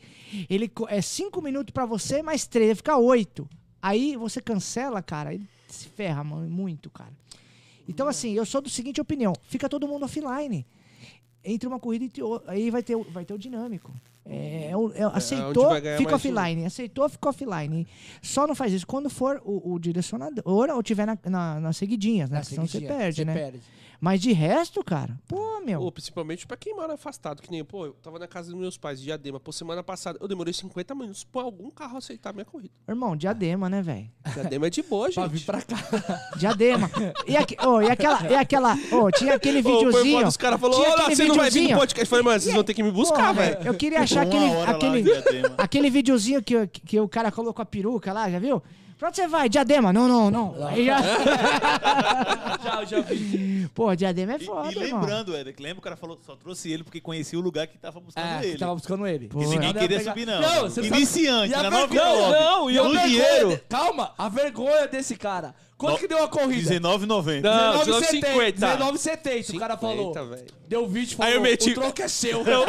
ele 0.49 0.71
é 0.89 1.01
cinco 1.01 1.41
minutos 1.41 1.73
pra 1.73 1.87
você, 1.87 2.23
mais 2.23 2.47
três, 2.47 2.69
ele 2.69 2.77
fica 2.77 2.97
oito. 2.97 3.49
Aí 3.81 4.17
você 4.17 4.41
cancela, 4.41 5.03
cara, 5.03 5.31
aí 5.31 5.41
se 5.69 5.89
ferra, 5.89 6.23
mano, 6.23 6.49
muito, 6.49 6.91
cara. 6.91 7.13
Então, 7.89 8.07
assim, 8.07 8.33
eu 8.33 8.47
sou 8.47 8.61
do 8.61 8.71
seguinte 8.71 9.01
opinião: 9.01 9.33
fica 9.43 9.69
todo 9.69 9.89
mundo 9.89 10.05
offline. 10.05 10.65
Entre 11.45 11.67
uma 11.69 11.79
corrida 11.81 12.05
e 12.17 12.23
outra, 12.23 12.53
aí 12.53 12.71
vai 12.71 12.83
ter, 12.83 12.95
o- 12.95 13.03
vai 13.05 13.25
ter 13.25 13.35
o 13.35 13.39
dinâmico. 13.39 13.93
É, 14.25 14.69
é 14.71 14.77
o- 14.77 14.93
é- 14.93 15.03
aceitou, 15.03 15.75
fica 15.75 15.91
mais 15.97 16.13
um. 16.13 16.15
offline. 16.15 16.65
Aceitou, 16.65 17.09
fica 17.09 17.29
offline. 17.29 17.87
Só 18.23 18.47
não 18.47 18.55
faz 18.55 18.73
isso 18.73 18.87
quando 18.87 19.11
for 19.11 19.43
o, 19.45 19.73
o 19.75 19.79
direcionador 19.81 20.71
ou 20.71 20.83
tiver 20.83 21.05
na, 21.07 21.19
na, 21.25 21.59
nas 21.61 21.77
seguidinhas, 21.77 22.31
né? 22.31 22.39
Na 22.39 22.45
Senão 22.45 22.67
você 22.67 22.81
perde, 22.81 23.17
você 23.17 23.25
né? 23.25 23.35
perde. 23.35 23.61
Mas 24.03 24.21
de 24.21 24.33
resto, 24.33 24.83
cara, 24.83 25.17
pô, 25.29 25.61
meu. 25.65 25.79
Pô, 25.79 25.93
principalmente 25.93 26.45
pra 26.45 26.57
quem 26.57 26.75
mora 26.75 26.95
afastado, 26.95 27.41
que 27.41 27.49
nem, 27.49 27.63
pô, 27.65 27.87
eu 27.87 27.93
tava 28.03 28.19
na 28.19 28.27
casa 28.27 28.51
dos 28.51 28.59
meus 28.59 28.77
pais, 28.77 28.99
de 28.99 29.05
Diadema, 29.05 29.39
pô, 29.39 29.53
semana 29.53 29.81
passada, 29.81 30.19
eu 30.21 30.27
demorei 30.27 30.53
50 30.53 30.93
minutos 30.93 31.23
pra 31.23 31.43
algum 31.43 31.71
carro 31.71 31.99
aceitar 31.99 32.33
minha 32.33 32.45
corrida. 32.45 32.75
Irmão, 32.89 33.17
diadema, 33.17 33.71
né, 33.71 33.81
velho? 33.81 34.11
Diadema 34.35 34.67
é 34.67 34.71
de 34.71 34.83
boa, 34.83 35.09
Pra 35.09 35.29
vir 35.29 35.37
gente. 35.39 35.47
pra 35.47 35.63
cá. 35.63 35.77
Diadema. 36.37 36.91
E, 37.29 37.37
aqui, 37.37 37.57
oh, 37.65 37.81
e 37.81 37.89
aquela, 37.89 38.29
e 38.29 38.35
aquela, 38.35 38.77
oh, 38.91 39.09
tinha 39.13 39.35
aquele 39.35 39.63
videozinho. 39.63 40.17
foda, 40.17 40.29
os 40.29 40.37
caras 40.37 40.61
falaram, 40.61 40.83
olha, 40.83 41.15
você 41.15 41.25
não 41.25 41.37
vai 41.37 41.49
vir 41.49 41.71
no 41.71 41.79
podcast. 41.79 42.01
Eu 42.01 42.07
falei, 42.09 42.25
mano, 42.25 42.41
vocês 42.41 42.55
vão 42.57 42.65
ter 42.65 42.75
que 42.75 42.83
me 42.83 42.91
buscar, 42.91 43.33
velho. 43.33 43.59
Eu 43.65 43.75
queria 43.75 44.01
achar 44.01 44.23
aquele, 44.27 44.51
aquele, 44.67 45.05
aquele 45.57 45.91
videozinho 45.91 46.43
que, 46.43 46.67
que, 46.67 46.81
que 46.81 47.01
o 47.01 47.09
cara 47.09 47.31
colocou 47.31 47.63
a 47.63 47.67
peruca 47.67 48.13
lá, 48.13 48.29
já 48.29 48.41
viu? 48.41 48.61
Pra 49.03 49.09
onde 49.09 49.17
você 49.17 49.27
vai? 49.27 49.49
Diadema? 49.49 49.93
Não, 49.93 50.07
não, 50.07 50.31
não. 50.31 50.55
Aí 50.69 50.87
já... 50.87 50.97
já, 52.63 52.85
já 52.85 53.01
vi. 53.01 53.69
Pô, 53.75 53.95
diadema 53.97 54.35
é 54.35 54.37
E, 54.37 54.45
foda, 54.45 54.69
e 54.73 54.79
irmão. 54.79 55.01
lembrando, 55.01 55.35
Eric, 55.37 55.61
lembra 55.61 55.79
o 55.81 55.83
cara 55.83 55.97
falou, 55.97 56.21
só 56.25 56.37
trouxe 56.37 56.71
ele 56.71 56.85
porque 56.85 57.01
conhecia 57.01 57.37
o 57.37 57.43
lugar 57.43 57.67
que 57.67 57.77
tava 57.79 57.99
buscando 57.99 58.25
É, 58.25 58.45
ele. 58.45 58.53
que 58.53 58.59
tava 58.59 58.75
buscando 58.75 59.05
ele. 59.07 59.29
E 59.35 59.47
ninguém 59.47 59.73
queria 59.73 59.99
pegar- 59.99 60.11
subir, 60.13 60.25
não. 60.27 60.41
Não, 60.41 60.71
sabe- 60.71 60.87
Iniciante, 60.87 61.51
E 61.51 61.55
a 61.55 61.63
na 61.65 61.71
vergonha- 61.71 62.05
99. 62.05 62.41
Não, 62.45 62.71
e 62.71 62.75
E 62.77 62.81
o 62.81 62.97
dinheiro? 63.01 63.49
de- 63.51 63.57
Calma, 63.69 64.13
a 64.17 64.29
vergonha 64.29 64.87
desse 64.87 65.17
cara. 65.17 65.53
Quanto 65.83 65.95
No- 65.95 65.99
que 65.99 66.07
deu 66.09 66.23
a 66.23 66.29
corrida? 66.29 66.71
R$19,90. 66.71 67.41
Não, 67.43 67.81
19,70. 67.85 68.21
19,50. 68.21 68.53
19,70 68.55 69.55
o 69.57 69.59
cara 69.59 69.75
50, 69.75 69.79
falou. 69.79 70.15
velho. 70.31 70.47
Deu 70.69 70.87
20 70.89 71.17
falou, 71.17 71.29
Aí 71.31 71.37
eu 71.37 71.41
meti- 71.43 71.71
o 71.71 71.75
troco 71.75 72.03
é 72.03 72.09
seu. 72.09 72.43
Eu, 72.47 72.65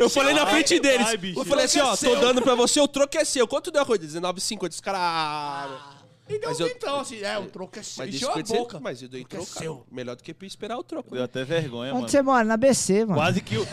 eu 0.00 0.08
falei 0.10 0.34
na 0.34 0.46
frente 0.46 0.80
deles. 0.80 1.06
vai, 1.06 1.16
bicho. 1.16 1.38
eu 1.38 1.44
falei 1.44 1.66
assim, 1.66 1.80
ó, 1.80 1.94
tô 1.96 2.06
Enlouqueceu. 2.06 2.20
dando 2.28 2.42
pra 2.42 2.54
você, 2.54 2.80
o 2.80 2.88
troco 2.88 3.16
é 3.18 3.24
seu. 3.24 3.46
Quanto 3.46 3.70
deu 3.70 3.82
a 3.82 3.86
corrida? 3.86 4.06
19,50. 4.06 4.70
Os 4.70 4.80
caras... 4.80 5.00
ah, 5.02 5.96
E 6.28 6.38
deu 6.38 6.48
Mas 6.48 6.60
eu- 6.60 6.66
então, 6.68 7.00
assim, 7.00 7.20
é, 7.22 7.38
o 7.38 7.46
troco 7.46 7.78
é 7.78 7.82
seu. 7.82 8.04
Mas 8.06 8.14
Encheu 8.14 8.30
a 8.30 8.34
50 8.36 8.54
boca. 8.58 8.80
Mas 8.80 9.02
eu 9.02 9.08
dei 9.08 9.24
troco 9.24 9.42
é 9.44 9.46
troco. 9.46 9.60
seu. 9.60 9.84
Melhor 9.92 10.16
do 10.16 10.22
que 10.22 10.34
esperar 10.46 10.78
o 10.78 10.82
troco. 10.82 11.12
Deu 11.14 11.22
até 11.24 11.44
vergonha, 11.44 11.90
Onde 11.90 12.00
mano. 12.02 12.08
você 12.08 12.22
mora? 12.22 12.44
Na 12.44 12.56
BC, 12.56 13.04
mano. 13.04 13.14
Quase 13.20 13.40
que 13.42 13.58
o. 13.58 13.62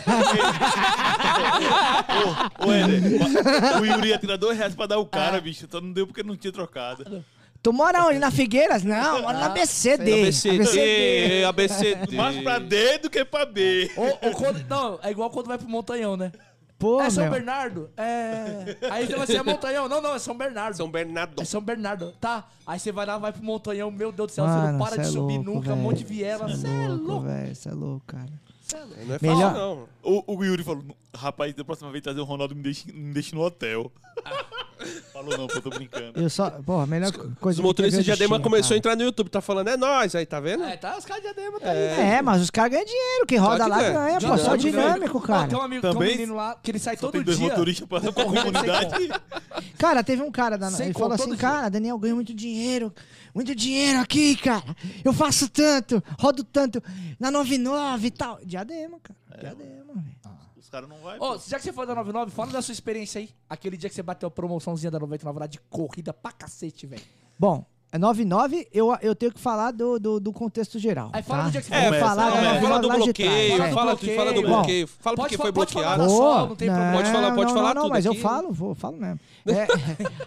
ô, 2.60 2.66
ô, 2.66 2.72
Éder, 2.72 3.80
o 3.80 3.86
Yuri 3.86 4.08
ia 4.08 4.18
tirar 4.18 4.36
dois 4.36 4.56
reais 4.58 4.74
pra 4.74 4.86
dar 4.86 4.98
o 4.98 5.06
cara, 5.06 5.40
bicho. 5.40 5.66
Só 5.70 5.80
não 5.80 5.92
deu 5.92 6.06
porque 6.06 6.22
não 6.22 6.36
tinha 6.36 6.52
trocado. 6.52 7.24
Tu 7.62 7.72
mora 7.72 8.06
onde? 8.06 8.18
Na 8.18 8.30
Figueiras? 8.32 8.82
Não, 8.84 9.22
mora 9.22 9.38
na 9.38 9.48
BCD. 9.50 10.22
ABCD, 10.28 11.44
ABCD. 11.44 12.16
Mais 12.16 12.40
pra 12.42 12.58
D 12.58 12.98
do 12.98 13.10
que 13.10 13.24
pra 13.24 13.44
B. 13.44 13.90
Ou, 13.96 14.18
ou 14.22 14.32
quando, 14.32 14.64
não, 14.68 14.98
é 15.02 15.10
igual 15.10 15.30
quando 15.30 15.46
vai 15.48 15.58
pro 15.58 15.68
Montanhão, 15.68 16.16
né? 16.16 16.32
Pô, 16.78 17.00
é 17.02 17.10
São 17.10 17.24
meu. 17.24 17.32
Bernardo? 17.32 17.90
É. 17.96 18.76
Aí 18.88 19.04
você 19.04 19.16
vai 19.16 19.26
ser 19.26 19.42
Montanhão? 19.42 19.88
Não, 19.88 20.00
não, 20.00 20.14
é 20.14 20.18
São 20.20 20.36
Bernardo. 20.36 20.76
São 20.76 20.88
Bernardo. 20.88 21.42
É 21.42 21.44
São 21.44 21.60
Bernardo. 21.60 22.12
Tá. 22.20 22.46
Aí 22.64 22.78
você 22.78 22.92
vai 22.92 23.04
lá, 23.04 23.18
vai 23.18 23.32
pro 23.32 23.42
Montanhão, 23.42 23.90
meu 23.90 24.12
Deus 24.12 24.28
do 24.30 24.34
céu, 24.34 24.44
você 24.46 24.52
Mano, 24.54 24.78
não 24.78 24.86
para 24.86 24.94
de 24.96 25.00
é 25.02 25.04
subir 25.06 25.38
louco, 25.38 25.44
nunca, 25.54 25.58
um 25.58 25.74
velho. 25.74 25.76
monte 25.78 25.98
de 25.98 26.04
viela. 26.04 26.48
Você 26.48 26.68
é 26.68 26.88
louco. 26.88 27.26
velho. 27.26 27.54
Você 27.56 27.68
é 27.68 27.72
louco, 27.72 28.04
cara. 28.06 28.30
Não 28.74 29.14
é 29.14 29.18
Melhor- 29.20 29.52
fácil, 29.52 29.58
não. 29.58 29.88
O, 30.02 30.36
o 30.36 30.44
Yuri 30.44 30.62
falou: 30.62 30.84
rapaz, 31.14 31.54
da 31.54 31.64
próxima 31.64 31.90
vez 31.90 32.02
trazer 32.04 32.20
o 32.20 32.24
Ronaldo 32.24 32.54
me 32.54 32.62
deixe, 32.62 32.90
me 32.92 33.12
deixe 33.14 33.34
no 33.34 33.42
hotel. 33.42 33.90
falou 35.12 35.36
não, 35.36 35.46
pô, 35.46 35.60
tô 35.60 35.70
brincando. 35.70 36.20
Eu 36.20 36.30
só. 36.30 36.50
Porra, 36.50 36.84
a 36.84 36.86
melhor 36.86 37.10
coisa 37.40 37.60
Os 37.60 37.64
motoristas 37.64 38.04
de 38.04 38.10
de 38.10 38.16
Diadema 38.16 38.40
começou 38.40 38.74
a 38.74 38.78
entrar 38.78 38.94
no 38.96 39.02
YouTube, 39.02 39.28
tá 39.28 39.40
falando, 39.40 39.68
é 39.68 39.76
nós 39.76 40.14
aí, 40.14 40.24
tá 40.24 40.38
vendo? 40.40 40.62
É, 40.64 40.76
tá, 40.76 40.96
os 40.96 41.04
caras 41.04 41.22
de 41.22 41.28
adema 41.28 41.58
tá 41.60 41.70
aí. 41.70 41.78
É, 41.78 42.22
mas 42.22 42.40
os 42.42 42.50
caras 42.50 42.72
ganham 42.72 42.84
dinheiro. 42.84 43.26
Quem 43.26 43.38
roda 43.38 43.56
Claro 43.56 43.70
lá 43.70 43.78
que 43.78 43.84
ganha. 43.84 43.98
ganha, 43.98 44.20
pô. 44.20 44.38
Só 44.38 44.56
Dinâmico, 44.56 44.88
dinâmico, 44.94 45.18
Ó, 45.18 45.20
cara. 45.20 45.48
tem 45.48 45.58
um 45.58 45.62
amigo, 45.62 45.80
tem 45.82 45.90
um 45.90 45.94
Também- 45.94 46.10
menino 46.10 46.34
lá 46.36 46.56
que 46.62 46.70
ele 46.70 46.78
sai 46.78 46.96
Só 46.96 47.00
todo 47.02 47.12
tem 47.12 47.22
dois 47.22 47.38
dia. 47.38 47.48
motoristas 47.48 47.88
pra 47.88 48.00
comunidade. 48.12 49.08
Cara, 49.78 50.04
teve 50.04 50.22
um 50.22 50.30
cara 50.30 50.56
da. 50.56 50.70
Sem 50.70 50.86
Ele 50.86 50.94
conta, 50.94 51.00
falou 51.00 51.14
assim, 51.16 51.24
todo 51.30 51.38
cara, 51.38 51.68
Daniel, 51.68 51.98
ganho 51.98 52.14
muito 52.14 52.32
dinheiro. 52.34 52.92
Muito 53.38 53.54
dinheiro 53.54 54.00
aqui, 54.00 54.34
cara. 54.34 54.64
Eu 55.04 55.12
faço 55.12 55.48
tanto, 55.48 56.02
rodo 56.18 56.42
tanto. 56.42 56.82
Na 57.20 57.30
99 57.30 58.08
e 58.08 58.10
tal. 58.10 58.36
Diadema, 58.44 58.98
cara. 59.00 59.16
Diadema, 59.40 59.94
velho. 59.94 60.16
Os 60.58 60.68
caras 60.68 60.88
não 60.88 60.96
vão. 60.96 61.16
Ô, 61.20 61.38
já 61.38 61.56
que 61.56 61.62
você 61.62 61.72
foi 61.72 61.86
da 61.86 61.94
99, 61.94 62.32
fala 62.32 62.50
da 62.50 62.60
sua 62.60 62.72
experiência 62.72 63.20
aí. 63.20 63.30
Aquele 63.48 63.76
dia 63.76 63.88
que 63.88 63.94
você 63.94 64.02
bateu 64.02 64.26
a 64.26 64.30
promoçãozinha 64.30 64.90
da 64.90 64.98
99 64.98 65.38
lá 65.38 65.46
de 65.46 65.60
corrida 65.70 66.12
pra 66.12 66.32
cacete, 66.32 66.84
velho. 66.84 67.00
Bom, 67.38 67.64
é 67.92 67.96
99, 67.96 68.66
eu, 68.72 68.92
eu 69.00 69.14
tenho 69.14 69.32
que 69.32 69.38
falar 69.40 69.70
do, 69.70 70.00
do, 70.00 70.18
do 70.20 70.32
contexto 70.32 70.76
geral. 70.78 71.08
Aí 71.12 71.22
fala 71.22 71.44
tá? 71.44 71.48
do 71.48 71.52
dia 71.52 71.60
que 71.62 71.68
você 71.68 71.74
É, 71.74 71.84
Começa, 71.84 72.04
falar 72.06 72.14
da 72.16 72.30
começa. 72.36 72.54
99 72.60 72.66
fala 72.68 72.80
do 72.80 72.88
bloqueio, 73.04 73.14
trás, 73.14 73.70
é. 73.70 73.72
fala, 73.72 73.86
bloqueio. 73.92 74.16
fala 74.16 74.32
do 74.32 74.42
Bom, 74.42 74.48
bloqueio, 74.48 74.86
fala 74.88 75.16
pode 75.16 75.28
porque 75.28 75.36
foi 75.36 75.52
falar 75.52 75.96
bloqueado. 75.96 76.10
só, 76.10 76.46
não 76.48 76.56
tem 76.56 76.68
problema. 76.68 76.92
Pode 76.98 77.10
falar- 77.12 77.34
pode 77.34 77.46
não, 77.46 77.54
falar 77.54 77.74
não, 77.74 77.82
tudo 77.82 77.92
mas 77.92 78.04
eu 78.04 78.12
aqui. 78.12 78.20
falo, 78.20 78.52
vou, 78.52 78.74
falo 78.74 78.96
mesmo. 78.98 79.20
É, 79.48 79.66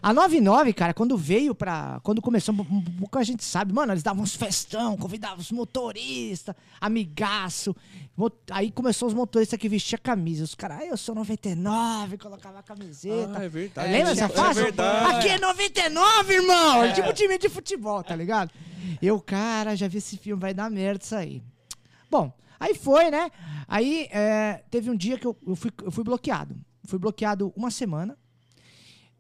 a 0.02 0.14
99, 0.14 0.74
cara, 0.74 0.94
quando 0.94 1.16
veio 1.18 1.54
pra. 1.54 2.00
Quando 2.04 2.22
começou, 2.22 2.54
pouco 3.00 3.18
a 3.18 3.24
gente 3.24 3.44
sabe, 3.44 3.74
mano, 3.74 3.94
eles 3.94 4.04
davam 4.04 4.24
uns 4.24 4.36
festão, 4.36 4.98
convidavam 4.98 5.38
os 5.40 5.52
motoristas, 5.52 6.56
amigaço. 6.80 7.76
Aí 8.52 8.72
começou 8.72 9.08
os 9.08 9.14
motoristas 9.14 9.60
que 9.60 9.68
vestiam 9.70 10.00
camisa. 10.02 10.44
Os 10.44 10.54
caras, 10.54 10.80
ah, 10.82 10.86
eu 10.86 10.98
sou 10.98 11.16
99, 11.16 12.18
colocava 12.18 12.60
a 12.60 12.64
camiseta. 12.64 13.34
Ah, 13.40 13.44
é 13.46 13.50
verdade. 13.50 13.92
Lembra 13.92 14.12
É, 14.12 14.16
dessa 14.16 14.26
é 14.26 14.30
fase? 14.30 14.62
verdade. 14.64 15.16
Aqui 15.18 15.28
é 15.30 15.40
99, 15.40 16.34
irmão! 16.34 16.84
É 16.84 16.94
tipo 16.94 17.14
time 17.14 17.38
de 17.38 17.50
futebol, 17.50 18.04
tá 18.04 18.16
ligado? 18.16 18.52
Eu, 19.02 19.20
cara, 19.20 19.76
já 19.76 19.88
vi 19.88 19.98
esse 19.98 20.18
filme, 20.18 20.40
vai 20.42 20.54
dar 20.54 20.70
merda 20.70 21.04
isso 21.04 21.16
aí. 21.16 21.42
Bom, 22.10 22.32
aí 22.60 22.76
foi, 22.76 23.10
né? 23.10 23.32
Aí 23.68 24.08
é, 24.12 24.64
teve 24.70 24.90
um 24.90 24.96
dia 24.96 25.18
que 25.18 25.26
eu, 25.26 25.36
eu 25.48 25.56
fui, 25.56 25.72
eu 25.84 25.92
fui 25.92 26.04
bloqueado. 26.04 26.56
Fui 26.86 27.00
bloqueado 27.00 27.54
uma 27.56 27.72
semana. 27.72 28.18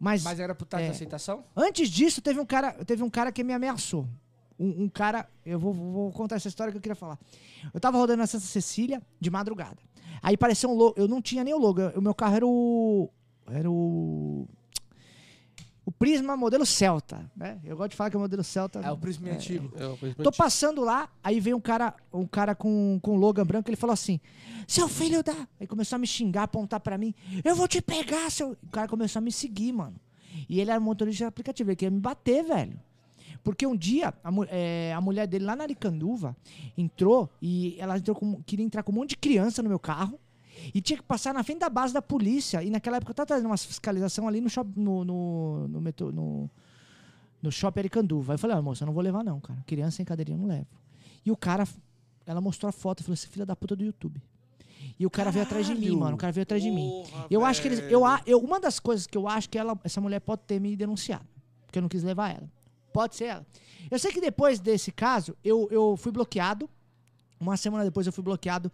Mas, 0.03 0.23
Mas 0.23 0.39
era 0.39 0.55
pro 0.55 0.65
taxa 0.65 0.83
É. 0.85 0.87
de 0.87 0.91
aceitação? 0.95 1.43
antes 1.55 1.87
disso, 1.87 2.23
teve 2.23 2.39
um 2.39 2.45
cara, 2.45 2.71
teve 2.85 3.03
um 3.03 3.09
cara 3.09 3.31
que 3.31 3.43
me 3.43 3.53
ameaçou. 3.53 4.07
Um, 4.59 4.85
um 4.85 4.89
cara, 4.89 5.29
eu 5.45 5.59
vou, 5.59 5.71
vou 5.73 6.11
contar 6.11 6.37
essa 6.37 6.47
história 6.47 6.71
que 6.71 6.77
eu 6.77 6.81
queria 6.81 6.95
falar. 6.95 7.19
Eu 7.71 7.79
tava 7.79 7.99
rodando 7.99 8.17
na 8.17 8.25
Santa 8.25 8.45
Cecília 8.45 8.99
de 9.19 9.29
madrugada. 9.29 9.77
Aí 10.23 10.35
pareceu 10.35 10.71
um 10.71 10.73
logo, 10.73 10.95
eu 10.97 11.07
não 11.07 11.21
tinha 11.21 11.43
nem 11.43 11.53
o 11.53 11.59
logo, 11.59 11.81
o 11.95 12.01
meu 12.01 12.15
carro 12.15 12.35
era 12.35 12.47
o. 12.47 13.09
Era 13.45 13.69
o. 13.69 14.47
O 15.91 15.93
Prisma 15.93 16.37
modelo 16.37 16.65
Celta, 16.65 17.29
né? 17.35 17.59
Eu 17.65 17.75
gosto 17.75 17.91
de 17.91 17.97
falar 17.97 18.09
que 18.09 18.15
é 18.15 18.19
o 18.19 18.21
modelo 18.21 18.43
Celta. 18.43 18.79
É 18.79 18.91
o 18.91 18.97
prisma 18.97 19.27
antigo. 19.29 19.71
É, 19.77 19.85
uma 19.85 19.97
coisa 19.97 20.15
Tô 20.15 20.31
passando 20.31 20.81
lá, 20.81 21.09
aí 21.23 21.39
veio 21.39 21.57
um 21.57 21.59
cara, 21.61 21.93
um 22.13 22.25
cara 22.25 22.55
com, 22.55 22.97
com 23.01 23.17
logan 23.17 23.45
branco, 23.45 23.69
ele 23.69 23.75
falou 23.75 23.93
assim: 23.93 24.19
Seu 24.67 24.87
filho 24.87 25.21
da. 25.21 25.35
Aí 25.59 25.67
começou 25.67 25.97
a 25.97 25.99
me 25.99 26.07
xingar, 26.07 26.43
apontar 26.43 26.79
pra 26.79 26.97
mim. 26.97 27.13
Eu 27.43 27.55
vou 27.55 27.67
te 27.67 27.81
pegar, 27.81 28.31
seu. 28.31 28.51
O 28.63 28.69
cara 28.71 28.87
começou 28.87 29.19
a 29.19 29.21
me 29.21 29.31
seguir, 29.31 29.73
mano. 29.73 29.95
E 30.47 30.59
ele 30.61 30.71
era 30.71 30.79
motorista 30.79 31.25
de 31.25 31.27
aplicativo, 31.27 31.69
ele 31.69 31.75
queria 31.75 31.91
me 31.91 31.99
bater, 31.99 32.43
velho. 32.43 32.79
Porque 33.43 33.65
um 33.67 33.75
dia 33.75 34.13
a, 34.23 34.29
é, 34.49 34.93
a 34.93 35.01
mulher 35.01 35.27
dele 35.27 35.43
lá 35.45 35.55
na 35.55 35.63
Aricanduva 35.63 36.37
entrou 36.77 37.29
e 37.41 37.75
ela 37.79 37.97
entrou 37.97 38.15
com- 38.15 38.41
queria 38.43 38.63
entrar 38.65 38.83
com 38.83 38.91
um 38.91 38.95
monte 38.95 39.09
de 39.09 39.17
criança 39.17 39.61
no 39.63 39.67
meu 39.69 39.79
carro 39.79 40.19
e 40.73 40.81
tinha 40.81 40.97
que 40.97 41.03
passar 41.03 41.33
na 41.33 41.43
frente 41.43 41.59
da 41.59 41.69
base 41.69 41.93
da 41.93 42.01
polícia. 42.01 42.63
E 42.63 42.69
naquela 42.69 42.97
época 42.97 43.11
eu 43.11 43.15
tava 43.15 43.27
trazendo 43.27 43.47
umas 43.47 43.63
fiscalização 43.65 44.27
ali 44.27 44.39
no 44.41 44.49
shopping, 44.49 44.79
no, 44.79 45.03
no, 45.05 45.67
no, 45.67 45.81
metrô- 45.81 46.11
no, 46.11 46.49
no 47.41 47.51
shopping 47.51 47.79
Aricanduva. 47.81 48.33
Aí 48.33 48.35
eu 48.35 48.39
falei, 48.39 48.55
ah, 48.57 48.61
moça, 48.61 48.83
eu 48.83 48.87
não 48.87 48.93
vou 48.93 49.03
levar 49.03 49.23
não, 49.23 49.39
cara. 49.39 49.63
Criança 49.65 49.97
sem 49.97 50.05
cadeirinha 50.05 50.35
eu 50.37 50.41
não 50.41 50.47
levo. 50.47 50.67
E 51.25 51.31
o 51.31 51.37
cara, 51.37 51.67
ela 52.25 52.41
mostrou 52.41 52.69
a 52.69 52.71
foto 52.71 52.99
e 53.01 53.03
falou, 53.03 53.13
esse 53.13 53.27
filho 53.27 53.45
da 53.45 53.55
puta 53.55 53.75
do 53.75 53.83
YouTube. 53.83 54.21
E 54.99 55.05
o 55.05 55.09
cara 55.09 55.29
veio 55.31 55.43
atrás 55.45 55.65
de 55.65 55.73
mim, 55.73 55.81
Caralho. 55.81 55.99
mano. 55.99 56.15
O 56.15 56.17
cara 56.17 56.31
veio 56.33 56.43
atrás 56.43 56.61
de 56.63 56.71
mim. 56.71 56.87
Porra, 57.05 57.27
Eu 57.29 57.45
acho 57.45 57.61
que 57.61 57.67
eles. 57.67 57.79
Eu, 57.91 58.01
velho. 58.03 58.23
eu, 58.25 58.39
uma 58.39 58.59
das 58.59 58.79
coisas 58.79 59.05
que 59.05 59.17
eu 59.17 59.27
acho 59.27 59.47
que 59.49 59.57
ela, 59.57 59.79
essa 59.83 60.01
mulher 60.01 60.19
pode 60.19 60.41
ter 60.47 60.59
me 60.59 60.75
denunciado. 60.75 61.25
Porque 61.65 61.77
eu 61.77 61.81
não 61.81 61.89
quis 61.89 62.03
levar 62.03 62.29
ela. 62.35 62.49
Pode 62.91 63.15
ser 63.15 63.25
ela. 63.25 63.45
Eu 63.89 63.97
sei 63.99 64.11
que 64.11 64.19
depois 64.19 64.59
desse 64.59 64.91
caso, 64.91 65.35
eu, 65.43 65.67
eu 65.71 65.95
fui 65.97 66.11
bloqueado. 66.11 66.69
Uma 67.39 67.55
semana 67.57 67.83
depois 67.83 68.05
eu 68.07 68.13
fui 68.13 68.23
bloqueado. 68.23 68.71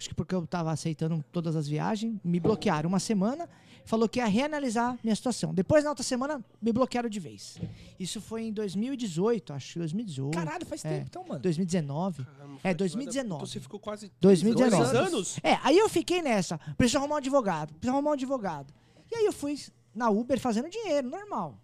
Acho 0.00 0.08
que 0.08 0.14
porque 0.14 0.34
eu 0.34 0.46
tava 0.46 0.72
aceitando 0.72 1.22
todas 1.30 1.54
as 1.54 1.68
viagens. 1.68 2.18
Me 2.24 2.40
bloquearam 2.40 2.88
uma 2.88 2.98
semana. 2.98 3.46
Falou 3.84 4.08
que 4.08 4.18
ia 4.18 4.24
reanalisar 4.24 4.98
minha 5.04 5.14
situação. 5.14 5.52
Depois, 5.52 5.84
na 5.84 5.90
outra 5.90 6.02
semana, 6.02 6.42
me 6.62 6.72
bloquearam 6.72 7.06
de 7.06 7.20
vez. 7.20 7.58
Isso 7.98 8.18
foi 8.18 8.44
em 8.44 8.52
2018, 8.52 9.52
acho 9.52 9.74
que 9.74 9.78
2018. 9.78 10.34
Caralho, 10.34 10.64
faz 10.64 10.82
É. 10.86 10.88
tempo 10.88 11.06
então, 11.10 11.22
mano. 11.28 11.40
2019. 11.40 12.24
Caramba, 12.24 12.54
É, 12.64 12.68
foi 12.70 12.74
2019. 12.74 13.34
Então 13.34 13.46
você 13.46 13.60
ficou 13.60 13.78
quase 13.78 14.10
2019. 14.22 14.70
dois 14.92 14.94
anos? 14.94 15.38
É, 15.42 15.58
aí 15.62 15.76
eu 15.76 15.88
fiquei 15.90 16.22
nessa. 16.22 16.56
Preciso 16.78 16.96
arrumar 16.96 17.16
um 17.16 17.18
advogado. 17.18 17.74
Preciso 17.74 17.92
arrumar 17.92 18.10
um 18.10 18.14
advogado. 18.14 18.72
E 19.12 19.16
aí 19.16 19.26
eu 19.26 19.34
fui 19.34 19.58
na 19.94 20.08
Uber 20.08 20.40
fazendo 20.40 20.70
dinheiro, 20.70 21.10
normal. 21.10 21.58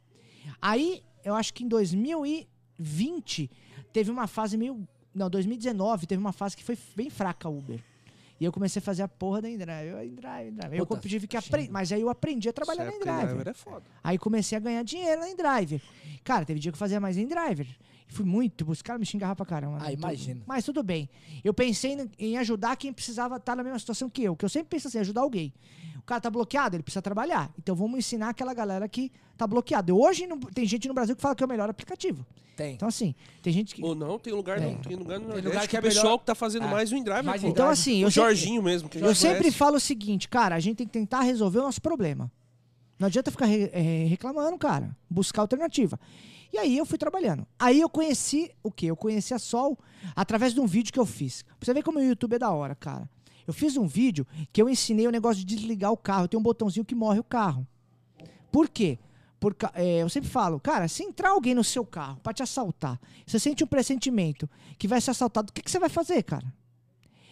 Aí, 0.60 1.02
eu 1.24 1.34
acho 1.34 1.54
que 1.54 1.64
em 1.64 1.68
2020 1.68 3.50
teve 3.92 4.10
uma 4.10 4.26
fase 4.26 4.56
meio. 4.58 4.86
Não, 5.14 5.30
2019 5.30 6.06
teve 6.06 6.20
uma 6.20 6.32
fase 6.32 6.54
que 6.54 6.62
foi 6.62 6.76
bem 6.94 7.08
fraca 7.08 7.48
a 7.48 7.50
Uber. 7.50 7.82
E 8.38 8.44
eu 8.44 8.52
comecei 8.52 8.80
a 8.80 8.82
fazer 8.82 9.02
a 9.02 9.08
porra 9.08 9.40
da 9.40 9.48
InDrive. 9.48 9.88
Eu, 9.88 10.04
InDrive, 10.04 10.48
InDrive. 10.48 10.72
Aí 10.72 10.78
eu 10.78 10.86
Puta, 10.86 11.08
tive 11.08 11.26
que 11.26 11.36
aprender. 11.36 11.70
Mas 11.70 11.90
aí 11.90 12.00
eu 12.00 12.10
aprendi 12.10 12.48
a 12.48 12.52
trabalhar 12.52 12.84
na 12.84 12.90
época 12.90 13.10
InDrive. 13.10 13.48
é 13.48 13.54
foda. 13.54 13.84
Aí 14.04 14.18
comecei 14.18 14.56
a 14.58 14.60
ganhar 14.60 14.82
dinheiro 14.82 15.20
na 15.20 15.30
InDriver. 15.30 15.80
Cara, 16.22 16.44
teve 16.44 16.60
dia 16.60 16.70
que 16.70 16.76
eu 16.76 16.78
fazia 16.78 17.00
mais 17.00 17.16
InDriver. 17.16 17.66
E 18.08 18.12
fui 18.12 18.24
muito, 18.24 18.68
os 18.70 18.82
caras 18.82 19.00
me 19.00 19.06
xingavam 19.06 19.34
pra 19.36 19.44
caramba. 19.46 19.78
Ah, 19.80 19.92
imagino. 19.92 20.42
Mas 20.46 20.64
tudo 20.64 20.82
bem. 20.82 21.08
Eu 21.42 21.52
pensei 21.52 21.96
em- 22.18 22.36
ajudar 22.38 22.76
quem 22.76 22.92
precisava 22.92 23.36
estar 23.36 23.56
na 23.56 23.62
mesma 23.64 23.78
situação 23.78 24.08
que 24.08 24.22
eu. 24.22 24.36
Que 24.36 24.44
eu 24.44 24.48
sempre 24.48 24.68
penso 24.68 24.88
assim, 24.88 24.98
ajudar 24.98 25.22
alguém. 25.22 25.52
O 25.98 26.02
cara 26.02 26.20
tá 26.20 26.30
bloqueado, 26.30 26.76
ele 26.76 26.84
precisa 26.84 27.02
trabalhar. 27.02 27.52
Então 27.58 27.74
vamos 27.74 27.98
ensinar 27.98 28.28
aquela 28.28 28.54
galera 28.54 28.88
que 28.88 29.10
tá 29.36 29.44
bloqueada. 29.46 29.92
Hoje 29.92 30.24
não- 30.26 30.38
tem 30.38 30.64
gente 30.66 30.86
no 30.86 30.94
Brasil 30.94 31.16
que 31.16 31.22
fala 31.22 31.34
que 31.34 31.42
é 31.42 31.46
o 31.46 31.48
melhor 31.48 31.68
aplicativo. 31.68 32.24
Tem. 32.56 32.74
Então 32.74 32.88
assim, 32.88 33.14
tem 33.42 33.52
gente 33.52 33.74
que... 33.74 33.82
Ou 33.84 33.94
não, 33.94 34.18
tem 34.18 34.32
lugar, 34.32 34.56
É. 34.56 34.60
não, 34.70 34.76
tem 34.76 34.96
lugar 34.96 35.18
no 35.18 35.26
Nordeste 35.26 35.48
lugar 35.48 35.62
que, 35.62 35.68
que 35.68 35.76
é 35.76 35.80
o 35.80 35.82
pessoal 35.82 36.04
melhor- 36.04 36.18
que 36.20 36.24
tá 36.26 36.34
fazendo 36.34 36.64
É. 36.66 36.70
mais 36.70 36.90
o 36.92 36.96
InDrive, 36.96 37.22
Mais 37.22 37.42
pô. 37.42 37.48
Então 37.48 37.68
assim, 37.68 38.00
eu 38.02 38.08
o 38.08 38.10
sempre- 38.10 38.28
Jorginho 38.28 38.62
mesmo, 38.62 38.88
que 38.88 38.98
Eu 38.98 39.14
sempre 39.14 39.38
conhece. 39.40 39.56
falo 39.58 39.76
o 39.76 39.80
seguinte, 39.80 40.26
cara, 40.28 40.54
a 40.54 40.60
gente 40.60 40.76
tem 40.78 40.86
que 40.86 40.92
tentar 40.92 41.20
resolver 41.22 41.58
o 41.58 41.62
nosso 41.64 41.82
problema. 41.82 42.30
Não 42.98 43.08
adianta 43.08 43.30
ficar 43.30 43.44
re- 43.44 43.68
eh, 43.74 44.06
reclamando, 44.08 44.56
cara. 44.56 44.96
Buscar 45.10 45.42
alternativa. 45.42 46.00
E 46.56 46.58
aí 46.58 46.78
eu 46.78 46.86
fui 46.86 46.96
trabalhando. 46.96 47.46
Aí 47.58 47.78
eu 47.78 47.88
conheci 47.88 48.50
o 48.62 48.72
quê? 48.72 48.86
Eu 48.86 48.96
conheci 48.96 49.34
a 49.34 49.38
Sol 49.38 49.78
através 50.14 50.54
de 50.54 50.60
um 50.60 50.66
vídeo 50.66 50.90
que 50.90 50.98
eu 50.98 51.04
fiz. 51.04 51.42
Pra 51.42 51.54
você 51.60 51.74
ver 51.74 51.82
como 51.82 51.98
o 51.98 52.02
YouTube 52.02 52.32
é 52.32 52.38
da 52.38 52.50
hora, 52.50 52.74
cara. 52.74 53.10
Eu 53.46 53.52
fiz 53.52 53.76
um 53.76 53.86
vídeo 53.86 54.26
que 54.50 54.62
eu 54.62 54.66
ensinei 54.66 55.06
o 55.06 55.10
negócio 55.10 55.44
de 55.44 55.54
desligar 55.54 55.92
o 55.92 55.98
carro. 55.98 56.26
Tem 56.26 56.40
um 56.40 56.42
botãozinho 56.42 56.86
que 56.86 56.94
morre 56.94 57.20
o 57.20 57.24
carro. 57.24 57.66
Por 58.50 58.70
quê? 58.70 58.98
Porque, 59.38 59.66
eu 60.00 60.08
sempre 60.08 60.30
falo, 60.30 60.58
cara, 60.58 60.88
se 60.88 61.02
entrar 61.02 61.28
alguém 61.28 61.54
no 61.54 61.62
seu 61.62 61.84
carro 61.84 62.18
pra 62.22 62.32
te 62.32 62.42
assaltar, 62.42 62.98
você 63.26 63.38
sente 63.38 63.62
um 63.62 63.66
pressentimento 63.66 64.48
que 64.78 64.88
vai 64.88 64.98
ser 64.98 65.10
assaltado, 65.10 65.50
o 65.50 65.52
que, 65.52 65.60
que 65.60 65.70
você 65.70 65.78
vai 65.78 65.90
fazer, 65.90 66.22
cara? 66.22 66.50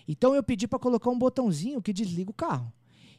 Então 0.07 0.35
eu 0.35 0.43
pedi 0.43 0.69
pra 0.69 0.79
colocar 0.79 1.09
um 1.09 1.19
botãozinho 1.19 1.81
que 1.81 1.95
desliga 1.95 2.31
o 2.31 2.35
carro. 2.35 2.71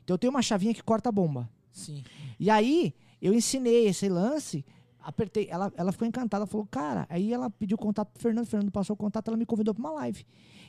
Então 0.04 0.14
eu 0.14 0.20
tenho 0.20 0.30
uma 0.30 0.44
chavinha 0.44 0.72
que 0.72 0.84
corta 0.84 1.10
a 1.10 1.12
bomba. 1.12 1.50
Sim. 1.74 2.04
E 2.40 2.48
aí 2.48 2.94
eu 3.20 3.34
ensinei 3.34 3.88
esse 3.88 4.08
lance, 4.08 4.64
apertei, 5.06 5.48
ela, 5.50 5.72
ela 5.78 5.92
ficou 5.92 6.08
encantada, 6.08 6.46
falou, 6.46 6.68
cara, 6.70 7.06
aí 7.10 7.32
ela 7.32 7.50
pediu 7.50 7.78
contato 7.78 8.10
pro 8.12 8.22
Fernando, 8.22 8.46
Fernando 8.46 8.72
passou 8.72 8.94
o 8.94 8.98
contato, 8.98 9.28
ela 9.30 9.38
me 9.38 9.46
convidou 9.46 9.74
pra 9.74 9.80
uma 9.82 9.92
live. 9.92 10.26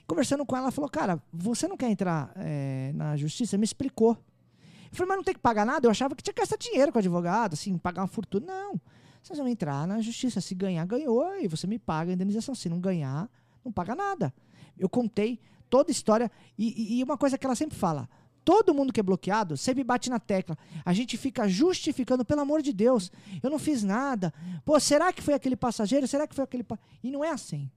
Conversando 0.06 0.44
com 0.46 0.54
ela, 0.56 0.66
ela 0.66 0.72
falou, 0.72 0.88
cara, 0.90 1.20
você 1.32 1.66
não 1.66 1.76
quer 1.76 1.90
entrar 1.90 2.30
eh, 2.36 2.92
na 2.94 3.16
justiça? 3.16 3.58
Me 3.58 3.64
explicou. 3.64 4.10
Eu 4.12 4.96
falei, 4.96 5.08
mas 5.08 5.16
não 5.16 5.24
tem 5.24 5.34
que 5.34 5.40
pagar 5.40 5.66
nada? 5.66 5.86
Eu 5.86 5.90
achava 5.90 6.14
que 6.14 6.22
tinha 6.22 6.32
que 6.32 6.40
gastar 6.40 6.56
dinheiro 6.56 6.92
com 6.92 6.98
advogado, 6.98 7.54
assim, 7.54 7.76
pagar 7.76 8.02
uma 8.02 8.08
fortuna. 8.08 8.46
Não. 8.46 8.80
Vocês 9.22 9.36
vão 9.38 9.48
entrar 9.48 9.86
na 9.86 10.00
justiça. 10.00 10.40
Se 10.40 10.54
ganhar, 10.54 10.86
ganhou, 10.86 11.34
e 11.40 11.48
você 11.48 11.66
me 11.66 11.78
paga 11.78 12.12
a 12.12 12.14
indenização. 12.14 12.54
Se 12.54 12.68
não 12.68 12.78
ganhar, 12.78 13.28
não 13.64 13.72
paga 13.72 13.96
nada. 13.96 14.32
Eu 14.78 14.88
contei 14.88 15.40
toda 15.68 15.90
a 15.90 15.92
história. 15.92 16.30
E, 16.56 16.68
e- 16.94 17.00
e 17.00 17.02
uma 17.02 17.18
coisa 17.18 17.36
que 17.36 17.44
ela 17.44 17.56
sempre 17.56 17.76
fala: 17.76 18.08
todo 18.46 18.72
mundo 18.72 18.92
que 18.92 19.00
é 19.00 19.02
bloqueado 19.02 19.56
sempre 19.56 19.82
bate 19.82 20.08
na 20.08 20.20
tecla. 20.20 20.56
A 20.84 20.92
gente 20.92 21.16
fica 21.16 21.48
justificando, 21.48 22.24
pelo 22.24 22.42
amor 22.42 22.62
de 22.62 22.72
Deus, 22.72 23.10
eu 23.42 23.50
não 23.50 23.58
fiz 23.58 23.82
nada. 23.82 24.32
Pô, 24.64 24.78
será 24.78 25.12
que 25.12 25.20
foi 25.20 25.34
aquele 25.34 25.56
passageiro? 25.56 26.06
Será 26.06 26.28
que 26.28 26.34
foi 26.34 26.44
aquele. 26.44 26.62
pa-" 26.62 26.78
E 27.02 27.10
não 27.10 27.24
é 27.24 27.30
assim. 27.30 27.68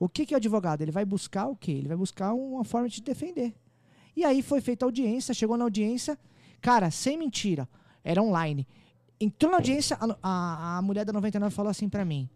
O 0.00 0.08
que, 0.08 0.26
que 0.26 0.34
é 0.34 0.36
o 0.36 0.38
advogado? 0.38 0.82
Ele 0.82 0.90
vai 0.90 1.04
buscar 1.04 1.46
o 1.46 1.54
quê? 1.54 1.70
Ele 1.70 1.86
vai 1.86 1.96
buscar 1.96 2.32
uma 2.32 2.64
forma 2.64 2.88
de 2.88 3.00
defender. 3.00 3.54
E 4.16 4.24
aí 4.24 4.42
foi 4.42 4.60
feita 4.60 4.84
a 4.84 4.88
audiência, 4.88 5.32
chegou 5.32 5.56
na 5.56 5.62
audiência, 5.62 6.18
cara, 6.60 6.90
sem 6.90 7.16
mentira, 7.16 7.68
era 8.02 8.20
online. 8.20 8.66
Entrou 9.20 9.52
na 9.52 9.58
audiência, 9.58 9.96
a, 10.00 10.16
a, 10.20 10.78
a 10.78 10.82
mulher 10.82 11.04
da 11.04 11.12
99 11.12 11.54
falou 11.54 11.70
assim 11.70 11.88
pra 11.88 12.04
mim: 12.04 12.28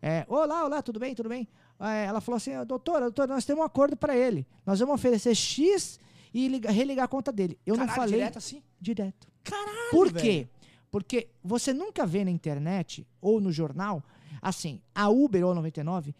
é, 0.00 0.24
Olá, 0.28 0.64
olá, 0.64 0.80
tudo 0.82 1.00
bem, 1.00 1.16
tudo 1.16 1.28
bem? 1.28 1.48
É, 1.80 2.04
ela 2.04 2.20
falou 2.20 2.36
assim: 2.36 2.52
Doutora, 2.64 3.06
doutora, 3.06 3.34
nós 3.34 3.44
temos 3.44 3.60
um 3.62 3.66
acordo 3.66 3.96
pra 3.96 4.16
ele. 4.16 4.46
Nós 4.64 4.78
vamos 4.78 4.94
oferecer 4.94 5.34
X 5.34 5.98
e 6.32 6.48
liga- 6.48 6.70
religar 6.70 7.04
a 7.04 7.08
conta 7.08 7.30
dele. 7.32 7.58
Eu 7.66 7.76
não 7.76 7.86
Caralho, 7.86 7.96
falei. 8.02 8.18
direto 8.18 8.38
assim? 8.38 8.62
Direto. 8.80 9.28
Caralho, 9.44 9.90
Por 9.90 10.10
velho. 10.12 10.24
quê? 10.24 10.48
Porque 10.90 11.28
você 11.42 11.72
nunca 11.72 12.06
vê 12.06 12.24
na 12.24 12.30
internet 12.30 13.06
ou 13.20 13.40
no 13.40 13.52
jornal, 13.52 14.02
assim, 14.40 14.80
a 14.94 15.08
Uber 15.08 15.44
ou 15.44 15.52
a 15.52 15.54
99, 15.54 16.14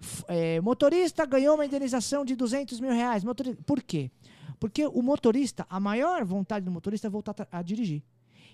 f- 0.00 0.24
é, 0.28 0.60
motorista 0.60 1.24
ganhou 1.26 1.54
uma 1.54 1.66
indenização 1.66 2.24
de 2.24 2.34
200 2.34 2.80
mil 2.80 2.90
reais. 2.92 3.22
Motorista, 3.24 3.62
por 3.64 3.82
quê? 3.82 4.10
Porque 4.58 4.86
o 4.86 5.02
motorista, 5.02 5.66
a 5.68 5.78
maior 5.80 6.24
vontade 6.24 6.64
do 6.64 6.70
motorista 6.70 7.06
é 7.06 7.10
voltar 7.10 7.34
a 7.50 7.60
dirigir. 7.62 8.02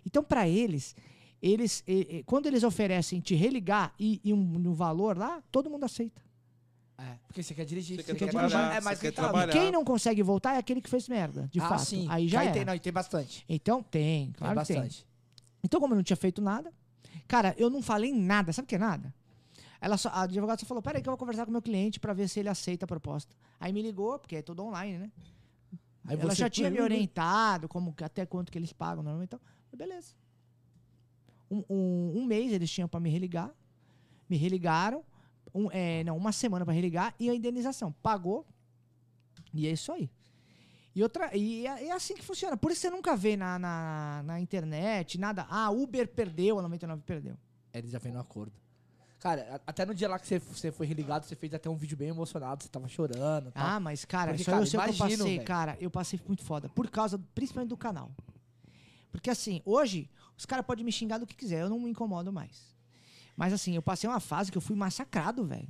Então, 0.05 0.25
para 0.25 0.49
eles, 0.49 0.97
eles 1.41 1.85
quando 2.27 2.47
eles 2.47 2.65
oferecem 2.65 3.21
te 3.21 3.35
religar 3.35 3.95
e, 3.99 4.21
e 4.25 4.33
um, 4.33 4.39
um 4.39 4.73
valor 4.73 5.17
lá, 5.17 5.43
todo 5.53 5.71
mundo 5.71 5.85
aceita. 5.85 6.21
É, 7.03 7.17
porque 7.27 7.43
você 7.43 7.55
quer 7.55 7.65
dirigir. 7.65 7.97
Você 7.97 8.03
Você, 8.03 8.13
quer 8.15 8.19
quer 8.27 8.31
trabalhar, 8.31 8.49
dirigir. 8.49 8.77
É 8.77 8.81
você 8.81 8.85
mais 8.85 9.01
quer 9.01 9.07
rentável. 9.09 9.31
trabalhar. 9.31 9.53
Quem 9.53 9.73
não 9.73 9.83
consegue 9.85 10.23
voltar 10.23 10.55
é 10.55 10.59
aquele 10.59 10.83
que 10.83 10.91
fez 10.91 11.09
merda, 11.09 11.49
de 11.51 11.59
ah, 11.59 11.69
fato. 11.69 11.85
sim. 11.87 12.07
Aí 12.11 12.29
já 12.29 12.41
Aí 12.41 12.53
tem, 12.53 12.65
não, 12.65 12.75
e 12.75 12.81
tem 12.81 12.93
bastante. 12.93 13.45
Então 13.49 13.83
tem, 13.83 14.27
Tem 14.27 14.33
claro 14.35 14.61
que 14.61 14.67
tem. 14.67 14.77
bastante. 14.77 15.07
Então, 15.65 15.81
como 15.81 15.95
eu 15.95 15.97
não 15.97 16.03
tinha 16.03 16.17
feito 16.17 16.43
nada, 16.43 16.73
cara, 17.27 17.55
eu 17.57 17.71
não 17.71 17.81
falei 17.83 18.13
nada. 18.13 18.53
Sabe 18.53 18.67
o 18.67 18.69
que 18.69 18.75
é 18.75 18.79
nada? 18.79 19.15
Ela 19.81 19.97
só, 19.97 20.11
a 20.11 20.23
advogada 20.23 20.61
só 20.61 20.67
falou: 20.67 20.83
peraí, 20.83 21.01
que 21.03 21.09
eu 21.09 21.13
vou 21.13 21.19
conversar 21.19 21.45
com 21.47 21.51
o 21.51 21.53
meu 21.53 21.63
cliente 21.63 21.99
pra 21.99 22.13
ver 22.13 22.29
se 22.29 22.39
ele 22.39 22.51
aceita 22.51 22.85
a 22.85 22.89
proposta. 22.89 23.35
Aí 23.59 23.73
me 23.73 23.81
ligou, 23.81 24.19
porque 24.19 24.37
é 24.37 24.43
tudo 24.43 24.63
online, 24.63 24.99
né? 24.99 25.11
Aí 26.07 26.19
Ela 26.19 26.31
você 26.35 26.37
já 26.41 26.51
tinha 26.51 26.71
me 26.71 26.81
orientado, 26.81 27.67
como, 27.69 27.95
até 28.03 28.27
quanto 28.27 28.53
que 28.53 28.59
eles 28.59 28.73
pagam 28.75 29.03
normalmente. 29.03 29.29
Então, 29.35 29.41
beleza. 29.75 30.15
Um, 31.51 31.65
um- 31.69 32.13
um 32.19 32.25
mês 32.27 32.53
eles 32.53 32.71
tinham 32.71 32.89
pra 32.89 33.01
me 33.01 33.09
religar. 33.11 33.51
Me 34.29 34.37
religaram. 34.37 35.03
Um, 35.55 35.71
é, 35.71 36.05
não, 36.05 36.17
uma 36.17 36.33
semana 36.33 36.65
pra 36.65 36.75
religar 36.75 37.15
e 37.19 37.29
a 37.29 37.35
indenização. 37.35 37.93
Pagou. 38.03 38.47
E 39.53 39.67
é 39.67 39.71
isso 39.73 39.93
aí. 39.93 40.11
E, 40.95 41.03
outra, 41.03 41.37
e 41.37 41.67
é, 41.67 41.87
é 41.87 41.93
assim 41.93 42.15
que 42.15 42.25
funciona. 42.25 42.57
Por 42.57 42.71
isso 42.71 42.81
você 42.81 42.91
nunca 42.91 43.17
vê 43.17 43.37
na, 43.37 43.59
na, 43.59 44.23
na 44.25 44.41
internet 44.41 45.19
nada. 45.19 45.47
Ah, 45.49 45.71
Uber 45.71 46.09
perdeu, 46.09 46.59
a 46.59 46.63
99 46.63 47.03
perdeu. 47.03 47.37
Eles 47.73 47.91
já 47.91 47.99
vêm 47.99 48.13
no 48.13 48.21
acordo. 48.21 48.53
Cara, 49.21 49.61
até 49.67 49.85
no 49.85 49.95
dia 49.95 50.09
lá 50.09 50.19
que 50.19 50.27
você, 50.27 50.39
você 50.39 50.73
foi 50.73 50.87
religado, 50.87 51.27
você 51.27 51.37
fez 51.37 51.53
até 51.53 51.69
um 51.69 51.77
vídeo 51.77 51.95
bem 51.97 52.09
emocionado, 52.09 52.63
você 52.65 52.71
tava 52.71 52.89
chorando. 52.89 53.53
tal. 53.53 53.67
Ah, 53.67 53.79
mas, 53.79 54.05
cara, 54.05 54.31
Porque, 54.31 54.45
só 54.45 54.53
cara, 54.53 54.63
eu 54.63 54.67
sei 54.67 54.81
o 54.81 54.83
que 54.83 54.91
eu 54.91 54.97
passei, 54.97 55.17
velho. 55.35 55.45
cara. 55.45 55.77
Eu 55.79 55.91
passei 55.91 56.21
muito 56.27 56.43
foda. 56.43 56.71
Por 56.71 56.89
causa, 56.89 57.21
principalmente 57.35 57.69
do 57.69 57.77
canal. 57.77 58.11
Porque 59.13 59.29
assim, 59.29 59.61
hoje, 59.65 60.09
os 60.39 60.47
caras 60.47 60.65
podem 60.65 60.85
me 60.85 60.91
xingar 60.91 61.19
do 61.19 61.27
que 61.27 61.37
quiser, 61.37 61.61
eu 61.61 61.69
não 61.69 61.79
me 61.79 61.91
incomodo 61.91 62.33
mais. 62.33 62.75
Mas 63.41 63.55
assim, 63.55 63.75
eu 63.75 63.81
passei 63.81 64.07
uma 64.09 64.21
fase 64.21 64.53
que 64.53 64.59
eu 64.59 64.61
fui 64.61 64.77
massacrado, 64.77 65.43
velho. 65.47 65.67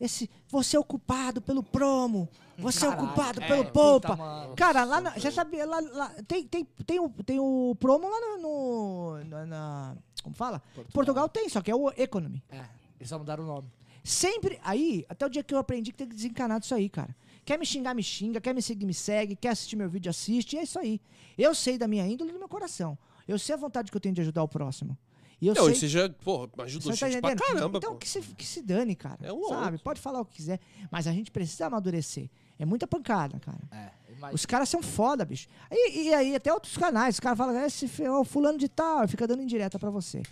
Esse, 0.00 0.30
você 0.48 0.76
é 0.76 0.78
o 0.78 0.84
culpado 0.84 1.42
pelo 1.42 1.64
promo, 1.64 2.28
você 2.56 2.84
é 2.84 2.88
o 2.88 2.92
Caralho, 2.92 3.08
culpado 3.08 3.42
é, 3.42 3.48
pelo 3.48 3.64
poupa. 3.72 4.14
mano. 4.14 4.54
Cara, 4.54 4.84
lá, 4.84 5.00
na, 5.00 5.10
você 5.10 5.32
sabia, 5.32 5.66
lá, 5.66 5.80
lá- 5.80 6.14
tem, 6.28 6.46
tem, 6.46 6.64
tem, 6.86 7.00
o, 7.00 7.10
tem 7.24 7.40
o 7.40 7.74
promo 7.80 8.08
lá 8.08 8.20
no, 8.38 9.18
no- 9.24 9.46
na, 9.46 9.96
como 10.22 10.36
fala? 10.36 10.62
Portugal. 10.94 11.28
tem, 11.28 11.48
só 11.48 11.60
que 11.60 11.72
é 11.72 11.74
o 11.74 11.90
Economy. 11.96 12.40
É, 12.48 12.64
eles 13.00 13.08
só 13.08 13.18
mudaram 13.18 13.42
o 13.42 13.46
nome. 13.48 13.68
Sempre, 14.04 14.60
aí, 14.62 15.04
até 15.08 15.26
o 15.26 15.28
dia 15.28 15.42
que 15.42 15.52
eu 15.52 15.58
aprendi 15.58 15.90
que 15.90 15.98
tem 15.98 16.06
que 16.08 16.14
desencanar 16.14 16.60
disso 16.60 16.76
aí, 16.76 16.88
cara. 16.88 17.16
Quer 17.44 17.58
me 17.58 17.66
xingar, 17.66 17.92
me 17.92 18.02
xinga. 18.04 18.40
Quer 18.40 18.54
me 18.54 18.62
seguir, 18.62 18.86
me 18.86 18.94
segue. 18.94 19.34
Quer 19.34 19.48
assistir 19.48 19.74
meu 19.74 19.88
vídeo, 19.88 20.08
assiste. 20.08 20.54
E 20.54 20.60
é 20.60 20.62
isso 20.62 20.78
aí. 20.78 21.00
Eu 21.36 21.52
sei 21.56 21.76
da 21.76 21.88
minha 21.88 22.06
índole 22.06 22.30
e 22.30 22.32
do 22.34 22.38
meu 22.38 22.48
coração. 22.48 22.96
Eu 23.26 23.36
sei 23.38 23.54
a 23.56 23.58
vontade 23.58 23.90
que 23.90 23.96
eu 23.96 24.00
tenho 24.00 24.14
de 24.14 24.20
ajudar 24.20 24.44
o 24.44 24.48
próximo. 24.48 24.96
E 25.40 25.46
eu 25.46 25.54
Não, 25.54 25.66
sei... 25.66 25.74
você 25.76 25.88
já, 25.88 26.08
pô, 26.08 26.48
ajudou 26.64 26.92
Você 26.92 26.98
tá 26.98 27.08
gente 27.10 27.20
pra 27.20 27.36
caramba, 27.36 27.78
então 27.78 27.92
pô. 27.92 27.98
que 27.98 28.08
se, 28.08 28.20
que 28.20 28.44
se 28.44 28.60
dane, 28.60 28.96
cara. 28.96 29.18
É 29.22 29.32
um 29.32 29.44
sabe? 29.48 29.64
outro. 29.72 29.78
Pode 29.84 30.00
falar 30.00 30.20
o 30.20 30.24
que 30.24 30.34
quiser. 30.34 30.58
Mas 30.90 31.06
a 31.06 31.12
gente 31.12 31.30
precisa 31.30 31.66
amadurecer. 31.66 32.28
É 32.58 32.64
muita 32.64 32.88
pancada, 32.88 33.38
cara. 33.38 33.58
É, 33.70 33.90
imagina. 34.08 34.34
Os 34.34 34.44
caras 34.44 34.68
são 34.68 34.82
foda, 34.82 35.24
bicho. 35.24 35.46
E, 35.70 36.08
e 36.08 36.14
aí, 36.14 36.34
até 36.34 36.52
outros 36.52 36.76
canais, 36.76 37.14
os 37.14 37.20
caras 37.20 37.38
falam, 37.38 37.56
esse 37.64 37.86
fe- 37.86 38.08
ó, 38.08 38.24
fulano 38.24 38.58
de 38.58 38.68
tal, 38.68 39.06
fica 39.06 39.28
dando 39.28 39.42
indireta 39.42 39.78
pra 39.78 39.90
você. 39.90 40.22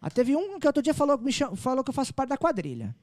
Ah, 0.00 0.08
teve 0.08 0.34
um 0.34 0.58
que 0.58 0.66
outro 0.66 0.82
dia 0.82 0.94
falou, 0.94 1.18
me 1.18 1.30
cham- 1.32 1.54
falou 1.54 1.84
que 1.84 1.90
eu 1.90 1.94
faço 1.94 2.14
parte 2.14 2.30
da 2.30 2.38
quadrilha. 2.38 2.96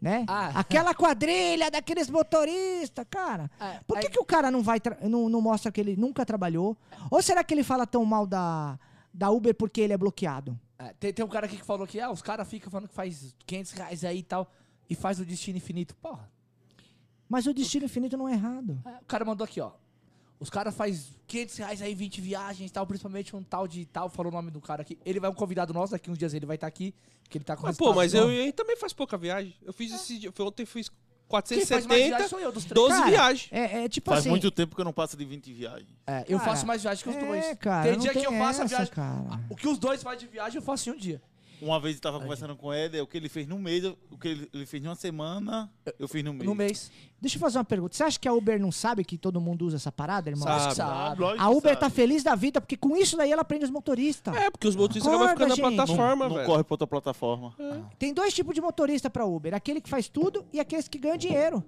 Né? 0.00 0.24
Ah. 0.28 0.50
Aquela 0.60 0.94
quadrilha 0.94 1.68
daqueles 1.68 2.08
motoristas, 2.08 3.04
cara. 3.10 3.50
É, 3.60 3.80
Por 3.86 3.98
que, 3.98 4.06
aí- 4.06 4.12
que 4.12 4.20
o 4.20 4.24
cara 4.24 4.52
não 4.52 4.62
vai 4.62 4.78
tra- 4.78 4.98
não, 5.02 5.28
não 5.28 5.40
mostra 5.40 5.72
que 5.72 5.80
ele 5.80 5.96
nunca 5.96 6.24
trabalhou? 6.24 6.76
Ou 7.10 7.20
será 7.20 7.42
que 7.42 7.52
ele 7.54 7.64
fala 7.64 7.84
tão 7.88 8.04
mal 8.04 8.24
da, 8.26 8.78
da 9.14 9.30
Uber 9.30 9.54
porque 9.54 9.80
ele 9.80 9.92
é 9.92 9.96
bloqueado? 9.96 10.58
É, 10.76 10.92
tem, 10.94 11.12
tem 11.12 11.24
um 11.24 11.28
cara 11.28 11.46
aqui 11.46 11.56
que 11.56 11.64
falou 11.64 11.86
que 11.86 12.00
ah, 12.00 12.10
os 12.10 12.20
caras 12.20 12.48
ficam 12.48 12.70
falando 12.70 12.88
que 12.88 12.94
faz 12.94 13.34
500 13.46 13.72
reais 13.72 14.04
aí 14.04 14.18
e 14.18 14.22
tal, 14.22 14.50
e 14.90 14.94
faz 14.94 15.20
o 15.20 15.24
destino 15.24 15.56
infinito. 15.56 15.94
Porra, 15.96 16.28
Mas 17.28 17.46
o 17.46 17.54
destino 17.54 17.84
infinito 17.86 18.16
não 18.16 18.28
é 18.28 18.32
errado. 18.32 18.82
é, 18.84 18.98
o 19.00 19.04
cara 19.06 19.24
mandou 19.24 19.44
aqui, 19.44 19.60
ó. 19.60 19.70
Os 20.40 20.50
caras 20.50 20.74
faz 20.74 21.12
500 21.28 21.56
reais 21.56 21.80
aí, 21.80 21.94
20 21.94 22.20
viagens 22.20 22.68
e 22.68 22.72
tal, 22.72 22.86
principalmente 22.86 23.34
um 23.36 23.42
tal 23.42 23.68
de 23.68 23.86
tal, 23.86 24.08
falou 24.08 24.32
o 24.32 24.34
nome 24.34 24.50
do 24.50 24.60
cara 24.60 24.82
aqui. 24.82 24.98
Ele 25.04 25.20
vai 25.20 25.30
um 25.30 25.34
convidado 25.34 25.72
nosso, 25.72 25.92
daqui 25.92 26.10
uns 26.10 26.18
dias 26.18 26.34
ele 26.34 26.44
vai 26.44 26.56
estar 26.56 26.66
aqui, 26.66 26.92
porque 27.22 27.38
ele 27.38 27.44
tá 27.44 27.56
com 27.56 27.62
Mas, 27.62 27.76
pô, 27.76 27.94
mas 27.94 28.12
eu, 28.12 28.30
eu 28.30 28.52
também 28.52 28.76
faço 28.76 28.96
pouca 28.96 29.16
viagem. 29.16 29.54
Eu 29.62 29.72
fiz 29.72 29.92
esse 29.94 30.18
dia, 30.18 30.32
foi 30.32 30.44
ontem 30.44 30.66
fiz 30.66 30.90
Quem 31.28 31.64
faz 31.66 31.86
mais 31.86 32.00
viagem 32.02 32.10
470, 32.10 32.28
sou 32.28 32.40
eu, 32.40 32.52
dos 32.52 32.64
três. 32.64 32.74
12 32.74 32.96
Cara, 32.98 33.10
viagens. 33.10 33.48
É, 33.50 33.84
é 33.84 33.88
tipo 33.88 34.10
Faz 34.10 34.20
assim. 34.20 34.30
muito 34.30 34.50
tempo 34.50 34.74
que 34.74 34.80
eu 34.80 34.84
não 34.84 34.92
passo 34.92 35.16
de 35.16 35.24
20 35.24 35.52
viagens. 35.52 35.88
É, 36.06 36.24
eu 36.28 36.38
Cara, 36.38 36.50
faço 36.50 36.66
mais 36.66 36.82
viagem 36.82 37.02
que 37.02 37.10
os 37.10 37.16
é, 37.16 37.20
dois. 37.26 37.58
cara, 37.58 37.88
tem 37.90 37.98
dia 37.98 38.12
que 38.12 38.18
eu 38.26 38.32
faço 38.32 38.62
a 38.62 38.64
essa, 38.64 38.76
viagem. 38.76 38.92
cara. 38.94 39.24
Ah, 39.30 39.38
O 39.50 39.56
que 39.56 39.66
os 39.68 39.78
dois 39.78 40.02
fazem 40.02 40.20
de 40.20 40.26
viagem, 40.26 40.56
eu 40.56 40.62
faço 40.62 40.88
em 40.88 40.92
um 40.92 40.96
dia. 40.96 41.20
Uma 41.62 41.80
vez 41.80 41.96
eu 41.96 42.02
tava 42.02 42.20
conversando 42.20 42.54
com 42.56 42.74
ele, 42.74 43.00
o 43.00 43.06
que 43.06 43.16
ele 43.16 43.28
fez 43.28 43.46
no 43.46 43.58
mês, 43.58 43.84
o 44.10 44.18
que 44.18 44.28
ele, 44.28 44.48
ele 44.52 44.66
fez 44.66 44.84
em 44.84 44.88
uma 44.88 44.94
semana, 44.94 45.70
eu 45.98 46.06
fiz 46.06 46.22
no 46.22 46.32
mês. 46.34 46.44
No 46.44 46.54
mês. 46.54 46.90
Deixa 47.20 47.36
eu 47.36 47.40
fazer 47.40 47.58
uma 47.58 47.64
pergunta. 47.64 47.96
Você 47.96 48.02
acha 48.02 48.18
que 48.18 48.28
a 48.28 48.32
Uber 48.34 48.60
não 48.60 48.70
sabe 48.70 49.02
que 49.04 49.16
todo 49.16 49.40
mundo 49.40 49.64
usa 49.64 49.76
essa 49.76 49.90
parada, 49.90 50.28
irmão? 50.28 50.42
Sabe. 50.46 50.58
Acho 50.60 50.68
que 50.70 50.74
sabe. 50.74 51.20
lógico 51.22 51.42
A 51.42 51.48
Uber 51.48 51.62
sabe. 51.72 51.76
tá 51.80 51.88
feliz 51.90 52.22
da 52.22 52.34
vida, 52.34 52.60
porque 52.60 52.76
com 52.76 52.96
isso 52.96 53.16
daí 53.16 53.32
ela 53.32 53.44
prende 53.44 53.64
os 53.64 53.70
motoristas. 53.70 54.34
É, 54.36 54.50
porque 54.50 54.68
os 54.68 54.76
motoristas 54.76 55.06
acabam 55.10 55.28
Acorda, 55.28 55.44
ficando 55.54 55.62
na 55.62 55.68
gente. 55.70 55.76
plataforma, 55.86 56.28
Não 56.28 56.34
velho. 56.36 56.46
corre 56.46 56.64
pra 56.64 56.74
outra 56.74 56.86
plataforma. 56.86 57.54
Tem 57.98 58.12
dois 58.12 58.34
tipos 58.34 58.54
de 58.54 58.60
motorista 58.60 59.08
pra 59.08 59.24
Uber: 59.24 59.54
aquele 59.54 59.80
que 59.80 59.88
faz 59.88 60.08
tudo 60.08 60.44
e 60.52 60.60
aqueles 60.60 60.86
que 60.88 60.98
ganham 60.98 61.16
dinheiro. 61.16 61.64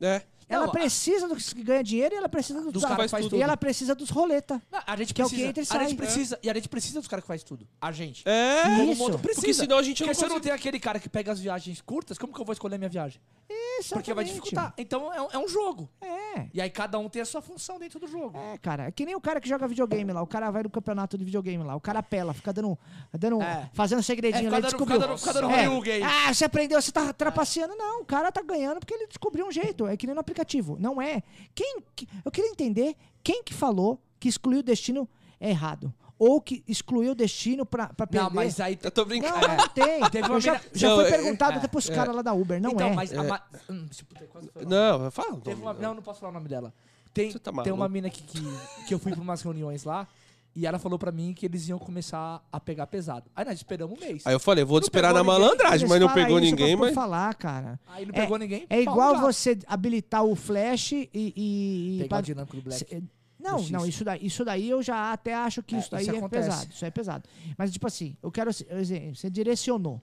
É. 0.00 0.22
Ela 0.50 0.64
Não, 0.64 0.70
a- 0.70 0.72
precisa 0.72 1.28
dos 1.28 1.52
que 1.52 1.62
ganham 1.62 1.82
dinheiro 1.84 2.12
e 2.12 2.18
ela 2.18 2.28
precisa 2.28 2.60
dos, 2.60 2.72
Dos 2.72 2.82
caras 2.82 3.04
que 3.04 3.08
faz 3.12 3.24
E 3.24 3.28
tudo. 3.30 3.40
ela 3.40 3.56
precisa 3.56 3.94
dos 3.94 4.10
roleta. 4.10 4.60
Não, 4.70 4.80
a 4.84 4.96
gente 4.96 5.14
Que 5.14 5.22
é 5.22 5.24
o 5.24 5.28
que 5.28 5.36
precisa. 5.36 5.48
entra 5.48 5.62
e 5.62 5.84
a 5.84 5.88
gente 5.88 5.96
precisa. 5.96 6.38
E 6.42 6.50
a 6.50 6.54
gente 6.54 6.68
precisa 6.68 6.98
dos 6.98 7.06
caras 7.08 7.22
que 7.22 7.28
faz 7.28 7.44
tudo. 7.44 7.66
A 7.80 7.92
gente. 7.92 8.28
É. 8.28 8.82
Isso. 8.84 8.98
moto 8.98 9.18
precisa. 9.20 9.40
Porque 9.40 9.54
senão 9.54 9.78
a 9.78 9.82
gente 9.84 10.00
não 10.00 10.08
Porque 10.08 10.18
se 10.18 10.24
eu 10.24 10.28
não 10.28 10.40
tenho 10.40 10.54
aquele 10.54 10.80
cara 10.80 10.98
que 10.98 11.08
pega 11.08 11.30
as 11.30 11.38
viagens 11.38 11.80
curtas, 11.80 12.18
como 12.18 12.34
que 12.34 12.40
eu 12.40 12.44
vou 12.44 12.52
escolher 12.52 12.78
minha 12.78 12.90
viagem? 12.90 13.20
Isso. 13.78 13.94
Porque 13.94 14.12
vai 14.12 14.24
dificultar. 14.24 14.74
Então 14.76 15.12
é 15.14 15.22
um, 15.22 15.28
é 15.30 15.38
um 15.38 15.48
jogo. 15.48 15.88
É. 16.02 16.48
E 16.52 16.60
aí 16.60 16.68
cada 16.68 16.98
um 16.98 17.08
tem 17.08 17.22
a 17.22 17.24
sua 17.24 17.40
função 17.40 17.78
dentro 17.78 17.98
do 18.00 18.06
jogo. 18.08 18.36
É, 18.36 18.58
cara, 18.58 18.86
é 18.88 18.90
que 18.90 19.06
nem 19.06 19.14
o 19.14 19.20
cara 19.20 19.40
que 19.40 19.48
joga 19.48 19.66
videogame 19.68 20.12
lá. 20.12 20.20
O 20.20 20.26
cara 20.26 20.50
vai 20.50 20.62
no 20.64 20.70
campeonato 20.70 21.16
de 21.16 21.24
videogame 21.24 21.62
lá. 21.62 21.76
O 21.76 21.80
cara 21.80 22.00
apela, 22.00 22.34
fica 22.34 22.52
dando. 22.52 22.76
dando 23.16 23.40
É. 23.40 23.70
fazendo 23.72 24.02
segredinho 24.02 24.48
É, 24.48 24.50
lá. 24.50 24.56
dando- 24.60 24.64
descobriu. 24.70 24.96
fica 25.00 25.06
dando- 25.08 25.18
fica 25.18 25.32
dando 25.32 25.86
É. 25.86 26.02
Ah, 26.02 26.34
você 26.34 26.44
aprendeu, 26.44 26.80
você 26.82 26.90
tá 26.92 27.12
trapaceando. 27.12 27.74
Não, 27.76 28.02
o 28.02 28.04
cara 28.04 28.32
tá 28.32 28.42
ganhando 28.42 28.80
porque 28.80 28.94
ele 28.94 29.06
descobriu 29.06 29.46
um 29.46 29.52
jeito. 29.52 29.86
É 29.86 29.96
que 29.96 30.06
nem 30.06 30.14
no 30.14 30.20
aplicativo. 30.20 30.39
Não 30.78 31.00
é. 31.00 31.22
Quem. 31.54 31.78
que- 31.94 32.08
Eu 32.24 32.30
queria 32.30 32.50
entender 32.50 32.96
quem 33.22 33.42
que 33.42 33.52
falou 33.54 34.00
que 34.18 34.28
excluir 34.28 34.58
o 34.58 34.62
destino 34.62 35.08
é 35.40 35.50
errado. 35.50 35.92
Ou 36.18 36.38
que 36.38 36.62
excluiu 36.68 37.12
o 37.12 37.14
destino 37.14 37.64
pra, 37.64 37.88
pra 37.94 38.06
perder. 38.06 38.24
Não, 38.24 38.30
mas 38.30 38.60
aí. 38.60 38.78
Eu 38.82 38.90
tô 38.90 39.06
brincando. 39.06 39.40
Não, 39.48 39.56
não 39.56 39.68
tem. 39.68 40.00
Teve 40.10 40.28
uma 40.28 40.38
já, 40.40 40.52
mina- 40.52 40.64
já 40.74 40.88
Não, 40.90 40.96
foi 40.96 41.04
é- 41.06 41.10
perguntado 41.10 41.52
é, 41.52 41.56
até 41.56 41.68
pros 41.68 41.88
é. 41.88 41.94
caras 41.94 42.14
lá 42.14 42.20
da 42.20 42.34
Uber. 42.34 42.60
Não 42.60 42.72
então, 42.72 42.88
é. 42.88 42.94
mas. 42.94 43.12
a 43.14 43.22
ma- 43.24 43.42
Hum. 43.70 43.86
Não, 44.66 45.10
fala. 45.10 45.40
uma-. 45.54 45.72
Não, 45.74 45.94
não 45.94 46.02
posso 46.02 46.20
falar 46.20 46.30
o 46.30 46.34
nome 46.34 46.48
dela. 46.48 46.74
Tem, 47.14 47.32
tá 47.32 47.50
tem 47.62 47.72
uma 47.72 47.88
mina 47.88 48.08
que, 48.08 48.22
que, 48.22 48.40
que 48.86 48.94
eu 48.94 48.98
fui 48.98 49.12
pra 49.12 49.20
umas 49.20 49.42
reuniões 49.42 49.82
lá 49.84 50.06
e 50.54 50.66
ela 50.66 50.78
falou 50.78 50.98
pra 50.98 51.12
mim 51.12 51.32
que 51.32 51.46
eles 51.46 51.68
iam 51.68 51.78
começar 51.78 52.42
a 52.52 52.58
pegar 52.60 52.86
pesado. 52.86 53.30
Aí 53.36 53.44
nós 53.44 53.54
esperamos 53.54 53.96
um 53.96 54.00
mês. 54.00 54.26
Aí 54.26 54.32
eu 54.34 54.40
falei, 54.40 54.64
vou 54.64 54.80
te 54.80 54.82
Não 54.84 54.86
esperar 54.86 55.14
na 55.14 55.22
malandragem, 55.22 55.88
mas 55.88 56.00
não 56.00 56.12
pegou 56.12 56.38
ninguém, 56.40 56.76
pra- 56.76 56.86
mas. 56.86 56.94
falar, 56.94 57.34
cara. 57.34 57.78
Aí 57.86 58.04
não 58.04 58.12
É- 58.14 58.20
pegou 58.20 58.36
ninguém. 58.38 58.66
É 58.68 58.80
igual 58.80 59.20
você 59.20 59.58
habilitar 59.66 60.24
o 60.24 60.34
flash 60.34 60.92
e. 60.92 61.08
e, 61.14 61.32
e 61.36 61.98
Pegar 62.02 62.08
pa- 62.08 62.18
o 62.18 62.22
dinâmico 62.22 62.56
do 62.56 62.62
Black. 62.62 62.78
Cê- 62.88 63.02
Não, 63.38 63.58
não, 63.70 63.86
isso 63.86 64.04
daí, 64.04 64.18
isso 64.26 64.44
daí 64.44 64.68
eu 64.68 64.82
já 64.82 65.12
até 65.12 65.32
acho 65.34 65.62
que 65.62 65.74
É, 65.74 65.78
isso 65.78 65.90
daí 65.90 66.02
isso 66.02 66.14
é 66.14 66.28
pesado. 66.28 66.70
Isso 66.70 66.84
é 66.84 66.90
pesado. 66.90 67.28
Mas, 67.56 67.70
tipo 67.72 67.86
assim, 67.86 68.14
eu 68.22 68.30
quero. 68.30 68.52
por 68.54 68.76
exemplo, 68.76 69.16
Você 69.16 69.30
direcionou. 69.30 70.00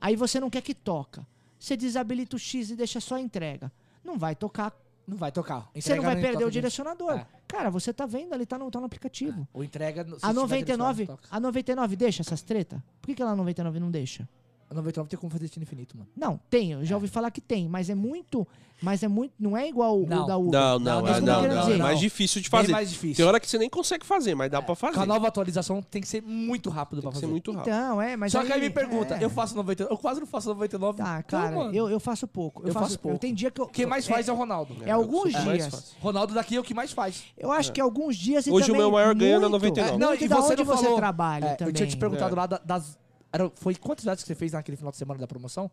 Aí 0.00 0.16
você 0.16 0.40
não 0.40 0.48
quer 0.48 0.62
que 0.62 0.74
toca. 0.74 1.26
Você 1.58 1.76
desabilita 1.76 2.36
o 2.36 2.38
X 2.38 2.70
e 2.70 2.76
deixa 2.76 3.00
só 3.00 3.16
a 3.16 3.20
entrega. 3.20 3.70
Não 4.02 4.18
vai 4.18 4.34
tocar. 4.34 4.72
Não 5.06 5.16
vai 5.16 5.30
tocar. 5.30 5.70
Você 5.74 5.90
não 5.90 5.98
Entrega 5.98 6.02
vai 6.02 6.16
perder 6.20 6.44
o 6.44 6.50
direcionador. 6.50 7.12
É. 7.12 7.26
Cara, 7.46 7.70
você 7.70 7.92
tá 7.92 8.06
vendo 8.06 8.32
ali, 8.32 8.46
tá 8.46 8.58
no, 8.58 8.70
tá 8.70 8.80
no 8.80 8.86
aplicativo. 8.86 9.46
O 9.52 9.62
entrega. 9.62 10.02
se 10.04 10.24
A 10.24 10.28
tiver 10.28 10.32
99, 10.34 10.94
direcionado, 10.94 11.22
toca. 11.22 11.36
a 11.36 11.40
99 11.40 11.96
deixa 11.96 12.22
essas 12.22 12.42
treta? 12.42 12.82
Por 13.00 13.08
que, 13.08 13.14
que 13.14 13.22
ela 13.22 13.32
a 13.32 13.36
99 13.36 13.80
não 13.80 13.90
deixa? 13.90 14.28
A 14.70 14.74
99 14.74 15.08
tem 15.10 15.18
como 15.18 15.30
fazer 15.30 15.44
destino 15.44 15.62
infinito, 15.62 15.96
mano. 15.96 16.08
Não, 16.16 16.40
tem, 16.50 16.72
eu 16.72 16.84
já 16.84 16.94
ouvi 16.96 17.06
falar 17.08 17.30
que 17.30 17.40
tem, 17.40 17.68
mas 17.68 17.88
é 17.90 17.94
muito, 17.94 18.46
mas 18.82 19.02
é 19.02 19.08
muito, 19.08 19.32
não 19.38 19.56
é 19.56 19.68
igual 19.68 20.00
o 20.02 20.06
Não. 20.06 20.26
da 20.26 20.36
Uber. 20.36 20.52
Não, 20.52 20.78
não, 20.78 21.02
Não, 21.02 21.08
é, 21.08 21.20
não, 21.20 21.42
não, 21.42 21.42
não, 21.48 21.66
não, 21.68 21.72
é 21.74 21.76
mais 21.76 22.00
difícil 22.00 22.40
de 22.40 22.50
Bem 22.50 22.60
fazer. 22.60 22.72
mais 22.72 22.90
difícil. 22.90 23.16
Tem 23.16 23.24
hora 23.24 23.38
que 23.38 23.48
você 23.48 23.58
nem 23.58 23.68
consegue 23.68 24.04
fazer, 24.04 24.34
mas 24.34 24.50
dá 24.50 24.60
pra 24.62 24.74
fazer. 24.74 24.94
Com 24.94 25.00
a 25.02 25.06
nova 25.06 25.28
atualização 25.28 25.80
tem 25.82 26.00
que 26.02 26.08
ser 26.08 26.22
muito 26.22 26.70
rápido 26.70 26.96
Tem 26.96 27.02
pra 27.02 27.10
que 27.10 27.14
fazer. 27.16 27.26
ser 27.26 27.30
muito 27.30 27.52
rápido. 27.52 27.68
Então, 27.72 28.02
é, 28.02 28.16
mas 28.16 28.32
Só 28.32 28.42
que 28.42 28.52
aí 28.52 28.60
me 28.60 28.70
pergunta, 28.70 29.16
é. 29.16 29.24
eu 29.24 29.30
faço 29.30 29.54
99, 29.54 29.92
eu 29.94 29.98
quase 29.98 30.20
não 30.20 30.26
faço 30.26 30.48
99. 30.48 30.98
Tá, 30.98 31.22
então, 31.24 31.40
cara, 31.40 31.54
mano, 31.56 31.74
eu, 31.74 31.88
eu 31.90 32.00
faço 32.00 32.26
pouco. 32.26 32.62
Eu, 32.62 32.68
Eu 32.68 32.72
faço, 32.72 32.86
faço 32.86 32.98
pouco. 32.98 33.14
Eu 33.16 33.18
tenho 33.20 33.34
dia 33.34 33.50
que 33.50 33.60
eu. 33.60 33.66
Quem 33.68 33.86
mais 33.86 34.06
faz 34.06 34.28
é, 34.28 34.32
o 34.32 34.34
Ronaldo. 34.34 34.74
É, 34.84 34.90
alguns 34.90 35.30
dias. 35.32 35.94
Ronaldo 36.00 36.34
daqui 36.34 36.56
é 36.56 36.60
o 36.60 36.64
que 36.64 36.74
mais 36.74 36.90
faz. 36.92 37.22
Eu 37.36 37.52
acho 37.52 37.70
que 37.72 37.80
alguns 37.80 38.16
dias 38.16 38.46
Hoje 38.46 38.72
o 38.72 38.76
meu 38.76 38.90
maior 38.90 39.14
ganho 39.14 39.36
é 39.36 39.38
na 39.38 39.48
muito, 39.48 39.62
99. 39.64 39.98
Não, 39.98 40.14
e 40.14 40.26
você 40.26 40.52
onde 40.54 40.64
você 40.64 40.94
trabalha 40.96 41.44
É, 41.46 41.54
também. 41.54 41.70
eu 41.70 41.74
tinha 41.76 41.86
te 41.88 41.96
perguntado 41.96 42.34
É. 42.34 42.38
lá 42.38 42.46
da- 42.46 42.58
das. 42.64 42.98
Era, 43.34 43.50
foi 43.56 43.74
quantas 43.74 44.04
viagens 44.04 44.22
que 44.22 44.28
você 44.28 44.34
fez 44.36 44.52
naquele 44.52 44.76
final 44.76 44.92
de 44.92 44.96
semana 44.96 45.18
da 45.18 45.26
promoção? 45.26 45.68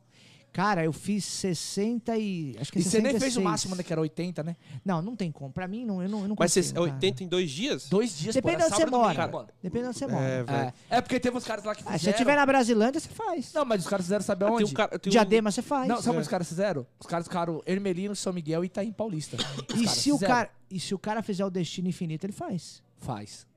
Cara, 0.51 0.83
eu 0.83 0.91
fiz 0.91 1.23
60 1.23 2.17
e. 2.17 2.57
Acho 2.59 2.71
que 2.73 2.79
E 2.79 2.83
você 2.83 2.97
nem 2.99 3.11
fez 3.11 3.37
o 3.37 3.39
66. 3.39 3.43
máximo, 3.45 3.75
né? 3.75 3.83
Que 3.83 3.93
era 3.93 4.01
80, 4.01 4.43
né? 4.43 4.57
Não, 4.83 4.99
não 5.01 5.15
tem 5.15 5.31
como. 5.31 5.53
Pra 5.53 5.67
mim, 5.67 5.85
não, 5.85 6.01
eu 6.01 6.09
não, 6.09 6.21
eu 6.23 6.27
não 6.27 6.35
Mas 6.37 6.53
consigo. 6.55 6.65
você, 6.65 6.71
é 6.71 6.73
cara. 6.73 6.95
80 6.95 7.23
em 7.23 7.27
dois 7.27 7.51
dias? 7.51 7.87
Dois 7.87 8.17
dias, 8.17 8.33
Depende 8.35 8.57
pô, 8.57 8.63
onde 8.65 8.75
você 8.75 8.85
mora. 8.87 9.27
Depende 9.61 9.83
de 9.83 9.89
onde 9.89 9.97
você 9.99 10.07
mora. 10.07 10.25
É, 10.25 10.43
velho. 10.43 10.57
É, 10.57 10.73
é 10.97 11.01
porque 11.01 11.19
teve 11.21 11.37
uns 11.37 11.45
caras 11.45 11.63
lá 11.63 11.73
que 11.75 11.83
Ah, 11.83 11.93
fizeram. 11.93 11.99
se 11.99 12.03
você 12.05 12.09
estiver 12.09 12.35
na 12.35 12.45
Brasilândia, 12.47 12.99
você 12.99 13.07
faz. 13.09 13.53
Não, 13.53 13.63
mas 13.63 13.81
os 13.83 13.87
caras 13.87 14.05
fizeram 14.07 14.23
saber 14.25 14.45
Ah, 14.45 14.51
onde? 14.51 14.65
um 14.65 14.73
cara, 14.73 14.95
um- 15.05 15.09
Diadema, 15.09 15.51
você 15.51 15.61
faz. 15.61 15.87
Não, 15.87 15.97
sabe 15.97 16.07
É. 16.09 16.11
onde 16.13 16.21
os 16.23 16.27
caras 16.27 16.49
fizeram? 16.49 16.87
Os 16.99 17.05
caras 17.07 17.27
ficaram 17.27 17.61
Ermelino, 17.65 18.13
São 18.15 18.33
Miguel 18.33 18.63
e 18.63 18.67
Itaim 18.67 18.91
Paulista. 18.91 19.37
E 19.77 19.87
se, 19.87 20.11
o 20.11 20.17
cara, 20.19 20.49
e 20.69 20.79
se 20.81 20.93
o 20.95 20.99
cara 20.99 21.21
fizer 21.23 21.45
o 21.45 21.49
destino 21.51 21.87
infinito, 21.87 22.25
ele 22.25 22.33
faz. 22.33 22.81
Faz. 22.97 23.47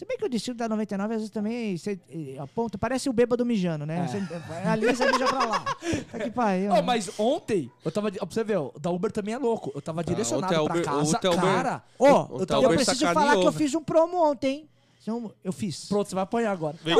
Se 0.00 0.06
bem 0.06 0.16
que 0.16 0.24
o 0.24 0.30
destino 0.30 0.56
da 0.56 0.66
99 0.66 1.12
às 1.12 1.20
vezes 1.20 1.30
também 1.30 1.76
você, 1.76 2.00
eh, 2.10 2.38
aponta, 2.38 2.78
parece 2.78 3.10
o 3.10 3.12
bêbado 3.12 3.44
mijando, 3.44 3.84
né? 3.84 4.02
É. 4.02 4.06
Você 4.08 4.68
alisa 4.68 5.04
e 5.04 5.12
mija 5.12 5.26
pra 5.26 5.44
lá. 5.44 5.64
Tá 6.10 6.18
que 6.20 6.30
pariu. 6.30 6.72
Ó, 6.72 6.80
mas 6.80 7.10
ontem, 7.18 7.70
eu 7.84 7.92
tava. 7.92 8.08
Ó, 8.08 8.24
pra 8.24 8.26
você 8.34 8.42
ver, 8.42 8.56
o 8.56 8.72
da 8.80 8.90
Uber 8.90 9.12
também 9.12 9.34
é 9.34 9.38
louco. 9.38 9.70
Eu 9.74 9.82
tava 9.82 10.02
direcionado 10.02 10.54
ontem 10.54 10.56
a 10.56 10.64
pra 10.64 10.74
Uber- 10.74 10.84
casa. 10.86 11.18
Uber- 11.18 11.36
Cara, 11.38 11.82
Ó, 11.98 12.04
o 12.30 12.38
eu, 12.48 12.58
Uber 12.60 12.76
preciso 12.76 13.12
falar 13.12 13.32
que 13.32 13.36
eu 13.46 13.52
velho. 13.52 13.52
fiz 13.52 13.74
um 13.74 13.82
promo 13.84 14.16
ontem, 14.30 14.50
hein? 14.60 14.68
Então, 15.02 15.32
eu 15.42 15.50
fiz. 15.52 15.86
pronto, 15.86 16.08
você 16.08 16.14
vai 16.14 16.24
apanhar 16.24 16.52
agora. 16.52 16.76
Vem. 16.84 16.94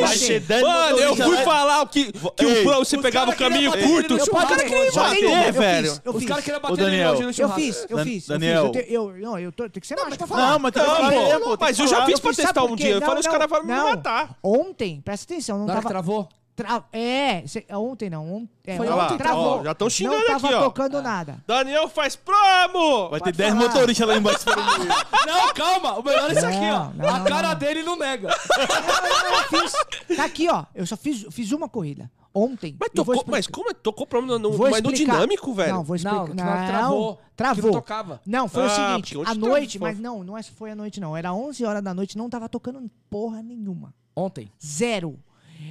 Vai 0.00 0.16
ser. 0.16 0.40
10 0.40 0.62
Mano, 0.62 0.98
eu 0.98 1.16
fui 1.16 1.36
né? 1.36 1.44
falar 1.44 1.86
que, 1.88 2.12
que 2.12 2.44
Ei, 2.44 2.60
o 2.60 2.62
pro- 2.64 2.78
você 2.84 2.96
os 2.96 3.02
pegava 3.02 3.30
o 3.30 3.36
caminho 3.36 3.72
queriam 3.72 3.88
bater 3.90 4.08
curto. 4.08 4.14
Eu 4.18 4.24
churrasco, 4.26 4.68
crer, 4.68 4.92
já 4.92 5.02
bater, 5.02 5.46
eu 5.46 5.52
velho. 5.54 6.00
eu 6.04 6.12
Os 6.14 6.24
caras 6.26 6.44
queriam 6.44 6.60
bater 6.60 6.76
Daniel. 6.76 7.06
no 7.08 7.12
hoje 7.14 7.22
no 7.22 7.28
Eu 7.28 7.32
churrasco. 7.32 7.60
fiz, 7.60 7.86
eu 7.88 7.98
fiz. 7.98 8.26
Daniel. 8.26 8.66
Eu, 8.66 8.72
fiz. 8.74 8.82
Eu, 8.82 8.86
te- 8.86 8.92
eu, 8.92 9.12
não, 9.30 9.38
eu 9.38 9.50
tô, 9.52 9.68
tem 9.70 9.80
que 9.80 9.86
ser 9.86 9.96
macho 9.96 10.08
pra 10.10 10.18
Não, 10.18 10.26
falar. 10.26 10.58
mas 10.58 10.72
tem 10.72 10.82
que 10.82 10.88
Não, 10.88 11.40
pô, 11.40 11.50
pô, 11.50 11.56
mas 11.58 11.78
eu 11.78 11.88
já 11.88 12.04
fiz 12.04 12.20
pra 12.20 12.34
testar 12.34 12.64
um 12.64 12.76
dia. 12.76 12.90
Eu 12.90 13.00
Não, 13.00 13.06
falei, 13.06 13.20
os 13.20 13.26
não, 13.26 13.32
caras 13.32 13.48
vão 13.50 13.62
me 13.62 13.68
não. 13.68 13.88
matar. 13.90 14.36
Ontem, 14.42 15.00
presta 15.00 15.32
atenção, 15.32 15.58
não 15.58 15.66
tava... 15.66 15.88
travou? 15.88 16.28
Tra- 16.54 16.84
É, 16.92 17.46
cê- 17.46 17.64
ontem 17.70 18.10
não. 18.10 18.30
on- 18.30 18.48
é, 18.66 18.76
Foi 18.76 18.86
ontem 18.86 18.96
lá, 18.96 19.16
travou. 19.16 19.60
ó, 19.60 19.64
já 19.64 19.72
estão 19.72 19.88
xingando 19.88 20.18
não 20.18 20.26
tava 20.26 20.46
aqui, 20.48 20.54
ó. 20.54 20.62
tocando 20.64 21.00
nada. 21.02 21.42
Daniel 21.46 21.88
faz 21.88 22.14
promo! 22.14 23.08
Vai 23.08 23.20
ter 23.20 23.24
Pode 23.24 23.38
10 23.38 23.54
falar. 23.54 23.68
motoristas 23.68 24.08
lá 24.08 24.16
embaixo. 24.16 24.44
Não, 25.26 25.54
calma. 25.54 25.98
O 25.98 26.02
melhor 26.02 26.30
é 26.30 26.34
isso 26.34 26.46
aqui, 26.46 26.58
ó. 26.58 26.84
Não, 26.84 26.92
não, 26.94 27.08
a 27.08 27.18
não, 27.20 27.24
cara 27.26 27.48
não. 27.48 27.54
dele 27.56 27.82
não 27.82 27.96
nega. 27.96 28.28
Eu 28.28 29.60
fiz. 29.60 30.16
Tá 30.16 30.24
aqui, 30.24 30.48
ó. 30.50 30.64
Eu 30.74 30.86
só 30.86 30.96
fiz, 30.96 31.26
fiz 31.30 31.52
uma 31.52 31.68
corrida. 31.68 32.10
Ontem. 32.34 32.76
Mas 32.80 32.88
Eu 32.94 33.04
tocou, 33.04 33.24
mas 33.26 33.46
como 33.46 33.70
é? 33.70 33.74
Tocou 33.74 34.06
promo 34.06 34.38
no, 34.38 34.52
Vou 34.52 34.70
mas 34.70 34.82
no 34.82 34.92
dinâmico, 34.92 35.52
velho? 35.54 35.74
Não, 35.74 35.84
vou 35.84 35.96
explicar. 35.96 36.18
Não, 36.20 36.26
que 36.28 36.34
travou, 36.66 37.20
Travou. 37.36 37.64
não 37.64 37.72
tocava. 37.72 38.20
Não, 38.26 38.48
foi 38.48 38.62
Ah, 38.62 38.66
o 38.66 38.70
seguinte, 38.70 39.20
à 39.20 39.24
tá 39.26 39.34
noite, 39.34 39.78
mas 39.78 39.98
não, 39.98 40.24
não 40.24 40.36
é- 40.38 40.42
foi 40.42 40.70
à 40.70 40.74
noite 40.76 40.98
não. 41.00 41.14
Era 41.16 41.32
11 41.34 41.64
horas 41.64 41.82
da 41.82 41.92
noite, 41.92 42.16
não 42.16 42.30
tava 42.30 42.48
tocando 42.48 42.90
porra 43.10 43.42
nenhuma. 43.42 43.92
Ontem. 44.16 44.50
Zero. 44.64 45.18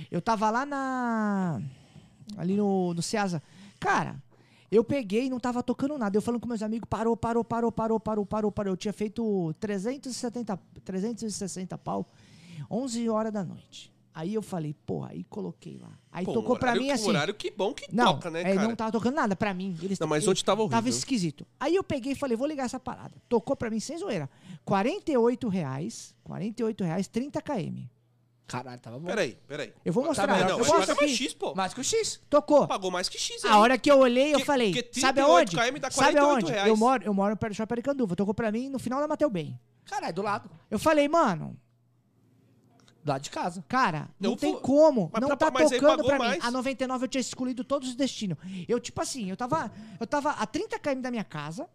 Eu 0.09 0.21
tava 0.21 0.49
lá 0.49 0.65
na. 0.65 1.61
Ali 2.37 2.55
no, 2.55 2.93
no 2.93 3.01
Ceasa. 3.01 3.41
Cara, 3.79 4.15
eu 4.71 4.83
peguei 4.83 5.25
e 5.25 5.29
não 5.29 5.39
tava 5.39 5.61
tocando 5.61 5.97
nada. 5.97 6.15
Eu 6.15 6.21
falando 6.21 6.39
com 6.39 6.47
meus 6.47 6.61
amigos, 6.63 6.87
parou, 6.89 7.15
parou, 7.17 7.43
parou, 7.43 7.71
parou, 7.71 7.99
parou, 7.99 8.25
parou, 8.25 8.51
parou. 8.51 8.73
Eu 8.73 8.77
tinha 8.77 8.93
feito 8.93 9.53
370, 9.59 10.57
360 10.85 11.77
pau. 11.77 12.07
11 12.69 13.09
horas 13.09 13.33
da 13.33 13.43
noite. 13.43 13.91
Aí 14.13 14.33
eu 14.33 14.41
falei, 14.41 14.73
porra, 14.85 15.11
aí 15.11 15.23
coloquei 15.23 15.77
lá. 15.77 15.89
Aí 16.11 16.25
Pô, 16.25 16.33
tocou 16.33 16.55
um 16.55 16.59
pra 16.59 16.71
horário- 16.71 16.81
mim 16.81 16.91
assim. 16.91 17.07
horário 17.07 17.33
que 17.33 17.49
bom 17.49 17.73
que 17.73 17.87
Não, 17.95 18.15
toca, 18.15 18.29
né, 18.29 18.41
é, 18.41 18.55
cara? 18.55 18.67
não 18.67 18.75
tava 18.75 18.91
tocando 18.91 19.15
nada 19.15 19.37
pra 19.37 19.53
mim. 19.53 19.77
Eles, 19.81 19.97
Não, 19.99 20.07
mas 20.07 20.23
ele- 20.23 20.31
ontem 20.31 20.43
tava 20.43 20.61
horrível. 20.61 20.77
Tava 20.77 20.89
esquisito. 20.89 21.47
Aí 21.57 21.75
eu 21.75 21.83
peguei 21.83 22.11
e 22.11 22.15
falei, 22.15 22.35
vou 22.35 22.45
ligar 22.45 22.65
essa 22.65 22.77
parada. 22.79 23.13
Tocou 23.29 23.55
pra 23.55 23.69
mim 23.69 23.79
sem 23.79 23.97
zoeira. 23.97 24.29
48 24.65 25.47
reais, 25.47 26.13
48 26.25 26.83
reais, 26.83 27.07
30 27.07 27.41
km. 27.41 27.85
Caralho, 28.51 28.79
tava 28.79 28.99
bom. 28.99 29.05
Peraí, 29.07 29.37
peraí. 29.47 29.73
Eu 29.85 29.93
vou 29.93 30.03
Tá 30.03 30.09
mostrar. 30.09 30.27
melhor 30.27 30.49
Não, 30.49 30.59
eu 30.59 30.65
mostro 30.65 30.79
paga 30.87 30.95
mais. 30.95 31.11
X, 31.11 31.33
pô. 31.33 31.55
Mais 31.55 31.73
que 31.73 31.79
o 31.79 31.83
X. 31.83 32.19
Tocou. 32.29 32.67
Pagou 32.67 32.91
mais 32.91 33.07
que 33.09 33.17
X 33.17 33.45
aí. 33.45 33.51
A 33.51 33.57
hora 33.57 33.77
que 33.77 33.89
eu 33.91 33.97
olhei, 33.99 34.33
eu 34.33 34.39
Que- 34.39 34.45
falei, 34.45 34.71
que 34.73 34.99
sabe 34.99 35.21
38 35.21 35.29
aonde? 35.29 35.55
km 35.55 35.79
dá 35.79 35.91
Sabe 35.91 36.13
48 36.13 36.31
aonde? 36.33 36.51
reais. 36.51 36.67
Eu 36.67 36.77
moro, 36.77 37.03
eu 37.03 37.13
moro 37.13 37.37
perto 37.37 37.53
do 37.53 37.55
Shopping 37.55 37.73
Aricanduva. 37.73 38.15
Tocou 38.15 38.33
pra 38.33 38.51
mim 38.51 38.69
no 38.69 38.77
final 38.79 38.99
da 38.99 39.07
Mateu 39.07 39.29
Bem. 39.29 39.59
Caralho, 39.85 40.13
do 40.13 40.21
lado. 40.21 40.49
Eu 40.69 40.77
falei, 40.79 41.07
mano, 41.07 41.57
Do 43.03 43.09
lado 43.09 43.21
de 43.23 43.29
casa. 43.31 43.63
cara, 43.67 44.09
não 44.19 44.31
Eu 44.31 44.35
tem 44.37 44.51
vou- 44.51 44.61
como. 44.61 45.09
Mas 45.11 45.21
não 45.21 45.29
pra- 45.29 45.37
tá 45.37 45.51
tocando 45.51 46.03
pra 46.03 46.19
mim. 46.19 46.25
mais. 46.25 46.43
A 46.45 46.51
99 46.51 47.05
eu 47.05 47.07
tinha 47.07 47.21
excluído 47.21 47.63
todos 47.63 47.89
os 47.89 47.95
destinos. 47.95 48.37
Eu, 48.67 48.79
tipo 48.79 49.01
assim, 49.01 49.29
eu 49.29 49.35
tava, 49.35 49.71
eu 49.99 50.05
tava 50.05 50.31
a 50.31 50.45
30 50.45 50.77
km 50.77 51.01
da 51.01 51.09
minha 51.09 51.23
casa, 51.23 51.67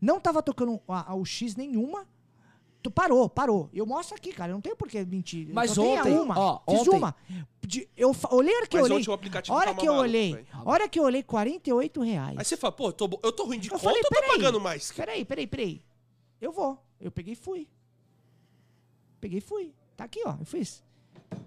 não 0.00 0.20
tava 0.20 0.40
tocando 0.42 0.80
a- 0.86 1.10
a- 1.10 1.14
o 1.16 1.24
X 1.24 1.56
nenhuma. 1.56 2.06
Tu 2.82 2.90
parou, 2.90 3.28
parou. 3.28 3.68
Eu 3.74 3.84
mostro 3.84 4.16
aqui, 4.16 4.32
cara. 4.32 4.52
Eu 4.52 4.54
não 4.54 4.60
tenho 4.62 4.74
por 4.74 4.88
que 4.88 5.04
mentir. 5.04 5.48
Eu 5.48 5.54
Mas 5.54 5.72
só 5.72 5.82
tenho 5.82 6.00
ontem, 6.00 6.18
uma. 6.18 6.38
ó, 6.38 6.60
Fiz 6.70 6.80
ontem- 6.80 6.96
uma. 6.96 7.14
De- 7.60 7.88
eu 7.94 8.16
olhei 8.30 8.54
a 8.54 8.56
hora 8.56 8.66
que 8.66 8.76
Mas 8.76 8.80
eu 8.80 8.84
olhei. 8.86 8.96
ontem 8.98 9.10
o 9.10 9.12
aplicativo 9.12 9.54
A 9.54 9.58
hora 9.58 9.66
tava 9.66 9.80
que 9.80 9.86
eu 9.88 9.92
olhei. 9.94 10.46
A 10.52 10.68
hora 10.70 10.88
que 10.88 10.98
eu 10.98 11.04
olhei, 11.04 11.22
48 11.22 12.00
reais. 12.00 12.38
Aí 12.38 12.44
você 12.44 12.56
fala, 12.56 12.72
pô, 12.72 12.90
tô, 12.90 13.06
bo- 13.06 13.20
eu 13.22 13.32
tô 13.32 13.44
ruim 13.44 13.58
de 13.58 13.68
Eu 13.68 13.72
conta 13.72 13.84
falei, 13.84 14.02
ou 14.02 14.08
tô 14.08 14.32
pagando 14.34 14.58
mais? 14.60 14.90
Peraí, 14.92 15.24
peraí, 15.26 15.46
peraí. 15.46 15.82
Eu 16.40 16.52
vou. 16.52 16.82
Eu 16.98 17.10
peguei 17.10 17.34
e 17.34 17.36
fui. 17.36 17.68
Peguei 19.20 19.38
e 19.38 19.42
fui. 19.42 19.74
Tá 19.96 20.04
aqui, 20.04 20.22
ó. 20.24 20.34
Eu 20.40 20.46
fiz. 20.46 20.82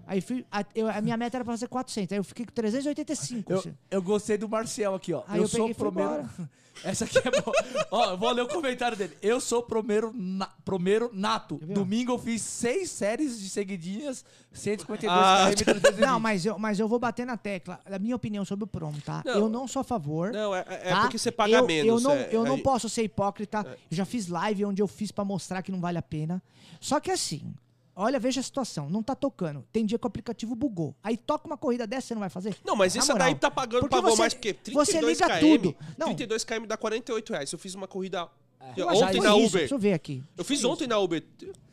Aí 0.06 0.20
fui. 0.20 0.44
A, 0.50 0.64
eu- 0.74 0.88
a 0.88 1.00
minha 1.00 1.16
meta 1.16 1.36
era 1.36 1.44
pra 1.44 1.52
fazer 1.54 1.68
400. 1.68 2.12
Aí 2.12 2.18
eu 2.18 2.24
fiquei 2.24 2.44
com 2.46 2.52
385. 2.52 3.52
Eu, 3.52 3.58
assim. 3.58 3.74
eu 3.90 4.02
gostei 4.02 4.36
do 4.36 4.48
Marcel 4.48 4.94
aqui, 4.94 5.12
ó. 5.12 5.22
Aí 5.26 5.38
eu, 5.38 5.44
eu 5.44 5.48
sou 5.48 5.66
fui 5.66 5.74
primeiro. 5.74 6.28
Essa 6.82 7.04
aqui 7.04 7.18
é 7.18 7.30
boa. 7.30 7.54
ó, 7.90 8.10
eu 8.10 8.18
vou 8.18 8.32
ler 8.32 8.42
o 8.42 8.48
comentário 8.48 8.96
dele. 8.96 9.16
Eu 9.22 9.40
sou 9.40 9.62
primeiro, 9.62 10.12
na, 10.12 10.48
primeiro 10.64 11.08
nato. 11.12 11.56
Domingo 11.62 12.12
eu 12.12 12.18
fiz 12.18 12.42
seis 12.42 12.90
séries 12.90 13.40
de 13.40 13.48
seguidinhas, 13.48 14.24
152 14.52 15.08
Ah, 15.08 15.50
km. 15.50 15.54
320. 15.64 16.00
Não, 16.04 16.18
mas 16.18 16.44
eu, 16.44 16.58
mas 16.58 16.80
eu 16.80 16.88
vou 16.88 16.98
bater 16.98 17.24
na 17.24 17.36
tecla. 17.36 17.78
A 17.86 17.98
minha 17.98 18.16
opinião 18.16 18.44
sobre 18.44 18.64
o 18.64 18.66
promo, 18.66 19.00
tá? 19.02 19.22
Não. 19.24 19.32
Eu 19.34 19.48
não 19.48 19.68
sou 19.68 19.80
a 19.80 19.84
favor. 19.84 20.32
Não, 20.32 20.54
é, 20.54 20.64
é 20.68 20.90
tá? 20.90 21.02
porque 21.02 21.16
você 21.16 21.30
paga 21.30 21.52
eu, 21.52 21.64
menos. 21.66 21.86
Eu 21.86 22.00
não, 22.00 22.16
é- 22.16 22.28
eu 22.32 22.44
não 22.44 22.58
posso 22.58 22.88
ser 22.88 23.04
hipócrita. 23.04 23.64
Eu 23.88 23.96
já 23.96 24.04
fiz 24.04 24.26
live 24.26 24.64
onde 24.64 24.82
eu 24.82 24.88
fiz 24.88 25.12
pra 25.12 25.24
mostrar 25.24 25.62
que 25.62 25.70
não 25.70 25.80
vale 25.80 25.96
a 25.98 26.02
pena. 26.02 26.42
Só 26.80 26.98
que 26.98 27.10
assim, 27.12 27.54
olha, 27.96 28.18
veja 28.18 28.40
a 28.40 28.42
situação. 28.42 28.88
Não 28.88 29.02
tá 29.02 29.14
tocando. 29.14 29.64
Tem 29.72 29.84
dia 29.86 29.98
que 29.98 30.06
o 30.06 30.08
aplicativo 30.08 30.54
bugou. 30.54 30.94
Aí 31.02 31.16
toca 31.16 31.46
uma 31.46 31.56
corrida 31.56 31.86
dessa, 31.86 32.08
você 32.08 32.14
não 32.14 32.20
vai 32.20 32.30
fazer? 32.30 32.56
Não, 32.64 32.76
mas 32.76 32.94
moral. 32.96 33.18
daí 33.18 33.34
tá 33.34 33.50
pagando, 33.50 33.80
Porque 33.80 33.96
pagou 33.96 34.10
você- 34.10 34.20
mais 34.22 34.34
porque 34.34 34.54
32 34.54 34.88
você 34.88 35.00
liga 35.00 35.28
km, 35.28 35.40
tudo. 35.40 35.76
Não. 35.98 36.06
32 36.08 36.44
km 36.44 36.66
dá 36.66 36.76
48 36.76 37.30
reais. 37.32 37.52
Eu 37.52 37.58
fiz 37.58 37.74
uma 37.74 37.86
corrida 37.88 38.28
que 38.74 38.82
ontem 38.82 39.20
na 39.20 39.36
isso. 39.36 39.46
Uber. 39.48 39.60
Deixa 39.60 39.74
eu 39.74 39.78
ver 39.78 39.92
aqui. 39.92 40.22
Eu 40.36 40.44
fiz 40.44 40.64
ontem 40.64 40.86
na 40.86 40.98
Uber. 40.98 41.22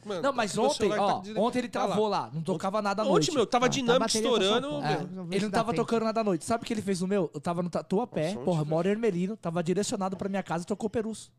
Mano, 0.03 0.21
Não, 0.23 0.33
mas 0.33 0.57
ontem, 0.57 0.89
tá 0.89 0.99
ó, 0.99 1.19
des- 1.19 1.37
ontem 1.37 1.59
ele 1.59 1.69
tá 1.69 1.81
lá. 1.81 1.85
travou 1.89 2.07
lá. 2.07 2.31
Não 2.33 2.41
tocava 2.41 2.81
nada 2.81 3.03
à 3.03 3.05
noite. 3.05 3.25
Ontem, 3.29 3.35
meu, 3.35 3.45
tava 3.45 3.67
Ah, 3.67 3.69
tá, 3.69 3.73
dinâmico 3.75 4.11
tá 4.11 4.17
estourando. 4.17 4.67
É. 4.83 5.07
Ele 5.35 5.43
não 5.45 5.51
tava 5.51 5.71
tempo. 5.71 5.83
tocando 5.85 6.03
nada 6.05 6.21
à 6.21 6.23
noite. 6.23 6.43
Sabe 6.43 6.63
o 6.63 6.65
que 6.65 6.73
ele 6.73 6.81
fez 6.81 7.01
no 7.01 7.07
meu? 7.07 7.29
Eu 7.33 7.39
tava 7.39 7.61
no 7.61 7.69
Tatuapé, 7.69 8.31
onde 8.31 8.39
porra, 8.43 8.65
moro 8.65 8.87
em 8.87 8.91
Ermelino, 8.91 9.37
tava 9.37 9.61
direcionado 9.63 10.17
pra 10.17 10.27
minha 10.27 10.41
casa 10.41 10.63
e 10.63 10.67
tocou 10.67 10.89
Perus. 10.89 11.29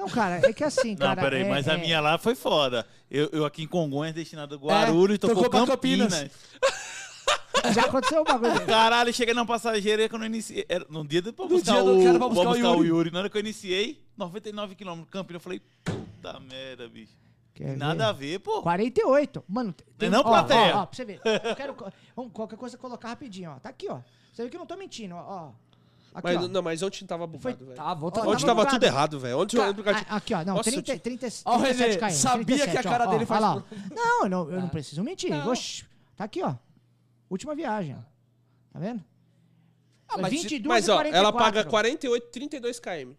Não, 0.00 0.08
cara, 0.08 0.40
é 0.48 0.52
que 0.52 0.64
assim, 0.64 0.92
Não, 0.98 1.06
cara. 1.08 1.20
peraí, 1.20 1.42
é- 1.42 1.48
mas 1.48 1.68
a 1.68 1.74
é- 1.74 1.76
minha 1.76 2.00
lá 2.00 2.16
foi 2.16 2.34
foda. 2.34 2.86
Eu, 3.10 3.28
eu 3.32 3.44
aqui 3.44 3.62
em 3.64 3.66
Congonhas, 3.66 4.14
destinado 4.14 4.54
a 4.54 4.58
Guarulhos, 4.58 5.18
tocou 5.18 5.36
tocou 5.44 5.50
pra 5.50 5.66
Campinas. 5.66 6.14
Campinas. 6.14 6.32
Já 7.74 7.82
aconteceu 7.84 8.22
um 8.22 8.24
bagulho 8.24 8.52
desse. 8.54 8.64
Caralho, 8.64 9.12
cheguei 9.12 9.34
na 9.34 9.44
passageira 9.44 10.08
que 10.08 10.14
eu 10.14 10.18
não 10.18 10.24
iniciei. 10.24 10.64
Era 10.68 10.86
no 10.88 11.06
dia 11.06 11.20
do 11.20 11.32
pra 11.32 11.46
buscar, 11.46 11.72
dia 11.74 11.82
do 11.82 11.98
o, 11.98 12.02
pra 12.02 12.12
pra 12.18 12.28
buscar 12.28 12.40
o 12.48 12.52
buscar 12.52 12.68
o 12.70 12.74
Yuri. 12.76 12.88
Yuri. 12.88 13.10
Na 13.10 13.18
hora 13.18 13.28
que 13.28 13.36
eu 13.36 13.40
iniciei, 13.40 14.02
99 14.16 14.74
km 14.74 15.02
Campinas, 15.10 15.34
eu 15.34 15.40
falei, 15.40 15.60
puta 15.84 16.40
merda, 16.40 16.88
bicho. 16.88 17.12
Quer 17.52 17.76
Nada 17.76 18.08
a 18.08 18.12
ver? 18.12 18.32
ver, 18.32 18.38
pô. 18.38 18.62
48. 18.62 19.44
Mano, 19.46 19.74
tem, 19.98 20.08
Não 20.08 20.20
é 20.20 20.22
não, 20.22 20.30
ó, 20.30 20.32
plateia? 20.32 20.76
Ó, 20.76 20.82
ó, 20.82 20.86
pra 20.86 20.96
você 20.96 21.04
ver. 21.04 21.20
Eu 21.24 21.56
quero 21.56 21.74
qualquer 22.32 22.56
coisa 22.56 22.78
colocar 22.78 23.08
rapidinho, 23.08 23.50
ó. 23.50 23.58
Tá 23.58 23.68
aqui, 23.68 23.88
ó. 23.90 24.00
Você 24.32 24.44
vê 24.44 24.48
que 24.48 24.56
eu 24.56 24.60
não 24.60 24.66
tô 24.66 24.76
mentindo, 24.76 25.14
ó. 25.14 25.18
ó. 25.18 25.52
Aqui, 26.12 26.26
Mas, 26.26 26.36
ó. 26.44 26.48
não, 26.48 26.60
mas 26.62 26.82
ontem 26.82 27.06
tava 27.06 27.24
bugado, 27.26 27.64
velho. 27.64 27.76
Tá, 27.76 27.94
vou 27.94 28.08
Ó, 28.08 28.10
tocar. 28.10 28.28
Ontem 28.28 28.44
tava 28.44 28.64
tava 28.64 28.70
tudo 28.74 28.82
errado, 28.84 29.20
velho. 29.20 29.38
Ontem 29.38 29.56
Ca- 29.56 29.68
aplicativo... 29.68 30.06
a- 30.10 30.16
Aqui, 30.16 30.34
ó, 30.34 30.44
não, 30.44 30.54
Nossa, 30.56 30.70
30, 30.72 30.90
eu 30.92 30.96
te- 30.96 31.02
30, 31.02 31.26
Ó, 31.44 31.56
o 31.56 31.58
37 31.62 31.88
Renê, 31.88 31.98
km. 31.98 32.10
sabia 32.16 32.44
que 32.44 32.52
a 32.52 32.56
37, 32.66 32.86
ó, 32.86 32.90
cara 32.90 33.04
ó, 33.08 33.10
dele 33.12 33.26
faz 33.26 33.40
ó 33.42 33.46
lá, 33.46 33.54
ó. 33.56 33.60
pro- 33.60 33.78
Não, 33.94 34.22
eu 34.24 34.28
não, 34.28 34.50
eu 34.50 34.58
não 34.60 34.66
Ah. 34.66 34.70
preciso 34.70 35.04
mentir. 35.04 35.30
Não. 35.30 35.48
Oxi, 35.52 35.84
tá 36.16 36.24
aqui, 36.24 36.42
ó. 36.42 36.54
Última 37.30 37.54
viagem. 37.54 37.96
Tá 38.72 38.78
vendo? 38.80 39.04
Ah, 40.08 40.18
mas 40.18 40.30
22 40.32 40.66
Mas, 40.66 40.88
ó, 40.88 40.94
44. 40.96 41.16
ela 41.16 41.32
paga 41.32 41.64
48, 41.64 42.26
32 42.32 42.80
km. 42.80 42.90
Em 42.90 43.16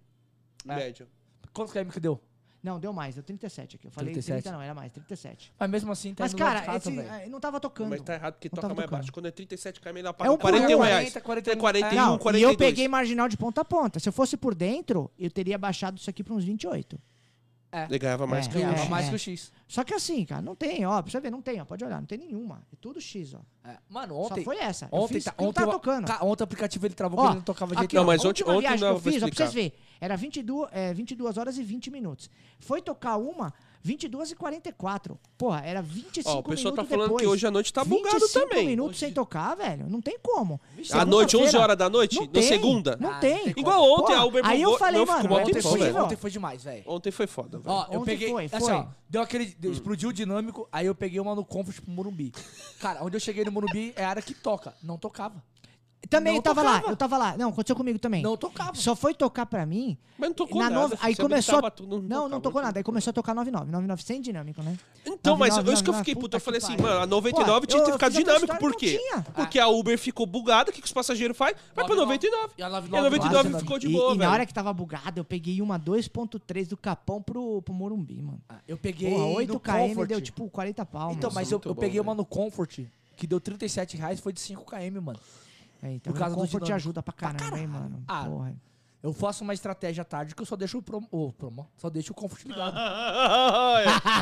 É. 0.67 0.75
média. 0.75 1.07
Quantos 1.53 1.73
km 1.73 1.89
que 1.89 1.99
deu? 2.01 2.21
Não, 2.63 2.79
deu 2.79 2.93
mais, 2.93 3.15
deu 3.15 3.23
37 3.23 3.75
aqui. 3.77 3.87
Eu 3.87 3.91
falei 3.91 4.13
37. 4.13 4.43
30 4.43 4.55
não, 4.55 4.61
era 4.63 4.73
mais, 4.75 4.91
37. 4.91 5.51
Mas 5.59 5.69
mesmo 5.69 5.91
assim, 5.91 6.13
tá 6.13 6.23
Mas, 6.25 6.33
cara, 6.35 6.75
esse, 6.77 6.95
eh, 6.99 7.27
não 7.27 7.39
tava 7.39 7.59
tocando. 7.59 7.89
Mas 7.89 8.01
tá 8.01 8.13
errado 8.13 8.33
porque 8.35 8.49
Não 8.49 8.55
toca 8.55 8.67
mais 8.67 8.77
tocando. 8.85 8.99
baixo. 8.99 9.11
Quando 9.11 9.25
é 9.25 9.31
37 9.31 9.79
km, 9.81 9.97
ela 9.97 10.09
É 10.09 10.13
paga 10.13 10.31
um 10.31 10.37
41 10.37 10.67
por 10.67 10.77
um. 10.77 10.81
reais. 10.87 11.13
40, 11.13 11.21
41. 11.21 11.53
É 11.53 11.55
41, 11.59 11.95
Não, 11.95 12.15
e 12.15 12.19
42. 12.19 12.53
eu 12.53 12.57
peguei 12.57 12.87
marginal 12.87 13.27
de 13.27 13.35
ponta 13.35 13.61
a 13.61 13.65
ponta. 13.65 13.99
Se 13.99 14.07
eu 14.07 14.13
fosse 14.13 14.37
por 14.37 14.53
dentro, 14.53 15.09
eu 15.17 15.31
teria 15.31 15.57
baixado 15.57 15.97
isso 15.97 16.07
aqui 16.09 16.23
pra 16.23 16.33
uns 16.35 16.43
28. 16.43 16.99
Ele 17.89 17.97
ganhava 17.99 18.27
mais 18.27 18.45
É, 18.47 18.49
que. 18.49 18.55
Ganhava 18.59 18.81
é, 18.83 18.89
mais 18.89 19.05
é. 19.05 19.09
que 19.09 19.15
o 19.15 19.19
X. 19.19 19.51
Só 19.65 19.83
que 19.85 19.93
assim, 19.93 20.25
cara, 20.25 20.41
não 20.41 20.53
tem, 20.55 20.85
ó. 20.85 21.01
Pra 21.01 21.09
você 21.09 21.21
ver, 21.21 21.31
não 21.31 21.41
tem, 21.41 21.61
ó. 21.61 21.65
Pode 21.65 21.83
olhar, 21.85 21.99
não 22.01 22.05
tem 22.05 22.17
nenhuma. 22.17 22.61
É 22.71 22.75
tudo 22.81 22.99
X, 22.99 23.33
ó. 23.33 23.39
É. 23.67 23.77
Mano, 23.89 24.17
ontem. 24.17 24.43
Só 24.43 24.43
foi 24.43 24.57
essa. 24.57 24.89
Ontem, 24.91 25.13
fiz, 25.13 25.23
tá, 25.23 25.33
não 25.39 25.47
ontem, 25.47 25.61
tá 25.65 25.71
tocando. 25.71 26.05
ca- 26.05 26.19
ontem 26.21 26.43
o 26.43 26.45
aplicativo 26.45 26.85
ele 26.85 26.93
travou 26.93 27.17
Ó, 27.17 27.21
porque 27.21 27.31
ele 27.31 27.37
não 27.39 27.43
tocava 27.45 27.71
de 27.73 27.77
jeito 27.79 27.85
Aqui, 27.89 27.95
Não, 27.95 28.03
mas 28.03 28.25
ontem- 28.25 28.43
ontem 28.43 28.77
não 28.77 28.87
eu 28.89 28.99
fiz, 28.99 29.23
ó, 29.23 29.27
pra 29.27 29.35
vocês 29.37 29.53
verem, 29.53 29.73
era 30.01 30.17
22, 30.17 30.67
é, 30.73 30.93
22 30.93 31.37
horas 31.37 31.57
e 31.57 31.63
20 31.63 31.91
minutos. 31.91 32.29
Foi 32.59 32.81
tocar 32.81 33.17
uma, 33.17 33.53
22 33.83 34.31
e 34.31 34.35
44. 34.35 35.17
Porra, 35.37 35.61
era 35.63 35.81
25 35.81 36.29
Ó, 36.29 36.39
o 36.39 36.43
pessoal 36.43 36.73
tá 36.73 36.81
minutos 36.81 36.89
falando 36.89 37.07
depois. 37.09 37.21
que 37.21 37.27
hoje 37.27 37.47
à 37.47 37.51
noite 37.51 37.71
tá 37.71 37.85
bugado 37.85 38.19
25 38.19 38.47
também. 38.49 38.67
minutos 38.67 38.97
sem 38.99 39.11
tocar, 39.13 39.55
velho. 39.55 39.87
Não 39.89 40.01
tem 40.01 40.17
como. 40.21 40.59
À 40.91 41.05
noite, 41.05 41.35
11 41.37 41.45
Segunda-feira, 41.51 41.59
horas 41.59 41.77
da 41.77 41.89
noite? 41.89 42.15
Não 42.17 42.25
Na 42.25 42.31
tem, 42.31 42.43
segunda? 42.43 42.97
Não 42.99 43.11
Ah, 43.11 43.19
tem. 43.19 43.43
tem 43.45 43.53
Igual 43.57 43.83
ontem, 43.83 44.01
Porra, 44.07 44.17
a 44.17 44.25
Uber 44.25 44.45
Aí 44.45 44.61
eu 44.61 44.77
falei, 44.77 45.01
ficou 45.01 45.15
mano, 45.15 45.37
é 45.37 45.41
Ontem 45.43 45.61
foi, 45.61 45.79
velho. 45.79 46.03
ontem 46.03 46.15
foi 46.15 46.31
demais, 46.31 46.63
velho. 46.63 46.83
Ontem 46.87 47.11
foi 47.11 47.27
foda, 47.27 47.59
velho. 47.59 47.71
Ó, 47.75 47.85
eu 47.91 47.99
Ontem 48.01 48.05
peguei. 48.11 48.29
foi, 48.29 48.45
assim, 48.45 48.59
foi. 48.59 48.73
ó, 48.73 48.85
deu 49.09 49.21
aquele. 49.21 49.45
deu- 49.45 49.71
Explodiu 49.71 50.09
o 50.09 50.13
dinâmico, 50.13 50.67
aí 50.71 50.85
eu 50.87 50.95
peguei 50.95 51.19
uma 51.19 51.33
no 51.35 51.45
Comfort 51.45 51.79
pro 51.81 51.91
Morumbi. 51.91 52.31
Cara, 52.79 53.03
onde 53.03 53.15
eu 53.15 53.19
cheguei 53.19 53.43
no 53.45 53.51
Morumbi 53.51 53.93
é 53.95 54.03
a 54.03 54.09
área 54.09 54.21
que 54.21 54.33
toca. 54.33 54.73
Não 54.83 54.97
tocava. 54.97 55.43
Também 56.09 56.33
Não 56.33 56.37
eu 56.39 56.41
tava 56.41 56.61
tocava. 56.63 56.85
lá, 56.85 56.91
eu 56.91 56.95
tava 56.97 57.17
lá. 57.17 57.37
Não, 57.37 57.49
aconteceu 57.49 57.75
comigo 57.75 57.97
também. 57.99 58.21
Não 58.23 58.35
tocava. 58.35 58.75
Só 58.75 58.95
foi 58.95 59.13
tocar 59.13 59.45
pra 59.45 59.65
mim. 59.65 59.97
Mas 60.17 60.29
não 60.29 60.35
tocou 60.35 60.61
na 60.61 60.69
nada. 60.69 60.81
nove- 60.81 60.97
aí 60.99 61.15
começou. 61.15 61.71
tudo, 61.71 62.01
não, 62.01 62.01
não 62.01 62.23
tocava, 62.23 62.41
tocou 62.41 62.61
nada. 62.61 62.79
Aí 62.79 62.83
começou 62.83 63.11
a 63.11 63.13
tocar 63.13 63.33
99. 63.35 63.71
99 63.71 64.03
sem 64.03 64.19
dinâmico, 64.19 64.61
né? 64.61 64.77
Então, 65.05 65.37
mas 65.37 65.55
99, 65.55 65.73
isso 65.73 65.83
que 65.83 65.89
eu 65.89 65.93
99, 65.93 65.97
fiquei 65.99 66.15
puto. 66.15 66.25
puta 66.25 66.37
Eu 66.37 66.41
falei 66.41 66.57
assim, 66.57 66.75
mano, 66.81 67.01
a 67.01 67.05
99 67.07 67.67
Pô, 67.67 67.71
tinha 67.71 67.83
que 67.85 67.91
fiz 67.91 68.03
a 68.03 68.09
dinâmico. 68.09 68.57
Por 68.57 68.71
não 68.71 68.77
quê? 68.77 68.99
Porque 69.33 69.59
a 69.59 69.67
Uber 69.67 69.97
ficou 69.97 70.25
bugada. 70.25 70.69
O 70.71 70.73
que, 70.73 70.81
que 70.81 70.87
os 70.87 70.93
passageiros 70.93 71.37
fazem? 71.37 71.55
Vai 71.75 71.85
pra 71.85 71.95
99. 71.95 72.53
E 72.57 72.63
a 72.63 72.65
E 72.65 72.67
a 72.67 72.69
99, 72.69 73.03
99 73.03 73.49
quase, 73.49 73.63
ficou 73.63 73.79
de 73.79 73.87
e, 73.87 73.91
boa, 73.91 74.13
e 74.13 74.17
velho. 74.17 74.27
na 74.29 74.33
hora 74.33 74.45
que 74.45 74.53
tava 74.53 74.73
bugado, 74.73 75.19
eu 75.19 75.23
peguei 75.23 75.61
uma 75.61 75.79
2.3 75.79 76.67
do 76.67 76.75
Capão 76.75 77.21
pro, 77.21 77.61
pro 77.61 77.73
Morumbi, 77.73 78.21
mano. 78.21 78.41
Ah, 78.49 78.55
Eu 78.67 78.77
peguei. 78.77 79.11
Porra, 79.11 79.23
no 79.23 79.33
8 79.35 79.59
km 79.59 80.05
deu 80.07 80.19
tipo 80.19 80.49
40 80.49 80.85
pau, 80.85 81.11
Então, 81.13 81.31
mas 81.33 81.51
eu, 81.51 81.59
peguei 81.59 81.99
uma 81.99 82.13
no 82.15 82.25
Comfort 82.25 82.79
que 83.15 83.27
deu 83.27 83.39
37 83.39 83.97
reais, 83.97 84.19
foi 84.19 84.33
de 84.33 84.39
5 84.41 84.65
km, 84.65 84.99
mano. 85.01 85.19
É, 85.81 85.93
então, 85.93 86.13
por 86.13 86.19
causa 86.19 86.33
o 86.35 86.37
do 86.37 86.41
Comfort 86.41 86.61
te 86.61 86.65
dinâmico. 86.65 86.75
ajuda 86.75 87.03
pra 87.03 87.13
caramba, 87.13 87.59
hein, 87.59 87.67
mano. 87.67 88.03
Ah, 88.07 88.25
Porra. 88.25 88.55
Eu 89.03 89.11
faço 89.13 89.43
uma 89.43 89.51
estratégia 89.51 90.03
à 90.03 90.05
tarde 90.05 90.35
que 90.35 90.41
eu 90.43 90.45
só 90.45 90.55
deixo 90.55 90.77
o 90.77 90.81
promo. 90.83 91.07
O 91.09 91.33
promo 91.33 91.67
só 91.75 91.89
deixo 91.89 92.11
o 92.11 92.15
Comfort 92.15 92.45
ligado. 92.45 92.75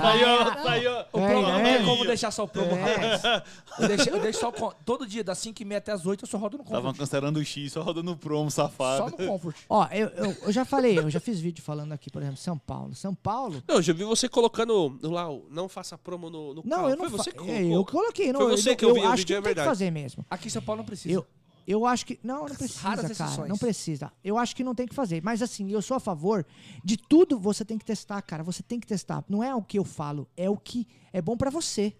saiu, 0.01 0.63
saiu. 0.63 0.91
O 1.11 1.19
É, 1.19 1.27
promo 1.31 1.41
não 1.47 1.59
é. 1.59 1.77
tem 1.77 1.85
como 1.85 2.05
deixar 2.05 2.31
só 2.31 2.43
o 2.43 2.47
promo 2.47 2.71
É. 2.71 3.43
Eu 3.77 3.87
deixo, 3.89 4.09
eu 4.09 4.21
deixo 4.21 4.39
só 4.39 4.49
o 4.49 4.73
Todo 4.85 5.05
dia, 5.05 5.21
das 5.21 5.37
5h30 5.39 5.75
até 5.75 5.91
as 5.91 6.05
8 6.05 6.23
eu 6.23 6.29
só 6.29 6.37
rodo 6.37 6.57
no 6.57 6.63
Tava 6.63 6.77
Comfort. 6.81 6.97
cancelando 6.97 7.39
o 7.39 7.43
X, 7.45 7.73
só 7.73 7.81
rodando 7.81 8.11
o 8.11 8.15
promo, 8.15 8.49
Só 8.49 8.63
safado. 8.69 9.11
no 9.17 9.27
Comfort. 9.27 9.57
Ó, 9.69 9.85
eu, 9.91 10.07
eu, 10.09 10.37
eu 10.43 10.51
já 10.53 10.63
falei, 10.63 10.97
eu 10.97 11.09
já 11.09 11.19
fiz 11.19 11.41
vídeo 11.41 11.61
falando 11.61 11.91
aqui, 11.91 12.09
por 12.09 12.21
exemplo, 12.21 12.37
São 12.37 12.57
Paulo. 12.57 12.95
São 12.95 13.13
Paulo. 13.13 13.61
Não, 13.67 13.75
eu 13.75 13.81
já 13.81 13.91
vi 13.91 14.05
você 14.05 14.29
colocando 14.29 14.97
lá, 15.03 15.29
o 15.29 15.45
não 15.49 15.67
faça 15.67 15.97
promo 15.97 16.29
no, 16.29 16.53
no 16.53 16.61
Não, 16.63 16.77
carro. 16.77 16.89
eu 16.91 16.95
não 16.95 17.09
Foi 17.09 17.17
você 17.17 17.31
que 17.31 17.37
fa- 17.39 17.43
colocou. 17.45 17.65
é, 17.69 17.75
Eu 17.75 17.85
coloquei, 17.85 18.31
não. 18.31 18.39
Foi 18.41 18.53
eu, 18.53 18.57
você 18.57 18.75
que 18.77 18.85
eu 18.85 18.89
eu 18.89 18.95
vi 18.95 19.01
o 19.01 19.07
acho 19.07 19.17
vídeo, 19.17 19.27
que 19.27 19.33
é 19.33 19.35
não 19.35 19.43
tem 19.43 19.49
que 19.51 19.55
verdade. 19.55 19.69
fazer 19.77 19.91
mesmo. 19.91 20.25
Aqui 20.29 20.47
em 20.47 20.51
São 20.51 20.61
Paulo 20.61 20.77
não 20.79 20.85
precisa. 20.85 21.13
Eu, 21.13 21.27
eu 21.71 21.85
acho 21.85 22.05
que. 22.05 22.19
Não, 22.23 22.39
não 22.47 22.55
precisa, 22.55 22.81
Raras 22.81 23.01
cara. 23.01 23.11
exceções. 23.13 23.47
Não 23.49 23.57
precisa. 23.57 24.11
Eu 24.23 24.37
acho 24.37 24.55
que 24.55 24.63
não 24.63 24.73
tem 24.73 24.87
que 24.87 24.95
fazer. 24.95 25.21
Mas 25.23 25.41
assim, 25.41 25.69
eu 25.71 25.81
sou 25.81 25.95
a 25.95 25.99
favor 25.99 26.45
de 26.83 26.97
tudo 26.97 27.39
você 27.39 27.63
tem 27.63 27.77
que 27.77 27.85
testar, 27.85 28.21
cara. 28.23 28.43
Você 28.43 28.63
tem 28.63 28.79
que 28.79 28.87
testar. 28.87 29.23
Não 29.29 29.43
é 29.43 29.53
o 29.53 29.61
que 29.61 29.77
eu 29.77 29.85
falo, 29.85 30.27
é 30.35 30.49
o 30.49 30.57
que 30.57 30.87
é 31.13 31.21
bom 31.21 31.37
pra 31.37 31.49
você. 31.49 31.95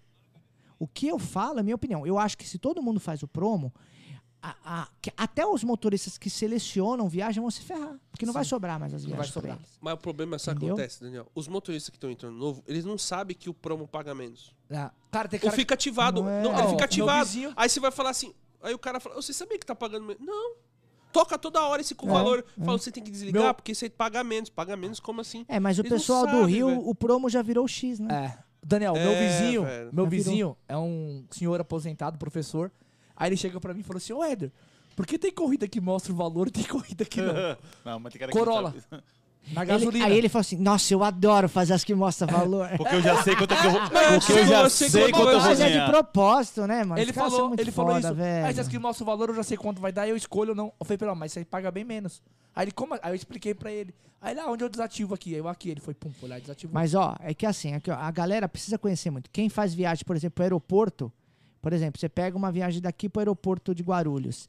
O 0.78 0.86
que 0.88 1.06
eu 1.06 1.18
falo 1.18 1.60
é 1.60 1.62
minha 1.62 1.76
opinião. 1.76 2.06
Eu 2.06 2.18
acho 2.18 2.36
que 2.36 2.48
se 2.48 2.58
todo 2.58 2.82
mundo 2.82 2.98
faz 2.98 3.22
o 3.22 3.28
promo, 3.28 3.72
a- 4.42 4.56
a- 4.64 4.88
que 5.02 5.12
até 5.16 5.46
os 5.46 5.62
motoristas 5.62 6.16
que 6.16 6.30
selecionam 6.30 7.06
viagem 7.08 7.40
vão 7.42 7.50
se 7.50 7.60
ferrar. 7.60 7.98
Porque 8.10 8.24
não 8.24 8.32
vai 8.32 8.44
sobrar 8.44 8.80
mais 8.80 8.94
as 8.94 9.02
Não 9.02 9.10
vai 9.10 9.18
viagens 9.18 9.34
sobrar. 9.34 9.56
eles. 9.56 9.68
Mas 9.80 9.94
o 9.94 9.98
problema 9.98 10.36
é 10.36 10.38
que 10.38 10.50
Entendeu? 10.50 10.68
acontece, 10.74 11.00
Daniel. 11.02 11.26
Os 11.34 11.46
motoristas 11.46 11.90
que 11.90 11.96
estão 11.98 12.10
entrando 12.10 12.34
novo, 12.36 12.64
eles 12.66 12.84
não 12.86 12.96
sabem 12.96 13.36
que 13.36 13.50
o 13.50 13.54
promo 13.54 13.86
paga 13.86 14.14
menos. 14.14 14.54
Ah, 14.70 14.90
Cara, 15.10 15.28
tem 15.28 15.38
Ou 15.38 15.42
cara 15.44 15.56
fica 15.56 15.74
ativado. 15.74 16.22
Não 16.22 16.30
é. 16.30 16.42
Não, 16.42 16.52
ele 16.52 16.62
meu 16.62 16.70
fica 16.70 16.84
ativado. 16.86 17.30
Aí 17.56 17.68
você 17.68 17.78
vai 17.78 17.90
falar 17.90 18.10
assim. 18.10 18.32
Aí 18.62 18.74
o 18.74 18.78
cara 18.78 19.00
fala, 19.00 19.14
você 19.16 19.32
sabia 19.32 19.58
que 19.58 19.66
tá 19.66 19.74
pagando 19.74 20.04
menos? 20.06 20.22
Não. 20.24 20.54
Toca 21.12 21.36
toda 21.38 21.60
hora 21.66 21.80
esse 21.80 21.94
com 21.94 22.08
É, 22.08 22.12
valor. 22.12 22.44
é. 22.60 22.64
Fala, 22.64 22.78
você 22.78 22.92
tem 22.92 23.02
que 23.02 23.10
desligar 23.10 23.42
Meu- 23.42 23.54
porque 23.54 23.74
você 23.74 23.90
paga 23.90 24.22
menos. 24.22 24.48
Paga 24.48 24.76
menos, 24.76 25.00
como 25.00 25.20
assim? 25.20 25.44
É, 25.48 25.58
mas 25.58 25.78
o 25.78 25.80
Eles 25.80 25.92
pessoal 25.92 26.24
do 26.26 26.32
sabem, 26.38 26.46
Rio, 26.46 26.66
velho. 26.68 26.88
o 26.88 26.94
promo 26.94 27.28
já 27.28 27.42
virou 27.42 27.66
X, 27.66 27.98
né? 27.98 28.36
É. 28.36 28.50
Daniel, 28.64 28.92
meu 28.92 29.02
É, 29.10 29.28
vizinho, 29.28 29.64
velho. 29.64 29.90
meu 29.92 30.06
vizinho 30.06 30.56
é 30.68 30.76
um 30.76 31.24
senhor 31.30 31.60
aposentado, 31.60 32.18
professor. 32.18 32.70
Aí 33.16 33.28
ele 33.30 33.36
chega 33.36 33.58
pra 33.58 33.72
mim 33.74 33.80
e 33.80 33.82
falou 33.82 33.96
assim: 33.98 34.12
Ô 34.12 34.22
Éder, 34.22 34.52
por 34.94 35.06
que 35.06 35.18
tem 35.18 35.32
corrida 35.32 35.66
que 35.66 35.80
mostra 35.80 36.12
o 36.12 36.16
valor 36.16 36.46
e 36.48 36.50
tem 36.50 36.64
corrida 36.64 37.04
que 37.04 37.20
não? 37.22 37.32
Não, 37.84 37.98
mas 37.98 38.12
tem 38.12 38.20
cara 38.20 38.30
que 38.30 38.38
Corolla. 38.38 38.74
sabe. 38.90 39.02
Na 39.52 39.62
Ele- 39.62 39.66
gasolina. 39.70 40.06
aí 40.06 40.16
ele 40.16 40.28
falou 40.28 40.40
assim: 40.42 40.56
Nossa, 40.56 40.94
eu 40.94 41.02
adoro 41.02 41.48
fazer 41.48 41.72
as 41.72 41.82
que 41.82 41.94
mostram 41.94 42.28
valor. 42.28 42.68
Porque 42.76 42.94
eu 42.94 43.02
já 43.02 43.22
sei 43.22 43.34
quanto 43.34 43.52
é 43.54 43.56
que 43.60 43.66
eu 43.66 43.70
vou. 43.72 43.80
Mas 43.92 44.24
Porque 44.26 44.40
eu 44.40 44.46
já 44.46 44.62
eu 44.62 44.70
sei 44.70 44.88
sei 44.90 45.00
quanto 45.10 45.12
quanto 45.14 45.28
eu 45.32 45.40
vou 45.40 45.48
Mas 45.50 45.60
é 45.60 45.80
de 45.80 45.90
propósito, 45.90 46.66
né, 46.66 46.84
mano? 46.84 47.00
Ele 47.00 47.12
são 47.12 47.28
falou, 47.30 47.48
muito 47.48 47.60
ele 47.60 47.72
falou 47.72 47.94
foda, 47.94 48.06
isso. 48.08 48.14
velho. 48.16 48.46
Aí 48.46 48.54
se 48.54 48.60
as 48.60 48.68
que 48.68 48.78
mostram 48.78 49.04
o 49.06 49.10
valor, 49.10 49.28
eu 49.30 49.34
já 49.34 49.42
sei 49.42 49.56
quanto 49.56 49.80
vai 49.80 49.90
dar, 49.90 50.06
eu 50.08 50.16
escolho 50.16 50.50
ou 50.50 50.54
não. 50.56 50.72
Eu 50.78 50.84
falei 50.86 50.98
pra 50.98 51.06
ele, 51.08 51.12
"Ó, 51.12 51.14
mas 51.16 51.32
você 51.32 51.44
paga 51.44 51.70
bem 51.70 51.84
menos. 51.84 52.22
Aí 52.54 52.64
ele, 52.64 52.70
como? 52.72 52.94
Aí 52.94 53.10
eu 53.10 53.14
expliquei 53.14 53.54
pra 53.54 53.72
ele. 53.72 53.94
Aí 54.20 54.32
ele, 54.34 54.40
ah, 54.40 54.50
onde 54.50 54.62
eu 54.62 54.68
desativo 54.68 55.14
aqui? 55.14 55.32
Aí 55.32 55.38
eu 55.40 55.48
aqui, 55.48 55.70
ele 55.70 55.80
foi, 55.80 55.94
pum, 55.94 56.12
foi 56.12 56.28
lá 56.28 56.38
e 56.38 56.42
desativou. 56.42 56.74
Mas, 56.74 56.94
ó, 56.94 57.16
é 57.20 57.32
que 57.34 57.46
assim, 57.46 57.74
aqui, 57.74 57.90
ó, 57.90 57.94
a 57.94 58.10
galera 58.10 58.48
precisa 58.48 58.78
conhecer 58.78 59.10
muito. 59.10 59.30
Quem 59.30 59.48
faz 59.48 59.72
viagem, 59.74 60.04
por 60.04 60.14
exemplo, 60.14 60.34
pro 60.34 60.44
aeroporto, 60.44 61.10
por 61.62 61.72
exemplo, 61.72 61.98
você 61.98 62.08
pega 62.08 62.36
uma 62.36 62.52
viagem 62.52 62.80
daqui 62.80 63.08
pro 63.08 63.20
aeroporto 63.20 63.74
de 63.74 63.82
Guarulhos. 63.82 64.48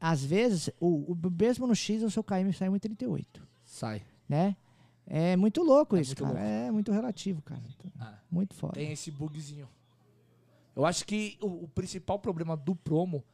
Às 0.00 0.24
vezes, 0.24 0.70
o, 0.80 1.12
o- 1.12 1.18
mesmo 1.38 1.66
no 1.66 1.74
X, 1.74 2.02
o 2.02 2.10
seu 2.10 2.24
KM 2.24 2.50
sai 2.54 2.68
1,38, 2.68 3.26
Sai. 3.64 4.02
Né? 4.30 4.56
É 5.06 5.36
muito 5.36 5.60
louco 5.62 5.96
É 5.96 6.00
isso, 6.00 6.10
muito 6.10 6.22
cara. 6.22 6.34
louco. 6.34 6.46
É 6.48 6.70
muito 6.70 6.92
relativo, 6.92 7.42
cara. 7.42 7.60
Ah. 7.98 8.14
Muito 8.30 8.54
foda. 8.54 8.74
Tem 8.74 8.92
esse 8.92 9.10
bugzinho. 9.10 9.68
Eu 10.76 10.86
acho 10.86 11.04
que 11.04 11.36
o, 11.42 11.64
o 11.64 11.68
principal 11.68 12.16
problema 12.18 12.56
do 12.56 12.76
promo 12.76 13.24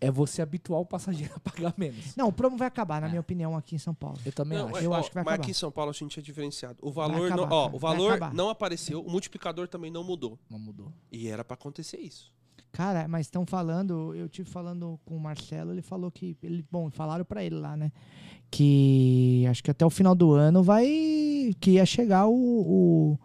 é 0.00 0.10
você 0.10 0.40
habituar 0.42 0.80
o 0.80 0.86
passageiro 0.86 1.32
a 1.36 1.40
pagar 1.40 1.74
menos. 1.76 2.14
Não, 2.16 2.28
o 2.28 2.32
promo 2.32 2.56
vai 2.56 2.68
acabar, 2.68 3.00
na 3.00 3.08
É. 3.08 3.10
minha 3.10 3.20
opinião, 3.20 3.56
aqui 3.56 3.74
em 3.74 3.78
São 3.78 3.92
Paulo. 3.94 4.18
Eu 4.24 4.32
também 4.32 4.58
Não, 4.58 4.68
acho. 4.68 4.78
é, 4.78 4.86
eu 4.86 4.90
ó, 4.92 4.94
acho 4.96 5.08
que 5.08 5.14
vai 5.14 5.24
mas 5.24 5.32
acabar. 5.34 5.42
aqui 5.44 5.50
em 5.50 5.54
São 5.54 5.72
Paulo 5.72 5.90
a 5.90 5.94
gente 5.94 6.18
é 6.20 6.22
diferenciado. 6.22 6.78
O 6.80 6.92
valor, 6.92 7.26
acabar, 7.26 7.46
não, 7.48 7.56
ó, 7.56 7.70
o 7.72 7.78
valor 7.78 8.32
não 8.32 8.48
apareceu, 8.48 9.00
o 9.04 9.10
multiplicador 9.10 9.66
também 9.66 9.90
não 9.90 10.04
mudou. 10.04 10.38
Não 10.48 10.58
mudou. 10.58 10.92
E 11.10 11.26
era 11.28 11.44
pra 11.44 11.54
acontecer 11.54 11.98
isso. 11.98 12.32
Cara, 12.72 13.06
mas 13.06 13.26
estão 13.26 13.44
falando, 13.44 14.14
eu 14.14 14.28
tive 14.30 14.48
falando 14.48 14.98
com 15.04 15.14
o 15.14 15.20
Marcelo, 15.20 15.72
ele 15.72 15.82
falou 15.82 16.10
que, 16.10 16.34
ele, 16.42 16.64
bom, 16.72 16.90
falaram 16.90 17.22
pra 17.24 17.44
ele 17.44 17.56
lá, 17.56 17.76
né, 17.76 17.92
que 18.50 19.44
acho 19.48 19.62
que 19.62 19.70
até 19.70 19.84
o 19.84 19.90
final 19.90 20.14
do 20.14 20.32
ano 20.32 20.62
vai, 20.62 20.86
que 21.60 21.72
ia 21.72 21.84
chegar 21.86 22.26
o, 22.26 22.32
o, 22.34 23.18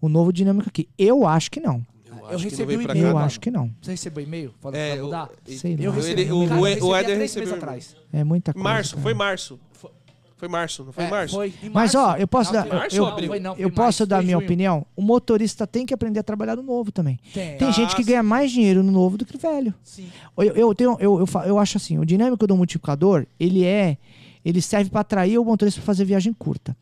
o 0.00 0.08
novo 0.08 0.32
dinâmico 0.32 0.68
aqui. 0.68 0.88
Eu 0.96 1.26
acho 1.26 1.50
que 1.50 1.58
não, 1.60 1.84
Eu, 2.06 2.16
eu 2.18 2.26
acho 2.26 2.38
que 2.38 2.50
recebi 2.50 2.76
um 2.76 2.82
pra 2.84 2.94
e-mail, 2.94 3.10
eu 3.10 3.18
acho 3.18 3.40
que 3.40 3.50
não. 3.50 3.70
Você 3.82 3.90
recebeu 3.90 4.22
e-mail? 4.24 4.54
Falando 4.60 4.76
É, 4.76 4.82
que 4.84 4.88
vai 4.90 4.98
eu- 5.00 5.04
mudar? 5.06 5.30
Sei 5.46 5.76
Eu 5.80 5.90
recebi. 5.92 6.22
Ele- 6.22 6.32
um 6.32 6.38
o- 6.38 6.44
e-mail. 6.44 6.60
o- 6.60 6.62
Cara, 6.62 6.78
eu 6.78 6.86
o 6.86 6.92
recebi 6.92 6.94
Éder 6.94 7.04
três 7.16 7.20
recebeu 7.34 7.48
meses 7.48 7.62
atrás. 7.62 7.96
É 8.12 8.24
muita 8.24 8.52
coisa. 8.52 8.62
Março, 8.68 8.90
cara. 8.92 9.02
foi 9.02 9.14
março. 9.14 9.60
Foi, 9.72 9.90
foi 10.36 10.48
março, 10.48 10.84
não 10.84 10.92
foi 10.92 11.04
É, 11.04 11.10
março? 11.10 11.34
Foi 11.34 11.48
em 11.62 11.70
Mas 11.70 11.94
março. 11.94 11.98
ó, 11.98 12.16
eu 12.16 12.26
posso 12.28 12.52
Não, 12.52 12.60
dar, 12.60 12.68
foi 12.68 12.78
março 12.78 12.96
eu, 12.96 13.04
Não, 13.04 13.40
não, 13.40 13.56
eu 13.56 13.70
posso 13.70 13.80
março, 13.82 14.06
dar 14.06 14.16
foi 14.16 14.24
minha 14.24 14.36
junho. 14.36 14.46
opinião. 14.46 14.86
O 14.96 15.02
motorista 15.02 15.66
tem 15.66 15.86
que 15.86 15.94
aprender 15.94 16.20
a 16.20 16.22
trabalhar 16.22 16.56
no 16.56 16.62
novo 16.62 16.90
também. 16.92 17.18
Tem. 17.32 17.56
Tem 17.56 17.68
Ah, 17.68 17.70
gente 17.70 17.94
que 17.96 18.02
sim. 18.02 18.08
ganha 18.10 18.22
mais 18.22 18.50
dinheiro 18.50 18.82
no 18.82 18.92
novo 18.92 19.16
do 19.16 19.24
que 19.24 19.32
no 19.34 19.38
velho. 19.40 19.72
Sim. 19.82 20.08
Eu, 20.36 20.44
eu, 20.54 20.74
tenho, 20.74 20.96
eu, 21.00 21.20
eu, 21.20 21.42
eu 21.46 21.58
acho 21.58 21.76
assim, 21.78 21.98
o 21.98 22.04
dinâmico 22.04 22.46
do 22.46 22.56
multiplicador, 22.56 23.26
ele 23.38 23.64
é. 23.64 23.96
Ele 24.44 24.60
serve 24.60 24.90
para 24.90 25.00
atrair 25.00 25.38
o 25.38 25.44
motorista 25.44 25.80
para 25.80 25.86
fazer 25.86 26.04
viagem 26.04 26.32
curta. 26.34 26.76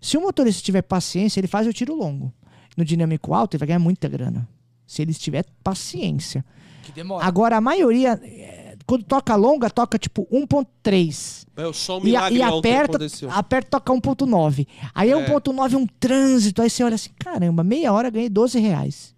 Se 0.00 0.16
o 0.16 0.20
motorista 0.20 0.62
tiver 0.62 0.82
paciência, 0.82 1.40
ele 1.40 1.48
faz 1.48 1.66
o 1.66 1.72
tiro 1.72 1.96
longo. 1.96 2.32
No 2.76 2.84
dinâmico 2.84 3.34
alto, 3.34 3.54
ele 3.54 3.58
vai 3.58 3.66
ganhar 3.68 3.80
muita 3.80 4.06
grana. 4.08 4.48
Se 4.86 5.02
ele 5.02 5.12
tiver 5.12 5.44
paciência. 5.64 6.44
Que 6.84 6.92
demora. 6.92 7.24
Agora, 7.26 7.56
a 7.56 7.60
maioria, 7.60 8.20
é, 8.22 8.67
quando 8.88 9.04
toca 9.04 9.36
longa, 9.36 9.68
toca 9.70 9.98
tipo 9.98 10.26
1.3. 10.32 11.46
É 11.56 11.68
um 11.68 11.72
E, 12.08 12.16
a- 12.16 12.30
e 12.30 12.42
aperta, 12.42 12.98
aperta 13.30 13.70
toca 13.78 13.92
1.9. 13.92 14.66
Aí 14.94 15.10
é, 15.10 15.12
É. 15.12 15.26
1.9 15.26 15.76
um 15.76 15.86
trânsito. 15.86 16.62
Aí 16.62 16.70
você 16.70 16.82
olha 16.82 16.94
assim, 16.94 17.10
caramba, 17.18 17.62
meia 17.62 17.92
hora 17.92 18.08
ganhei 18.10 18.28
12 18.30 18.58
reais. 18.58 19.14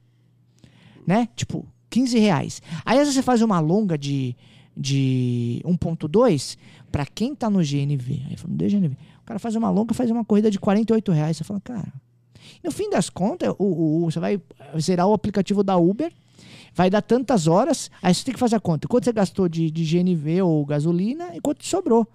Né? 1.06 1.28
Tipo, 1.36 1.66
15 1.88 2.18
reais. 2.18 2.60
Aí 2.84 2.96
às 2.98 3.02
vezes 3.02 3.14
você 3.14 3.22
faz 3.22 3.42
uma 3.42 3.60
longa 3.60 3.96
de, 3.96 4.36
de 4.76 5.62
1.2 5.64 6.56
pra 6.90 7.06
quem 7.06 7.34
tá 7.34 7.48
no 7.48 7.58
GNV. 7.60 8.22
Aí 8.28 8.36
fala, 8.36 8.52
no 8.52 8.58
GNV. 8.58 8.96
O 9.22 9.24
cara 9.24 9.38
faz 9.38 9.54
uma 9.56 9.70
longa, 9.70 9.94
faz 9.94 10.10
uma 10.10 10.24
corrida 10.24 10.50
de 10.50 10.58
48 10.58 11.12
reais. 11.12 11.36
Você 11.36 11.44
fala, 11.44 11.60
cara. 11.60 11.92
No 12.64 12.70
fim 12.72 12.90
das 12.90 13.08
contas, 13.08 13.54
o, 13.58 13.64
o- 13.64 14.02
o- 14.04 14.10
você 14.10 14.18
vai 14.18 14.40
zerar 14.78 15.06
o 15.06 15.12
aplicativo 15.14 15.62
da 15.62 15.76
Uber, 15.76 16.12
vai 16.74 16.88
dar 16.90 17.02
tantas 17.02 17.46
horas, 17.46 17.90
aí 18.02 18.14
você 18.14 18.24
tem 18.24 18.34
que 18.34 18.40
fazer 18.40 18.56
a 18.56 18.60
conta. 18.60 18.86
Quanto 18.88 19.04
você 19.04 19.12
gastou 19.12 19.48
de, 19.48 19.70
de 19.70 19.84
GNV 19.84 20.42
ou 20.42 20.64
gasolina 20.66 21.34
e 21.34 21.40
quanto 21.40 21.64
sobrou. 21.66 22.06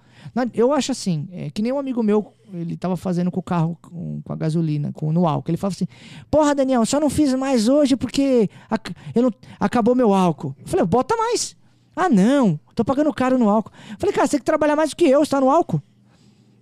Eu 0.54 0.74
acho 0.74 0.92
assim, 0.92 1.28
é, 1.32 1.52
que 1.52 1.62
nem 1.62 1.72
um 1.72 1.78
amigo 1.78 2.02
meu, 2.02 2.34
ele 2.52 2.76
tava 2.76 2.98
fazendo 2.98 3.30
com 3.30 3.40
o 3.40 3.44
carro, 3.44 3.78
com, 3.82 4.22
com 4.24 4.34
a 4.34 4.36
gasolina, 4.36 4.92
com, 4.92 5.12
no 5.12 5.28
álcool. 5.28 5.52
Ele 5.52 5.58
falava 5.58 5.76
assim: 5.76 5.88
Porra, 6.32 6.56
Daniel, 6.56 6.84
só 6.86 7.00
não 7.00 7.12
fiz 7.12 7.32
mais 7.36 7.68
hoje 7.68 7.96
porque 7.96 8.50
ac- 8.70 8.96
eu 9.14 9.22
não, 9.24 9.32
acabou 9.60 9.94
meu 9.94 10.14
álcool. 10.16 10.56
Eu 10.60 10.68
falei: 10.68 10.84
Bota 10.86 11.16
mais. 11.16 11.56
Ah, 11.96 12.10
não, 12.10 12.60
tô 12.74 12.84
pagando 12.84 13.14
caro 13.14 13.38
no 13.38 13.48
álcool. 13.50 13.72
Eu 13.92 13.98
falei: 14.00 14.16
Cara, 14.16 14.26
você 14.26 14.32
tem 14.32 14.40
que 14.40 14.46
trabalhar 14.46 14.76
mais 14.76 14.90
do 14.90 14.96
que 14.96 15.06
eu, 15.08 15.24
você 15.24 15.30
tá 15.30 15.40
no 15.40 15.50
álcool. 15.52 15.80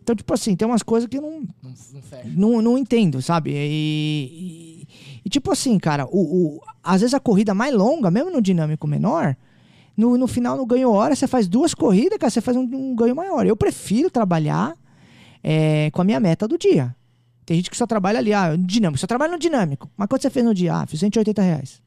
Então, 0.01 0.13
tipo 0.13 0.33
assim, 0.33 0.53
tem 0.57 0.67
umas 0.67 0.83
coisas 0.83 1.07
que 1.07 1.17
eu 1.17 1.21
não, 1.21 1.43
Não, 1.63 2.51
não, 2.51 2.61
não 2.61 2.77
entendo, 2.77 3.21
sabe? 3.21 3.51
E, 3.51 3.55
e- 3.55 4.72
e, 5.25 5.29
tipo 5.29 5.51
assim, 5.51 5.77
cara, 5.79 6.05
o, 6.05 6.55
o- 6.57 6.61
às 6.83 7.01
vezes 7.01 7.13
a 7.13 7.19
corrida 7.19 7.53
mais 7.53 7.73
longa, 7.73 8.09
mesmo 8.11 8.29
no 8.31 8.41
dinâmico 8.41 8.85
menor, 8.87 9.35
no, 9.95 10.17
no 10.17 10.27
final, 10.27 10.57
no 10.57 10.65
ganho 10.65 10.91
hora, 10.91 11.15
você 11.15 11.27
faz 11.27 11.47
duas 11.47 11.73
corridas, 11.73 12.17
cara, 12.17 12.29
você 12.29 12.41
faz 12.41 12.57
um, 12.57 12.61
um 12.63 12.95
ganho 12.95 13.15
maior. 13.15 13.45
Eu 13.45 13.55
prefiro 13.55 14.09
trabalhar 14.09 14.75
é, 15.43 15.89
com 15.91 16.01
a 16.01 16.05
minha 16.05 16.19
meta 16.19 16.47
do 16.47 16.57
dia. 16.57 16.95
Tem 17.45 17.57
gente 17.57 17.69
que 17.69 17.77
só 17.77 17.85
trabalha 17.85 18.19
ali, 18.19 18.33
ah, 18.33 18.55
dinâmico, 18.57 18.99
só 18.99 19.05
trabalha 19.07 19.33
no 19.33 19.39
dinâmico. 19.39 19.89
Mas 19.97 20.07
quanto 20.07 20.21
você 20.21 20.29
fez 20.29 20.45
no 20.45 20.53
dia? 20.53 20.75
Ah, 20.75 20.85
fiz 20.87 20.99
180 20.99 21.41
reais. 21.41 21.81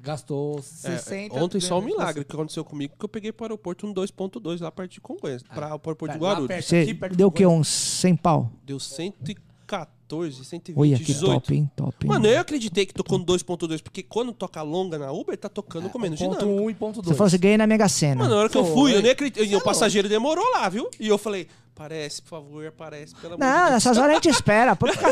Gastou 0.00 0.60
É, 0.60 0.62
60. 0.62 1.34
ontem 1.34 1.58
só 1.60 1.80
um 1.80 1.82
milagre 1.82 2.24
que 2.24 2.32
aconteceu 2.32 2.64
comigo, 2.64 2.94
que 2.96 3.04
eu 3.04 3.08
peguei 3.08 3.32
para 3.32 3.42
o 3.42 3.46
aeroporto 3.46 3.88
um 3.88 3.92
2.2 3.92 4.60
lá 4.60 4.70
perto 4.70 4.92
de 4.92 5.00
Congonhas, 5.00 5.42
para 5.42 5.62
o 5.62 5.64
aeroporto 5.64 6.06
de 6.06 6.12
Tá, 6.12 6.24
lá 6.24 6.30
Guarulhos. 6.30 6.46
perto, 6.46 6.64
Você 6.68 6.76
aqui 6.76 7.16
deu 7.16 7.26
o 7.26 7.32
quê? 7.32 7.44
Uns 7.44 7.66
100 7.66 8.14
pau? 8.14 8.52
Deu 8.64 8.78
114, 10.06 10.44
120, 10.44 10.78
Olha 10.78 10.96
que 10.98 11.04
18. 11.04 11.32
top, 11.34 11.54
hein? 11.54 11.70
Top. 11.74 11.96
hein? 12.02 12.08
Mano, 12.08 12.26
eu 12.26 12.40
acreditei 12.40 12.86
que 12.86 12.94
tocou 12.94 13.18
no 13.18 13.24
2.2, 13.26 13.82
porque 13.82 14.02
quando 14.02 14.32
toca 14.32 14.62
longa 14.62 14.98
na 14.98 15.10
Uber, 15.12 15.36
tá 15.36 15.48
tocando 15.48 15.88
com 15.90 15.98
menos 15.98 16.18
Ponto 16.18 16.38
dinâmica. 16.38 16.62
1 16.62 16.70
e 16.70 16.74
ponto 16.74 17.02
2. 17.02 17.08
Você 17.08 17.14
falou, 17.14 17.30
você 17.30 17.38
ganhei 17.38 17.58
na 17.58 17.66
Mega 17.66 17.88
Sena. 17.88 18.22
Mano, 18.22 18.34
na 18.34 18.40
hora 18.40 18.48
que 18.48 18.56
eu 18.56 18.64
fui, 18.64 18.94
eu 18.94 19.02
nem 19.02 19.10
acreditei. 19.10 19.46
E 19.46 19.54
o 19.54 19.58
é 19.58 19.62
passageiro 19.62 20.08
demorou 20.08 20.44
lá, 20.52 20.68
viu? 20.68 20.88
E 21.00 21.08
eu 21.08 21.18
falei, 21.18 21.48
parece, 21.74 22.22
por 22.22 22.28
favor, 22.30 22.66
aparece, 22.66 23.14
pelo 23.16 23.34
amor 23.34 23.44
de 23.44 23.50
não, 23.52 23.70
nessas 23.70 23.98
horas 23.98 24.10
a 24.10 24.14
gente 24.14 24.28
espera. 24.30 24.76
Ficar... 24.76 25.10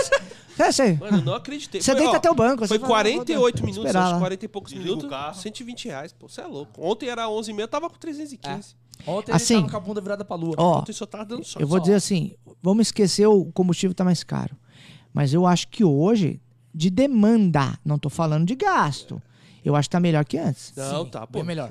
É, 0.59 0.71
você- 0.73 0.93
Mano, 0.95 1.19
eu 1.19 1.25
não 1.25 1.35
acreditei. 1.35 1.81
Você 1.81 1.91
Foi, 1.91 2.01
deita 2.01 2.15
ó, 2.15 2.17
até 2.17 2.31
o 2.31 2.35
banco. 2.35 2.59
Foi 2.67 2.79
você 2.79 2.79
fala, 2.79 2.89
48 2.89 3.57
vou 3.59 3.67
minutos, 3.67 3.97
acho, 3.97 4.13
lá. 4.13 4.19
40 4.21 4.45
e 4.45 4.49
poucos 4.49 4.73
Desliga 4.73 4.91
minutos, 4.91 5.11
carro. 5.11 5.35
120 5.41 5.85
reais, 5.87 6.13
pô, 6.13 6.29
você 6.29 6.41
é 6.41 6.47
louco. 6.47 6.73
Ontem 6.81 7.09
era 7.09 7.29
11 7.29 7.51
e 7.51 7.55
meia, 7.55 7.65
eu 7.65 7.69
tava 7.69 7.91
com 7.91 7.97
315. 7.99 8.77
Ontem 9.07 9.33
Assim, 9.33 9.57
tava 9.57 9.71
com 9.73 9.77
a 9.77 9.81
bunda 9.81 10.01
virada 10.01 10.25
pra 10.25 10.37
lua. 10.37 10.55
Ó, 10.57 10.79
Ontem 10.79 10.93
só 10.93 11.05
tava 11.05 11.25
dando 11.25 11.45
sorte. 11.45 11.61
eu 11.61 11.67
vou 11.67 11.81
dizer 11.81 11.95
assim, 11.95 12.35
vamos 12.63 12.87
esquecer 12.87 13.27
o 13.27 13.47
combustível 13.53 13.93
tá 13.93 14.05
mais 14.05 14.23
caro. 14.23 14.57
Mas 15.15 15.33
eu 15.33 15.47
acho 15.47 15.69
que 15.69 15.83
hoje, 15.85 16.41
de 16.75 16.91
demanda, 16.91 17.79
não 17.85 17.99
tô 17.99 18.11
falando 18.11 18.45
de 18.45 18.55
gasto, 18.57 19.23
eu 19.65 19.75
acho 19.77 19.89
que 19.89 19.93
tá 19.93 20.01
melhor 20.01 20.25
que 20.25 20.37
antes. 20.37 20.73
Não, 20.77 21.05
Sim, 21.05 21.11
tá, 21.11 21.21
pô. 21.27 21.33
bem 21.39 21.45
melhor. 21.45 21.71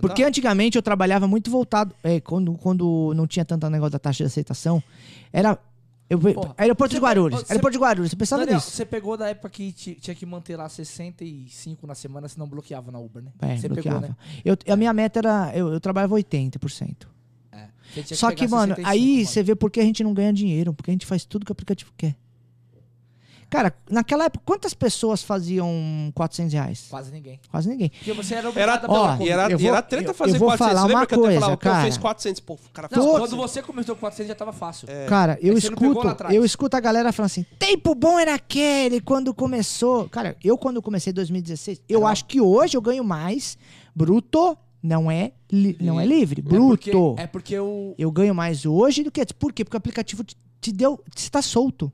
Porque 0.00 0.22
tá. 0.22 0.28
antigamente 0.28 0.76
eu 0.76 0.82
trabalhava 0.82 1.26
muito 1.28 1.50
voltado, 1.50 1.94
é, 2.02 2.20
quando, 2.20 2.52
quando 2.58 3.12
não 3.14 3.26
tinha 3.28 3.44
tanto 3.44 3.70
negócio 3.70 3.92
da 3.92 3.98
taxa 4.00 4.24
de 4.24 4.26
aceitação, 4.26 4.82
era... 5.32 5.56
Eu, 6.10 6.18
Porra, 6.18 6.54
aeroporto 6.58 6.92
você 6.92 6.98
de 7.00 7.02
Guarulhos, 7.02 7.40
pe- 7.40 7.46
você- 7.46 7.52
aeroporto 7.54 7.78
de 7.78 7.82
Guarulhos, 7.82 8.10
você 8.10 8.16
pensava 8.16 8.40
Daniel, 8.42 8.56
nisso? 8.58 8.70
você 8.72 8.84
pegou 8.84 9.16
da 9.16 9.30
época 9.30 9.48
que 9.48 9.72
ti- 9.72 9.94
tinha 9.98 10.14
que 10.14 10.26
manter 10.26 10.54
lá 10.54 10.68
65 10.68 11.86
na 11.86 11.94
semana, 11.94 12.28
senão 12.28 12.46
bloqueava 12.46 12.92
na 12.92 12.98
Uber, 12.98 13.22
né? 13.22 13.30
É, 13.40 13.56
você 13.56 13.68
bloqueava. 13.68 14.00
pegou, 14.02 14.10
né? 14.10 14.16
eu, 14.44 14.56
a 14.72 14.76
minha 14.76 14.92
meta 14.92 15.20
era, 15.20 15.50
eu, 15.56 15.72
eu 15.72 15.80
trabalhava 15.80 16.14
80%. 16.14 17.06
É. 17.52 17.68
Você 17.94 18.02
tinha 18.02 18.16
Só 18.18 18.30
que, 18.30 18.36
pegar 18.44 18.50
mano, 18.50 18.74
65, 18.74 18.88
aí 18.90 19.14
mano. 19.14 19.26
você 19.26 19.42
vê 19.42 19.54
por 19.54 19.70
que 19.70 19.80
a 19.80 19.82
gente 19.82 20.04
não 20.04 20.12
ganha 20.12 20.30
dinheiro, 20.32 20.74
porque 20.74 20.90
a 20.90 20.92
gente 20.94 21.06
faz 21.06 21.24
tudo 21.24 21.46
que 21.46 21.50
o 21.50 21.54
aplicativo 21.54 21.90
quer. 21.96 22.14
Cara, 23.50 23.72
naquela 23.90 24.24
época, 24.24 24.42
quantas 24.44 24.74
pessoas 24.74 25.22
faziam 25.22 26.10
400 26.14 26.52
reais? 26.52 26.86
Quase 26.90 27.12
ninguém. 27.12 27.40
Quase 27.50 27.68
ninguém. 27.68 27.88
Porque 27.90 28.12
você 28.12 28.34
era 28.34 28.48
Era, 28.54 28.74
obrigado 28.76 28.90
ó, 28.90 29.16
e 29.22 29.28
era, 29.28 29.44
eu 29.50 29.58
e 29.58 29.62
vou- 29.62 29.72
era 29.72 29.82
treta 29.82 30.10
eu- 30.10 30.14
fazer 30.14 30.34
eu 30.34 30.38
vou 30.38 30.48
400. 30.48 30.68
falar 30.74 30.82
Lembra 30.86 30.96
uma 31.00 31.06
que 31.06 31.14
eu 31.14 31.18
até 31.18 31.24
coisa, 31.26 31.40
falava, 31.40 31.56
cara. 31.58 31.82
fez 31.82 31.98
400, 31.98 32.40
pô, 32.40 32.54
o 32.54 32.58
cara 32.72 32.88
Não, 32.90 32.98
Todos- 32.98 33.10
quando 33.12 33.20
400. 33.36 33.52
você 33.52 33.62
começou 33.62 33.94
com 33.94 34.00
400 34.00 34.28
já 34.28 34.34
tava 34.34 34.52
fácil. 34.52 34.88
É. 34.90 35.06
Cara, 35.06 35.38
eu 35.40 35.56
escuto, 35.56 36.02
eu 36.30 36.44
escuto 36.44 36.76
a 36.76 36.80
galera 36.80 37.12
falando 37.12 37.26
assim: 37.26 37.46
tempo 37.58 37.94
bom 37.94 38.18
era 38.18 38.34
aquele 38.34 39.00
quando 39.00 39.32
começou. 39.34 40.08
Cara, 40.08 40.36
eu 40.42 40.58
quando 40.58 40.82
comecei 40.82 41.10
em 41.10 41.14
2016, 41.14 41.80
eu 41.88 42.00
uma- 42.00 42.10
acho 42.10 42.24
que 42.24 42.40
hoje 42.40 42.76
eu 42.76 42.82
ganho 42.82 43.04
mais 43.04 43.56
bruto 43.94 44.56
Não 44.86 45.10
é, 45.10 45.32
li- 45.50 45.78
não 45.80 45.98
é 45.98 46.04
livre. 46.04 46.40
É 46.40 46.42
Bruto. 46.42 46.68
porque, 46.90 47.22
é 47.22 47.26
porque 47.26 47.58
o. 47.58 47.94
Eu 47.96 48.10
ganho 48.12 48.34
mais 48.34 48.66
hoje 48.66 49.02
do 49.02 49.10
que 49.10 49.18
antes. 49.22 49.32
Por 49.32 49.50
quê? 49.50 49.64
Porque 49.64 49.76
o 49.76 49.78
aplicativo 49.78 50.22
te, 50.22 50.36
te 50.60 50.70
deu. 50.70 51.00
Você 51.16 51.30
tá 51.30 51.40
solto. 51.40 51.90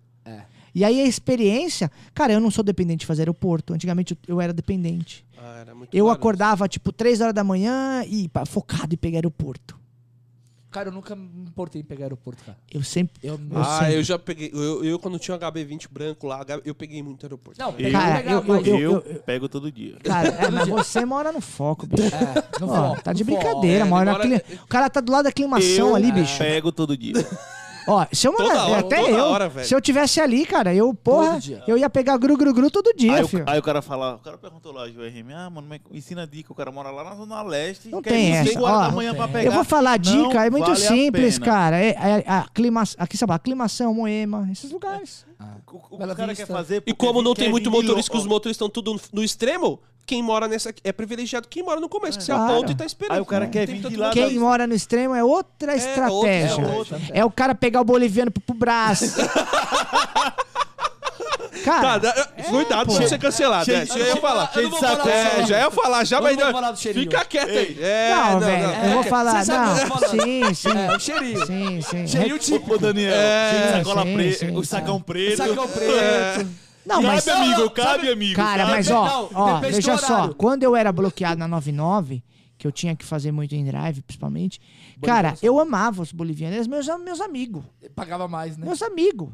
E 0.74 0.84
aí 0.84 1.00
a 1.00 1.06
experiência. 1.06 1.90
Cara, 2.14 2.32
eu 2.32 2.40
não 2.40 2.50
sou 2.50 2.62
dependente 2.64 3.00
de 3.00 3.06
fazer 3.06 3.22
aeroporto. 3.22 3.72
Antigamente 3.74 4.12
eu, 4.28 4.34
eu 4.36 4.40
era 4.40 4.52
dependente. 4.52 5.24
Ah, 5.36 5.58
era 5.60 5.74
muito 5.74 5.94
Eu 5.96 6.08
acordava, 6.10 6.68
tipo, 6.68 6.92
3 6.92 7.20
horas 7.20 7.34
da 7.34 7.42
manhã 7.44 8.04
e 8.06 8.28
pá, 8.28 8.44
focado 8.46 8.94
em 8.94 8.98
pegar 8.98 9.18
aeroporto. 9.18 9.78
Cara, 10.70 10.88
eu 10.88 10.92
nunca 10.92 11.16
me 11.16 11.26
importei 11.48 11.80
em 11.80 11.84
pegar 11.84 12.04
aeroporto, 12.04 12.44
cara. 12.44 12.56
Eu 12.72 12.84
sempre. 12.84 13.12
Eu, 13.24 13.34
Eu 13.50 13.58
Ah, 13.60 13.80
sei. 13.86 13.96
eu 13.98 14.04
já 14.04 14.16
peguei. 14.16 14.52
Eu, 14.54 14.84
eu, 14.84 14.98
quando 15.00 15.18
tinha 15.18 15.34
um 15.36 15.40
HB20 15.40 15.88
branco 15.90 16.28
lá, 16.28 16.46
eu 16.64 16.72
peguei 16.76 17.02
muito 17.02 17.26
aeroporto. 17.26 17.58
Não, 17.60 17.74
Eu- 17.76 17.90
Cara, 17.90 18.22
eu- 18.22 18.44
Eu, 18.46 18.64
eu- 18.64 18.80
eu- 19.04 19.20
pego 19.26 19.48
todo 19.48 19.72
dia. 19.72 19.96
Cara, 20.04 20.28
é, 20.28 20.48
mas 20.48 20.68
você 20.68 21.04
mora 21.04 21.32
no 21.32 21.40
foco, 21.40 21.88
bicho. 21.88 22.14
É, 22.14 22.60
no 22.60 22.68
Ó, 22.70 22.90
foco, 22.90 23.02
tá 23.02 23.12
de 23.12 23.24
no 23.24 23.30
foco. 23.32 23.42
brincadeira, 23.42 23.84
É, 23.84 23.88
mora 23.88 24.12
na 24.12 24.18
demora- 24.18 24.40
cli- 24.40 24.58
O 24.62 24.66
cara 24.68 24.88
tá 24.88 25.00
do 25.00 25.10
lado 25.10 25.24
da 25.24 25.30
aclimação 25.30 25.88
eu 25.88 25.94
ali, 25.96 26.12
bicho. 26.12 26.38
pego 26.38 26.70
todo 26.70 26.96
dia. 26.96 27.14
Ó, 27.88 28.06
se 28.12 28.26
eu 28.28 28.32
morar, 28.32 28.48
Toda 28.48 28.66
hora, 28.66 28.80
até 28.80 28.96
toda 29.00 29.10
eu, 29.10 29.24
hora, 29.24 29.48
velho. 29.48 29.66
se 29.66 29.74
eu 29.74 29.80
tivesse 29.80 30.20
ali, 30.20 30.44
cara, 30.44 30.74
eu, 30.74 30.92
porra, 30.94 31.38
eu 31.66 31.76
ia 31.78 31.88
pegar 31.88 32.16
gru 32.18 32.36
gru 32.36 32.52
gru 32.52 32.70
todo 32.70 32.92
dia, 32.94 33.16
Aí, 33.16 33.22
o- 33.24 33.28
filho. 33.28 33.44
aí 33.46 33.58
o 33.58 33.62
cara 33.62 33.80
fala, 33.82 34.14
o 34.16 34.18
cara 34.18 34.36
perguntou 34.38 34.72
lá, 34.72 34.82
URM, 34.84 35.32
ah, 35.34 35.50
mano, 35.50 35.66
mas 35.68 35.80
ensina 35.92 36.26
dica, 36.26 36.52
o 36.52 36.54
cara 36.54 36.70
mora 36.70 36.90
lá 36.90 37.02
na 37.04 37.14
Zona 37.14 37.42
Leste. 37.42 37.88
Não 37.88 38.02
quer 38.02 38.10
tem 38.10 38.32
essa, 38.36 38.60
ó. 38.60 38.80
da 38.82 38.90
manhã 38.92 39.14
pra 39.14 39.26
pegar. 39.28 39.44
Eu 39.44 39.52
vou 39.52 39.64
falar 39.64 39.96
dica, 39.98 40.18
Não 40.34 40.40
é 40.42 40.50
muito 40.50 40.66
vale 40.70 40.84
a 40.84 40.88
simples, 40.88 41.38
cara. 41.38 41.78
É, 41.78 41.88
é- 41.90 42.24
a 42.26 42.38
aclima, 42.40 42.82
aqui, 42.98 43.16
sabe, 43.16 43.32
aclimação, 43.32 43.94
Moema, 43.94 44.48
esses 44.52 44.70
lugares. 44.70 45.24
O, 45.72 45.94
o 45.94 45.98
Bela 45.98 46.14
cara 46.14 46.28
Vista. 46.28 46.46
quer 46.46 46.52
fazer 46.52 46.82
E 46.86 46.92
como 46.92 47.22
não 47.22 47.32
tem 47.34 47.48
muito 47.48 47.70
motorista, 47.70 48.10
que 48.10 48.18
os 48.18 48.26
motoristas 48.26 48.66
estão 48.66 48.68
tudo 48.68 49.00
no 49.12 49.22
extremo, 49.22 49.80
quem 50.06 50.22
mora 50.22 50.48
nessa. 50.48 50.74
É 50.82 50.92
privilegiado 50.92 51.46
quem 51.48 51.62
mora 51.62 51.80
no 51.80 51.88
começo, 51.88 52.18
que 52.18 52.24
você 52.24 52.32
Claro. 52.32 52.52
aponta 52.52 52.72
e 52.72 52.74
tá 52.74 52.84
esperando. 52.84 53.14
Aí 53.16 53.20
o 53.20 53.26
cara 53.26 53.46
quer 53.46 53.66
vir 53.66 53.80
de 53.80 53.96
lá. 53.96 54.10
Quem 54.10 54.38
mora 54.38 54.66
no 54.66 54.74
extremo 54.74 55.14
é 55.14 55.22
outra 55.22 55.76
estratégia. 55.76 56.66
outra, 56.66 57.00
É, 57.12 57.24
o 57.24 57.30
cara 57.30 57.54
pegar 57.54 57.80
o 57.80 57.84
boliviano 57.84 58.30
pro, 58.30 58.40
pro 58.42 58.54
braço. 58.54 59.04
Tá, 61.64 61.80
cara, 61.80 61.98
dá- 61.98 62.28
cuidado 62.48 62.86
pô. 62.86 62.94
pra 62.96 63.06
você 63.06 63.18
cancelar, 63.18 63.64
Cheio 63.66 63.78
né? 63.78 63.84
de- 63.84 63.90
Já 63.92 63.98
ia 63.98 64.16
falar. 64.16 64.50
eu 64.54 64.62
não 64.62 64.70
vou 64.70 64.78
falar 64.80 65.08
É, 65.10 65.46
já 65.46 65.58
ia 65.58 65.70
falar, 65.70 66.04
já 66.04 66.16
Eu 66.16 66.22
vai 66.22 66.34
não. 66.36 66.76
Fica 66.76 67.24
quieto 67.26 67.50
aí. 67.50 67.76
É, 67.80 68.14
não, 68.14 68.40
velho, 68.40 68.64
eu 68.84 68.90
vou 68.94 69.02
falar, 69.04 69.44
Você 69.44 69.52
sabe 69.52 69.70
o 69.70 69.74
que 69.76 69.82
eu 69.82 69.88
não. 69.88 70.24
Sim, 70.24 70.54
sim. 70.54 70.68
É, 70.70 70.96
o 70.96 71.00
cheirinho. 71.00 71.46
Sim, 71.46 71.80
sim. 71.82 72.06
Cheirinho. 72.06 72.38
Ô, 72.66 72.78
Daniel, 72.78 73.12
É, 73.14 73.72
de 73.72 73.78
sacola 73.78 74.02
sim, 74.06 74.14
preta, 74.14 74.38
sim, 74.38 74.56
o 74.56 74.64
sacão 74.64 75.00
preto. 75.02 75.36
Sacão 75.36 75.68
preto. 75.68 76.48
Não, 76.84 76.96
cabe, 77.02 77.06
mas, 77.06 77.28
amigo, 77.28 77.70
cabe, 77.70 78.08
amigo. 78.08 78.34
cara, 78.36 78.62
cabe. 78.62 78.72
mas 78.72 78.90
ó, 78.90 79.04
Não, 79.04 79.28
ó, 79.34 79.60
veja 79.60 79.98
só, 79.98 80.32
quando 80.34 80.62
eu 80.62 80.74
era 80.74 80.90
bloqueado 80.90 81.38
na 81.38 81.46
99, 81.46 82.24
que 82.56 82.66
eu 82.66 82.72
tinha 82.72 82.96
que 82.96 83.04
fazer 83.04 83.32
muito 83.32 83.54
em 83.54 83.64
drive, 83.64 84.02
principalmente, 84.02 84.60
cara, 85.02 85.34
eu 85.42 85.58
amava 85.58 86.02
os 86.02 86.12
bolivianos, 86.12 86.56
eles 86.56 86.66
meus, 86.66 86.86
meus 87.02 87.20
amigos, 87.20 87.64
Pagava 87.94 88.26
mais, 88.26 88.56
né? 88.56 88.66
meus 88.66 88.82
amigos. 88.82 89.30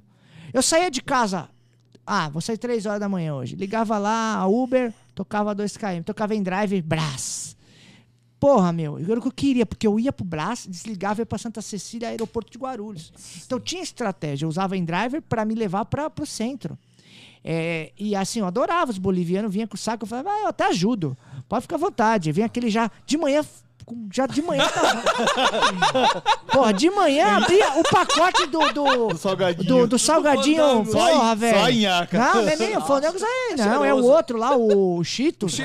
Eu 0.52 0.62
saía 0.62 0.90
de 0.90 1.02
casa, 1.02 1.48
ah, 2.06 2.28
vou 2.28 2.40
sair 2.40 2.59
3 2.59 2.86
horas 2.86 3.01
da 3.01 3.09
manhã 3.09 3.35
hoje, 3.35 3.56
ligava 3.56 3.98
lá, 3.98 4.36
a 4.36 4.47
Uber, 4.47 4.93
tocava 5.14 5.55
2km, 5.55 6.05
tocava 6.05 6.35
em 6.35 6.43
drive, 6.43 6.81
Brás. 6.82 7.56
Porra, 8.39 8.70
meu, 8.73 8.98
eu 8.98 9.10
era 9.10 9.18
o 9.18 9.23
que 9.23 9.28
eu 9.28 9.32
queria, 9.32 9.64
porque 9.64 9.86
eu 9.86 9.98
ia 9.98 10.12
pro 10.12 10.24
Brás, 10.24 10.66
desligava 10.68 11.20
e 11.20 11.23
ia 11.23 11.27
pra 11.27 11.39
Santa 11.39 11.62
Cecília, 11.62 12.09
aeroporto 12.09 12.52
de 12.52 12.59
Guarulhos. 12.59 13.12
Então 13.44 13.59
tinha 13.59 13.82
estratégia, 13.82 14.44
eu 14.44 14.48
usava 14.48 14.77
em 14.77 14.85
driver 14.85 15.23
pra 15.23 15.44
me 15.44 15.55
levar 15.55 15.85
para 15.86 16.10
pro 16.10 16.27
centro. 16.27 16.78
É, 17.48 17.93
e 17.97 18.16
assim, 18.16 18.40
eu 18.40 18.47
adorava 18.47 18.90
os 18.90 18.98
bolivianos, 18.98 19.52
vinha 19.52 19.68
com 19.68 19.77
o 19.77 19.78
saco, 19.78 20.02
eu 20.02 20.09
falava, 20.09 20.31
ah, 20.31 20.40
eu 20.40 20.48
até 20.48 20.66
ajudo, 20.66 21.16
pode 21.48 21.62
ficar 21.62 21.77
à 21.77 21.78
vontade. 21.78 22.32
Vinha 22.32 22.47
aquele 22.47 22.68
já 22.68 22.90
de 23.06 23.16
manhã, 23.16 23.44
já 24.13 24.27
de 24.27 24.43
manhã. 24.43 24.67
tava- 24.69 25.03
Porra, 26.53 26.73
de 26.73 26.91
manhã 26.91 27.37
abria 27.37 27.79
o 27.79 27.83
pacote 27.83 28.47
do. 28.47 28.59
do 28.73 29.09
Do 29.09 29.19
salgadinho. 29.19 29.69
do, 29.69 29.87
do 29.87 29.99
salgadinho, 29.99 30.85
porra, 30.87 31.35
velho. 31.37 31.59
só 31.61 31.69
em 31.71 31.81
Nhaca. 31.83 32.19
Não, 32.19 32.43
não 32.43 32.49
é 32.49 32.57
nem 32.57 32.77
o 32.77 32.81
fandango, 32.81 33.17
isso 33.17 33.27
aí, 33.27 33.57
não, 33.59 33.85
é 33.85 33.93
o 33.95 34.03
outro 34.05 34.39
lá, 34.39 34.57
o 34.57 35.03
Cheetos. 35.05 35.59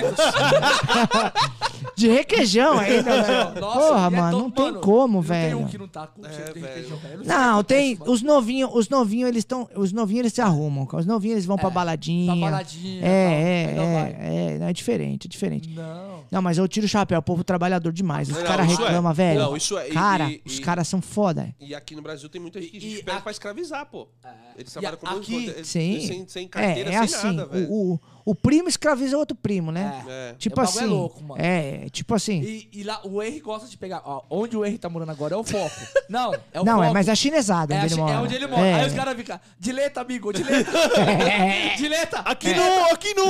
De 1.96 2.08
requeijão 2.08 2.78
ainda, 2.80 3.22
velho. 3.24 3.60
Nossa, 3.62 3.80
Porra, 3.80 4.08
é 4.08 4.10
mano, 4.10 4.32
todo- 4.32 4.42
não 4.44 4.52
tem 4.52 4.66
mano, 4.66 4.80
como, 4.82 5.14
não 5.16 5.22
velho. 5.22 5.56
Tem 5.58 5.66
um 5.66 5.68
que 5.68 5.78
não 5.78 5.88
tá 5.88 6.08
com 6.08 6.22
velho. 6.22 6.36
requeijão, 6.54 6.98
velho. 6.98 7.22
Não, 7.26 7.64
tem. 7.64 7.98
Os 8.06 8.22
novinhos, 8.22 8.70
os 8.74 8.90
novinhos, 8.90 9.30
eles 9.30 9.40
estão. 9.42 9.68
Os 9.76 9.92
novinhos 9.92 10.20
eles 10.22 10.34
se 10.34 10.42
arrumam. 10.42 10.86
cara. 10.86 11.02
Os 11.02 11.06
novinhos 11.06 11.36
eles 11.36 11.46
vão 11.46 11.58
pra 11.58 11.70
baladinha. 11.70 12.32
Pra 12.34 12.42
baladinha, 12.50 13.02
É, 13.06 13.74
vai. 13.76 13.86
é, 13.86 14.54
é, 14.56 14.58
não, 14.60 14.68
é 14.68 14.74
diferente, 14.74 15.28
é 15.28 15.30
diferente. 15.30 15.70
Não. 15.70 16.11
Não, 16.32 16.42
mas 16.42 16.58
eu 16.58 16.66
tiro 16.66 16.86
o 16.86 16.90
chapéu, 16.90 17.20
o 17.20 17.22
povo 17.22 17.44
trabalhador 17.44 17.92
demais. 17.92 18.30
Os 18.30 18.42
caras 18.42 18.72
isso 18.72 18.82
é. 18.82 18.86
reclamam, 18.86 19.14
velho. 19.14 19.40
Não, 19.42 19.58
isso 19.58 19.78
é. 19.78 19.90
Cara, 19.90 20.32
e- 20.32 20.42
os 20.46 20.60
caras 20.60 20.88
são 20.88 21.02
foda. 21.02 21.54
E 21.60 21.76
aqui 21.76 21.94
no 21.94 22.02
Brasil 22.02 22.30
tem 22.30 22.40
muita 22.40 22.62
gente 22.62 22.72
que 22.72 22.94
espera 22.94 23.18
a- 23.18 23.22
pra 23.22 23.32
escravizar, 23.34 23.86
pô. 23.86 24.08
Eles 24.58 24.72
trabalham 24.72 24.98
como 24.98 25.18
aqui- 25.18 25.54
Sim. 25.66 26.08
sem, 26.08 26.28
sem 26.30 26.46
É, 26.46 26.48
carteira, 26.48 26.90
é 26.90 26.94
sem 26.94 27.00
assim. 27.18 27.28
nada, 27.36 27.46
velho. 27.48 27.68
o, 27.70 27.94
o, 27.96 28.00
o 28.26 28.36
primo 28.36 28.68
escraviza 28.70 29.18
outro 29.18 29.36
primo, 29.36 29.72
né? 29.72 30.04
É. 30.08 30.12
É. 30.32 30.34
Tipo 30.38 30.60
O 30.62 30.64
bagulho 30.64 30.78
assim. 30.80 30.86
é 30.86 30.88
louco, 30.88 31.24
mano. 31.24 31.42
É, 31.42 31.88
tipo 31.92 32.14
assim. 32.16 32.42
E, 32.42 32.70
e 32.74 32.84
lá, 32.84 33.00
o 33.04 33.22
Henry 33.22 33.40
gosta 33.40 33.68
de 33.68 33.78
pegar. 33.78 34.02
Ó, 34.06 34.22
onde 34.30 34.56
o 34.58 34.66
Henry 34.66 34.78
tá 34.78 34.90
morando 34.90 35.12
agora 35.12 35.34
é 35.34 35.38
o 35.38 35.44
foco. 35.44 35.72
Não, 36.10 36.34
é 36.54 36.60
o 36.60 36.66
não, 36.66 36.74
foco. 36.76 36.84
é, 36.86 36.92
mas 36.92 37.08
é 37.08 37.16
chinesada 37.16 37.74
É, 37.74 37.78
onde 37.78 37.84
a 37.84 37.86
ele 37.88 37.96
chi- 37.96 38.02
mora. 38.02 38.14
é 38.14 38.18
onde 38.20 38.36
ele 38.36 38.48
mora. 38.48 38.66
É. 38.68 38.74
Aí 38.82 38.88
os 38.88 38.94
caras 38.94 39.16
ficam, 39.16 39.40
dileta, 39.60 40.02
amigo, 40.02 40.34
dileta. 40.34 40.72
dileta. 41.78 42.20
Aqui 42.20 42.54
não, 42.54 42.86
aqui 42.92 43.14
não. 43.14 43.26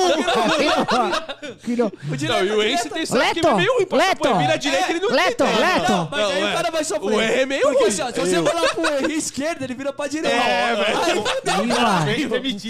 Que 1.61 1.75
não- 1.75 1.87
O 2.11 2.17
dileta, 2.17 2.43
Não, 2.43 2.45
e 2.45 2.51
o 2.51 2.61
Ace 2.63 2.77
dileta. 2.77 2.89
tem 2.95 3.05
sabe 3.05 3.33
que 3.33 3.39
ele 3.39 3.47
é 3.47 3.49
Leto, 3.49 3.57
meio 3.57 3.73
ruim. 3.75 3.87
Leto. 3.91 4.17
por 4.17 4.37
vira 4.37 4.57
direita, 4.57 4.89
ele 4.91 4.99
não 4.99 5.09
Leto, 5.11 5.43
entende. 5.43 5.59
Leto. 5.61 5.91
Não, 5.91 6.07
mas 6.11 6.19
aí 6.31 6.43
o 6.43 6.47
é. 6.47 6.53
cara 6.53 6.71
vai 6.71 6.83
sofrer. 6.83 7.15
O 7.15 7.21
R 7.21 7.41
é 7.41 7.45
meio 7.45 7.61
Porque 7.61 7.77
ruim. 7.77 7.87
assim, 7.89 8.01
ó, 8.01 8.11
se 8.11 8.19
você 8.19 8.43
falar 8.43 8.69
pro 8.75 8.85
R 9.05 9.13
esquerda, 9.13 9.63
ele 9.63 9.73
vira 9.75 9.93
pra 9.93 10.07
direita. 10.07 10.35
É, 10.35 10.75
velho. 10.75 11.23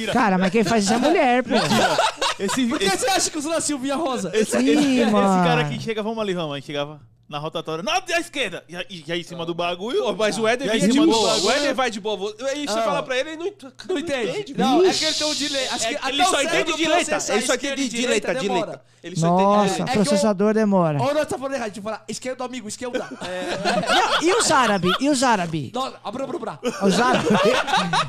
É. 0.10 0.11
Cara, 0.14 0.38
mas 0.38 0.52
quem 0.52 0.64
faz 0.64 0.84
isso 0.84 0.93
é 0.93 0.98
mulher, 0.98 1.43
pô. 1.43 1.49
Esse, 2.39 2.65
Por 2.67 2.79
que 2.79 2.85
esse, 2.85 2.97
você 2.99 3.07
acha 3.09 3.29
que 3.29 3.38
eu 3.38 3.41
sou 3.41 3.51
da 3.51 3.61
Silvinha 3.61 3.95
Rosa? 3.95 4.31
esse, 4.33 4.57
Ih, 4.57 4.69
esse- 4.71 4.99
esse 5.01 5.11
mano. 5.11 5.43
cara 5.43 5.61
aqui 5.61 5.79
chega, 5.79 6.01
vamos 6.03 6.19
ali, 6.19 6.33
vamos. 6.33 6.55
Aí 6.55 6.61
chegava 6.61 6.99
na 7.31 7.39
rotatória, 7.39 7.81
na 7.81 7.99
da 8.01 8.19
esquerda. 8.19 8.63
E 8.67 8.75
aí, 8.75 8.85
e 9.07 9.11
aí 9.11 9.21
em 9.21 9.23
cima 9.23 9.45
do 9.45 9.53
bagulho. 9.55 10.03
Pô, 10.03 10.13
mas 10.13 10.37
o 10.37 10.45
Éder 10.47 10.67
E 10.67 10.71
aí, 10.71 10.79
vinha 10.79 10.91
de 10.91 10.99
do 10.99 11.07
boa. 11.07 11.37
O 11.37 11.49
Éder 11.51 11.73
vai 11.73 11.89
de 11.89 11.99
boa. 11.99 12.35
Aí 12.49 12.67
você 12.67 12.77
Ah. 12.77 12.83
fala 12.83 13.01
pra 13.03 13.17
ele, 13.17 13.29
ele 13.31 13.37
não, 13.37 13.47
ent- 13.47 13.63
Não 13.89 13.97
entende. 13.97 14.53
Não, 14.57 14.85
é 14.85 14.93
que 14.93 15.05
ele 15.05 15.13
tem 15.15 15.27
um 15.27 15.33
delay. 15.33 15.67
Acho 15.69 15.87
que 15.87 15.93
É, 15.93 15.97
até 15.97 16.09
ele 16.09 16.21
o 16.21 16.25
só 16.25 16.31
cérebro 16.31 16.59
entende 16.59 16.77
direita. 16.77 17.05
processar 17.11 17.33
Ele 17.35 17.45
só 17.45 17.53
esquerda 17.53 17.81
e 17.81 17.85
entende 17.85 18.01
direita, 18.01 18.33
demora. 18.33 18.59
direita. 18.59 18.81
Ele 19.03 19.15
só 19.15 19.27
entende 19.27 19.43
Nossa, 19.43 19.63
direita. 19.69 19.83
É 19.83 19.85
que 19.93 19.97
eu- 19.99 20.03
processador 20.03 20.53
demora. 20.53 21.01
Ou 21.01 21.13
nós 21.13 21.25
tá 21.27 21.37
falando 21.37 21.53
errado, 21.53 21.65
a 21.65 21.73
gente 21.73 21.81
fala 21.81 22.03
esquerdo, 22.07 22.43
amigo, 22.43 22.67
esquerda. 22.67 23.09
E, 24.21 24.25
e 24.25 24.33
os 24.33 24.51
árabes? 24.51 24.91
E 24.99 25.09
os 25.09 25.23
árabes? 25.23 25.71
Nossa, 25.71 25.95
abra, 26.03 26.23
abra, 26.25 26.35
abra. 26.37 26.59
Os 26.85 26.99
árabes? 26.99 27.29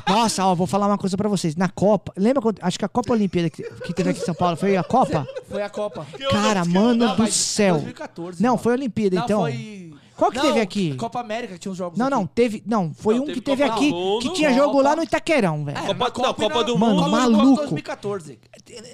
Nossa, 0.07 0.45
ó, 0.45 0.53
vou 0.55 0.67
falar 0.67 0.87
uma 0.87 0.97
coisa 0.97 1.15
pra 1.17 1.29
vocês. 1.29 1.55
Na 1.55 1.69
Copa, 1.69 2.13
lembra 2.17 2.41
quando, 2.41 2.59
acho 2.61 2.77
que 2.77 2.85
a 2.85 2.89
Copa 2.89 3.13
Olimpíada 3.13 3.49
que, 3.49 3.63
que 3.63 3.93
teve 3.93 4.11
aqui 4.11 4.21
em 4.21 4.25
São 4.25 4.35
Paulo 4.35 4.55
foi 4.55 4.75
a 4.77 4.83
Copa? 4.83 5.25
Foi 5.49 5.61
a 5.61 5.69
Copa. 5.69 6.05
Cara, 6.31 6.63
mano 6.65 7.05
Não, 7.05 7.15
do 7.15 7.21
mas 7.23 7.33
céu. 7.33 7.75
2014. 7.75 8.41
Não, 8.41 8.51
mano. 8.51 8.61
foi 8.63 8.73
a 8.73 8.75
Olimpíada, 8.75 9.12
Não, 9.15 9.23
então. 9.25 9.41
foi... 9.41 9.83
Qual 10.15 10.29
que 10.31 10.37
Não, 10.37 10.45
teve 10.45 10.59
aqui? 10.61 10.93
Copa 10.95 11.19
América, 11.19 11.53
que 11.55 11.59
tinha 11.59 11.71
uns 11.71 11.77
jogos 11.77 11.97
Não, 11.97 12.05
aqui. 12.05 12.15
não, 12.15 12.27
teve. 12.27 12.63
Não, 12.67 12.93
foi 12.93 13.15
Não, 13.15 13.23
um 13.23 13.25
que 13.25 13.41
teve 13.41 13.63
Copa 13.63 13.75
aqui 13.75 13.89
do 13.89 13.95
Mundo, 13.95 14.21
que 14.21 14.29
tinha 14.33 14.53
jogo 14.53 14.71
Copa. 14.73 14.83
lá 14.83 14.95
no 14.95 15.03
Itaquerão, 15.03 15.65
velho. 15.65 15.75
É, 15.77 15.81
Copa- 15.81 15.93
na 16.05 16.11
Copa 16.11 16.27
não, 16.27 16.33
Copa 16.49 16.63
do 16.63 16.77
Mano, 16.77 16.95
Copa 16.97 17.05
do 17.09 17.11
maluco. 17.17 17.43
Mundo 17.45 17.55
2014. 17.57 18.39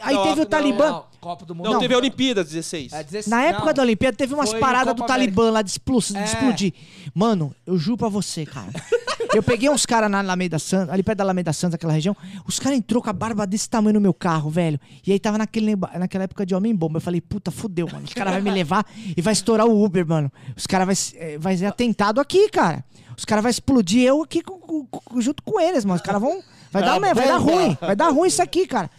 Aí 0.02 0.16
Não, 0.16 0.24
teve 0.24 0.41
o 0.41 0.46
Talibã. 0.46 0.90
Não, 0.90 1.06
Copa 1.20 1.46
do 1.46 1.54
Mundo. 1.54 1.70
Não, 1.72 1.80
teve 1.80 1.94
a 1.94 1.98
Olimpíada 1.98 2.41
16. 2.41 2.94
É 2.94 3.04
16, 3.04 3.28
Na 3.28 3.44
época 3.44 3.66
não. 3.66 3.74
da 3.74 3.82
Olimpíada 3.82 4.16
teve 4.16 4.34
umas 4.34 4.54
paradas 4.54 4.96
do 4.96 5.04
Talibã 5.06 5.52
lá 5.52 5.62
de 5.62 5.70
É. 5.72 6.24
explodir. 6.24 6.74
Mano, 7.14 7.54
eu 7.68 7.78
juro 7.78 7.98
pra 7.98 8.08
você, 8.08 8.46
cara. 8.46 8.72
Eu 9.34 9.43
peguei 9.43 9.69
uns 9.69 9.85
caras 9.85 10.10
na 10.10 10.19
Alameda 10.19 10.57
Santa, 10.57 10.91
ali 10.91 11.03
perto 11.03 11.19
da 11.19 11.23
Alameda 11.23 11.53
Santa, 11.53 11.76
aquela 11.76 11.93
região. 11.93 12.15
Os 12.45 12.60
caras 12.60 12.77
entrou 12.77 13.01
com 13.01 13.10
a 13.10 13.14
barba 13.14 13.45
desse 13.45 13.69
tamanho 13.69 13.93
no 13.95 14.01
meu 14.01 14.14
carro, 14.14 14.49
velho. 14.49 14.80
E 15.06 15.11
aí 15.11 15.19
tava 15.19 15.38
naquele, 15.38 15.76
naquela 15.76 16.23
época 16.23 16.45
de 16.45 16.56
homem-bomba. 16.56 16.97
Eu 16.97 17.01
falei, 17.01 17.22
puta, 17.22 17.51
fudeu, 17.51 17.88
mano. 17.91 18.06
Os 18.06 18.14
caras 18.14 18.34
vão 18.34 18.41
me 18.41 18.49
levar 18.51 18.85
e 19.15 19.22
vai 19.22 19.34
estourar 19.34 19.68
o 19.68 19.84
Uber, 19.84 20.06
mano. 20.07 20.31
Os 20.57 20.65
caras 20.65 20.85
vai, 21.14 21.22
eh, 21.22 21.38
vai 21.38 21.56
ser 21.57 21.65
atentado 21.68 22.19
aqui, 22.19 22.49
cara. 22.49 22.84
Os 23.15 23.26
caras 23.26 23.43
vão 23.43 23.49
explodir 23.49 24.01
eu 24.03 24.23
aqui 24.23 24.41
com- 24.41 24.85
com- 24.85 25.22
junto 25.22 25.43
com 25.43 25.60
eles, 25.60 25.85
mano. 25.85 25.97
Os 25.97 26.01
caras 26.01 26.22
vão. 26.22 26.41
Vai 26.72 26.84
dar, 26.84 26.99
merda, 26.99 27.15
vai 27.22 27.27
dar 27.27 27.38
ruim. 27.38 27.77
Vai 27.81 27.95
dar 27.95 28.10
ruim 28.10 28.27
isso 28.27 28.41
aqui, 28.41 28.65
cara. 28.68 28.89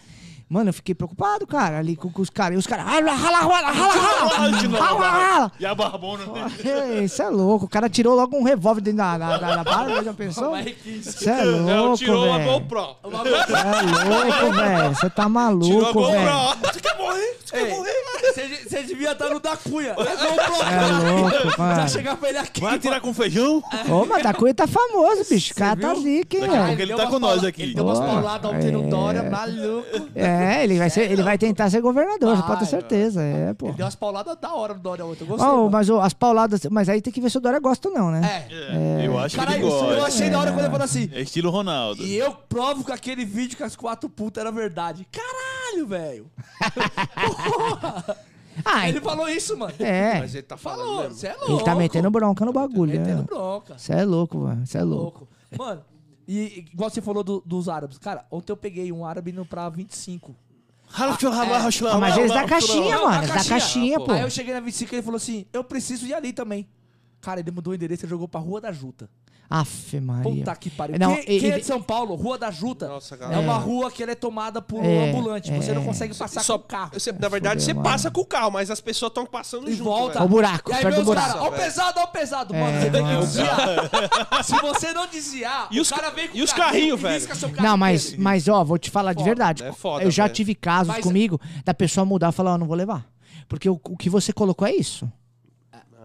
Mano, 0.51 0.67
eu 0.67 0.73
fiquei 0.73 0.93
preocupado, 0.93 1.47
cara, 1.47 1.77
ali 1.79 1.95
com, 1.95 2.11
com 2.11 2.21
os 2.21 2.29
caras. 2.29 2.55
E 2.55 2.57
os 2.59 2.67
caras. 2.67 2.83
Rala, 2.85 3.13
rala, 3.13 3.37
rala, 3.39 3.71
rala, 3.71 4.51
De 4.57 4.67
novo, 4.67 4.83
rala, 4.83 5.09
rala. 5.09 5.51
E 5.57 5.65
a 5.65 5.73
barbona. 5.73 6.25
Ei, 6.61 7.05
Isso 7.05 7.21
é 7.21 7.29
louco. 7.29 7.67
O 7.67 7.69
cara 7.69 7.87
tirou 7.87 8.15
logo 8.17 8.35
um 8.35 8.43
revólver 8.43 8.81
dentro 8.81 8.97
da, 8.97 9.17
da, 9.17 9.37
da, 9.37 9.55
da 9.55 9.63
barba, 9.63 10.03
já 10.03 10.13
pensou? 10.13 10.53
Isso. 10.57 11.29
É 11.29 11.45
Não, 11.45 11.83
louco, 11.85 11.97
tirou 11.99 12.33
a 12.33 12.37
velho. 12.37 12.51
GoPro. 12.51 12.95
Uma 13.01 13.23
Você 13.23 13.29
é 13.29 13.81
louco, 14.03 14.53
velho. 14.57 14.89
Você 14.95 15.09
tá 15.09 15.29
maluco, 15.29 16.05
velho. 16.07 16.31
Você 16.73 16.79
quer 16.81 16.97
morrer? 16.97 17.37
Você 17.45 17.57
quer 17.57 17.69
morrer? 17.69 17.91
Você 18.67 18.83
devia 18.83 19.11
estar 19.13 19.29
no 19.29 19.39
da 19.39 19.55
Cunha. 19.55 19.95
É 19.97 20.01
É 20.01 21.11
louco, 21.21 21.47
Já 21.49 21.57
mano. 21.57 21.89
chegar 21.89 22.17
pra 22.17 22.27
ele 22.27 22.37
aqui. 22.39 22.59
Vai 22.59 22.77
tirar 22.77 22.99
com 22.99 23.13
feijão? 23.13 23.63
Ô, 23.89 24.05
mas 24.05 24.21
da 24.21 24.33
Cunha 24.33 24.53
tá 24.53 24.67
famoso, 24.67 25.23
bicho. 25.29 25.53
O 25.53 25.55
cara 25.55 25.79
tá 25.79 25.95
zica, 25.95 26.35
hein, 26.35 26.49
velho. 26.49 26.81
ele 26.81 26.93
tá 26.93 27.07
com 27.07 27.19
nós 27.19 27.41
aqui. 27.45 27.61
Ele 27.63 27.73
deu 27.73 27.85
umas 27.85 27.99
pauladas 27.99 28.51
É. 28.53 28.71
Dória, 28.91 29.23
maluco. 29.23 30.09
É, 30.13 30.40
ele 30.63 30.77
vai, 30.77 30.89
ser, 30.89 31.11
ele 31.11 31.23
vai 31.23 31.37
tentar 31.37 31.69
ser 31.69 31.81
governador, 31.81 32.35
você 32.35 32.43
pode 32.43 32.59
ter 32.61 32.65
certeza. 32.65 33.21
É, 33.21 33.53
pô. 33.53 33.67
Ele 33.67 33.75
deu 33.77 33.85
umas 33.85 33.95
pauladas 33.95 34.37
da 34.39 34.53
hora 34.53 34.73
no 34.73 34.79
Dória 34.79 35.05
ontem. 35.05 35.23
Eu 35.23 35.27
gostei. 35.27 35.47
Mano. 35.47 35.69
mas 35.69 35.89
ô, 35.89 35.99
as 35.99 36.13
pauladas. 36.13 36.61
Mas 36.69 36.89
aí 36.89 37.01
tem 37.01 37.11
que 37.11 37.21
ver 37.21 37.29
se 37.29 37.37
o 37.37 37.41
Dória 37.41 37.59
gosta 37.59 37.89
ou 37.89 37.95
não, 37.95 38.11
né? 38.11 38.45
É. 38.49 39.05
Eu 39.05 39.17
acho 39.19 39.35
que 39.35 39.41
Caralho, 39.41 39.63
ele 39.63 39.65
eu 39.65 39.79
gosta. 39.79 40.05
achei 40.05 40.29
da 40.29 40.39
hora 40.39 40.51
quando 40.51 40.59
ele 40.61 40.69
falou 40.71 40.85
assim. 40.85 41.09
É 41.13 41.21
estilo 41.21 41.49
Ronaldo. 41.49 42.03
E 42.03 42.15
eu 42.15 42.31
provo 42.33 42.83
que 42.83 42.91
aquele 42.91 43.25
vídeo 43.25 43.57
com 43.57 43.63
as 43.63 43.75
quatro 43.75 44.09
putas 44.09 44.41
era 44.41 44.51
verdade. 44.51 45.07
Caralho, 45.11 45.87
velho. 45.87 46.25
Porra. 47.15 48.17
Ah, 48.65 48.87
Ele 48.89 48.99
falou 49.01 49.29
isso, 49.29 49.57
mano. 49.57 49.73
é. 49.79 50.19
Mas 50.19 50.35
ele 50.35 50.43
tá 50.43 50.57
falando 50.57 50.85
Falou, 50.85 51.09
você 51.09 51.27
é 51.27 51.35
louco. 51.35 51.51
Ele 51.53 51.63
tá 51.63 51.73
metendo 51.75 52.11
bronca 52.11 52.45
no 52.45 52.51
bagulho. 52.51 52.99
Metendo 52.99 53.21
né? 53.21 53.25
bronca. 53.25 53.77
Você 53.77 53.93
é 53.93 54.03
louco, 54.03 54.37
mano. 54.37 54.65
Você 54.67 54.77
é. 54.77 54.83
Louco. 54.83 55.27
Mano, 55.57 55.81
e 56.27 56.65
igual 56.71 56.89
você 56.89 57.01
falou 57.01 57.23
do- 57.23 57.41
dos 57.45 57.67
árabes. 57.69 57.97
Cara, 57.97 58.25
ontem 58.31 58.51
eu 58.51 58.57
peguei 58.57 58.91
um 58.91 59.05
árabe 59.05 59.31
indo 59.31 59.45
pra 59.45 59.67
25. 59.69 60.35
Ah, 60.93 61.97
mas 61.99 62.17
eles 62.17 62.31
da 62.33 62.43
caixinha, 62.45 62.95
Não, 62.95 63.03
mano. 63.05 63.11
da 63.11 63.17
Eles 63.17 63.27
da 63.29 63.33
caixinha. 63.35 63.59
caixinha, 63.59 63.99
pô. 63.99 64.11
Aí 64.11 64.21
eu 64.21 64.29
cheguei 64.29 64.53
na 64.53 64.59
25 64.59 64.93
e 64.93 64.95
ele 64.97 65.03
falou 65.03 65.15
assim: 65.17 65.45
Eu 65.53 65.63
preciso 65.63 66.05
ir 66.05 66.13
ali 66.13 66.33
também. 66.33 66.67
Cara, 67.21 67.39
ele 67.39 67.51
mudou 67.51 67.71
o 67.71 67.75
endereço 67.75 68.05
e 68.05 68.09
jogou 68.09 68.27
pra 68.27 68.39
Rua 68.41 68.59
da 68.59 68.71
Juta. 68.71 69.09
Afe 69.51 69.99
Maria. 69.99 70.23
Puta 70.31 70.55
que 70.55 70.69
pariu. 70.69 70.97
Não, 70.97 71.13
quem, 71.15 71.25
quem 71.25 71.35
ele- 71.35 71.47
é 71.51 71.59
de 71.59 71.65
São 71.65 71.81
Paulo? 71.81 72.15
Rua 72.15 72.37
da 72.37 72.49
Juta. 72.49 72.87
Nossa, 72.87 73.15
é 73.15 73.37
uma 73.37 73.55
rua 73.57 73.91
que 73.91 74.01
ela 74.01 74.13
é 74.13 74.15
tomada 74.15 74.61
por 74.61 74.83
É, 74.83 75.09
ambulante. 75.09 75.51
Você 75.51 75.73
não 75.73 75.81
é. 75.81 75.85
consegue 75.85 76.15
passar 76.15 76.41
Só, 76.41 76.57
com 76.57 76.63
o 76.65 76.67
carro. 76.67 76.91
você- 76.93 77.11
na 77.11 77.27
verdade, 77.27 77.55
fudeu, 77.59 77.65
você 77.65 77.73
mano. 77.73 77.83
passa 77.83 78.09
com 78.09 78.21
o 78.21 78.25
carro, 78.25 78.51
mas 78.51 78.71
as 78.71 78.79
pessoas 78.79 79.09
estão 79.09 79.25
passando 79.25 79.69
E 79.69 79.73
junto. 79.73 79.83
volta. 79.89 80.13
velho. 80.13 80.25
O 80.25 80.29
buraco, 80.29 80.71
E 80.71 80.73
aí 80.73 80.83
meus 80.85 81.09
caras, 81.09 81.35
ó 81.35 81.47
o 81.49 81.51
pesado, 81.51 81.99
ó 81.99 82.03
o 82.03 82.07
pesado. 82.07 82.53
Mano, 82.53 82.65
É, 82.77 82.81
você 82.81 82.89
tem 82.89 83.01
que 83.03 83.07
mano. 83.09 83.19
desviar. 83.19 83.59
Se 84.43 84.55
você 84.61 84.93
não 84.93 85.07
desviar, 85.07 85.67
E 85.69 85.79
os 85.81 85.91
o 85.91 85.95
cara 85.95 86.07
ca- 86.09 86.15
vem 86.15 86.27
com 86.29 86.37
e 86.37 86.41
os 86.41 86.51
o 86.51 86.55
carrinho 86.55 86.71
carrinho, 86.71 86.95
e 86.95 86.97
velho? 86.97 87.13
risca 87.15 87.35
seu 87.35 87.49
carro 87.49 87.67
Não, 87.67 87.77
mas, 87.77 88.15
mas 88.15 88.47
ó, 88.47 88.63
vou 88.63 88.77
te 88.77 88.89
falar 88.89 89.13
de 89.13 89.23
verdade. 89.23 89.63
é 89.63 89.71
foda, 89.73 90.03
eu 90.03 90.11
já 90.11 90.23
velho. 90.23 90.33
tive 90.35 90.55
casos 90.55 90.87
Mas- 90.93 91.03
comigo 91.03 91.39
da 91.65 91.73
pessoa 91.73 92.05
mudar 92.05 92.29
e 92.29 92.31
falar, 92.31 92.53
ó, 92.53 92.57
não 92.57 92.67
vou 92.67 92.75
levar. 92.75 93.05
Porque 93.49 93.69
o, 93.69 93.73
o 93.83 93.97
que 93.97 94.09
você 94.09 94.31
colocou 94.31 94.65
é 94.67 94.71
isso. 94.73 95.11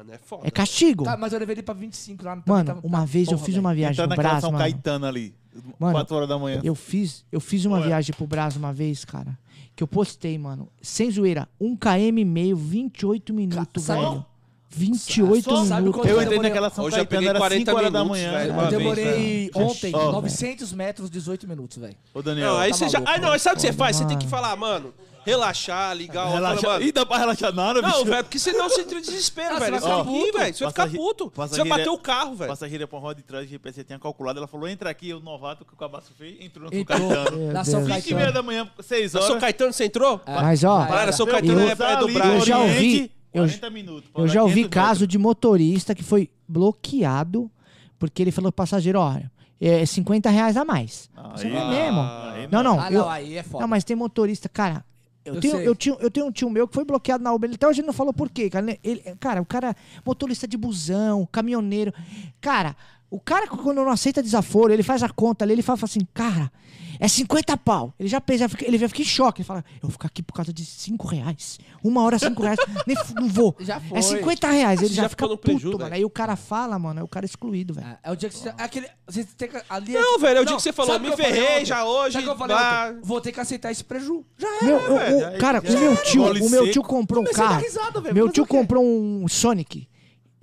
Mano, 0.07 0.15
é 0.15 0.19
foda. 0.19 0.47
É 0.47 0.51
castigo. 0.51 1.05
Tá, 1.05 1.17
mas 1.17 1.33
eu 1.33 1.39
levei 1.39 1.55
ele 1.55 1.63
pra 1.63 1.75
25 1.75 2.25
lá. 2.25 2.37
Mano, 2.37 2.45
também 2.47 2.65
tá- 2.83 2.89
uma 2.89 2.99
tá 3.01 3.05
vez 3.05 3.27
eu 3.29 3.35
porra, 3.35 3.45
fiz 3.45 3.55
velho. 3.55 3.67
uma 3.67 3.75
viagem 3.75 4.03
no 4.05 4.09
naquela 4.09 4.29
Brás, 4.29 4.41
São 4.41 4.53
mano. 4.53 4.63
Caetano 4.65 5.07
ali. 5.07 5.35
Mano, 5.79 5.93
4 5.93 6.17
horas 6.17 6.29
da 6.29 6.39
manhã. 6.39 6.61
Eu 6.63 6.75
fiz, 6.75 7.25
eu 7.33 7.41
fiz 7.41 7.65
uma 7.65 7.79
Ué. 7.79 7.87
viagem 7.87 8.15
pro 8.15 8.27
Brás 8.27 8.57
uma 8.57 8.73
vez, 8.73 9.05
cara. 9.05 9.37
Que 9.75 9.83
eu 9.83 9.89
postei, 9.89 10.39
mano. 10.39 10.69
Sem 10.81 11.11
zoeira. 11.11 11.49
1 11.61 11.77
km 11.77 12.19
e 12.19 12.25
meio, 12.25 12.57
28 12.57 13.33
minutos, 13.35 13.85
sabe- 13.85 14.01
velho. 14.03 14.25
28 14.71 15.45
Só 15.45 15.63
minutos. 15.77 16.05
Eu 16.07 16.21
entrei 16.23 16.39
naquela 16.39 16.71
São 16.71 16.85
Hoje 16.85 16.97
Caetano, 16.97 17.29
era 17.29 17.39
40 17.39 17.71
5 17.71 17.77
horas 17.79 17.93
da 17.93 18.05
manhã. 18.05 18.33
velho, 18.33 18.51
Eu 18.53 18.57
vez, 18.59 18.71
demorei 18.71 19.51
velho. 19.55 19.67
ontem 19.69 19.93
Ó, 19.95 20.13
900 20.13 20.73
metros, 20.73 21.09
18 21.11 21.49
minutos, 21.49 21.79
velho. 21.79 21.97
Ô, 22.13 22.21
Daniel. 22.23 22.53
Não, 22.53 22.59
aí 22.59 22.71
tá 22.71 22.77
você 22.77 22.89
já. 22.89 23.01
maluco, 23.01 23.13
Ah, 23.17 23.19
não, 23.27 23.33
aí 23.33 23.39
sabe 23.41 23.55
o 23.55 23.61
que 23.61 23.67
você 23.67 23.73
faz? 23.73 23.97
Você 23.97 24.05
tem 24.07 24.19
que 24.19 24.25
mano. 24.27 24.31
falar, 24.31 24.57
mano, 24.57 24.93
relaxar, 25.25 25.97
ligar 25.97 26.27
o 26.29 26.33
relaxa. 26.33 26.61
fala, 26.61 26.73
mano, 26.75 26.85
Ih, 26.85 26.93
dá 26.93 27.07
pra 27.07 27.19
relaxar 27.19 27.53
nada, 27.55 27.81
Não, 27.83 27.91
bicho. 27.91 28.05
velho, 28.05 28.25
porque 28.25 28.39
senão 28.39 28.69
você 28.69 28.83
entra 28.83 28.99
em 28.99 29.03
desespero, 29.03 29.57
Ah, 29.57 29.59
velho. 29.59 29.75
você 29.75 29.81
Você 29.81 29.89
vai 29.89 29.99
ficar 29.99 30.03
aqui, 30.03 30.21
puto. 30.27 30.39
velho. 30.39 30.55
Você 30.55 30.65
vai 30.65 30.73
ficar 30.73 30.89
puto. 30.91 31.33
Você 31.35 31.57
vai 31.59 31.69
bater 31.69 31.87
é- 31.87 31.91
o 31.91 31.99
carro, 31.99 32.35
velho. 32.35 32.51
Passageiro 32.51 32.89
pra 32.89 32.99
roda 32.99 33.15
de 33.15 33.23
trás, 33.23 33.47
o 33.47 33.49
GPS 33.49 33.83
tinha 33.85 33.99
calculado. 33.99 34.39
Ela 34.39 34.47
falou: 34.47 34.69
entra 34.69 34.91
aqui, 34.91 35.13
o 35.15 35.21
novato 35.21 35.65
que 35.65 35.73
o 35.73 35.77
cabaço 35.77 36.13
fez, 36.19 36.37
entrou 36.41 36.67
no 36.67 36.71
São 36.71 36.79
Entrou 36.81 37.09
Caetano. 37.09 37.53
Na 37.53 37.65
São 37.65 37.83
Deus. 37.85 37.95
5 37.95 38.09
e 38.11 38.15
meia 38.15 38.27
Caetano. 38.27 38.33
da 38.35 38.43
manhã, 38.43 38.71
6 38.81 39.13
Na 39.15 39.21
horas. 39.21 39.31
São 39.33 39.41
Caetano 39.41 39.73
você 39.73 39.85
entrou? 39.87 40.21
Mas, 40.27 40.63
ó, 40.65 40.85
Galera, 40.85 41.13
São 41.13 41.27
Eu 41.27 41.33
Caetano 41.33 41.61
é 41.69 41.75
perto 41.75 42.07
do 42.07 42.13
Brás. 42.13 42.35
Eu 42.35 42.47
já 42.47 42.59
ouvi- 42.59 43.11
eu- 43.33 43.45
40 43.45 43.71
minutos. 43.71 44.11
Eu 44.15 44.29
já 44.29 44.43
ouvi 44.43 44.55
500 44.55 44.71
metros. 44.71 44.85
caso 44.89 45.07
de 45.07 45.19
motorista 45.19 45.95
que 45.95 46.03
foi 46.03 46.31
bloqueado 46.49 47.51
porque 47.99 48.23
ele 48.23 48.31
falou 48.31 48.53
pro 48.53 48.63
passageiro, 48.65 48.99
ó, 49.01 49.17
é 49.61 49.87
50 49.87 50.29
reais 50.31 50.57
a 50.57 50.65
mais. 50.65 51.09
Aí, 51.17 51.47
é 51.51 51.69
mesmo? 51.71 52.01
aí 52.01 52.49
Não, 52.51 52.63
não. 52.63 52.81
Ah, 52.81 52.93
eu- 52.93 53.01
não, 53.01 53.09
aí 53.09 53.37
é 53.37 53.43
foda. 53.43 53.63
Não, 53.63 53.69
mas 53.69 53.85
tem 53.85 53.97
motorista, 53.97 54.49
cara. 54.49 54.85
Eu, 55.25 55.35
Eu 55.35 55.41
tenho, 55.41 55.57
eu, 55.61 55.75
tinha, 55.75 55.97
eu 55.99 56.09
tenho 56.09 56.27
um 56.27 56.31
tio 56.31 56.49
meu 56.49 56.69
que 56.69 56.75
foi 56.75 56.85
bloqueado 56.85 57.25
na 57.25 57.33
Uber. 57.33 57.49
Ele 57.49 57.57
até 57.57 57.67
hoje 57.67 57.83
não 57.83 57.93
falou 57.93 58.13
por 58.13 58.31
quê, 58.31 58.49
cara. 58.49 58.79
Ele, 58.85 59.01
cara, 59.19 59.43
o 59.43 59.45
cara, 59.47 59.75
motorista 60.05 60.47
de 60.47 60.57
busão, 60.57 61.27
caminhoneiro. 61.33 61.93
Cara, 62.41 62.77
o 63.11 63.21
cara, 63.21 63.47
quando 63.47 63.77
não 63.77 63.91
aceita 63.91 64.23
desaforo, 64.23 64.73
ele 64.73 64.83
faz 64.83 65.03
a 65.03 65.09
conta 65.09 65.45
ali, 65.45 65.53
ele 65.55 65.63
fala, 65.63 65.77
fala 65.77 65.89
assim, 65.91 66.07
cara, 66.13 66.51
é 66.99 67.07
50 67.07 67.57
pau. 67.59 67.95
Ele 68.01 68.09
já 68.09 68.21
pensa, 68.21 68.49
ele 68.63 68.79
já 68.79 68.89
fica 68.89 69.03
em 69.03 69.05
choque. 69.05 69.43
Ele 69.43 69.47
fala, 69.47 69.65
eu 69.77 69.83
vou 69.83 69.91
ficar 69.91 70.09
aqui 70.09 70.23
por 70.23 70.33
causa 70.33 70.53
de 70.53 70.65
5 70.65 71.07
reais. 71.07 71.59
Uma 71.85 72.03
hora, 72.03 72.19
5 72.19 72.43
reais. 72.43 72.59
Nem, 72.87 72.97
não 73.15 73.29
vou. 73.29 73.55
Já 73.61 73.79
foi. 73.79 73.99
É 73.99 74.03
50 74.03 74.51
reais. 74.51 74.83
Ele 74.83 74.93
já, 74.95 75.03
já 75.03 75.09
fica 75.09 75.29
puto, 75.29 75.39
preju, 75.39 75.67
mano. 75.69 75.79
velho. 75.79 75.95
Aí 75.95 76.05
o 76.05 76.11
cara 76.11 76.35
fala, 76.37 76.79
mano, 76.79 77.01
é 77.01 77.03
o 77.03 77.09
cara 77.09 77.25
excluído, 77.27 77.75
velho. 77.75 77.87
É, 77.87 77.99
é 78.05 78.11
o 78.13 78.17
dia 78.17 78.29
que 78.29 78.35
você. 78.37 78.49
É 78.49 78.63
aquele. 78.63 78.89
Você 79.07 79.25
tem 79.25 79.49
que. 79.49 79.63
Ali 79.69 79.95
é- 79.97 80.01
Não, 80.01 80.19
velho, 80.19 80.39
é 80.39 80.41
o 80.41 80.45
dia 80.45 80.51
Não, 80.53 80.57
que 80.57 80.63
você 80.63 80.73
falou, 80.73 80.99
me 80.99 81.11
falei 81.11 81.27
ferrei 81.33 81.65
já 81.65 81.85
hoje, 81.85 82.15
Sabe 82.15 82.25
que 82.25 82.31
eu 82.31 82.37
falei 82.37 82.57
bah. 82.57 82.95
Vou 83.03 83.21
ter 83.21 83.31
que 83.31 83.39
aceitar 83.41 83.71
esse 83.71 83.85
preju. 83.85 84.25
Já 84.39 84.49
é. 84.49 84.65
Meu, 84.65 84.81
velho, 84.81 85.37
o- 85.37 85.39
cara, 85.39 85.63
já 85.65 85.79
o 85.79 85.81
meu 85.81 85.93
é 85.93 85.97
tio, 85.97 86.23
o 86.23 86.35
meu 86.51 86.61
seco. 86.63 86.71
tio 86.73 86.83
comprou 86.83 87.23
um 87.23 87.27
carro. 87.27 87.61
risada, 87.63 88.01
velho. 88.01 88.15
Meu 88.15 88.31
tio 88.31 88.47
comprou 88.47 88.83
um 88.85 89.29
Sonic. 89.29 89.87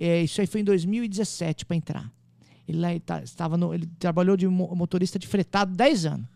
É, 0.00 0.22
isso 0.22 0.40
aí 0.40 0.46
foi 0.46 0.60
em 0.60 0.64
2017 0.64 1.66
pra 1.66 1.76
entrar. 1.76 2.10
Ele 2.68 2.80
lá 2.80 2.90
ele 2.90 3.00
tá- 3.00 3.22
estava 3.22 3.56
no, 3.56 3.74
ele 3.74 3.88
trabalhou 3.98 4.36
de 4.36 4.46
mo- 4.48 4.74
motorista 4.74 5.18
de 5.18 5.26
fretado 5.26 5.72
10 5.74 6.06
anos. 6.06 6.26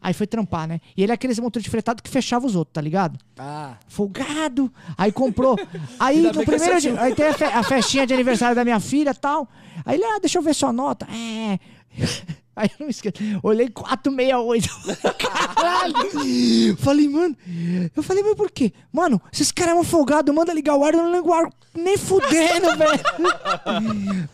Aí 0.00 0.12
foi 0.14 0.26
trampar, 0.26 0.68
né? 0.68 0.80
E 0.96 1.02
ele 1.02 1.10
é 1.10 1.14
aqueles 1.14 1.38
motorista 1.38 1.66
de 1.66 1.70
fretado 1.70 2.02
que 2.02 2.08
fechava 2.10 2.46
os 2.46 2.54
outros, 2.54 2.72
tá 2.74 2.80
ligado? 2.80 3.18
Ah. 3.38 3.76
Folgado. 3.88 4.72
Aí 4.96 5.10
comprou. 5.10 5.56
Aí 5.98 6.22
no 6.22 6.44
primeiro 6.44 6.80
dia, 6.80 7.00
aí 7.00 7.14
tem 7.14 7.26
a, 7.26 7.34
fe- 7.34 7.44
a 7.44 7.62
festinha 7.62 8.06
de 8.06 8.14
aniversário 8.14 8.54
da 8.54 8.62
minha 8.62 8.78
filha 8.78 9.10
e 9.10 9.14
tal. 9.14 9.48
Aí 9.84 9.96
ele, 9.96 10.04
ah, 10.04 10.18
deixa 10.20 10.38
eu 10.38 10.42
ver 10.42 10.54
sua 10.54 10.72
nota. 10.72 11.06
É. 11.10 11.58
Aí 12.56 12.68
eu 12.78 12.84
não 12.84 12.88
esqueço. 12.88 13.14
Olhei 13.42 13.68
468. 13.68 14.68
Caralho. 15.18 16.76
Falei, 16.78 17.08
mano. 17.08 17.36
Eu 17.94 18.02
falei, 18.02 18.22
mas 18.22 18.34
por 18.34 18.50
quê? 18.50 18.72
Mano, 18.92 19.20
se 19.30 19.42
esse 19.42 19.52
cara 19.52 19.72
é 19.72 19.74
um 19.74 19.84
folgado, 19.84 20.32
manda 20.32 20.52
ligar 20.54 20.74
o 20.76 20.82
ar, 20.84 20.94
eu 20.94 21.02
não 21.02 21.12
ligo 21.12 21.28
o 21.28 21.32
ar 21.34 21.50
nem 21.74 21.98
fudendo, 21.98 22.68
velho. 22.78 23.02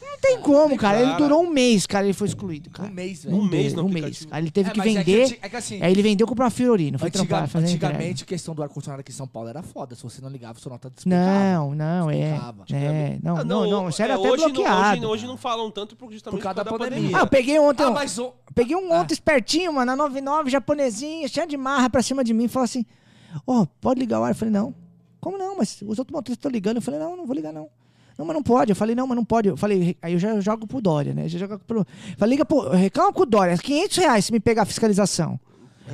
Não 0.01 0.19
tem 0.21 0.39
como, 0.41 0.77
cara. 0.77 1.01
Ele 1.01 1.15
durou 1.15 1.43
um 1.43 1.51
mês, 1.51 1.87
cara. 1.87 2.05
Ele 2.07 2.13
foi 2.13 2.29
excluído, 2.29 2.71
cara. 2.71 2.89
Um 2.89 2.93
mês, 2.93 3.25
velho. 3.25 3.37
Um 3.37 3.43
mês 3.45 3.73
no 3.75 3.85
Um 3.85 3.89
mês. 3.89 4.27
Aí 4.31 4.43
ele 4.43 4.51
teve 4.51 4.71
É, 4.71 4.73
que 4.73 4.79
mas 4.79 4.87
é 4.97 5.05
que 5.05 5.13
vender. 5.17 5.39
é 5.43 5.49
que 5.49 5.57
assim- 5.57 5.83
Aí 5.83 5.93
ele 5.93 6.03
vendeu 6.03 6.27
comprar 6.27 6.45
uma 6.45 6.51
Fiorino. 6.51 6.99
Foi 6.99 7.09
Antiga- 7.09 7.27
trampar, 7.27 7.49
fazer 7.49 7.67
antigamente, 7.67 8.23
a 8.23 8.27
questão 8.27 8.55
do 8.55 8.63
ar-condicionado 8.63 9.01
aqui 9.01 9.11
em 9.11 9.15
São 9.15 9.27
Paulo 9.27 9.49
era 9.49 9.63
foda. 9.63 9.95
Se 9.97 10.03
você 10.05 10.23
não 10.23 10.29
ligava, 10.31 10.59
sua 10.61 10.71
nota 10.71 10.89
despecava. 10.91 11.21
Não, 11.23 11.75
não, 11.75 12.11
é. 12.11 12.39
É 12.71 13.19
não, 13.23 13.37
Ah, 13.39 13.45
não, 13.45 13.69
não, 13.69 13.89
isso 13.89 14.01
era 14.01 14.13
é, 14.13 14.17
até 14.17 14.31
hoje 14.31 14.43
não- 14.45 14.53
bloqueado. 14.53 14.97
hoje, 14.99 15.07
hoje 15.07 15.27
não 15.27 15.37
falam 15.37 15.71
tanto 15.71 15.97
por 15.97 16.13
justamente 16.13 16.39
Por 16.39 16.43
causa 16.43 16.63
da 16.63 16.71
pandemia. 16.79 17.17
Ah, 17.17 17.21
eu 17.21 17.27
peguei 17.27 17.59
ontem, 17.59 17.83
Ah, 17.83 17.91
um- 17.91 17.95
peguei 18.55 18.77
um 18.77 18.93
ontem 18.93 19.15
espertinho, 19.15 19.73
mano, 19.73 19.87
na 19.87 19.97
99, 19.97 20.51
japonesinho, 20.51 21.29
cheio 21.29 21.47
de 21.47 21.57
marra 21.57 21.89
pra 21.91 22.03
cima 22.03 22.23
de 22.23 22.33
mim, 22.33 22.49
falou 22.49 22.65
assim: 22.65 22.85
Ó, 23.47 23.67
pode 23.81 24.01
ligar 24.01 24.21
o 24.21 24.25
ar? 24.25 24.31
Eu 24.31 24.35
falei: 24.35 24.53
Não. 24.53 24.75
Como 25.21 25.39
não? 25.39 25.57
Mas 25.57 25.81
os 25.83 25.99
outros 25.99 26.13
motoristas 26.13 26.39
estão 26.39 26.51
ligando. 26.51 26.77
Eu 26.77 26.83
falei: 26.83 27.01
Não, 27.01 27.17
não 27.17 27.27
vou 27.27 27.35
ligar, 27.35 27.53
não. 27.53 27.69
Não, 28.19 28.27
mas 28.27 28.35
não 28.35 28.43
pode. 28.43 28.71
Eu 28.73 28.77
falei: 28.77 28.95
Não, 28.95 29.07
mas 29.07 29.17
não 29.17 29.25
pode. 29.25 29.49
Eu 29.49 29.57
falei: 29.57 29.97
Aí 30.03 30.13
eu 30.13 30.19
já 30.19 30.39
jogo 30.41 30.67
pro 30.67 30.81
Dória, 30.81 31.15
né? 31.15 31.29
Já 31.29 31.39
jogo 31.39 31.59
pro. 31.67 31.87
Falei: 32.19 32.35
Liga 32.35 32.45
pro. 32.45 32.71
Reclama 32.71 33.13
com 33.13 33.23
o 33.23 33.27
Dória, 33.27 33.57
500 33.57 33.97
reais 33.99 34.25
se 34.25 34.33
me 34.33 34.41
pegar 34.41 34.63
a 34.63 34.67
fiscalização. 34.67 35.39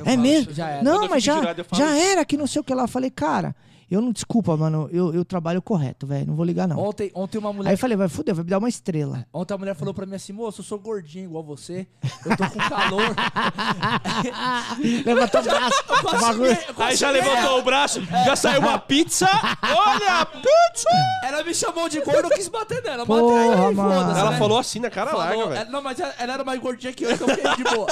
é 0.05 0.17
mesmo? 0.17 0.51
Não, 0.83 1.03
eu 1.03 1.09
mas 1.09 1.23
já, 1.23 1.37
eu 1.37 1.65
já 1.73 1.97
era 1.97 2.25
que 2.25 2.37
não 2.37 2.47
sei 2.47 2.59
o 2.61 2.63
que 2.63 2.73
lá. 2.73 2.83
Eu 2.83 2.87
falei: 2.87 3.09
Cara, 3.09 3.55
eu 3.89 4.01
não. 4.01 4.11
Desculpa, 4.11 4.55
mano, 4.57 4.89
eu, 4.91 5.13
eu 5.13 5.23
trabalho 5.25 5.61
correto, 5.61 6.05
velho. 6.07 6.27
Não 6.27 6.35
vou 6.35 6.45
ligar, 6.45 6.67
não. 6.67 6.77
Ontem, 6.79 7.11
ontem 7.13 7.37
uma 7.37 7.51
mulher 7.53 7.69
Aí 7.69 7.73
eu 7.75 7.77
falei: 7.77 7.95
Vai 7.97 8.07
fuder, 8.09 8.33
vai 8.35 8.43
me 8.43 8.49
dar 8.49 8.57
uma 8.59 8.69
estrela. 8.69 9.25
Ontem 9.33 9.53
a 9.53 9.57
mulher 9.57 9.75
falou 9.75 9.93
pra 9.93 10.05
mim 10.05 10.15
assim, 10.15 10.33
moço, 10.33 10.61
eu 10.61 10.65
sou 10.65 10.79
gordinho 10.79 11.25
igual 11.25 11.43
você, 11.43 11.87
eu 12.25 12.35
tô 12.37 12.49
com 12.49 12.59
calor. 12.69 13.15
Levantou 15.05 15.41
o 15.41 15.43
braço. 15.43 15.83
bagulho. 16.21 16.57
Aí 16.77 16.95
já 16.95 17.09
levantou 17.11 17.59
o 17.59 17.63
braço, 17.63 18.01
já 18.25 18.35
saiu 18.35 18.61
uma 18.61 18.77
pizza. 18.79 19.27
Olha, 19.63 20.21
a 20.21 20.25
pizza! 20.25 20.89
Ela 21.23 21.43
me 21.43 21.53
chamou 21.53 21.87
de 21.89 21.99
gordo, 22.01 22.25
eu 22.25 22.29
quis 22.31 22.47
bater 22.47 22.81
nela. 22.83 23.05
Porra, 23.05 23.21
Matei 23.21 23.65
aí, 23.67 23.75
foda-se, 23.75 24.19
Ela 24.19 24.31
né? 24.31 24.37
falou 24.37 24.57
assim 24.59 24.79
na 24.79 24.89
cara 24.89 25.11
Falou- 25.11 25.25
larga, 25.25 25.41
ela- 25.41 25.49
velho. 25.55 25.71
Não, 25.71 25.81
mas 25.81 25.99
ela, 25.99 26.13
ela 26.19 26.33
era 26.33 26.43
mais 26.43 26.59
gordinha 26.59 26.93
que 26.93 27.03
eu, 27.05 27.11
então 27.11 27.27
eu 27.27 27.35
fiquei 27.35 27.55
de 27.55 27.63
boa. 27.63 27.87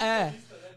É. 0.00 0.32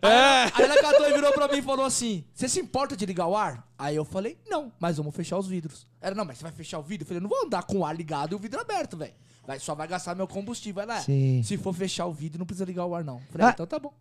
É. 0.06 0.52
Aí 0.54 0.64
ela 0.64 0.82
catou 0.82 1.10
e 1.10 1.14
virou 1.14 1.34
pra 1.34 1.48
mim 1.48 1.58
e 1.58 1.62
falou 1.62 1.86
assim: 1.86 2.24
Você 2.34 2.48
se 2.48 2.60
importa 2.60 2.96
de 2.96 3.06
ligar 3.06 3.28
o 3.28 3.36
ar? 3.36 3.68
Aí 3.78 3.96
eu 3.96 4.06
falei: 4.06 4.38
Não, 4.48 4.72
mas 4.80 4.98
vamos 4.98 5.16
fechar 5.16 5.38
os 5.38 5.48
vidros. 5.48 5.86
Ela, 6.02 6.16
não, 6.16 6.26
mas 6.26 6.38
você 6.38 6.44
vai 6.44 6.52
fechar 6.52 6.80
o 6.80 6.84
vidro? 6.84 7.04
Eu 7.04 7.08
falei: 7.08 7.22
Não 7.22 7.30
vou 7.30 7.46
andar 7.46 7.64
com 7.64 7.80
o 7.80 7.86
ar 7.86 7.96
ligado 7.96 8.34
e 8.34 8.36
o 8.36 8.40
vidro 8.40 8.60
aberto, 8.60 8.98
velho. 8.98 9.14
Vai, 9.48 9.60
só 9.60 9.76
vai 9.76 9.88
gastar 9.88 10.16
meu 10.16 10.28
combustível. 10.28 10.82
Ela, 10.82 10.98
é, 10.98 11.02
Sim. 11.02 11.44
se 11.44 11.56
for 11.58 11.74
fechar 11.74 12.08
o 12.08 12.12
vidro, 12.12 12.40
não 12.40 12.48
precisa 12.48 12.66
ligar 12.66 12.86
o 12.86 12.96
ar, 12.96 13.04
não. 13.04 13.22
Falei: 13.32 13.48
Ah. 13.48 13.52
Então 13.52 13.68
tá 13.68 13.78
bom. 13.78 13.94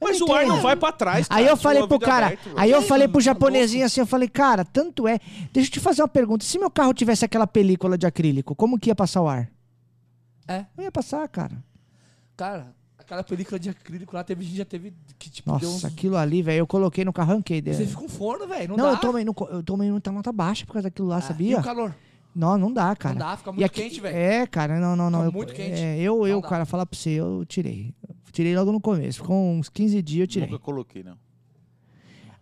Mas 0.00 0.20
o 0.20 0.32
ar 0.32 0.44
não 0.44 0.60
vai 0.60 0.74
pra 0.74 0.90
trás. 0.90 1.26
Aí 1.30 1.44
cara, 1.44 1.52
eu 1.52 1.56
falei 1.56 1.86
pro 1.86 2.00
cara, 2.00 2.26
aberto, 2.26 2.50
aí 2.56 2.70
eu 2.70 2.82
falei 2.82 3.06
pro 3.06 3.20
japonesinho 3.20 3.86
assim, 3.86 4.00
eu 4.00 4.06
falei, 4.06 4.28
cara, 4.28 4.64
tanto 4.64 5.06
é. 5.06 5.20
Deixa 5.52 5.68
eu 5.68 5.72
te 5.74 5.80
fazer 5.80 6.02
uma 6.02 6.08
pergunta. 6.08 6.44
Se 6.44 6.58
meu 6.58 6.70
carro 6.70 6.92
tivesse 6.92 7.24
aquela 7.24 7.46
película 7.46 7.96
de 7.96 8.06
acrílico, 8.06 8.56
como 8.56 8.78
que 8.78 8.90
ia 8.90 8.94
passar 8.94 9.22
o 9.22 9.28
ar? 9.28 9.48
É. 10.48 10.66
Não 10.76 10.82
ia 10.82 10.90
passar, 10.90 11.26
cara. 11.28 11.62
Cara, 12.36 12.74
Aquela 13.02 13.22
película 13.22 13.58
de 13.58 13.68
acrílico 13.70 14.14
lá, 14.16 14.24
teve 14.24 14.44
gente 14.44 14.56
já 14.56 14.64
teve 14.64 14.92
que 15.18 15.28
tipo 15.30 15.58
deu 15.58 15.68
uns... 15.68 15.74
Nossa, 15.74 15.88
aquilo 15.88 16.16
ali, 16.16 16.42
velho, 16.42 16.58
eu 16.60 16.66
coloquei 16.66 17.04
no 17.04 17.12
carro, 17.12 17.32
arranquei 17.32 17.58
Você 17.58 17.62
dele. 17.70 17.86
fica 17.86 18.00
com 18.00 18.08
forno, 18.08 18.46
velho, 18.46 18.68
não, 18.68 18.76
Não, 18.76 18.84
dá. 18.86 18.92
eu 18.92 18.96
tomei, 19.00 19.24
no, 19.24 19.34
co- 19.34 19.48
eu 19.50 19.62
tomei 19.62 19.90
muita 19.90 20.10
nota 20.10 20.32
baixa 20.32 20.64
por 20.66 20.72
causa 20.74 20.88
daquilo 20.88 21.08
lá, 21.08 21.16
Ah, 21.16 21.18
E 21.18 21.22
sabia? 21.22 21.58
o 21.60 21.62
calor? 21.62 21.94
Não, 22.34 22.56
não 22.56 22.72
dá, 22.72 22.96
cara. 22.96 23.14
Não 23.14 23.26
dá, 23.26 23.36
fica 23.36 23.50
E 23.50 23.52
muito 23.52 23.66
aqui- 23.66 23.82
quente, 23.82 24.00
velho. 24.00 24.16
É, 24.16 24.46
cara, 24.46 24.80
não, 24.80 24.96
não, 24.96 25.10
não. 25.10 25.18
Fica 25.20 25.28
eu, 25.28 25.32
muito 25.32 25.52
quente. 25.52 25.80
é, 25.82 25.98
eu, 26.00 26.26
eu 26.26 26.40
dá. 26.40 26.48
cara, 26.48 26.64
falar 26.64 26.86
pra 26.86 26.98
você, 26.98 27.10
eu 27.10 27.44
tirei. 27.46 27.94
Tirei 28.32 28.56
logo 28.56 28.72
no 28.72 28.80
começo. 28.80 29.20
Ficou 29.20 29.36
uns 29.36 29.68
15 29.68 30.00
dias, 30.00 30.20
eu 30.22 30.26
tirei. 30.26 30.48
Nunca 30.48 30.64
coloquei, 30.64 31.02
não. 31.02 31.14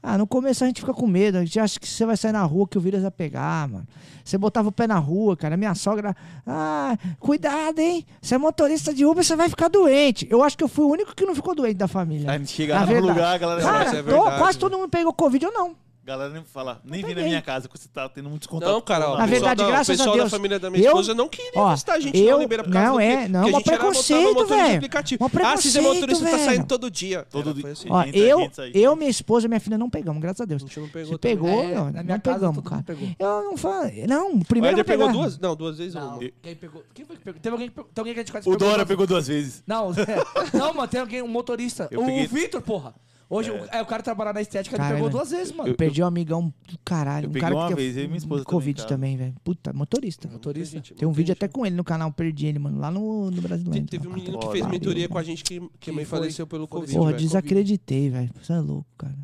Ah, 0.03 0.17
no 0.17 0.27
começo 0.27 0.65
a 0.65 0.67
gente 0.67 0.81
fica 0.81 0.95
com 0.95 1.07
medo. 1.07 1.37
A 1.39 1.45
gente 1.45 1.61
acha 1.61 1.79
que 1.79 1.87
você 1.87 2.07
vai 2.07 2.17
sair 2.17 2.33
na 2.33 2.43
rua 2.43 2.67
que 2.67 2.79
o 2.79 2.81
vírus 2.81 3.03
vai 3.03 3.11
pegar, 3.11 3.69
mano. 3.69 3.87
Você 4.25 4.39
botava 4.39 4.69
o 4.69 4.73
pé 4.73 4.87
na 4.87 4.99
rua, 4.99 5.37
cara. 5.37 5.57
Minha 5.57 5.75
sogra. 5.75 6.17
Ah, 6.47 6.97
cuidado, 7.19 7.79
hein? 7.81 8.07
Você 8.23 8.35
é 8.35 8.39
motorista 8.39 8.95
de 8.95 9.05
Uber, 9.05 9.23
você 9.23 9.37
vai 9.37 9.49
ficar 9.51 9.69
doente. 9.69 10.27
Eu 10.31 10.43
acho 10.43 10.57
que 10.57 10.65
eu 10.65 10.69
fui 10.69 10.85
o 10.85 10.89
único 10.89 11.15
que 11.15 11.27
não 11.27 11.35
ficou 11.35 11.55
doente 11.55 11.77
da 11.77 11.87
família. 11.89 12.31
Aí 12.31 12.37
a 12.37 12.39
gente 12.39 12.51
chega 12.53 12.81
no 12.87 13.01
lugar, 13.09 13.35
a 13.35 13.39
galera, 13.39 13.61
Cara, 13.61 13.85
é 13.85 14.03
tô- 14.03 14.03
verdade, 14.03 14.39
quase 14.39 14.57
né? 14.57 14.61
todo 14.61 14.79
mundo 14.79 14.89
pegou 14.89 15.13
Covid, 15.13 15.45
eu 15.45 15.53
não. 15.53 15.75
Galera 16.11 16.33
nem 16.33 16.45
fala, 16.45 16.81
nem 16.85 17.03
vem 17.03 17.15
na 17.15 17.23
minha 17.23 17.41
casa, 17.43 17.69
porque 17.69 17.83
você 17.83 17.89
tá 17.89 18.09
tendo 18.09 18.29
muitos 18.29 18.47
contatos. 18.47 18.75
Não, 18.75 18.81
cara, 18.81 19.09
ó, 19.09 19.15
o 19.15 19.19
Na 19.19 19.25
pessoal 19.25 19.29
verdade, 19.41 19.63
da, 19.63 19.67
graças 19.69 19.89
o 19.89 19.93
pessoal 19.99 20.09
a 20.15 20.17
Deus, 20.19 20.31
da 20.31 20.37
família 20.37 20.59
da 20.59 20.71
minha 20.71 20.83
eu- 20.85 20.89
esposa 20.89 21.15
não 21.15 21.29
queria 21.29 21.53
ó, 21.61 21.71
visitar 21.71 21.95
a 21.95 22.01
gente 22.01 22.19
eu- 22.19 22.33
não 22.33 22.39
libera 22.41 22.65
por 22.65 22.73
causa 22.73 22.89
não, 22.91 23.01
é, 23.01 23.29
não, 23.29 23.49
era 23.49 23.61
preconceito, 23.61 24.35
motorista 24.35 24.57
de 24.57 25.17
velho. 25.19 25.45
Ah, 25.45 25.57
se 25.57 25.71
você 25.71 25.79
é 25.79 25.83
motorista, 25.83 26.25
tá 26.25 26.31
velho. 26.31 26.45
saindo 26.45 26.67
todo 26.67 26.91
dia. 26.91 27.27
Todo 27.31 27.55
dia. 27.55 27.69
assim. 27.73 27.89
Ó, 27.91 28.03
eu, 28.05 28.51
eu, 28.75 28.97
minha 28.97 29.11
esposa 29.11 29.47
e 29.47 29.49
minha 29.49 29.61
filha 29.61 29.79
não 29.79 29.89
pegamos, 29.89 30.21
graças 30.21 30.41
a 30.41 30.45
A 30.45 30.47
Deus. 30.47 30.63
gente 30.63 30.79
não 30.81 30.89
pegou 30.89 31.13
Se 31.13 31.19
também. 31.19 31.37
pegou, 31.37 31.63
É, 31.63 31.75
não, 31.75 31.85
na 31.87 31.93
não 31.93 32.05
minha 32.05 32.19
casa 32.19 32.39
pegamos, 32.39 32.65
cara. 32.69 32.83
pegou. 32.83 33.09
Eu 33.19 33.43
não 33.45 33.57
falo. 33.57 33.91
Não, 34.09 34.33
O 34.35 34.45
primeiro 34.45 34.79
eu 34.79 34.85
pegou 34.85 35.11
duas? 35.13 35.39
Não, 35.39 35.55
duas 35.57 35.79
vezes 35.79 35.95
ou 35.95 36.01
Não, 36.03 36.19
uma? 36.19 36.31
quem 36.43 36.55
pegou? 36.57 36.83
Quem 36.95 37.05
foi 37.05 37.17
que 37.17 37.23
pegou? 37.23 37.41
Teve 37.41 37.53
alguém 37.55 37.69
que 37.69 37.75
pegou? 37.75 37.91
Tem 37.95 38.01
alguém 38.03 38.15
que 38.15 38.21
a 38.21 38.23
gente 38.23 38.33
quase 38.33 38.49
O 38.49 38.53
pegou 38.53 38.59
Dora 38.67 38.77
duas- 38.79 38.89
pegou 38.89 39.07
duas 39.07 39.27
vezes. 39.29 39.63
Não, 39.67 39.91
é. 39.95 40.57
não, 40.57 40.75
mano, 40.75 40.89
tem 40.89 41.01
alguém, 41.01 41.23
um 41.23 41.29
motorista. 41.29 41.89
O 41.95 42.27
Vitor, 42.29 42.61
porra. 42.63 42.95
Hoje 43.33 43.49
o, 43.53 43.65
é, 43.67 43.81
o 43.81 43.87
cara 43.87 44.03
trabalhar 44.03 44.33
na 44.35 44.41
estética, 44.41 44.75
ele 44.75 44.83
Cara, 44.83 44.95
pegou 44.97 45.09
velho. 45.09 45.19
duas 45.19 45.31
vezes, 45.31 45.53
mano. 45.53 45.69
Eu 45.71 45.77
perdi 45.77 46.03
um 46.03 46.07
amigão 46.07 46.53
do 46.67 46.77
caralho. 46.85 47.27
eu 47.27 47.31
um 47.31 47.35
cara 47.35 47.55
uma 47.55 47.69
que 47.69 47.75
vez, 47.77 47.89
teve 47.95 48.01
eu 48.01 48.05
e 48.05 48.09
minha 48.09 48.19
esposa 48.19 48.45
Covid 48.45 48.85
também, 48.89 49.17
velho. 49.17 49.35
Puta, 49.45 49.73
motorista. 49.73 50.29
Motorista. 50.29 50.77
Gente, 50.79 50.95
Tem 50.95 51.07
um 51.07 51.13
vídeo 51.13 51.29
gente. 51.29 51.37
até 51.45 51.47
com 51.47 51.65
ele 51.65 51.77
no 51.77 51.85
canal, 51.85 52.11
perdi 52.13 52.47
ele, 52.47 52.59
mano. 52.59 52.81
Lá 52.81 52.91
no, 52.91 53.31
no 53.31 53.41
Brasil. 53.41 53.71
Te- 53.71 53.83
Teve 53.85 54.09
um 54.09 54.13
menino 54.15 54.37
que 54.37 54.49
fez 54.51 54.67
mentoria 54.67 55.09
com 55.09 55.17
a 55.17 55.23
gente 55.23 55.45
que, 55.45 55.61
que 55.79 55.93
mãe 55.93 56.05
foi? 56.05 56.19
faleceu 56.19 56.45
pelo 56.45 56.67
Foi 56.67 56.81
Covid. 56.81 56.99
Porra, 56.99 57.13
desacreditei, 57.13 58.11
velho. 58.11 58.31
Você 58.43 58.53
é 58.53 58.59
louco, 58.59 58.89
cara. 58.99 59.17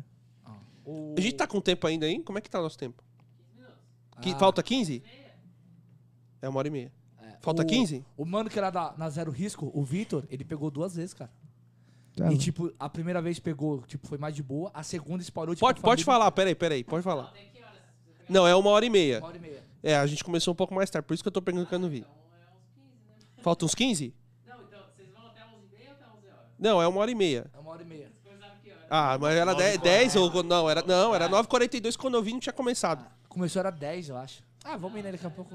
O- 0.85 1.13
A 1.17 1.19
gente 1.19 1.35
tá 1.35 1.45
com 1.45 1.59
tempo 1.59 1.85
ainda, 1.85 2.07
hein? 2.07 2.21
Como 2.23 2.37
é 2.37 2.41
que 2.41 2.49
tá 2.49 2.59
o 2.59 2.63
nosso 2.63 2.77
tempo? 2.77 3.03
Que- 4.21 4.31
Ah. 4.31 4.37
Falta 4.39 4.63
15? 4.63 5.03
É 6.41 6.47
uma 6.47 6.59
hora 6.59 6.67
e 6.69 6.71
meia. 6.71 6.91
é, 7.21 7.35
Falta 7.41 7.61
o- 7.61 7.65
15? 7.65 8.05
O 8.15 8.23
mano 8.25 8.49
que 8.49 8.57
era 8.57 8.69
da, 8.69 8.93
na 8.97 9.09
Zero 9.09 9.31
Risco, 9.31 9.69
o 9.73 9.83
Vitor, 9.83 10.23
ele 10.29 10.45
pegou 10.45 10.71
duas 10.71 10.95
vezes, 10.95 11.13
cara. 11.13 11.29
Tá 12.17 12.33
e, 12.33 12.37
tipo, 12.37 12.73
a 12.79 12.89
primeira 12.89 13.21
vez 13.21 13.37
pegou, 13.39 13.83
tipo, 13.83 14.07
foi 14.07 14.17
mais 14.17 14.33
de 14.33 14.41
boa. 14.41 14.71
A 14.73 14.81
segunda 14.81 15.21
espalhou, 15.21 15.53
tipo, 15.53 15.63
Pode, 15.63 15.79
pode 15.79 16.03
falar, 16.03 16.31
peraí, 16.31 16.55
peraí, 16.55 16.83
pode 16.83 17.03
falar. 17.03 17.31
Não, 18.27 18.47
é 18.47 18.55
uma 18.55 18.71
hora 18.71 18.83
e 18.83 18.89
meia. 18.89 19.19
Uma 19.19 19.27
hora 19.27 19.37
e 19.37 19.39
meia. 19.39 19.63
É, 19.83 19.95
a 19.95 20.07
gente 20.07 20.23
começou 20.23 20.51
um 20.51 20.55
pouco 20.55 20.73
mais 20.73 20.89
tarde, 20.89 21.07
por 21.07 21.13
isso 21.13 21.23
que 21.23 21.27
eu 21.27 21.31
tô 21.31 21.43
perguntando 21.43 21.69
que 21.69 21.75
eu 21.75 21.79
não 21.79 21.89
vi. 21.89 22.03
Falta 23.43 23.65
uns 23.65 23.75
15? 23.75 24.15
Não, 26.57 26.81
é 26.81 26.87
uma 26.87 26.99
hora 26.99 27.11
e 27.11 27.15
meia. 27.15 27.45
É 27.53 27.59
uma 27.59 27.69
hora 27.69 27.83
e 27.83 27.85
meia. 27.85 28.11
Ah, 28.89 29.15
mas 29.19 29.35
era 29.35 29.53
10, 29.53 29.77
10 29.79 30.15
ou 30.15 30.43
não, 30.43 30.67
era 30.67 30.81
não, 30.81 31.13
era 31.13 31.29
9h42 31.29 31.95
quando 31.95 32.15
eu 32.15 32.23
vi 32.23 32.31
não 32.31 32.39
tinha 32.39 32.53
começado. 32.53 33.05
Começou 33.29 33.59
era 33.59 33.69
10, 33.69 34.09
eu 34.09 34.17
acho. 34.17 34.41
Ah, 34.63 34.75
vamos 34.75 34.97
ir 34.97 35.03
nele 35.03 35.17
daqui 35.17 35.27
a 35.27 35.29
pouco. 35.29 35.53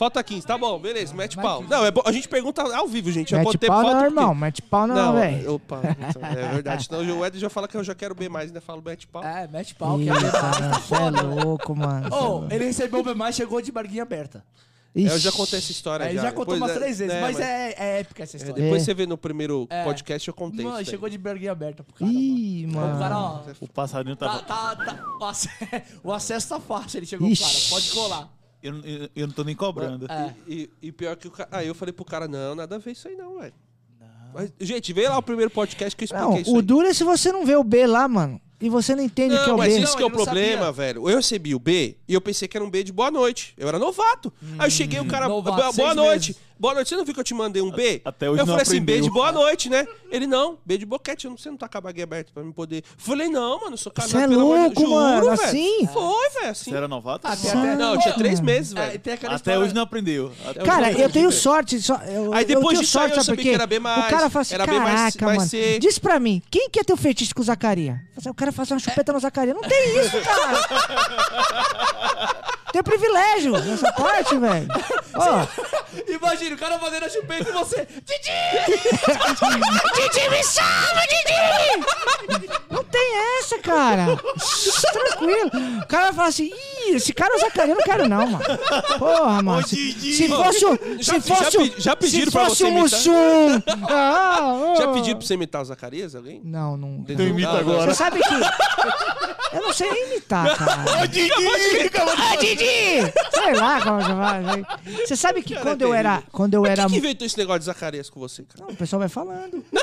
Falta 0.00 0.24
15, 0.24 0.46
tá 0.46 0.56
bom, 0.56 0.78
beleza, 0.78 1.12
mete 1.14 1.36
Vai 1.36 1.44
pau. 1.44 1.58
15. 1.58 1.70
Não, 1.70 1.84
é 1.84 1.90
bom, 1.90 2.00
a 2.06 2.10
gente 2.10 2.26
pergunta 2.26 2.62
ao 2.74 2.88
vivo, 2.88 3.12
gente. 3.12 3.34
Mete 3.34 3.58
tempo 3.58 3.66
pau 3.70 3.82
falta, 3.82 3.92
não, 3.92 4.00
porque- 4.06 4.18
irmão. 4.18 4.34
Mete 4.34 4.62
pau 4.62 4.86
não, 4.86 5.12
velho. 5.12 5.54
Opa, 5.56 5.80
então, 6.08 6.22
é 6.26 6.48
verdade. 6.54 6.84
Senão 6.86 7.18
o 7.18 7.26
Ed 7.26 7.38
já 7.38 7.50
fala 7.50 7.68
que 7.68 7.76
eu 7.76 7.84
já 7.84 7.94
quero 7.94 8.14
B 8.14 8.26
mais, 8.26 8.46
ainda 8.46 8.62
falo 8.62 8.80
mete 8.82 9.06
pau. 9.06 9.22
É, 9.22 9.46
mete 9.48 9.74
pau, 9.74 9.98
que 9.98 10.04
Ih, 10.04 10.08
é 10.08 10.12
B+. 10.14 10.30
cara, 10.30 10.70
Você 10.78 10.94
é 10.94 11.10
louco, 11.44 11.76
mano. 11.76 12.08
é 12.08 12.14
Ô, 12.14 12.28
louco. 12.28 12.54
ele 12.54 12.64
recebeu 12.64 13.00
o 13.00 13.02
B+, 13.02 13.32
chegou 13.32 13.60
de 13.60 13.70
barguinha 13.70 14.02
aberta. 14.02 14.42
É, 14.96 15.00
eu 15.02 15.06
Ixi. 15.08 15.18
já 15.18 15.32
contei 15.32 15.58
essa 15.58 15.70
história. 15.70 16.04
É, 16.04 16.08
ele 16.12 16.18
já 16.18 16.32
contou 16.32 16.54
Depois, 16.54 16.60
umas 16.62 16.70
é, 16.70 16.74
três 16.80 16.98
vezes, 16.98 17.14
né, 17.14 17.20
mas, 17.20 17.38
é, 17.38 17.74
é 17.76 18.00
épica 18.00 18.22
essa 18.22 18.36
é, 18.36 18.38
história. 18.38 18.62
depois 18.62 18.80
É. 18.80 18.84
você 18.86 18.94
vê 18.94 19.06
no 19.06 19.18
primeiro 19.18 19.66
É. 19.68 19.84
podcast 19.84 20.26
eu 20.26 20.32
contei 20.34 20.64
Mano, 20.64 20.82
chegou 20.84 21.10
de 21.10 21.18
barguinha 21.18 21.52
aberta 21.52 21.84
pro 21.84 21.92
cara. 21.94 22.10
mano. 22.10 22.18
Ih, 22.24 22.66
O 22.66 22.72
cara, 22.72 23.14
mano. 23.14 23.42
ó, 23.46 23.64
O 23.64 23.68
passarinho 23.68 24.16
tá, 24.16 24.26
tava. 24.26 24.42
tá, 24.44 24.76
tá, 24.76 25.04
o, 25.20 25.24
ac- 25.26 25.48
o 26.02 26.10
acesso 26.10 26.48
tá 26.48 26.58
fácil, 26.58 26.98
ele 26.98 27.06
chegou 27.06 27.28
Ixi. 27.28 27.42
pro 27.44 27.52
cara, 27.52 27.64
pode 27.70 27.90
colar. 27.92 28.39
Eu, 28.62 28.74
eu, 28.84 29.08
eu 29.16 29.26
não 29.26 29.34
tô 29.34 29.42
nem 29.44 29.54
cobrando. 29.56 30.06
É. 30.10 30.34
E, 30.46 30.70
e 30.82 30.92
pior 30.92 31.16
que 31.16 31.28
o 31.28 31.30
cara. 31.30 31.48
Aí 31.52 31.66
eu 31.66 31.74
falei 31.74 31.92
pro 31.92 32.04
cara, 32.04 32.28
não, 32.28 32.54
nada 32.54 32.76
a 32.76 32.78
ver 32.78 32.92
isso 32.92 33.08
aí 33.08 33.16
não, 33.16 33.38
velho. 33.38 33.54
Mas, 34.32 34.52
Gente, 34.60 34.92
vê 34.92 35.08
lá 35.08 35.18
o 35.18 35.22
primeiro 35.22 35.50
podcast 35.50 35.96
que 35.96 36.04
eu 36.04 36.06
expliquei 36.06 36.28
Não, 36.28 36.38
isso 36.40 36.52
o 36.52 36.56
aí. 36.56 36.62
duro 36.62 36.86
é 36.86 36.94
se 36.94 37.02
você 37.02 37.32
não 37.32 37.44
vê 37.44 37.56
o 37.56 37.64
B 37.64 37.86
lá, 37.86 38.06
mano. 38.06 38.40
E 38.60 38.68
você 38.68 38.94
não 38.94 39.02
entende 39.02 39.34
o 39.34 39.38
que 39.38 39.44
é 39.44 39.46
Não, 39.48 39.54
o 39.54 39.58
mas 39.58 39.74
B. 39.74 39.80
isso 39.80 39.96
que 39.96 40.02
é 40.02 40.06
o 40.06 40.08
não 40.08 40.14
problema, 40.16 40.66
sabia. 40.66 40.72
velho. 40.72 41.08
Eu 41.08 41.16
recebi 41.16 41.54
o 41.54 41.58
B 41.58 41.96
e 42.06 42.12
eu 42.14 42.20
pensei 42.20 42.46
que 42.46 42.56
era 42.56 42.62
um 42.64 42.70
B 42.70 42.84
de 42.84 42.92
boa 42.92 43.10
noite. 43.10 43.54
Eu 43.56 43.66
era 43.66 43.78
novato. 43.78 44.32
Aí 44.58 44.66
eu 44.66 44.70
cheguei, 44.70 45.00
o 45.00 45.06
cara, 45.06 45.26
Novato, 45.26 45.74
boa, 45.76 45.94
noite. 45.94 46.28
meses. 46.28 46.42
Boa 46.60 46.74
noite. 46.74 46.90
Você 46.90 46.96
não 46.96 47.04
viu 47.06 47.14
que 47.14 47.20
eu 47.20 47.24
te 47.24 47.32
mandei 47.32 47.62
um 47.62 47.70
B? 47.70 48.02
Até 48.04 48.28
hoje 48.28 48.42
eu 48.42 48.44
não 48.46 48.52
falei 48.52 48.62
assim, 48.62 48.80
B 48.82 48.92
aprendeu. 48.92 49.02
de 49.04 49.10
boa 49.10 49.32
noite, 49.32 49.70
né? 49.70 49.86
Ele, 50.12 50.26
não, 50.26 50.58
B 50.62 50.76
de 50.76 50.84
boquete. 50.84 51.24
Eu 51.24 51.30
não- 51.30 51.38
Você 51.38 51.48
não 51.50 51.56
tá 51.56 51.66
com 51.68 51.78
a 51.78 51.80
baguinha 51.80 52.04
aberta 52.04 52.30
pra 52.34 52.42
me 52.42 52.52
poder. 52.52 52.84
Falei, 52.98 53.28
não, 53.28 53.58
mano, 53.60 53.72
eu 53.72 53.76
sou 53.78 53.90
casado 53.90 54.10
Você 54.10 54.24
é 54.24 54.28
pelo 54.28 54.40
amor 54.42 54.56
de 54.58 54.62
louco, 54.64 54.80
Juro, 54.82 54.90
mano, 54.94 55.20
velho. 55.20 55.32
assim? 55.32 55.88
Foi, 55.90 56.30
velho, 56.34 56.50
assim. 56.50 56.70
Você 56.70 56.76
era 56.76 56.86
novato? 56.86 57.26
Ah, 57.26 57.34
tem 57.34 57.50
Sim. 57.50 57.58
até, 57.58 57.76
Não, 57.76 57.94
eu 57.94 58.00
tinha 58.00 58.12
três 58.14 58.40
meses, 58.40 58.76
É, 58.76 58.94
e 58.94 58.98
velho. 58.98 59.00
Até 59.22 59.34
história- 59.36 59.58
hoje 59.60 59.74
não 59.74 59.82
aprendeu. 59.82 60.32
Até 60.46 60.60
Cara, 60.62 60.92
eu 60.92 61.08
tenho 61.10 61.32
sorte. 61.32 61.80
Só, 61.80 61.94
eu, 62.06 62.34
Aí 62.34 62.42
eu 62.42 62.48
depois 62.48 62.68
tenho 62.68 62.80
disso 62.82 62.92
sorte, 62.92 63.16
eu 63.16 63.24
sabia 63.24 63.42
que 63.42 63.50
era 63.54 63.66
bem 63.66 63.78
mais- 63.80 64.04
O 64.06 64.10
cara 64.10 64.28
fala 64.28 64.42
assim, 64.42 64.54
era 64.54 64.66
mais- 64.66 64.82
caraca, 65.14 65.24
mais 65.24 65.38
mano, 65.38 65.48
ser- 65.48 65.78
diz 65.78 65.98
pra 65.98 66.20
mim, 66.20 66.42
quem 66.50 66.68
quer 66.68 66.84
ter 66.84 66.92
o 66.92 66.96
fetiche 66.96 67.32
com 67.34 67.40
o 67.40 67.44
Zacarias? 67.44 67.96
O 68.26 68.34
cara 68.34 68.52
faz 68.52 68.70
uma 68.70 68.78
chupeta 68.78 69.14
no 69.14 69.18
Zacarias. 69.20 69.56
Não 69.56 69.62
tem 69.66 69.98
isso, 69.98 70.16
cara. 70.20 70.60
tem 72.70 72.82
privilégio 72.82 73.52
nessa 73.52 73.90
parte, 73.92 74.36
velho. 74.36 74.68
Ó, 75.14 75.46
Imagina, 76.08 76.54
o 76.54 76.58
cara 76.58 76.78
fazendo 76.78 77.04
a 77.04 77.08
chupeta 77.08 77.48
e 77.48 77.52
você. 77.52 77.86
Didi! 77.86 78.30
Didi, 79.94 80.28
me 80.30 80.42
salva, 80.44 81.00
Didi! 81.08 82.50
Não 82.70 82.84
tem 82.84 83.12
essa, 83.38 83.58
cara. 83.58 84.06
Tranquilo. 84.92 85.50
O 85.82 85.86
cara 85.86 86.04
vai 86.06 86.12
falar 86.14 86.28
assim, 86.28 86.50
ih, 86.86 86.94
esse 86.96 87.12
cara 87.12 87.34
é 87.34 87.36
o 87.36 87.40
Zacarias, 87.40 87.70
eu 87.70 87.76
não 87.76 87.82
quero 87.84 88.08
não, 88.08 88.26
mano. 88.26 88.44
Porra, 88.98 89.42
mano. 89.42 89.66
Se, 89.66 89.76
Didi. 89.76 90.14
se 90.14 90.28
fosse 90.28 90.64
o... 90.66 90.78
Já- 91.00 91.14
Se 91.14 91.28
fosse 91.28 91.50
já 91.50 91.58
o... 91.60 91.70
pe- 91.70 91.74
já 91.80 91.96
pediram 91.96 92.26
se 92.26 92.30
pra 92.32 92.44
fosse 92.46 92.56
você 92.56 92.64
o 92.64 92.68
imitar? 92.68 92.82
Mussum. 92.82 93.62
Ah, 93.92 94.74
Já 94.78 94.88
oh. 94.88 94.92
pediram 94.94 95.18
pra 95.18 95.26
você 95.26 95.34
imitar 95.34 95.62
o 95.62 95.64
Zacarias, 95.64 96.14
alguém? 96.14 96.40
Não, 96.44 96.76
não. 96.76 97.04
Então 97.08 97.26
imita 97.26 97.58
agora. 97.58 97.90
Você 97.90 97.94
sabe 97.96 98.20
que... 98.20 98.34
Eu 99.52 99.62
não 99.62 99.72
sei 99.72 99.90
nem 99.90 100.06
imitar, 100.12 100.56
cara. 100.56 101.02
Ô, 101.02 101.06
Didi! 101.08 101.32
Ah, 102.16 102.36
Didi! 102.36 103.12
Sei 103.34 103.54
lá 103.54 103.80
como 103.80 104.04
que 104.04 104.12
vai. 104.12 104.64
Você 105.04 105.16
sabe 105.16 105.42
que 105.42 105.56
quando 105.56 105.79
eu 105.82 105.94
era... 105.94 106.22
Quando 106.32 106.54
eu 106.54 106.66
era... 106.66 106.82
Quem 106.82 106.92
que 106.92 106.98
inventou 106.98 107.26
esse 107.26 107.38
negócio 107.38 107.60
de 107.60 107.64
Zacarias 107.66 108.08
com 108.10 108.20
você, 108.20 108.42
cara? 108.44 108.64
Não, 108.66 108.74
o 108.74 108.76
pessoal 108.76 109.00
vai 109.00 109.08
falando. 109.08 109.64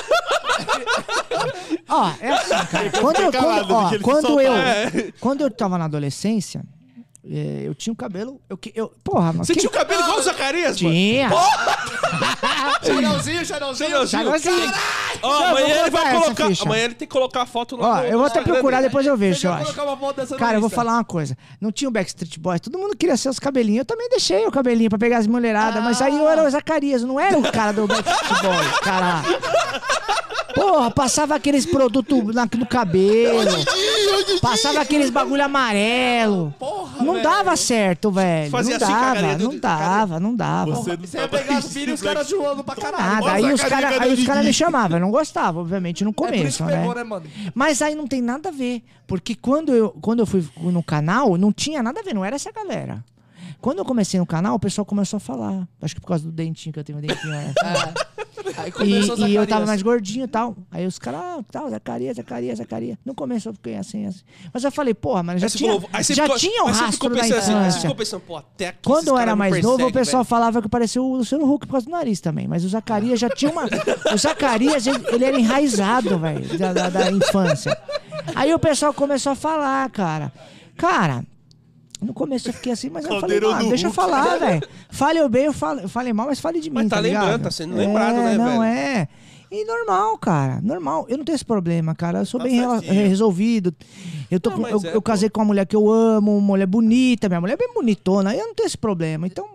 ó, 1.90 2.12
é 2.20 2.30
assim, 2.32 2.66
cara. 2.72 2.90
Quando 2.92 3.20
eu, 3.20 3.32
quando, 3.32 3.72
ó, 3.74 4.00
quando 4.02 4.42
eu, 4.42 4.54
É. 4.54 5.12
quando 5.20 5.42
eu 5.42 5.52
tava 5.52 5.78
na 5.78 5.86
adolescência, 5.86 6.64
é, 7.30 7.68
eu 7.68 7.76
tinha 7.76 7.92
o 7.94 7.96
cabelo. 7.96 8.40
Eu, 8.50 8.58
que- 8.58 8.72
eu, 8.76 8.92
porra, 9.04 9.34
mano. 9.34 9.46
Você 9.46 9.54
que- 9.54 9.60
tinha 9.60 9.70
o 9.70 9.74
cabelo 9.74 10.02
igual 10.04 10.20
o 10.20 10.22
Zacarias? 10.22 10.78
Tinha. 10.78 11.30
Chanelzinho, 12.84 13.46
Chanelzinho. 13.46 13.90
Chanelzinho. 14.08 14.08
Chanelzinho. 14.08 14.74
Ó, 15.22 15.44
amanhã 15.46 15.82
ele 15.82 15.90
vai 15.90 16.14
colocar. 16.20 16.48
ficha. 16.48 16.64
Amanhã 16.64 16.84
ele 16.86 16.94
tem 16.96 17.08
que 17.08 17.12
colocar 17.14 17.42
a 17.42 17.46
foto 17.46 17.76
no 17.78 17.84
Ó, 17.84 18.00
eu 18.02 18.18
vou 18.18 18.28
até 18.28 18.42
procurar, 18.42 18.82
depois 18.82 19.06
eu 19.06 19.18
vejo, 19.18 19.48
eu 19.48 19.54
acho. 19.54 19.64
colocar 19.74 19.84
uma 19.84 19.98
foto 19.98 20.16
dessa 20.18 20.34
no 20.36 20.40
Cara, 20.40 20.58
eu 20.58 20.62
vou 20.62 20.70
falar 20.70 20.94
uma 20.94 21.04
coisa. 21.04 21.38
Não 21.60 21.72
tinha 21.72 21.88
o 21.88 21.92
Backstreet 21.92 22.38
Boys. 22.40 22.62
Todo 22.62 22.78
mundo 22.78 22.96
queria 22.96 23.18
ser 23.18 23.30
os 23.30 23.40
cabelinhos. 23.40 23.80
Eu 23.80 23.86
também 23.86 24.10
deixei 24.10 24.46
o 24.46 24.52
cabelinho 24.52 24.90
pra 24.90 25.00
pegar 25.00 25.18
as 25.18 25.28
mulheradas. 25.28 25.84
Mas 25.84 26.02
aí 26.02 26.18
eu 26.18 26.28
era 26.30 26.44
o 26.44 26.50
Zacarias. 26.50 27.02
Não 27.04 27.20
era 27.20 27.38
o 27.38 27.52
cara 27.52 27.72
do 27.74 27.88
Backstreet 27.88 28.42
Boys, 28.42 28.80
cara. 28.82 29.24
Porra, 30.54 30.90
passava 30.90 31.36
aqueles 31.36 31.66
produtos 31.68 32.18
no 32.58 32.66
cabelo. 32.66 33.42
Passava 34.42 34.80
aqueles 34.80 35.10
bagulho 35.12 35.44
amarelo. 35.44 36.54
Porra, 36.58 37.04
Não 37.04 37.17
velho. 37.18 37.30
dava 37.30 37.56
certo, 37.56 38.12
velho. 38.12 38.50
Fazia 38.52 38.78
não 38.80 38.88
assim 38.88 38.94
dava, 38.96 39.36
do- 39.36 39.44
não 39.52 39.60
dava, 39.60 40.20
não 40.20 40.36
dava. 40.36 40.72
Você 40.76 40.98
não 40.98 41.06
Você 41.06 41.18
ia 41.18 41.28
pegar 41.28 41.58
as 41.58 41.68
filhas 41.74 41.90
e 41.90 41.94
os 41.94 42.02
caras 42.02 42.28
zoando 42.28 42.64
pra 42.64 42.76
caralho. 42.76 43.04
Nada. 43.04 43.32
Aí 43.32 43.46
a 43.50 43.54
os 43.54 43.64
caras 43.64 44.14
os 44.20 44.26
cara 44.26 44.44
me 44.44 44.54
chamavam. 44.54 44.98
Eu 44.98 45.02
não 45.02 45.12
gostava, 45.12 45.60
obviamente, 45.60 46.04
no 46.04 46.12
É 46.12 46.14
começo, 46.14 46.58
que 46.64 46.64
né? 46.72 46.78
pegou, 46.80 46.96
né, 46.96 47.04
mano? 47.04 47.26
Mas 47.54 47.82
aí 47.82 47.96
não 47.96 48.08
tem 48.08 48.22
nada 48.22 48.50
a 48.50 48.52
ver. 48.52 48.82
Porque 49.06 49.36
quando 49.36 49.74
eu, 49.74 49.90
quando 50.02 50.20
eu 50.20 50.26
fui 50.26 50.46
no 50.58 50.84
canal, 50.84 51.38
não 51.38 51.52
tinha 51.52 51.82
nada 51.84 52.00
a 52.00 52.04
ver, 52.04 52.14
não 52.14 52.26
era 52.26 52.36
essa 52.36 52.52
galera. 52.52 53.04
Quando 53.68 53.80
eu 53.80 53.86
comecei 53.86 54.18
no 54.18 54.26
canal, 54.26 54.56
o 54.56 54.60
pessoal 54.60 54.86
começou 54.86 55.18
a 55.18 55.20
falar. 55.20 55.68
Acho 55.82 55.94
que 55.94 56.00
por 56.00 56.08
causa 56.08 56.24
do 56.24 56.32
dentinho 56.32 56.72
que 56.72 56.80
eu 56.80 56.86
tenho, 56.86 57.00
o 57.00 57.02
dentinho. 57.02 57.30
né? 57.34 57.54
Aí 58.58 58.70
E, 58.70 58.72
começou 58.72 59.28
e 59.28 59.36
eu 59.36 59.46
tava 59.46 59.66
mais 59.66 59.82
gordinho 59.82 60.24
e 60.24 60.28
tal. 60.28 60.56
Aí 60.72 60.86
os 60.88 60.98
caras, 60.98 61.20
ah, 61.22 61.40
tal, 61.52 61.70
Zacarias, 61.70 62.16
Zacarias, 62.16 62.60
Zacarias. 62.60 62.98
No 63.04 63.14
começo 63.14 63.50
eu 63.50 63.54
fiquei 63.54 63.76
assim, 63.76 64.06
assim. 64.06 64.22
Mas 64.54 64.64
eu 64.64 64.72
falei, 64.72 64.94
porra, 64.94 65.22
mano, 65.22 65.38
já 65.38 65.50
tinha, 65.50 65.74
já 66.02 66.24
ficou- 66.24 66.38
tinha 66.38 66.64
um 66.64 66.68
rastro 66.68 67.10
da 67.10 67.20
assim, 67.20 67.30
Você 67.34 67.52
infância. 67.52 67.82
ficou 67.82 67.96
pensando, 67.98 68.22
pô, 68.22 68.38
até 68.38 68.68
aqui 68.70 68.80
Quando 68.84 69.10
eu 69.10 69.18
era 69.18 69.36
mais 69.36 69.62
novo, 69.62 69.86
o 69.88 69.92
pessoal 69.92 70.24
velho. 70.24 70.30
falava 70.30 70.62
que 70.62 70.70
parecia 70.70 71.02
o 71.02 71.18
Luciano 71.18 71.44
Huck 71.54 71.68
por 71.68 71.74
causa 71.74 71.86
do 71.88 71.92
nariz 71.92 72.22
também. 72.22 72.48
Mas 72.48 72.64
o 72.64 72.70
Zacarias 72.70 73.20
já 73.20 73.30
tinha 73.30 73.52
uma. 73.52 73.66
o 73.66 74.18
Zacarias, 74.18 74.88
ele, 74.88 75.04
ele 75.12 75.26
era 75.26 75.38
enraizado, 75.38 76.18
velho, 76.18 76.58
da, 76.58 76.72
da- 76.72 76.90
da 76.90 77.12
infância. 77.12 77.78
Aí 78.34 78.54
o 78.54 78.60
pessoal 78.60 78.94
começou 78.94 79.34
a 79.34 79.36
falar, 79.36 79.90
cara. 79.90 80.32
Cara, 80.78 81.26
no 82.02 82.14
começo 82.14 82.50
eu 82.50 82.54
fiquei 82.54 82.72
assim, 82.72 82.90
mas 82.90 83.06
eu 83.06 83.20
falei, 83.20 83.40
mano, 83.40 83.70
deixa 83.70 83.88
eu 83.88 83.94
falar, 83.94 84.38
velho. 84.38 84.62
Fale 84.90 85.20
eu 85.20 85.28
bem, 85.30 85.46
eu 85.46 85.54
falo, 85.54 85.80
eu 85.82 85.90
falei 85.90 86.14
mal, 86.14 86.28
mas 86.28 86.40
fale 86.40 86.60
de 86.60 86.70
mim. 86.70 86.76
Mas 86.76 86.90
tá 86.90 87.02
ligado? 87.02 87.24
lembrando, 87.24 87.44
tá 87.44 87.52
sendo 87.52 87.76
lembrado, 87.76 88.18
É, 88.18 88.24
né, 88.24 88.38
Não 88.38 88.60
velho? 88.60 88.64
é. 88.64 89.08
E 89.50 89.64
normal, 89.64 90.18
cara. 90.18 90.60
Normal. 90.62 91.06
Eu 91.08 91.18
não 91.18 91.24
tenho 91.24 91.36
esse 91.36 91.46
problema, 91.46 91.96
cara. 91.96 92.20
Eu 92.20 92.26
sou 92.26 92.38
Tá 92.38 92.44
bem 92.44 92.60
certinho. 92.60 93.08
resolvido. 93.08 93.74
Eu, 94.30 94.42
tô 94.42 94.50
Não, 94.50 94.68
eu, 94.68 94.82
é, 94.84 94.96
eu 94.96 95.02
casei 95.02 95.30
com 95.30 95.40
uma 95.40 95.46
mulher 95.46 95.66
que 95.66 95.74
eu 95.76 95.90
amo, 95.90 96.34
uma 96.38 96.42
mulher 96.48 96.66
bonita. 96.68 97.30
Minha 97.30 97.40
mulher 97.40 97.54
é 97.54 97.58
bem 97.58 97.74
bonitona. 97.74 98.36
Eu 98.36 98.48
não 98.48 98.54
tenho 98.54 98.68
esse 98.68 98.78
problema. 98.78 99.26
Então, 99.26 99.48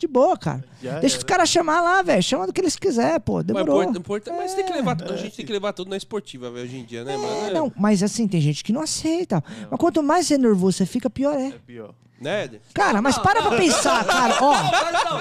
de 0.00 0.08
boa, 0.08 0.36
cara. 0.36 0.64
Já 0.82 0.98
Deixa 0.98 1.16
era. 1.16 1.18
os 1.18 1.24
caras 1.24 1.48
chamar 1.48 1.80
lá, 1.82 2.02
velho. 2.02 2.22
Chama 2.22 2.46
do 2.46 2.52
que 2.52 2.60
eles 2.60 2.74
quiserem, 2.76 3.20
pô. 3.20 3.34
Mas, 3.36 3.44
Demorou. 3.46 3.82
import- 3.82 3.96
import- 3.98 4.28
mas 4.36 4.54
tem 4.54 4.64
que 4.64 4.72
levar, 4.72 4.96
a 5.02 5.16
gente 5.16 5.36
tem 5.36 5.46
que 5.46 5.52
levar 5.52 5.72
tudo 5.72 5.88
na 5.90 5.96
esportiva, 5.96 6.50
velho, 6.50 6.64
hoje 6.64 6.78
em 6.78 6.84
dia, 6.84 7.04
né, 7.04 7.16
mano? 7.16 7.46
É, 7.46 7.50
não, 7.52 7.72
mas 7.76 8.02
assim, 8.02 8.26
tem 8.26 8.40
gente 8.40 8.64
que 8.64 8.72
não 8.72 8.80
aceita. 8.82 9.42
Mas 9.70 9.78
quanto 9.78 10.02
mais 10.02 10.26
você 10.26 10.34
é 10.34 10.38
nervoso 10.38 10.78
você 10.78 10.86
fica, 10.86 11.08
pior 11.10 11.34
é. 11.38 11.48
É 11.48 11.58
pior. 11.66 11.94
Né? 12.20 12.50
Cara, 12.74 13.00
mas 13.00 13.16
para 13.16 13.40
pra 13.40 13.56
pensar, 13.56 14.04
cara. 14.04 14.36
Ó, 14.42 14.54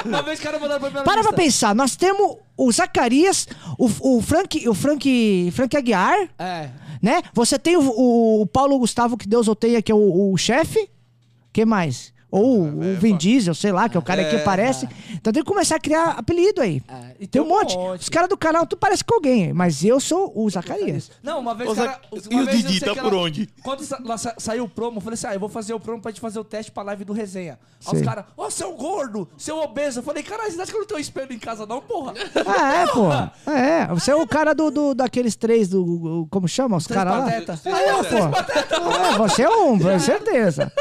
Não, 0.04 0.12
uma 0.12 0.22
vez 0.22 0.38
que 0.38 0.46
cara 0.46 0.60
mandaram 0.60 0.82
pra 0.82 0.90
minha 0.90 1.04
Para 1.04 1.22
pra 1.24 1.32
pensar, 1.32 1.74
nós 1.74 1.96
temos 1.96 2.36
o 2.58 2.70
Zacarias, 2.74 3.48
o, 3.78 4.18
o 4.18 4.22
Frank, 4.22 4.68
o 4.68 4.74
Frank, 4.74 5.50
Frank 5.54 5.78
Aguiar, 5.78 6.18
É. 6.38 6.70
né? 7.02 7.22
Você 7.34 7.58
tem 7.58 7.78
o, 7.78 7.82
o- 7.90 8.42
o 8.42 8.46
Paulo 8.46 8.78
Gustavo, 8.80 9.16
que 9.18 9.26
Deus 9.30 9.48
odeia, 9.48 9.82
que 9.82 9.92
é 9.92 9.96
o, 9.96 10.34
o 10.34 10.38
chefe. 10.38 10.90
que 11.54 11.64
mais? 11.64 12.14
Ou 12.32 12.62
o 12.62 12.96
Vin 13.00 13.18
Diesel, 13.18 13.56
sei 13.56 13.72
lá, 13.72 13.90
que 13.90 13.98
é 13.98 14.00
o 14.00 14.04
cara 14.04 14.24
que 14.24 14.36
É, 14.36 14.42
aparece. 14.42 14.88
Então 15.12 15.34
tem 15.34 15.42
que 15.44 15.48
começar 15.50 15.78
a 15.78 15.80
criar 15.80 16.10
apelido 16.12 16.62
aí. 16.62 16.82
É, 16.88 17.16
e 17.22 17.28
Tem 17.28 17.42
um 17.42 17.48
monte. 17.48 17.76
Os 18.00 18.08
caras 18.10 18.30
do 18.30 18.38
canal, 18.38 18.68
tu 18.68 18.78
parece 18.78 19.04
com 19.04 19.16
alguém, 19.16 19.52
mas 19.52 19.84
eu 19.84 20.00
sou 20.00 20.32
o 20.36 20.50
Zacarias. 20.50 21.10
Não, 21.24 21.40
uma 21.40 21.56
vez 21.56 21.70
o 21.72 21.76
cara. 21.76 21.92
Zac- 21.92 22.28
uma 22.32 22.42
E 22.42 22.44
o 22.44 22.46
vez 22.46 22.64
Didi 22.64 22.80
tá 22.82 22.94
que 22.94 23.02
por 23.02 23.14
ela- 23.14 23.22
onde? 23.24 23.50
Quando 23.64 23.84
sa- 23.84 24.00
lá 24.06 24.18
sa- 24.18 24.36
saiu 24.38 24.66
o 24.66 24.70
promo, 24.70 24.98
eu 24.98 25.02
falei 25.02 25.16
assim: 25.16 25.28
ah, 25.28 25.34
eu 25.34 25.40
vou 25.40 25.50
fazer 25.50 25.74
o 25.74 25.80
promo 25.80 26.02
pra 26.02 26.12
gente 26.12 26.22
fazer 26.22 26.40
o 26.40 26.44
teste 26.44 26.72
pra 26.72 26.84
live 26.84 27.04
do 27.04 27.14
resenha. 27.14 27.58
Aí 27.88 27.98
os 28.00 28.02
caras, 28.06 28.26
ó, 28.38 28.50
seu 28.50 28.74
gordo, 28.74 29.28
seu 29.38 29.58
obeso. 29.58 30.00
Eu 30.00 30.04
falei, 30.04 30.22
caralho, 30.22 30.52
você 30.52 30.62
acha 30.62 30.72
que 30.72 30.78
eu 30.78 30.82
não 30.82 30.88
tenho 30.88 31.00
espelho 31.00 31.34
em 31.34 31.40
casa, 31.40 31.66
não, 31.66 31.82
porra? 31.82 32.14
Ah, 32.46 32.74
é, 32.76 32.88
pô. 32.88 33.52
É, 33.52 33.88
você 33.88 34.12
é 34.12 34.16
o 34.16 34.28
cara 34.28 34.54
do, 34.54 34.70
do- 34.70 34.94
daqueles 34.94 35.36
três 35.36 35.68
do. 35.68 36.28
Como 36.30 36.48
chama? 36.48 36.78
Os 36.78 36.86
caras 36.86 37.14
lá? 37.14 37.24
pateta. 37.24 37.60
Ah, 37.66 37.82
é, 37.82 38.04
pô. 38.04 38.18
É, 39.16 39.18
você 39.18 39.42
é 39.44 39.50
um, 39.50 39.80
com 39.80 39.98
certeza. 40.00 40.72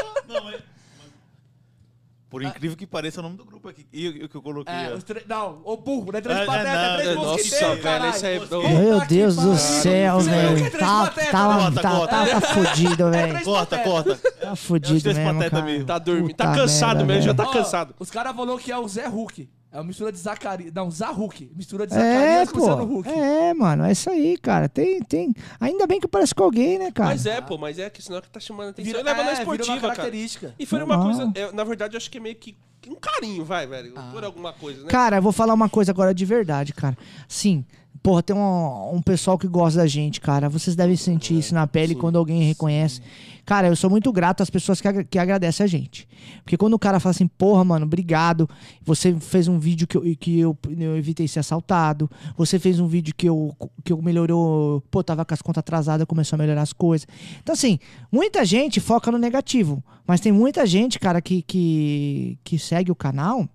Por 2.29 2.43
incrível 2.43 2.77
que 2.77 2.85
pareça, 2.85 3.19
é 3.19 3.21
o 3.21 3.23
nome 3.23 3.37
do 3.37 3.43
grupo 3.45 3.67
aqui. 3.67 3.87
E 3.91 4.07
o 4.07 4.25
o 4.25 4.29
que 4.29 4.35
eu 4.35 4.41
coloquei? 4.41 4.71
É, 4.73 4.91
ó. 4.93 4.97
os 4.97 5.03
três. 5.03 5.25
Não, 5.27 5.61
ô 5.63 5.75
burro, 5.75 6.11
não 6.11 6.19
é 6.19 6.21
três 6.21 6.39
Ah, 6.39 6.45
patetas, 6.45 6.73
não, 6.73 6.79
é 6.83 6.95
três 6.97 7.15
Nossa, 7.15 7.75
velho, 7.75 8.05
esse 8.05 8.25
aí... 8.27 8.39
Meu 8.77 9.05
Deus 9.07 9.35
do 9.35 9.57
céu, 9.57 10.19
é 10.19 10.23
velho. 10.23 10.71
Tá, 10.71 11.07
tá, 11.07 11.31
Corta, 11.31 11.81
tá, 11.81 11.89
corta. 11.91 12.07
tá, 12.15 12.25
tá 12.27 12.41
fudido, 12.41 13.09
velho. 13.09 13.43
Corta, 13.43 13.77
corta. 13.79 14.15
Tá 14.15 14.51
É 14.51 14.55
fudido 14.55 15.13
mesmo, 15.13 15.49
cara. 15.49 15.61
mesmo. 15.63 15.85
Tá 15.85 15.97
dormindo, 15.97 16.33
tá 16.35 16.53
cansado 16.53 17.05
mesmo, 17.05 17.23
já 17.23 17.33
velho. 17.33 17.47
tá 17.47 17.53
cansado. 17.57 17.95
Os 17.99 18.11
caras 18.11 18.35
falaram 18.35 18.57
que 18.59 18.71
é 18.71 18.77
o 18.77 18.87
Zé 18.87 19.07
Hulk. 19.07 19.49
É 19.71 19.77
uma 19.77 19.83
mistura 19.83 20.11
de 20.11 20.17
Zacarias. 20.17 20.73
Não, 20.73 20.89
Zahulk. 20.89 21.51
Mistura 21.55 21.85
de 21.85 21.93
É, 21.93 21.97
Zacarias 21.97 22.51
com 22.51 22.57
o 22.57 22.61
Luciano. 22.61 22.97
Huck. 22.99 23.09
É, 23.09 23.53
mano, 23.53 23.83
é 23.83 23.91
isso 23.91 24.09
aí, 24.09 24.35
cara. 24.37 24.67
Tem, 24.67 24.99
tem. 25.03 25.33
Ainda 25.59 25.85
bem 25.85 25.99
que 25.99 26.05
eu 26.07 26.09
pareço 26.09 26.33
com 26.35 26.43
alguém, 26.43 26.79
né, 26.79 26.91
cara? 26.91 27.09
Mas 27.11 27.25
é, 27.27 27.39
pô, 27.39 27.55
mas 27.57 27.77
é 27.77 27.87
que 27.89 28.01
senão 28.01 28.19
que 28.19 28.29
tá 28.29 28.39
chamando 28.39 28.69
atenção. 28.69 28.91
Vira, 28.91 29.03
leva 29.03 29.21
é, 29.21 29.23
na 29.23 29.29
uma 29.29 29.39
esportiva, 29.39 29.79
cara. 29.79 29.95
característica. 29.95 30.55
E 30.57 30.65
foi 30.65 30.81
uma 30.81 30.99
coisa, 31.01 31.31
é, 31.35 31.51
na 31.51 31.63
verdade, 31.63 31.93
eu 31.95 31.97
acho 31.97 32.09
que 32.09 32.17
é 32.17 32.21
meio 32.21 32.35
que 32.35 32.55
um 32.87 32.95
carinho, 32.95 33.45
vai, 33.45 33.67
velho, 33.67 33.93
Ah. 33.95 34.09
por 34.11 34.23
alguma 34.23 34.51
coisa, 34.53 34.81
né? 34.81 34.87
Cara, 34.89 35.17
eu 35.17 35.21
vou 35.21 35.31
falar 35.31 35.53
uma 35.53 35.69
coisa 35.69 35.91
agora 35.91 36.13
de 36.15 36.25
verdade, 36.25 36.73
cara. 36.73 36.97
Sim, 37.27 37.63
porra, 38.01 38.23
tem 38.23 38.35
um, 38.35 38.95
um 38.95 39.01
pessoal 39.03 39.37
que 39.37 39.47
gosta 39.47 39.79
da 39.81 39.85
gente, 39.85 40.19
cara. 40.19 40.49
Vocês 40.49 40.75
devem 40.75 40.95
sentir 40.95 41.37
isso 41.37 41.53
na 41.53 41.67
pele 41.67 41.93
quando 41.93 42.17
alguém 42.17 42.41
reconhece. 42.41 43.01
Cara, 43.49 43.67
eu 43.67 43.75
sou 43.75 43.89
muito 43.89 44.11
grato 44.11 44.43
às 44.43 44.49
pessoas 44.51 44.79
que, 44.79 44.87
agra- 44.87 45.03
que 45.03 45.17
agradecem 45.17 45.63
a 45.63 45.67
gente. 45.67 46.07
Porque 46.43 46.55
quando 46.55 46.75
o 46.75 46.79
cara 46.79 46.99
fala 46.99 47.09
assim, 47.09 47.25
porra, 47.25 47.63
mano, 47.63 47.83
obrigado. 47.83 48.47
Você 48.83 49.15
fez 49.19 49.47
um 49.47 49.57
vídeo 49.57 49.87
que 49.87 49.97
eu, 49.97 50.03
que 50.19 50.39
eu, 50.39 50.55
eu 50.77 50.95
evitei 50.95 51.27
ser 51.27 51.39
assaltado. 51.39 52.07
Você 52.37 52.59
fez 52.59 52.79
um 52.79 52.85
vídeo 52.85 53.11
que 53.17 53.27
eu, 53.27 53.51
que 53.83 53.91
eu 53.91 53.99
melhorou. 54.03 54.81
Pô, 54.91 55.03
tava 55.03 55.25
com 55.25 55.33
as 55.33 55.41
contas 55.41 55.61
atrasadas, 55.61 56.05
começou 56.05 56.35
a 56.35 56.39
melhorar 56.39 56.61
as 56.61 56.73
coisas. 56.73 57.07
Então, 57.41 57.53
assim, 57.53 57.79
muita 58.11 58.45
gente 58.45 58.79
foca 58.79 59.11
no 59.11 59.17
negativo. 59.17 59.83
Mas 60.05 60.19
tem 60.21 60.31
muita 60.31 60.63
gente, 60.67 60.99
cara, 60.99 61.19
que, 61.19 61.41
que, 61.41 62.37
que 62.43 62.59
segue 62.59 62.91
o 62.91 62.95
canal 62.95 63.49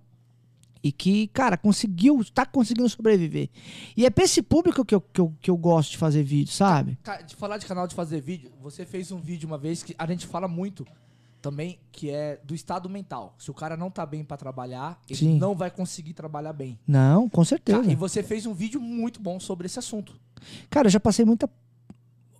e 0.85 0.91
que, 0.91 1.25
cara, 1.29 1.57
conseguiu, 1.57 2.23
tá 2.31 2.45
conseguindo 2.45 2.87
sobreviver. 2.87 3.49
E 3.97 4.05
é 4.05 4.09
pra 4.11 4.23
esse 4.23 4.39
público 4.43 4.85
que 4.85 4.93
eu, 4.93 5.01
que 5.01 5.19
eu, 5.19 5.33
que 5.41 5.49
eu 5.49 5.57
gosto 5.57 5.89
de 5.93 5.97
fazer 5.97 6.21
vídeo, 6.21 6.53
sabe? 6.53 6.95
Cara, 7.01 7.23
de 7.23 7.35
falar 7.35 7.57
de 7.57 7.65
canal 7.65 7.87
de 7.87 7.95
fazer 7.95 8.21
vídeo, 8.21 8.51
você 8.61 8.85
fez 8.85 9.11
um 9.11 9.19
vídeo 9.19 9.47
uma 9.47 9.57
vez 9.57 9.81
que 9.81 9.95
a 9.97 10.05
gente 10.05 10.27
fala 10.27 10.47
muito 10.47 10.85
também, 11.41 11.79
que 11.91 12.11
é 12.11 12.39
do 12.43 12.53
estado 12.53 12.87
mental. 12.87 13.33
Se 13.39 13.49
o 13.49 13.53
cara 13.53 13.75
não 13.75 13.89
tá 13.89 14.05
bem 14.05 14.23
pra 14.23 14.37
trabalhar, 14.37 15.01
ele 15.09 15.17
Sim. 15.17 15.39
não 15.39 15.55
vai 15.55 15.71
conseguir 15.71 16.13
trabalhar 16.13 16.53
bem. 16.53 16.77
Não, 16.87 17.27
com 17.27 17.43
certeza. 17.43 17.79
Cara, 17.79 17.91
e 17.91 17.95
você 17.95 18.21
fez 18.21 18.45
um 18.45 18.53
vídeo 18.53 18.79
muito 18.79 19.19
bom 19.19 19.39
sobre 19.39 19.65
esse 19.65 19.79
assunto. 19.79 20.13
Cara, 20.69 20.85
eu 20.85 20.91
já 20.91 20.99
passei 20.99 21.25
muita. 21.25 21.49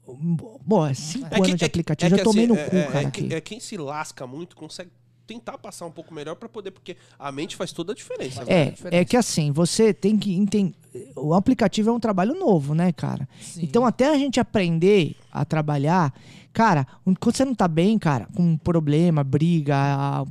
Bom, 0.08 0.86
é 0.86 0.94
cinco 0.94 1.26
É 1.26 1.30
que- 1.40 1.46
anos 1.48 1.56
de 1.56 1.64
é- 1.64 1.68
aplicativo, 1.68 2.08
é 2.08 2.10
já 2.12 2.18
que 2.18 2.24
tomei 2.24 2.46
assim, 2.46 2.54
no 2.54 2.60
é- 2.60 2.70
cu, 2.70 2.76
é- 2.76 2.84
cara. 2.86 3.02
é, 3.02 3.06
aqui. 3.08 3.28
que- 3.28 3.34
é 3.34 3.42
quem 3.42 3.60
se 3.60 3.76
lasca 3.76 4.28
muito 4.28 4.56
consegue 4.56 4.92
tentar 5.26 5.58
passar 5.58 5.86
um 5.86 5.92
pouco 5.92 6.14
melhor 6.14 6.36
pra 6.36 6.48
poder, 6.48 6.72
porque 6.72 6.96
a 7.18 7.32
mente 7.32 7.56
faz 7.56 7.72
toda 7.72 7.92
a 7.92 7.96
diferença. 7.96 8.44
né? 8.44 8.52
É, 8.52 8.66
diferença. 8.72 9.02
é 9.02 9.06
que 9.06 9.18
assim, 9.18 9.52
você 9.52 9.94
tem 9.94 10.18
que 10.18 10.34
entender. 10.36 10.76
O 11.16 11.34
aplicativo 11.34 11.90
é 11.90 11.94
um 11.94 12.00
trabalho 12.00 12.34
novo, 12.40 12.74
né, 12.74 12.92
cara? 12.92 13.28
Sim. 13.42 13.62
Então, 13.64 13.86
até 13.86 14.10
a 14.10 14.18
gente 14.18 14.40
aprender 14.40 15.16
a 15.32 15.44
trabalhar, 15.44 16.14
cara, 16.54 16.88
quando 17.04 17.36
você 17.36 17.44
não 17.44 17.54
tá 17.54 17.68
bem, 17.68 18.00
cara, 18.00 18.28
com 18.34 18.44
um 18.44 18.58
problema, 18.58 19.24
briga, 19.24 20.26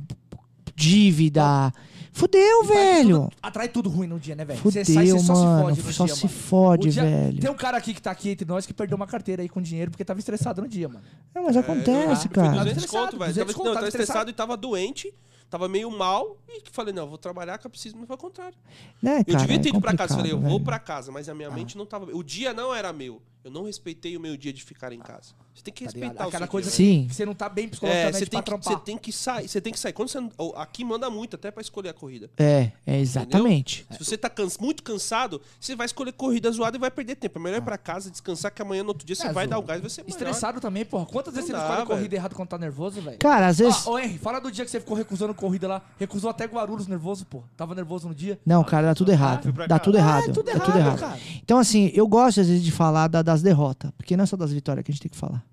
dívida. 0.75 1.71
Fudeu, 2.17 2.63
velho. 2.63 3.23
tudo- 3.23 3.33
atrai 3.43 3.67
tudo 3.67 3.89
ruim 3.89 4.07
no 4.07 4.17
dia, 4.17 4.35
né, 4.35 4.45
velho? 4.45 4.57
Fudeu, 4.59 4.85
Você 4.85 4.93
sai, 4.93 5.07
você 5.07 5.19
só 5.19 5.35
se 5.35 5.41
mano. 5.41 5.63
fode 5.65 5.83
no 5.83 5.91
só 5.93 6.05
dia, 6.05 6.15
se 6.15 6.25
mano. 6.25 6.37
fode, 6.39 6.89
dia- 6.91 7.03
velho. 7.03 7.39
Tem 7.41 7.49
um 7.51 7.55
cara 7.55 7.77
aqui 7.77 7.93
que 7.93 8.01
tá 8.01 8.09
aqui 8.11 8.29
entre 8.29 8.47
nós 8.47 8.65
que 8.65 8.73
perdeu 8.73 8.95
uma 8.95 9.05
carteira 9.05 9.41
aí 9.41 9.49
com 9.49 9.61
dinheiro 9.61 9.91
porque 9.91 10.05
tava 10.05 10.17
estressado 10.19 10.61
no 10.61 10.67
dia, 10.67 10.87
mano. 10.87 11.03
Não, 11.33 11.43
mas 11.43 11.57
acontece, 11.57 12.21
Foi 12.29 12.35
cara. 12.35 12.49
200 12.51 12.83
Estressado, 12.83 13.05
conto, 13.07 13.19
velho. 13.19 13.31
200 13.33 13.35
Tava, 13.35 13.53
conto, 13.53 13.63
não, 13.65 13.71
eu 13.71 13.73
tava 13.73 13.75
tava 13.75 13.87
estressado 13.89 14.29
estressado 14.29 14.29
e 14.29 14.33
tava 14.33 14.55
doente, 14.55 15.13
tava 15.49 15.67
meio 15.67 15.91
mal, 15.91 16.37
e 16.47 16.61
falei, 16.71 16.93
não, 16.93 17.03
eu 17.03 17.09
vou 17.09 17.17
trabalhar 17.17 17.57
que 17.57 17.67
eu 17.67 17.69
preciso, 17.69 17.97
mas 17.97 18.07
foi 18.07 18.13
ao 18.13 18.17
contrário. 18.17 18.57
Né, 19.03 19.19
Eu 19.19 19.25
cara, 19.33 19.39
devia 19.39 19.59
ter 19.61 19.67
é 19.67 19.71
ido 19.71 19.81
pra 19.81 19.93
casa, 19.93 20.15
falei, 20.15 20.31
eu 20.31 20.35
complicado, 20.37 20.49
vou 20.51 20.59
velho. 20.59 20.65
pra 20.65 20.79
casa, 20.79 21.11
mas 21.11 21.27
a 21.27 21.35
minha 21.35 21.51
mente 21.51 21.77
não 21.77 21.85
tava. 21.85 22.05
O 22.15 22.23
dia 22.23 22.53
não 22.53 22.73
era 22.73 22.93
meu. 22.93 23.21
Eu 23.43 23.51
não 23.51 23.65
respeitei 23.65 24.15
o 24.15 24.21
meu 24.21 24.37
dia 24.37 24.53
de 24.53 24.63
ficar 24.63 24.93
em 24.93 24.99
casa. 24.99 25.33
Você 25.55 25.63
tem 25.63 25.73
que 25.73 25.85
Tá 25.85 25.91
ligado? 25.91 26.01
respeitar 26.09 26.25
o 26.25 26.27
Aquela 26.27 26.45
seu 26.45 26.51
coisa. 26.51 26.69
Sim. 26.69 27.05
que 27.07 27.15
você 27.15 27.25
não 27.25 27.33
tá 27.33 27.47
bem 27.47 27.65
É, 27.65 27.67
psicologicamente 27.69 28.17
você 28.19 28.25
tem, 28.25 28.39
que, 28.41 28.45
trampar. 28.45 28.73
você 28.73 28.79
tem 28.81 28.97
que 28.97 29.11
sair. 29.11 29.47
Você 29.47 29.61
tem 29.61 29.71
que 29.73 29.79
sair. 29.79 29.93
Quando 29.93 30.09
você, 30.09 30.19
oh, 30.37 30.53
aqui 30.57 30.83
manda 30.83 31.09
muito 31.09 31.35
até 31.37 31.49
pra 31.49 31.61
escolher 31.61 31.89
a 31.89 31.93
corrida. 31.93 32.29
É, 32.37 32.71
é 32.85 32.99
exatamente. 32.99 33.85
Se 33.91 34.03
você 34.03 34.17
tá 34.17 34.29
cansa- 34.29 34.57
muito 34.61 34.83
cansado, 34.83 35.41
você 35.59 35.75
vai 35.75 35.85
escolher 35.85 36.11
corrida 36.11 36.51
zoada 36.51 36.75
e 36.75 36.79
vai 36.79 36.91
perder 36.91 37.15
tempo. 37.15 37.39
É 37.39 37.41
melhor 37.41 37.57
ir 37.57 37.61
pra 37.61 37.77
casa, 37.77 38.11
descansar, 38.11 38.51
que 38.51 38.61
amanhã 38.61 38.83
no 38.83 38.89
outro 38.89 39.05
dia 39.07 39.15
você 39.15 39.27
É, 39.27 39.33
vai 39.33 39.47
dar 39.47 39.57
o 39.57 39.61
gás 39.61 39.79
e 39.79 39.81
vai 39.81 39.89
ser 39.89 40.03
melhor. 40.03 40.15
Estressado 40.15 40.59
também, 40.59 40.83
porra. 40.83 41.05
Quantas 41.05 41.33
vezes 41.33 41.49
Não 41.49 41.57
você 41.57 41.61
dá, 41.63 41.67
não 41.73 41.79
escolhe 41.83 41.97
corrida 41.99 42.15
errado 42.15 42.35
quando 42.35 42.49
tá 42.49 42.57
nervoso, 42.57 43.01
velho? 43.01 43.17
Cara, 43.19 43.47
às 43.47 43.57
vezes. 43.57 43.87
Ó, 43.87 43.93
ô 43.93 43.99
Henry, 43.99 44.17
fala 44.17 44.39
do 44.41 44.51
dia 44.51 44.65
que 44.65 44.71
você 44.71 44.79
ficou 44.81 44.95
recusando 44.97 45.33
corrida 45.33 45.67
lá. 45.69 45.81
Recusou 45.97 46.29
até 46.29 46.45
Guarulhos 46.45 46.85
nervoso, 46.87 47.25
pô. 47.25 47.43
Tava 47.55 47.73
nervoso 47.73 48.07
no 48.09 48.13
dia. 48.13 48.37
Não, 48.45 48.61
cara, 48.63 48.87
dá 48.87 48.95
tudo 48.95 49.11
errado. 49.11 49.43
fui 49.43 49.53
pra 49.53 49.67
Dá 49.67 49.79
tudo 49.79 49.95
Ah, 49.95 49.99
errado. 50.01 50.23
é 50.29 50.33
tudo 50.33 50.45
Dá 50.45 50.51
errado, 50.51 50.65
tudo 50.65 50.77
errado. 50.77 50.99
cara. 50.99 51.19
Então, 51.41 51.57
assim, 51.57 51.91
eu 51.93 52.05
gosto 52.07 52.41
às 52.41 52.47
vezes 52.47 52.61
de 52.63 52.71
falar 52.71 53.07
da- 53.07 53.21
das 53.21 53.41
derrotas, 53.41 53.91
porque 53.97 54.17
não 54.17 54.23
é 54.23 54.27
só 54.27 54.35
das 54.35 54.51
vitórias 54.51 54.83
que 54.83 54.91
a 54.91 54.93
gente 54.93 55.01
tem 55.01 55.09
que 55.11 55.17
falar. 55.17 55.44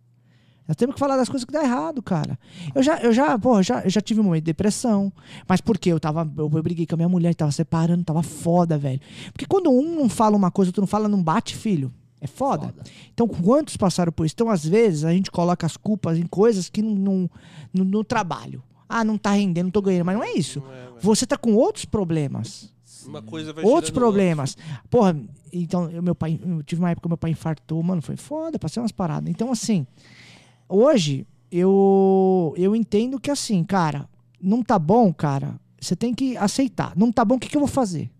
Nós 0.72 0.76
temos 0.78 0.94
que 0.94 0.98
falar 0.98 1.18
das 1.18 1.28
coisas 1.28 1.44
que 1.44 1.52
dá 1.52 1.62
errado, 1.62 2.00
cara. 2.02 2.38
Eu 2.74 2.82
já, 2.82 2.98
eu 3.02 3.12
já, 3.12 3.38
porra, 3.38 3.62
já, 3.62 3.86
já 3.86 4.00
tive 4.00 4.20
um 4.20 4.24
momento 4.24 4.40
de 4.42 4.46
depressão. 4.46 5.12
Mas 5.46 5.60
por 5.60 5.76
quê? 5.76 5.92
Eu 5.92 6.00
tava. 6.00 6.22
Eu, 6.34 6.50
eu 6.50 6.62
briguei 6.62 6.86
com 6.86 6.94
a 6.94 6.96
minha 6.96 7.10
mulher, 7.10 7.34
tava 7.34 7.52
separando, 7.52 8.02
tava 8.02 8.22
foda, 8.22 8.78
velho. 8.78 8.98
Porque 9.34 9.44
quando 9.44 9.70
um 9.70 9.96
não 9.96 10.08
fala 10.08 10.34
uma 10.34 10.50
coisa, 10.50 10.70
outro 10.70 10.80
não 10.80 10.86
fala, 10.86 11.10
não 11.10 11.22
bate, 11.22 11.54
filho. 11.54 11.92
É 12.22 12.26
foda. 12.26 12.68
Foda. 12.68 12.84
Então, 13.12 13.28
quantos 13.28 13.76
passaram 13.76 14.10
por 14.10 14.24
isso? 14.24 14.34
Então, 14.34 14.48
às 14.48 14.64
vezes, 14.64 15.04
a 15.04 15.12
gente 15.12 15.30
coloca 15.30 15.66
as 15.66 15.76
culpas 15.76 16.16
em 16.16 16.26
coisas 16.26 16.70
que 16.70 16.80
não. 16.80 16.94
não- 16.94 17.30
no, 17.74 17.84
no 17.84 18.02
trabalho. 18.02 18.62
Ah, 18.88 19.04
não 19.04 19.18
tá 19.18 19.32
rendendo, 19.32 19.64
não 19.66 19.70
tô 19.70 19.82
ganhando. 19.82 20.06
Mas 20.06 20.16
não 20.16 20.24
é 20.24 20.32
isso. 20.32 20.60
Não 20.60 20.72
é. 20.72 20.88
Você 21.02 21.26
tá 21.26 21.36
com 21.36 21.52
outros 21.54 21.84
problemas 21.84 22.72
Uma 23.06 23.20
coisa 23.20 23.52
vai 23.52 23.62
outros 23.62 23.90
problemas. 23.90 24.56
Porra, 24.88 25.14
então, 25.52 25.90
eu, 25.90 26.02
meu 26.02 26.14
pai, 26.14 26.40
eu 26.42 26.62
tive 26.62 26.80
uma 26.80 26.90
época 26.90 27.02
que 27.02 27.08
meu 27.08 27.18
pai 27.18 27.30
infartou, 27.32 27.82
mano, 27.82 28.00
foi 28.00 28.16
foda, 28.16 28.58
passei 28.58 28.82
umas 28.82 28.92
paradas. 28.92 29.28
Então, 29.28 29.52
assim, 29.52 29.86
hoje 30.74 31.26
eu 31.50 32.54
eu 32.56 32.74
entendo 32.74 33.20
que 33.20 33.30
assim, 33.30 33.62
cara, 33.64 34.08
não 34.40 34.62
tá 34.62 34.78
bom, 34.78 35.12
cara, 35.12 35.54
você 35.80 35.94
tem 35.94 36.14
que 36.14 36.36
aceitar. 36.36 36.92
Não 36.96 37.12
tá 37.12 37.24
bom, 37.24 37.36
o 37.36 37.38
que, 37.38 37.48
que 37.48 37.56
eu 37.56 37.60
vou 37.60 37.68
fazer? 37.68 38.10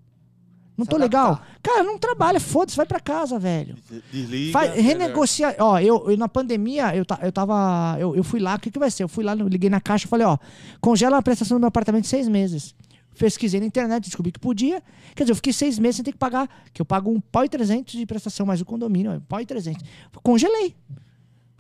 Não 0.77 0.87
tô 0.87 0.97
legal. 0.97 1.41
Cara, 1.63 1.83
não 1.85 1.99
trabalha, 1.99 2.41
foda-se, 2.41 2.77
vai 2.77 2.87
pra 2.87 2.99
casa, 2.99 3.39
velho. 3.39 3.77
Desliga. 4.11 4.53
Faz, 4.53 4.75
renegociar. 4.75 5.55
Ó, 5.59 5.79
eu, 5.79 6.11
eu 6.11 6.17
na 6.17 6.29
pandemia, 6.29 6.97
eu, 6.97 7.05
ta- 7.05 7.21
eu 7.23 7.31
tava. 7.31 7.97
Eu, 8.01 8.17
eu 8.17 8.25
fui 8.25 8.41
lá, 8.41 8.55
o 8.57 8.59
que, 8.59 8.71
que 8.71 8.79
vai 8.79 8.91
ser? 8.91 9.03
Eu 9.05 9.09
fui 9.09 9.23
lá, 9.23 9.35
eu 9.37 9.47
liguei 9.49 9.69
na 9.69 9.81
caixa 9.81 10.07
e 10.07 10.09
falei, 10.09 10.27
ó, 10.27 10.39
congela 10.81 11.19
a 11.19 11.23
prestação 11.23 11.59
do 11.59 11.61
meu 11.61 11.69
apartamento 11.69 12.07
seis 12.07 12.27
meses. 12.27 12.75
Pesquisei 13.19 13.61
na 13.61 13.67
internet, 13.67 14.05
descobri 14.05 14.33
que 14.33 14.41
podia. 14.41 14.83
Quer 15.15 15.25
dizer, 15.25 15.33
eu 15.33 15.37
fiquei 15.37 15.53
seis 15.53 15.79
meses 15.79 15.97
sem 15.97 16.05
ter 16.05 16.13
que 16.13 16.19
pagar. 16.19 16.49
Que 16.73 16.81
eu 16.81 16.87
pago 16.87 17.11
um 17.11 17.21
pau 17.21 17.45
e 17.45 17.49
trezentos 17.49 17.93
de 17.95 18.07
prestação, 18.07 18.47
mais 18.47 18.61
o 18.63 18.65
condomínio, 18.65 19.13
é 19.13 19.17
um 19.19 19.21
pau 19.21 19.41
e 19.41 19.47
trezentos. 19.47 19.85
Congelei. 20.23 20.75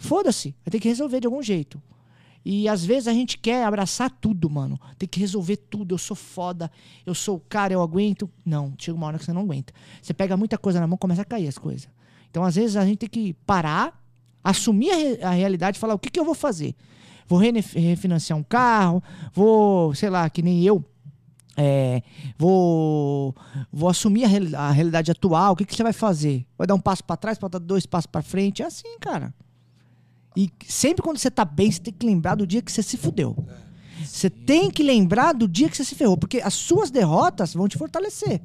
Foda-se. 0.02 0.54
Vai 0.64 0.70
ter 0.70 0.80
que 0.80 0.88
resolver 0.88 1.20
de 1.20 1.26
algum 1.26 1.42
jeito. 1.42 1.80
E 2.44 2.68
às 2.68 2.84
vezes 2.84 3.06
a 3.06 3.12
gente 3.12 3.38
quer 3.38 3.64
abraçar 3.64 4.10
tudo, 4.10 4.50
mano. 4.50 4.78
Tem 4.98 5.08
que 5.08 5.20
resolver 5.20 5.56
tudo. 5.56 5.94
Eu 5.94 5.98
sou 5.98 6.16
foda, 6.16 6.70
eu 7.06 7.14
sou 7.14 7.36
o 7.36 7.40
cara, 7.40 7.72
eu 7.72 7.80
aguento. 7.80 8.28
Não, 8.44 8.74
chega 8.76 8.96
uma 8.96 9.06
hora 9.06 9.18
que 9.18 9.24
você 9.24 9.32
não 9.32 9.42
aguenta. 9.42 9.72
Você 10.02 10.12
pega 10.12 10.36
muita 10.36 10.58
coisa 10.58 10.80
na 10.80 10.86
mão, 10.88 10.98
começa 10.98 11.22
a 11.22 11.24
cair 11.24 11.46
as 11.46 11.56
coisas. 11.56 11.88
Então, 12.30 12.42
às 12.42 12.56
vezes, 12.56 12.76
a 12.76 12.84
gente 12.84 12.98
tem 12.98 13.08
que 13.08 13.32
parar, 13.46 14.02
assumir 14.42 14.90
a, 14.90 14.96
re- 14.96 15.22
a 15.22 15.30
realidade 15.30 15.76
e 15.76 15.80
falar: 15.80 15.94
o 15.94 15.98
que, 16.00 16.10
que 16.10 16.18
eu 16.18 16.24
vou 16.24 16.34
fazer? 16.34 16.74
Vou 17.28 17.38
rene- 17.38 17.60
refinanciar 17.60 18.36
um 18.38 18.42
carro, 18.42 19.00
vou, 19.32 19.94
sei 19.94 20.10
lá, 20.10 20.28
que 20.28 20.42
nem 20.42 20.64
eu. 20.64 20.84
é, 21.56 22.02
vou, 22.36 23.34
vou 23.72 23.88
assumir 23.88 24.24
a, 24.24 24.60
a 24.62 24.70
realidade 24.72 25.12
atual. 25.12 25.52
O 25.52 25.56
que, 25.56 25.64
que 25.64 25.76
você 25.76 25.82
vai 25.84 25.92
fazer? 25.92 26.44
Vai 26.58 26.66
dar 26.66 26.74
um 26.74 26.80
passo 26.80 27.04
pra 27.04 27.16
trás, 27.16 27.38
para 27.38 27.50
dar 27.50 27.58
dois 27.60 27.86
passos 27.86 28.06
pra 28.06 28.20
frente? 28.22 28.62
É 28.62 28.66
assim, 28.66 28.98
cara. 28.98 29.32
E 30.36 30.50
sempre 30.66 31.02
quando 31.02 31.18
você 31.18 31.30
tá 31.30 31.44
bem, 31.44 31.70
você 31.70 31.80
tem 31.80 31.92
que 31.92 32.06
lembrar 32.06 32.34
do 32.34 32.46
dia 32.46 32.62
que 32.62 32.72
você 32.72 32.82
se 32.82 32.96
fudeu. 32.96 33.36
Você 34.04 34.28
tem 34.30 34.70
que 34.70 34.82
lembrar 34.82 35.32
do 35.32 35.46
dia 35.46 35.68
que 35.68 35.76
você 35.76 35.84
se 35.84 35.94
ferrou, 35.94 36.16
porque 36.16 36.40
as 36.40 36.54
suas 36.54 36.90
derrotas 36.90 37.54
vão 37.54 37.68
te 37.68 37.78
fortalecer. 37.78 38.40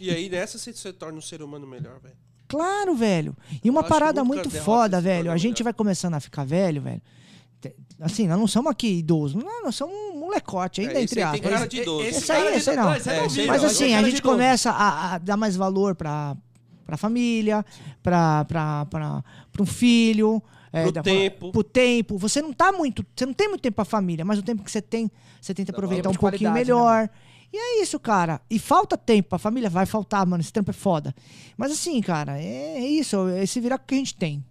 E 0.00 0.10
aí 0.10 0.28
nessa 0.28 0.58
você 0.58 0.72
se 0.72 0.92
torna 0.92 1.18
um 1.18 1.22
ser 1.22 1.42
humano 1.42 1.66
melhor, 1.66 2.00
velho. 2.00 2.16
Claro, 2.48 2.94
velho. 2.94 3.36
E 3.62 3.70
uma 3.70 3.82
parada 3.82 4.22
muito 4.24 4.50
foda, 4.50 5.00
velho. 5.00 5.30
A 5.30 5.36
gente 5.36 5.60
melhor. 5.60 5.64
vai 5.64 5.72
começando 5.72 6.14
a 6.14 6.20
ficar 6.20 6.44
velho, 6.44 6.82
velho. 6.82 7.00
Assim, 8.00 8.26
nós 8.26 8.38
não 8.38 8.48
somos 8.48 8.70
aqui 8.70 8.98
idosos. 8.98 9.42
Não, 9.42 9.62
nós 9.62 9.76
somos 9.76 9.94
um 9.94 10.18
molecote 10.18 10.80
ainda, 10.80 10.94
É, 10.94 11.04
esse 11.04 11.14
entre 11.14 11.22
aí 11.22 11.30
tem 11.30 11.40
aspas. 11.40 11.52
cara 11.52 11.68
de 11.68 11.80
idoso. 11.80 12.04
Esse 12.04 12.32
aí, 12.32 12.42
cara 12.42 12.56
esse 12.56 12.70
aí 12.70 12.76
não. 12.76 12.94
esse 12.94 13.10
é 13.10 13.26
esse 13.26 13.40
aí 13.40 13.46
Mas 13.46 13.64
assim, 13.64 13.84
esse 13.84 13.94
a 13.94 14.02
gente 14.02 14.20
começa 14.20 14.70
a, 14.70 15.14
a 15.14 15.18
dar 15.18 15.36
mais 15.36 15.54
valor 15.54 15.94
pra, 15.94 16.36
pra 16.84 16.96
família, 16.96 17.64
pra, 18.02 18.44
pra, 18.44 18.86
pra, 18.86 19.24
pra 19.52 19.62
um 19.62 19.66
filho. 19.66 20.42
É, 20.72 20.82
Pro 20.84 20.92
da- 20.92 21.02
tempo. 21.02 21.52
Pro 21.52 21.62
tempo. 21.64 22.16
Você 22.18 22.40
não 22.40 22.52
tá 22.52 22.72
muito. 22.72 23.04
Você 23.14 23.26
não 23.26 23.34
tem 23.34 23.48
muito 23.48 23.60
tempo 23.62 23.76
pra 23.76 23.84
família, 23.84 24.24
mas 24.24 24.38
o 24.38 24.42
tempo 24.42 24.62
que 24.62 24.70
você 24.70 24.80
tem, 24.80 25.10
você 25.40 25.52
tenta 25.52 25.72
aproveitar 25.72 26.08
um 26.08 26.14
pouquinho 26.14 26.50
né, 26.50 26.58
melhor. 26.60 27.10
E 27.52 27.56
é 27.56 27.82
isso, 27.82 28.00
cara. 28.00 28.40
E 28.48 28.58
falta 28.58 28.96
tempo 28.96 29.28
pra 29.28 29.38
família? 29.38 29.68
Vai 29.68 29.84
faltar, 29.84 30.24
mano. 30.26 30.40
Esse 30.40 30.52
tempo 30.52 30.70
é 30.70 30.74
foda. 30.74 31.14
Mas 31.56 31.70
assim, 31.70 32.00
cara, 32.00 32.40
é, 32.40 32.78
é 32.78 32.86
isso. 32.88 33.28
É 33.28 33.44
se 33.44 33.60
virar 33.60 33.76
que 33.78 33.94
a 33.94 33.98
gente 33.98 34.14
tem. 34.14 34.42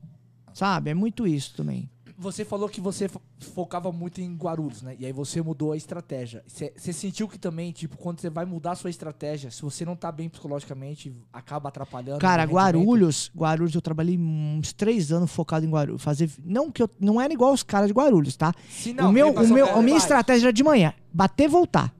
Sabe? 0.53 0.91
É 0.91 0.93
muito 0.93 1.25
isso 1.25 1.55
também. 1.55 1.89
Você 2.21 2.45
falou 2.45 2.69
que 2.69 2.79
você 2.79 3.07
fo- 3.07 3.19
focava 3.55 3.91
muito 3.91 4.21
em 4.21 4.35
Guarulhos, 4.35 4.83
né? 4.83 4.95
E 4.99 5.07
aí 5.07 5.11
você 5.11 5.41
mudou 5.41 5.71
a 5.71 5.77
estratégia. 5.77 6.43
Você 6.45 6.93
sentiu 6.93 7.27
que 7.27 7.39
também, 7.39 7.71
tipo, 7.71 7.97
quando 7.97 8.19
você 8.21 8.29
vai 8.29 8.45
mudar 8.45 8.73
a 8.73 8.75
sua 8.75 8.91
estratégia, 8.91 9.49
se 9.49 9.59
você 9.63 9.83
não 9.83 9.95
tá 9.95 10.11
bem 10.11 10.29
psicologicamente, 10.29 11.11
acaba 11.33 11.69
atrapalhando. 11.69 12.19
Cara? 12.19 12.43
Guarulhos, 12.43 13.31
Guarulhos, 13.35 13.73
eu 13.73 13.81
trabalhei 13.81 14.19
uns 14.19 14.71
três 14.71 15.11
anos 15.11 15.31
focado 15.31 15.65
em 15.65 15.69
Guarulhos. 15.71 16.03
Fazer, 16.03 16.29
não 16.45 16.71
que 16.71 16.83
eu 16.83 16.89
não 16.99 17.19
era 17.19 17.33
igual 17.33 17.51
os 17.53 17.63
caras 17.63 17.87
de 17.87 17.93
Guarulhos, 17.93 18.35
tá? 18.37 18.53
Se 18.69 18.91
o 18.91 19.11
meu, 19.11 19.31
o 19.31 19.47
meu, 19.47 19.75
a 19.75 19.81
minha 19.81 19.97
estratégia 19.97 20.45
era 20.45 20.53
de 20.53 20.63
manhã, 20.63 20.93
bater 21.11 21.45
e 21.45 21.47
voltar. 21.47 21.91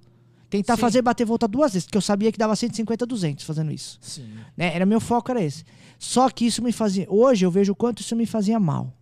Tentar 0.51 0.75
Sim. 0.75 0.81
fazer 0.81 1.01
bater 1.01 1.23
e 1.23 1.25
voltar 1.25 1.47
duas 1.47 1.73
vezes, 1.73 1.85
porque 1.85 1.97
eu 1.97 2.01
sabia 2.01 2.31
que 2.31 2.37
dava 2.37 2.55
150, 2.55 3.05
200 3.07 3.43
fazendo 3.43 3.71
isso. 3.71 3.97
Sim. 4.01 4.29
né? 4.55 4.75
Era 4.75 4.85
meu 4.85 4.99
foco 4.99 5.31
era 5.31 5.41
esse. 5.41 5.63
Só 5.97 6.29
que 6.29 6.45
isso 6.45 6.61
me 6.61 6.71
fazia, 6.71 7.07
hoje 7.09 7.43
eu 7.45 7.49
vejo 7.49 7.71
o 7.71 7.75
quanto 7.75 8.01
isso 8.01 8.15
me 8.15 8.25
fazia 8.27 8.59
mal. 8.59 8.93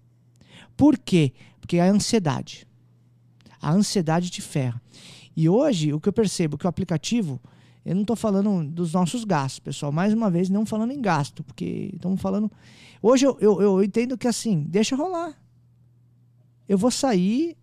Por 0.79 0.97
quê? 0.97 1.33
Porque 1.59 1.75
é 1.75 1.81
a 1.81 1.91
ansiedade. 1.91 2.65
A 3.61 3.69
ansiedade 3.73 4.29
te 4.29 4.41
ferra. 4.41 4.81
E 5.35 5.49
hoje 5.49 5.91
o 5.93 5.99
que 5.99 6.07
eu 6.07 6.13
percebo 6.13 6.57
que 6.57 6.65
o 6.65 6.69
aplicativo, 6.69 7.37
eu 7.85 7.93
não 7.93 8.03
estou 8.03 8.15
falando 8.15 8.63
dos 8.71 8.93
nossos 8.93 9.25
gastos, 9.25 9.59
pessoal. 9.59 9.91
Mais 9.91 10.13
uma 10.13 10.31
vez, 10.31 10.49
não 10.49 10.65
falando 10.65 10.91
em 10.93 11.01
gasto, 11.01 11.43
porque 11.43 11.91
estamos 11.93 12.21
falando. 12.21 12.49
Hoje 13.01 13.25
eu, 13.25 13.37
eu, 13.41 13.61
eu 13.61 13.83
entendo 13.83 14.17
que 14.17 14.25
assim, 14.25 14.63
deixa 14.69 14.95
rolar. 14.95 15.37
Eu 16.65 16.77
vou 16.77 16.91
sair, 16.91 17.57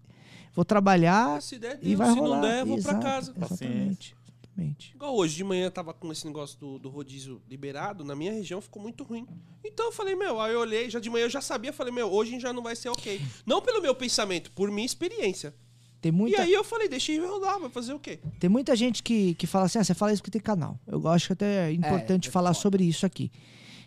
vou 0.54 0.64
trabalhar 0.64 1.40
Se 1.40 1.58
der, 1.58 1.78
e 1.80 1.94
vai 1.94 2.12
Se 2.12 2.18
rolar. 2.18 2.36
não 2.36 2.42
der, 2.42 2.60
eu 2.60 2.66
vou 2.66 2.76
Exato, 2.76 3.00
casa. 3.00 3.32
Exatamente. 3.34 4.14
Exatamente. 4.56 4.92
Igual 4.94 5.14
hoje 5.14 5.36
de 5.36 5.44
manhã 5.44 5.70
tava 5.70 5.92
com 5.92 6.10
esse 6.10 6.26
negócio 6.26 6.58
do, 6.58 6.78
do 6.78 6.88
rodízio 6.88 7.40
liberado, 7.48 8.04
na 8.04 8.16
minha 8.16 8.32
região 8.32 8.60
ficou 8.60 8.82
muito 8.82 9.04
ruim. 9.04 9.26
Então 9.64 9.86
eu 9.86 9.92
falei, 9.92 10.14
meu, 10.14 10.40
aí 10.40 10.52
eu 10.52 10.60
olhei, 10.60 10.88
já 10.88 10.98
de 10.98 11.10
manhã 11.10 11.26
eu 11.26 11.30
já 11.30 11.40
sabia, 11.40 11.72
falei, 11.72 11.92
meu, 11.92 12.10
hoje 12.10 12.40
já 12.40 12.52
não 12.52 12.62
vai 12.62 12.74
ser 12.74 12.88
ok. 12.88 13.20
Não 13.44 13.60
pelo 13.60 13.82
meu 13.82 13.94
pensamento, 13.94 14.50
por 14.52 14.70
minha 14.70 14.86
experiência. 14.86 15.54
Tem 16.00 16.12
muita, 16.12 16.38
E 16.38 16.40
aí 16.40 16.52
eu 16.52 16.62
falei, 16.62 16.88
deixa 16.88 17.12
eu 17.12 17.28
rolar, 17.28 17.58
vai 17.58 17.70
fazer 17.70 17.92
o 17.92 17.98
quê? 17.98 18.20
Tem 18.38 18.48
muita 18.48 18.76
gente 18.76 19.02
que, 19.02 19.34
que 19.34 19.46
fala 19.46 19.66
assim, 19.66 19.78
ah, 19.78 19.84
você 19.84 19.94
fala 19.94 20.12
isso 20.12 20.22
porque 20.22 20.30
tem 20.30 20.40
canal. 20.40 20.78
Eu 20.86 21.06
acho 21.08 21.28
que 21.28 21.32
até 21.32 21.68
é 21.68 21.72
importante 21.72 22.28
é 22.28 22.32
falar 22.32 22.52
foda. 22.54 22.62
sobre 22.62 22.84
isso 22.84 23.04
aqui. 23.04 23.30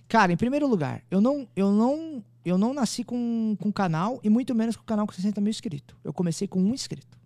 Cara, 0.07 0.33
em 0.33 0.37
primeiro 0.37 0.67
lugar, 0.67 1.03
eu 1.09 1.21
não, 1.21 1.47
eu 1.55 1.71
não, 1.71 2.23
eu 2.43 2.57
não 2.57 2.73
nasci 2.73 3.03
com, 3.03 3.55
com 3.59 3.71
canal 3.71 4.19
e 4.23 4.29
muito 4.29 4.55
menos 4.55 4.75
com 4.75 4.83
canal 4.83 5.05
com 5.05 5.13
60 5.13 5.39
mil 5.39 5.51
inscritos. 5.51 5.95
Eu 6.03 6.11
comecei 6.11 6.47
com 6.47 6.59
um 6.59 6.73
inscrito. 6.73 7.17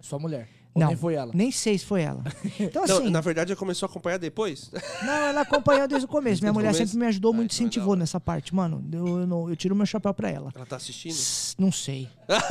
Sua 0.00 0.18
mulher. 0.18 0.48
Ou 0.76 0.80
Não. 0.80 0.88
nem 0.88 0.96
foi 0.96 1.14
ela. 1.14 1.30
Nem 1.34 1.50
sei 1.50 1.78
se 1.78 1.86
foi 1.86 2.02
ela. 2.02 2.22
Então, 2.60 2.84
Não, 2.86 2.98
assim, 2.98 3.10
na 3.10 3.20
verdade, 3.22 3.50
ela 3.52 3.58
começou 3.58 3.86
a 3.86 3.90
acompanhar 3.90 4.18
depois. 4.18 4.70
não, 5.04 5.12
ela 5.12 5.40
acompanhou 5.40 5.88
desde 5.88 6.04
o 6.04 6.08
começo. 6.08 6.40
Minha 6.44 6.52
mulher 6.52 6.68
começo? 6.72 6.86
sempre 6.90 6.98
me 6.98 7.06
ajudou 7.06 7.32
Ah, 7.32 7.36
muito, 7.36 7.52
então 7.54 7.64
é 7.64 7.68
incentivou 7.68 7.96
nessa 7.96 8.20
parte. 8.20 8.54
Mano, 8.54 8.84
eu, 8.92 9.06
eu, 9.20 9.26
não- 9.26 9.48
eu 9.48 9.56
tiro 9.56 9.74
meu 9.74 9.86
chapéu 9.86 10.12
pra 10.12 10.30
ela. 10.30 10.52
Ela 10.54 10.66
tá 10.66 10.76
assistindo? 10.76 11.16
Não 11.58 11.72
sei. 11.72 12.08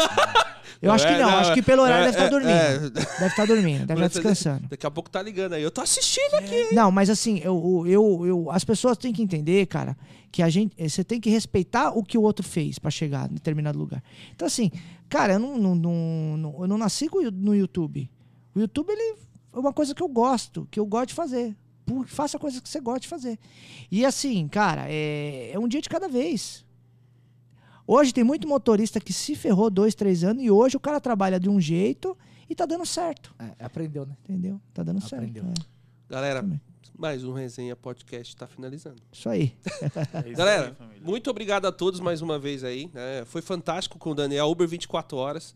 Eu 0.81 0.91
acho 0.91 1.07
que 1.07 1.13
não, 1.17 1.29
acho 1.29 1.53
que 1.53 1.61
pelo 1.61 1.83
horário 1.83 2.07
é, 2.07 2.11
deve 2.11 2.17
estar 2.17 2.25
é, 2.25 2.29
dormindo. 2.29 2.51
é. 2.51 2.79
Deve 3.19 3.25
estar 3.27 3.45
dormindo, 3.47 3.85
deve 3.85 4.05
estar 4.05 4.19
descansando. 4.19 4.67
Daqui 4.67 4.85
a 4.85 4.91
pouco 4.91 5.09
tá 5.09 5.21
ligando 5.21 5.53
aí. 5.53 5.63
Eu 5.63 5.71
tô 5.71 5.79
assistindo 5.81 6.33
aqui. 6.35 6.73
Não, 6.73 6.91
mas 6.91 7.09
assim, 7.09 7.39
eu, 7.43 7.83
eu, 7.87 8.25
eu, 8.25 8.51
as 8.51 8.63
pessoas 8.65 8.97
têm 8.97 9.13
que 9.13 9.21
entender, 9.21 9.65
cara, 9.67 9.95
que 10.31 10.43
a 10.43 10.49
gente, 10.49 10.75
eh, 10.77 10.89
você 10.89 11.03
tem 11.03 11.19
que 11.21 11.29
respeitar 11.29 11.91
o 11.97 12.03
que 12.03 12.17
o 12.17 12.21
outro 12.21 12.45
fez 12.45 12.77
pra 12.77 12.91
chegar 12.91 13.29
em 13.31 13.35
determinado 13.35 13.79
lugar. 13.79 14.03
Então, 14.35 14.45
assim, 14.45 14.69
cara, 15.07 15.33
eu 15.33 15.39
não, 15.39 15.57
não, 15.57 15.75
não, 15.75 16.37
não- 16.37 16.55
eu 16.61 16.67
não 16.67 16.77
nasci 16.77 17.07
com 17.07 17.19
o 17.19 17.21
Yu- 17.21 17.31
no 17.31 17.55
YouTube. 17.55 18.09
O 18.55 18.59
YouTube, 18.59 18.89
ele 18.91 19.17
é 19.53 19.59
uma 19.59 19.73
coisa 19.73 19.93
que 19.93 20.01
eu 20.01 20.07
gosto, 20.07 20.67
que 20.71 20.79
eu 20.79 20.85
gosto 20.85 21.09
de 21.09 21.13
fazer. 21.13 21.55
Por- 21.85 22.07
faça 22.07 22.39
coisas 22.39 22.59
que 22.59 22.67
você 22.69 22.79
gosta 22.79 23.01
de 23.01 23.07
fazer. 23.07 23.37
E 23.91 24.05
assim, 24.05 24.47
cara, 24.47 24.85
é, 24.89 25.51
é 25.51 25.59
um 25.59 25.67
dia 25.67 25.81
de 25.81 25.89
cada 25.89 26.07
vez. 26.07 26.65
Hoje 27.87 28.11
tem 28.13 28.23
muito 28.23 28.47
motorista 28.47 28.99
que 28.99 29.13
se 29.13 29.35
ferrou 29.35 29.69
dois, 29.69 29.93
três 29.93 30.23
anos 30.23 30.43
e 30.43 30.49
hoje 30.49 30.75
o 30.75 30.79
cara 30.79 30.99
trabalha 30.99 31.39
de 31.39 31.47
um 31.49 31.61
jeito 31.61 32.17
e 32.49 32.55
tá 32.55 32.65
dando 32.65 32.85
certo. 32.85 33.35
É, 33.37 33.63
aprendeu, 33.63 34.05
né? 34.05 34.15
Entendeu? 34.23 34.59
Tá 34.73 34.81
dando 34.81 35.03
Aprendeu. 35.05 35.43
certo. 35.43 35.61
é. 35.61 35.65
Galera, 36.09 36.41
Também. 36.41 36.59
mais 36.97 37.23
um 37.23 37.33
Resenha 37.33 37.75
Podcast 37.75 38.35
tá 38.35 38.47
finalizando. 38.47 39.01
Isso 39.11 39.29
aí. 39.29 39.53
É 40.13 40.29
isso 40.29 40.37
Galera, 40.37 40.75
aí, 40.79 40.99
muito 41.01 41.29
obrigado 41.29 41.65
a 41.67 41.71
todos 41.71 41.99
mais 41.99 42.21
uma 42.21 42.39
vez 42.39 42.63
aí. 42.63 42.89
né? 42.93 43.23
Foi 43.25 43.41
fantástico 43.43 43.99
com 43.99 44.09
o 44.11 44.15
Daniel, 44.15 44.47
Uber 44.49 44.67
24 44.67 45.15
horas. 45.17 45.53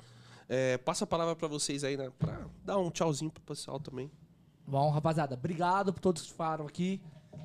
É, 0.50 0.80
passa 0.80 1.04
a 1.04 1.08
palavra 1.08 1.36
pra 1.36 1.48
vocês 1.48 1.84
aí, 1.84 1.96
né? 1.96 2.12
Pra 2.18 2.42
dar 2.66 2.80
um 2.80 2.90
tchauzinho 2.90 3.30
pro 3.30 3.44
pessoal 3.44 3.80
também. 3.80 4.10
Bom, 4.66 4.90
rapaziada, 4.90 5.36
obrigado 5.36 5.94
por 5.94 6.00
todos 6.00 6.24
que 6.24 6.32
ficaram 6.32 6.66
aqui. 6.66 7.00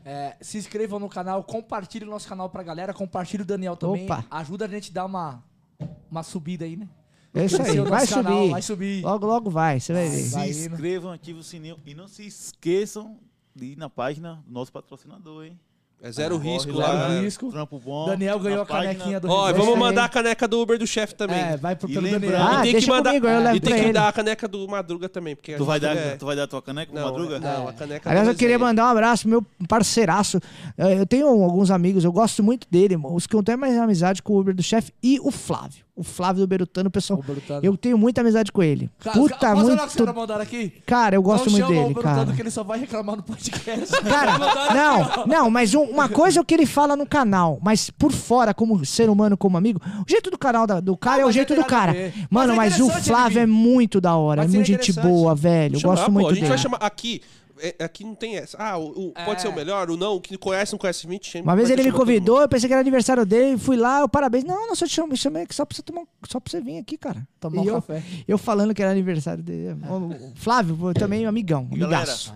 É, 0.04 0.36
se 0.40 0.56
inscrevam 0.58 0.98
no 0.98 1.08
canal, 1.08 1.44
compartilhe 1.44 2.04
o 2.04 2.10
nosso 2.10 2.26
canal 2.26 2.48
pra 2.48 2.62
galera, 2.62 2.92
compartilhe 2.94 3.42
o 3.42 3.46
Daniel 3.46 3.76
também. 3.76 4.04
Opa. 4.04 4.24
Ajuda 4.30 4.64
a 4.64 4.68
gente 4.68 4.90
a 4.90 4.94
dar 4.94 5.04
uma, 5.04 5.42
uma 6.10 6.22
subida 6.22 6.64
aí, 6.64 6.76
né? 6.76 6.88
É 7.34 7.44
isso 7.44 7.60
aí, 7.60 7.80
vai 7.80 8.00
nosso 8.00 8.14
canal, 8.14 8.32
subir. 8.38 8.50
vai 8.50 8.62
subir. 8.62 9.02
Logo, 9.02 9.26
logo 9.26 9.50
vai, 9.50 9.80
você 9.80 9.92
vai 9.92 10.08
ver. 10.08 10.22
Se 10.22 10.34
Vai 10.34 10.50
inscrevam, 10.50 11.12
ativem 11.12 11.40
o 11.40 11.44
sininho 11.44 11.78
e 11.84 11.94
não 11.94 12.06
se 12.06 12.26
esqueçam 12.26 13.18
de 13.54 13.72
ir 13.72 13.76
na 13.76 13.90
página 13.90 14.42
do 14.46 14.52
nosso 14.52 14.72
patrocinador, 14.72 15.44
hein? 15.44 15.58
É 16.04 16.12
zero 16.12 16.36
risco 16.36 16.70
lá, 16.72 16.86
lá. 16.86 16.98
zero 16.98 17.12
né? 17.14 17.20
risco. 17.22 17.50
Trampo 17.50 17.78
bom. 17.78 18.04
Daniel 18.04 18.38
ganhou 18.38 18.60
a 18.60 18.66
canequinha 18.66 19.18
do 19.18 19.30
Ó, 19.30 19.50
vamos 19.54 19.78
mandar 19.78 20.04
a 20.04 20.08
caneca 20.10 20.46
do 20.46 20.60
Uber 20.60 20.78
do 20.78 20.86
chefe 20.86 21.14
também. 21.14 21.40
É, 21.40 21.56
vai 21.56 21.74
pro 21.74 21.88
E 21.88 21.94
pelo 21.94 22.10
Daniel. 22.10 22.36
Ah, 22.36 22.60
e 22.60 22.62
tem 22.64 22.72
deixa 22.72 22.86
que 22.86 22.92
mandar, 22.92 23.08
comigo, 23.08 23.26
eu 23.26 23.40
levo 23.40 23.56
e 23.56 23.60
tem 23.60 23.84
que 23.84 23.92
dar 23.92 24.08
a 24.08 24.12
caneca 24.12 24.46
do 24.46 24.68
Madruga 24.68 25.08
também. 25.08 25.34
Porque 25.34 25.54
a 25.54 25.56
Tu 25.56 25.64
vai, 25.64 25.80
dar, 25.80 25.96
é, 25.96 26.16
tu 26.16 26.26
vai 26.26 26.36
dar 26.36 26.46
tua 26.46 26.60
caneca 26.60 26.92
pro 26.92 27.00
não, 27.00 27.10
Madruga? 27.10 27.40
Não, 27.40 27.68
a 27.68 27.72
caneca 27.72 28.10
Aliás, 28.10 28.28
do 28.28 28.34
eu 28.34 28.36
queria 28.36 28.58
mandar 28.58 28.84
um 28.84 28.88
abraço 28.88 29.22
pro 29.22 29.30
meu 29.30 29.46
parceiraço. 29.66 30.38
Eu 30.76 31.06
tenho 31.06 31.26
alguns 31.26 31.70
amigos, 31.70 32.04
eu 32.04 32.12
gosto 32.12 32.42
muito 32.42 32.66
dele. 32.70 32.98
Os 33.02 33.26
que 33.26 33.34
eu 33.34 33.42
tenho 33.42 33.56
mais 33.56 33.74
amizade 33.78 34.22
com 34.22 34.34
o 34.34 34.40
Uber 34.40 34.54
do 34.54 34.62
chefe 34.62 34.92
e 35.02 35.18
o 35.20 35.30
Flávio. 35.30 35.86
O 35.96 36.02
Flávio 36.02 36.40
do 36.42 36.46
Berutano, 36.48 36.90
pessoal. 36.90 37.22
Berutano. 37.24 37.60
Eu 37.62 37.76
tenho 37.76 37.96
muita 37.96 38.20
amizade 38.20 38.50
com 38.50 38.60
ele. 38.60 38.90
Cara, 38.98 39.16
Puta, 39.16 39.36
posso 39.36 39.66
olhar 39.66 39.84
o 39.86 39.88
que 39.88 40.02
muito. 40.02 40.14
mandaram 40.16 40.42
aqui? 40.42 40.72
Cara, 40.84 41.14
eu 41.14 41.22
gosto 41.22 41.44
não 41.44 41.52
muito 41.52 41.66
chama 41.68 41.70
o 41.70 41.82
dele, 41.82 41.94
Berutano 41.94 42.24
cara. 42.24 42.32
que 42.36 42.42
ele 42.42 42.50
só 42.50 42.64
vai 42.64 42.80
reclamar 42.80 43.14
no 43.16 43.22
podcast. 43.22 43.94
Cara, 44.02 44.36
não, 44.74 45.26
não, 45.26 45.50
mas 45.50 45.72
um- 45.72 45.84
uma 45.84 46.08
coisa 46.08 46.40
é 46.40 46.42
o 46.42 46.44
que 46.44 46.52
ele 46.52 46.66
fala 46.66 46.96
no 46.96 47.06
canal, 47.06 47.60
mas 47.62 47.90
por 47.90 48.10
fora, 48.10 48.52
como 48.52 48.84
ser 48.84 49.08
humano, 49.08 49.36
como 49.36 49.56
amigo, 49.56 49.80
o 50.04 50.10
jeito 50.10 50.32
do 50.32 50.36
canal 50.38 50.66
da- 50.66 50.80
do 50.80 50.96
cara 50.96 51.18
Ah, 51.18 51.20
é 51.20 51.22
o 51.22 51.26
mas 51.26 51.34
jeito 51.36 51.54
do 51.54 51.64
cara. 51.64 51.92
ver. 51.92 52.12
Mano, 52.28 52.56
Mas 52.56 52.74
é 52.76 52.78
mas 52.80 52.94
o 52.96 53.00
Flávio 53.00 53.38
é 53.38 53.46
muito 53.46 54.00
da 54.00 54.16
hora, 54.16 54.42
Mas 54.42 54.52
é 54.52 54.56
muito 54.56 54.66
gente 54.66 54.92
boa, 54.94 55.32
velho. 55.32 55.76
Eu 55.76 55.80
gosto 55.80 56.06
pô, 56.06 56.10
muito 56.10 56.26
a 56.26 56.30
gente 56.30 56.40
dele. 56.40 56.48
vai 56.48 56.58
chamar 56.58 56.78
aqui. 56.78 57.22
É- 57.78 57.84
aqui 57.84 58.04
não 58.04 58.14
tem 58.14 58.36
essa. 58.36 58.56
Ah, 58.60 58.76
o, 58.78 59.08
o- 59.08 59.12
É. 59.14 59.24
pode 59.24 59.40
ser 59.42 59.48
o 59.48 59.54
melhor, 59.54 59.90
o 59.90 59.96
não, 59.96 60.16
o 60.16 60.20
que 60.20 60.36
conhece, 60.36 60.72
não 60.72 60.78
conhece 60.78 61.06
20. 61.06 61.40
Uma 61.40 61.56
vez 61.56 61.70
ele 61.70 61.82
me 61.82 61.92
convidou, 61.92 62.40
eu 62.40 62.48
pensei 62.48 62.68
que 62.68 62.72
era 62.72 62.80
aniversário 62.80 63.24
dele, 63.24 63.58
fui 63.58 63.76
lá, 63.76 64.00
eu 64.00 64.08
parabéns. 64.08 64.44
Não, 64.44 64.66
não, 64.66 64.74
só 64.74 64.86
te 64.86 64.92
chamei, 64.92 65.16
chamei 65.16 65.42
aqui 65.44 65.54
só 65.54 65.64
pra 65.64 65.74
você 65.76 65.82
tomar, 65.82 66.02
um- 66.02 66.06
só 66.28 66.38
pra 66.40 66.50
você 66.50 66.60
vir 66.60 66.78
aqui, 66.78 66.96
cara. 66.98 67.26
Tomar 67.40 67.60
um 67.60 67.64
E 67.64 67.68
eu, 67.68 67.74
café. 67.76 68.02
eu 68.28 68.38
falando 68.38 68.74
que 68.74 68.82
era 68.82 68.90
aniversário 68.90 69.42
dele. 69.42 69.76
O 69.88 70.32
Flávio, 70.36 70.94
também 70.94 71.24
amigão, 71.26 71.68
E 71.72 71.78
galera, 71.78 72.02
amigaço. 72.02 72.34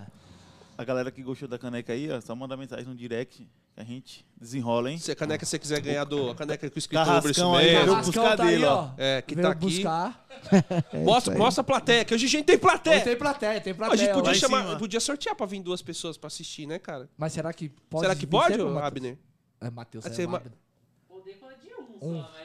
A 0.79 0.85
galera 0.85 1.11
que 1.11 1.21
gostou 1.25 1.49
da 1.49 1.59
caneca 1.59 1.93
aí, 1.93 2.09
ó, 2.09 2.21
só 2.21 2.37
manda 2.37 2.57
mensagem 2.57 2.87
no 2.87 2.95
direct 2.95 3.39
que 3.75 3.81
a 3.81 3.83
gente 3.83 4.25
desenrola, 4.41 4.89
hein? 4.93 4.97
Se 4.97 5.11
a 5.11 5.17
caneca 5.17 5.45
você 5.45 5.59
quiser 5.59 5.81
ganhar 5.81 6.05
do, 6.05 6.31
a 6.31 6.37
caneca 6.37 6.71
com 6.71 6.79
escrito 6.79 7.01
Bruce 7.05 7.21
Carrascão 7.21 7.57
aí, 7.57 7.73
Mesmo, 7.73 7.85
veio 7.85 7.97
buscar 8.05 8.37
tá 8.37 8.45
aí, 8.45 8.51
dele, 8.51 8.65
ó. 8.65 8.91
É, 8.97 9.21
que 9.21 9.35
Veio 9.35 9.47
tá 9.49 9.53
aqui. 9.53 9.61
buscar. 9.67 10.27
Mostra, 11.05 11.35
mostra 11.37 11.63
a 11.63 11.65
plateia, 11.65 12.05
que 12.05 12.15
hoje 12.15 12.27
a 12.27 12.29
gente 12.29 12.45
tem 12.45 12.57
plateia. 12.57 13.03
Tem 13.03 13.17
plateia, 13.17 13.61
tem 13.61 13.73
a 13.73 13.77
plateia. 13.77 13.99
gente 13.99 14.15
podia 14.15 14.35
chamar, 14.35 14.79
podia 14.79 15.01
sortear 15.01 15.35
pra 15.35 15.47
vir 15.47 15.61
duas 15.61 15.83
pessoas 15.83 16.17
pra 16.17 16.29
assistir, 16.29 16.65
né, 16.65 16.79
cara? 16.79 17.11
Mas 17.19 17.33
será 17.33 17.53
que 17.53 17.69
pode? 17.69 18.03
Será 18.05 18.15
que 18.15 18.25
pode, 18.25 18.55
sempre, 18.55 18.65
Matheus? 18.67 18.85
Abner? 18.87 19.19
É, 19.61 19.71
Matheus, 19.71 20.05
Vai 20.05 20.13
é 20.13 20.15
ser 20.15 20.29
ma- 20.29 20.37
Abner. 20.37 20.53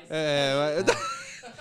É, 0.09 0.83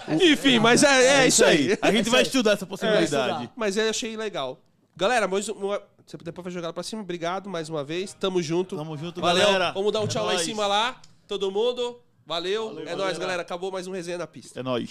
mas- 0.07 0.23
enfim, 0.23 0.59
mas 0.59 0.83
é, 0.83 1.25
é 1.25 1.27
isso 1.29 1.45
aí. 1.45 1.77
A 1.83 1.93
gente 1.93 2.09
vai 2.09 2.23
estudar 2.23 2.53
essa 2.53 2.65
possibilidade. 2.65 3.51
Mas 3.55 3.77
eu 3.77 3.91
achei 3.91 4.17
legal. 4.17 4.59
Galera, 4.97 5.27
mas 5.27 5.49
uma- 5.49 5.81
você 6.07 6.17
depois 6.19 6.45
vai 6.45 6.53
jogar 6.53 6.69
lá 6.69 6.73
pra 6.73 6.83
cima. 6.83 7.03
Obrigado 7.03 7.49
mais 7.49 7.69
uma 7.69 7.83
vez. 7.83 8.13
Tamo 8.15 8.43
junto. 8.43 8.77
Tamo 8.77 8.97
junto, 8.97 9.21
Valeu. 9.21 9.45
galera. 9.47 9.73
Vamos 9.73 9.93
dar 9.93 10.01
um 10.01 10.05
É 10.05 10.09
tchau 10.09 10.25
lá 10.27 10.33
em 10.33 10.37
nóis. 10.37 10.47
cima 10.47 10.67
lá. 10.67 11.01
Todo 11.27 11.51
mundo. 11.51 11.99
Valeu. 12.27 12.67
Valeu, 12.67 12.83
é 12.83 12.85
valeu, 12.85 12.85
nóis, 12.85 12.99
galera. 12.99 13.19
galera. 13.21 13.43
Acabou 13.43 13.73
mais 13.73 13.87
um 13.87 13.93
resenha 13.93 14.19
na 14.19 14.27
pista. 14.27 14.61
É 14.61 14.63
nóis. 14.63 14.91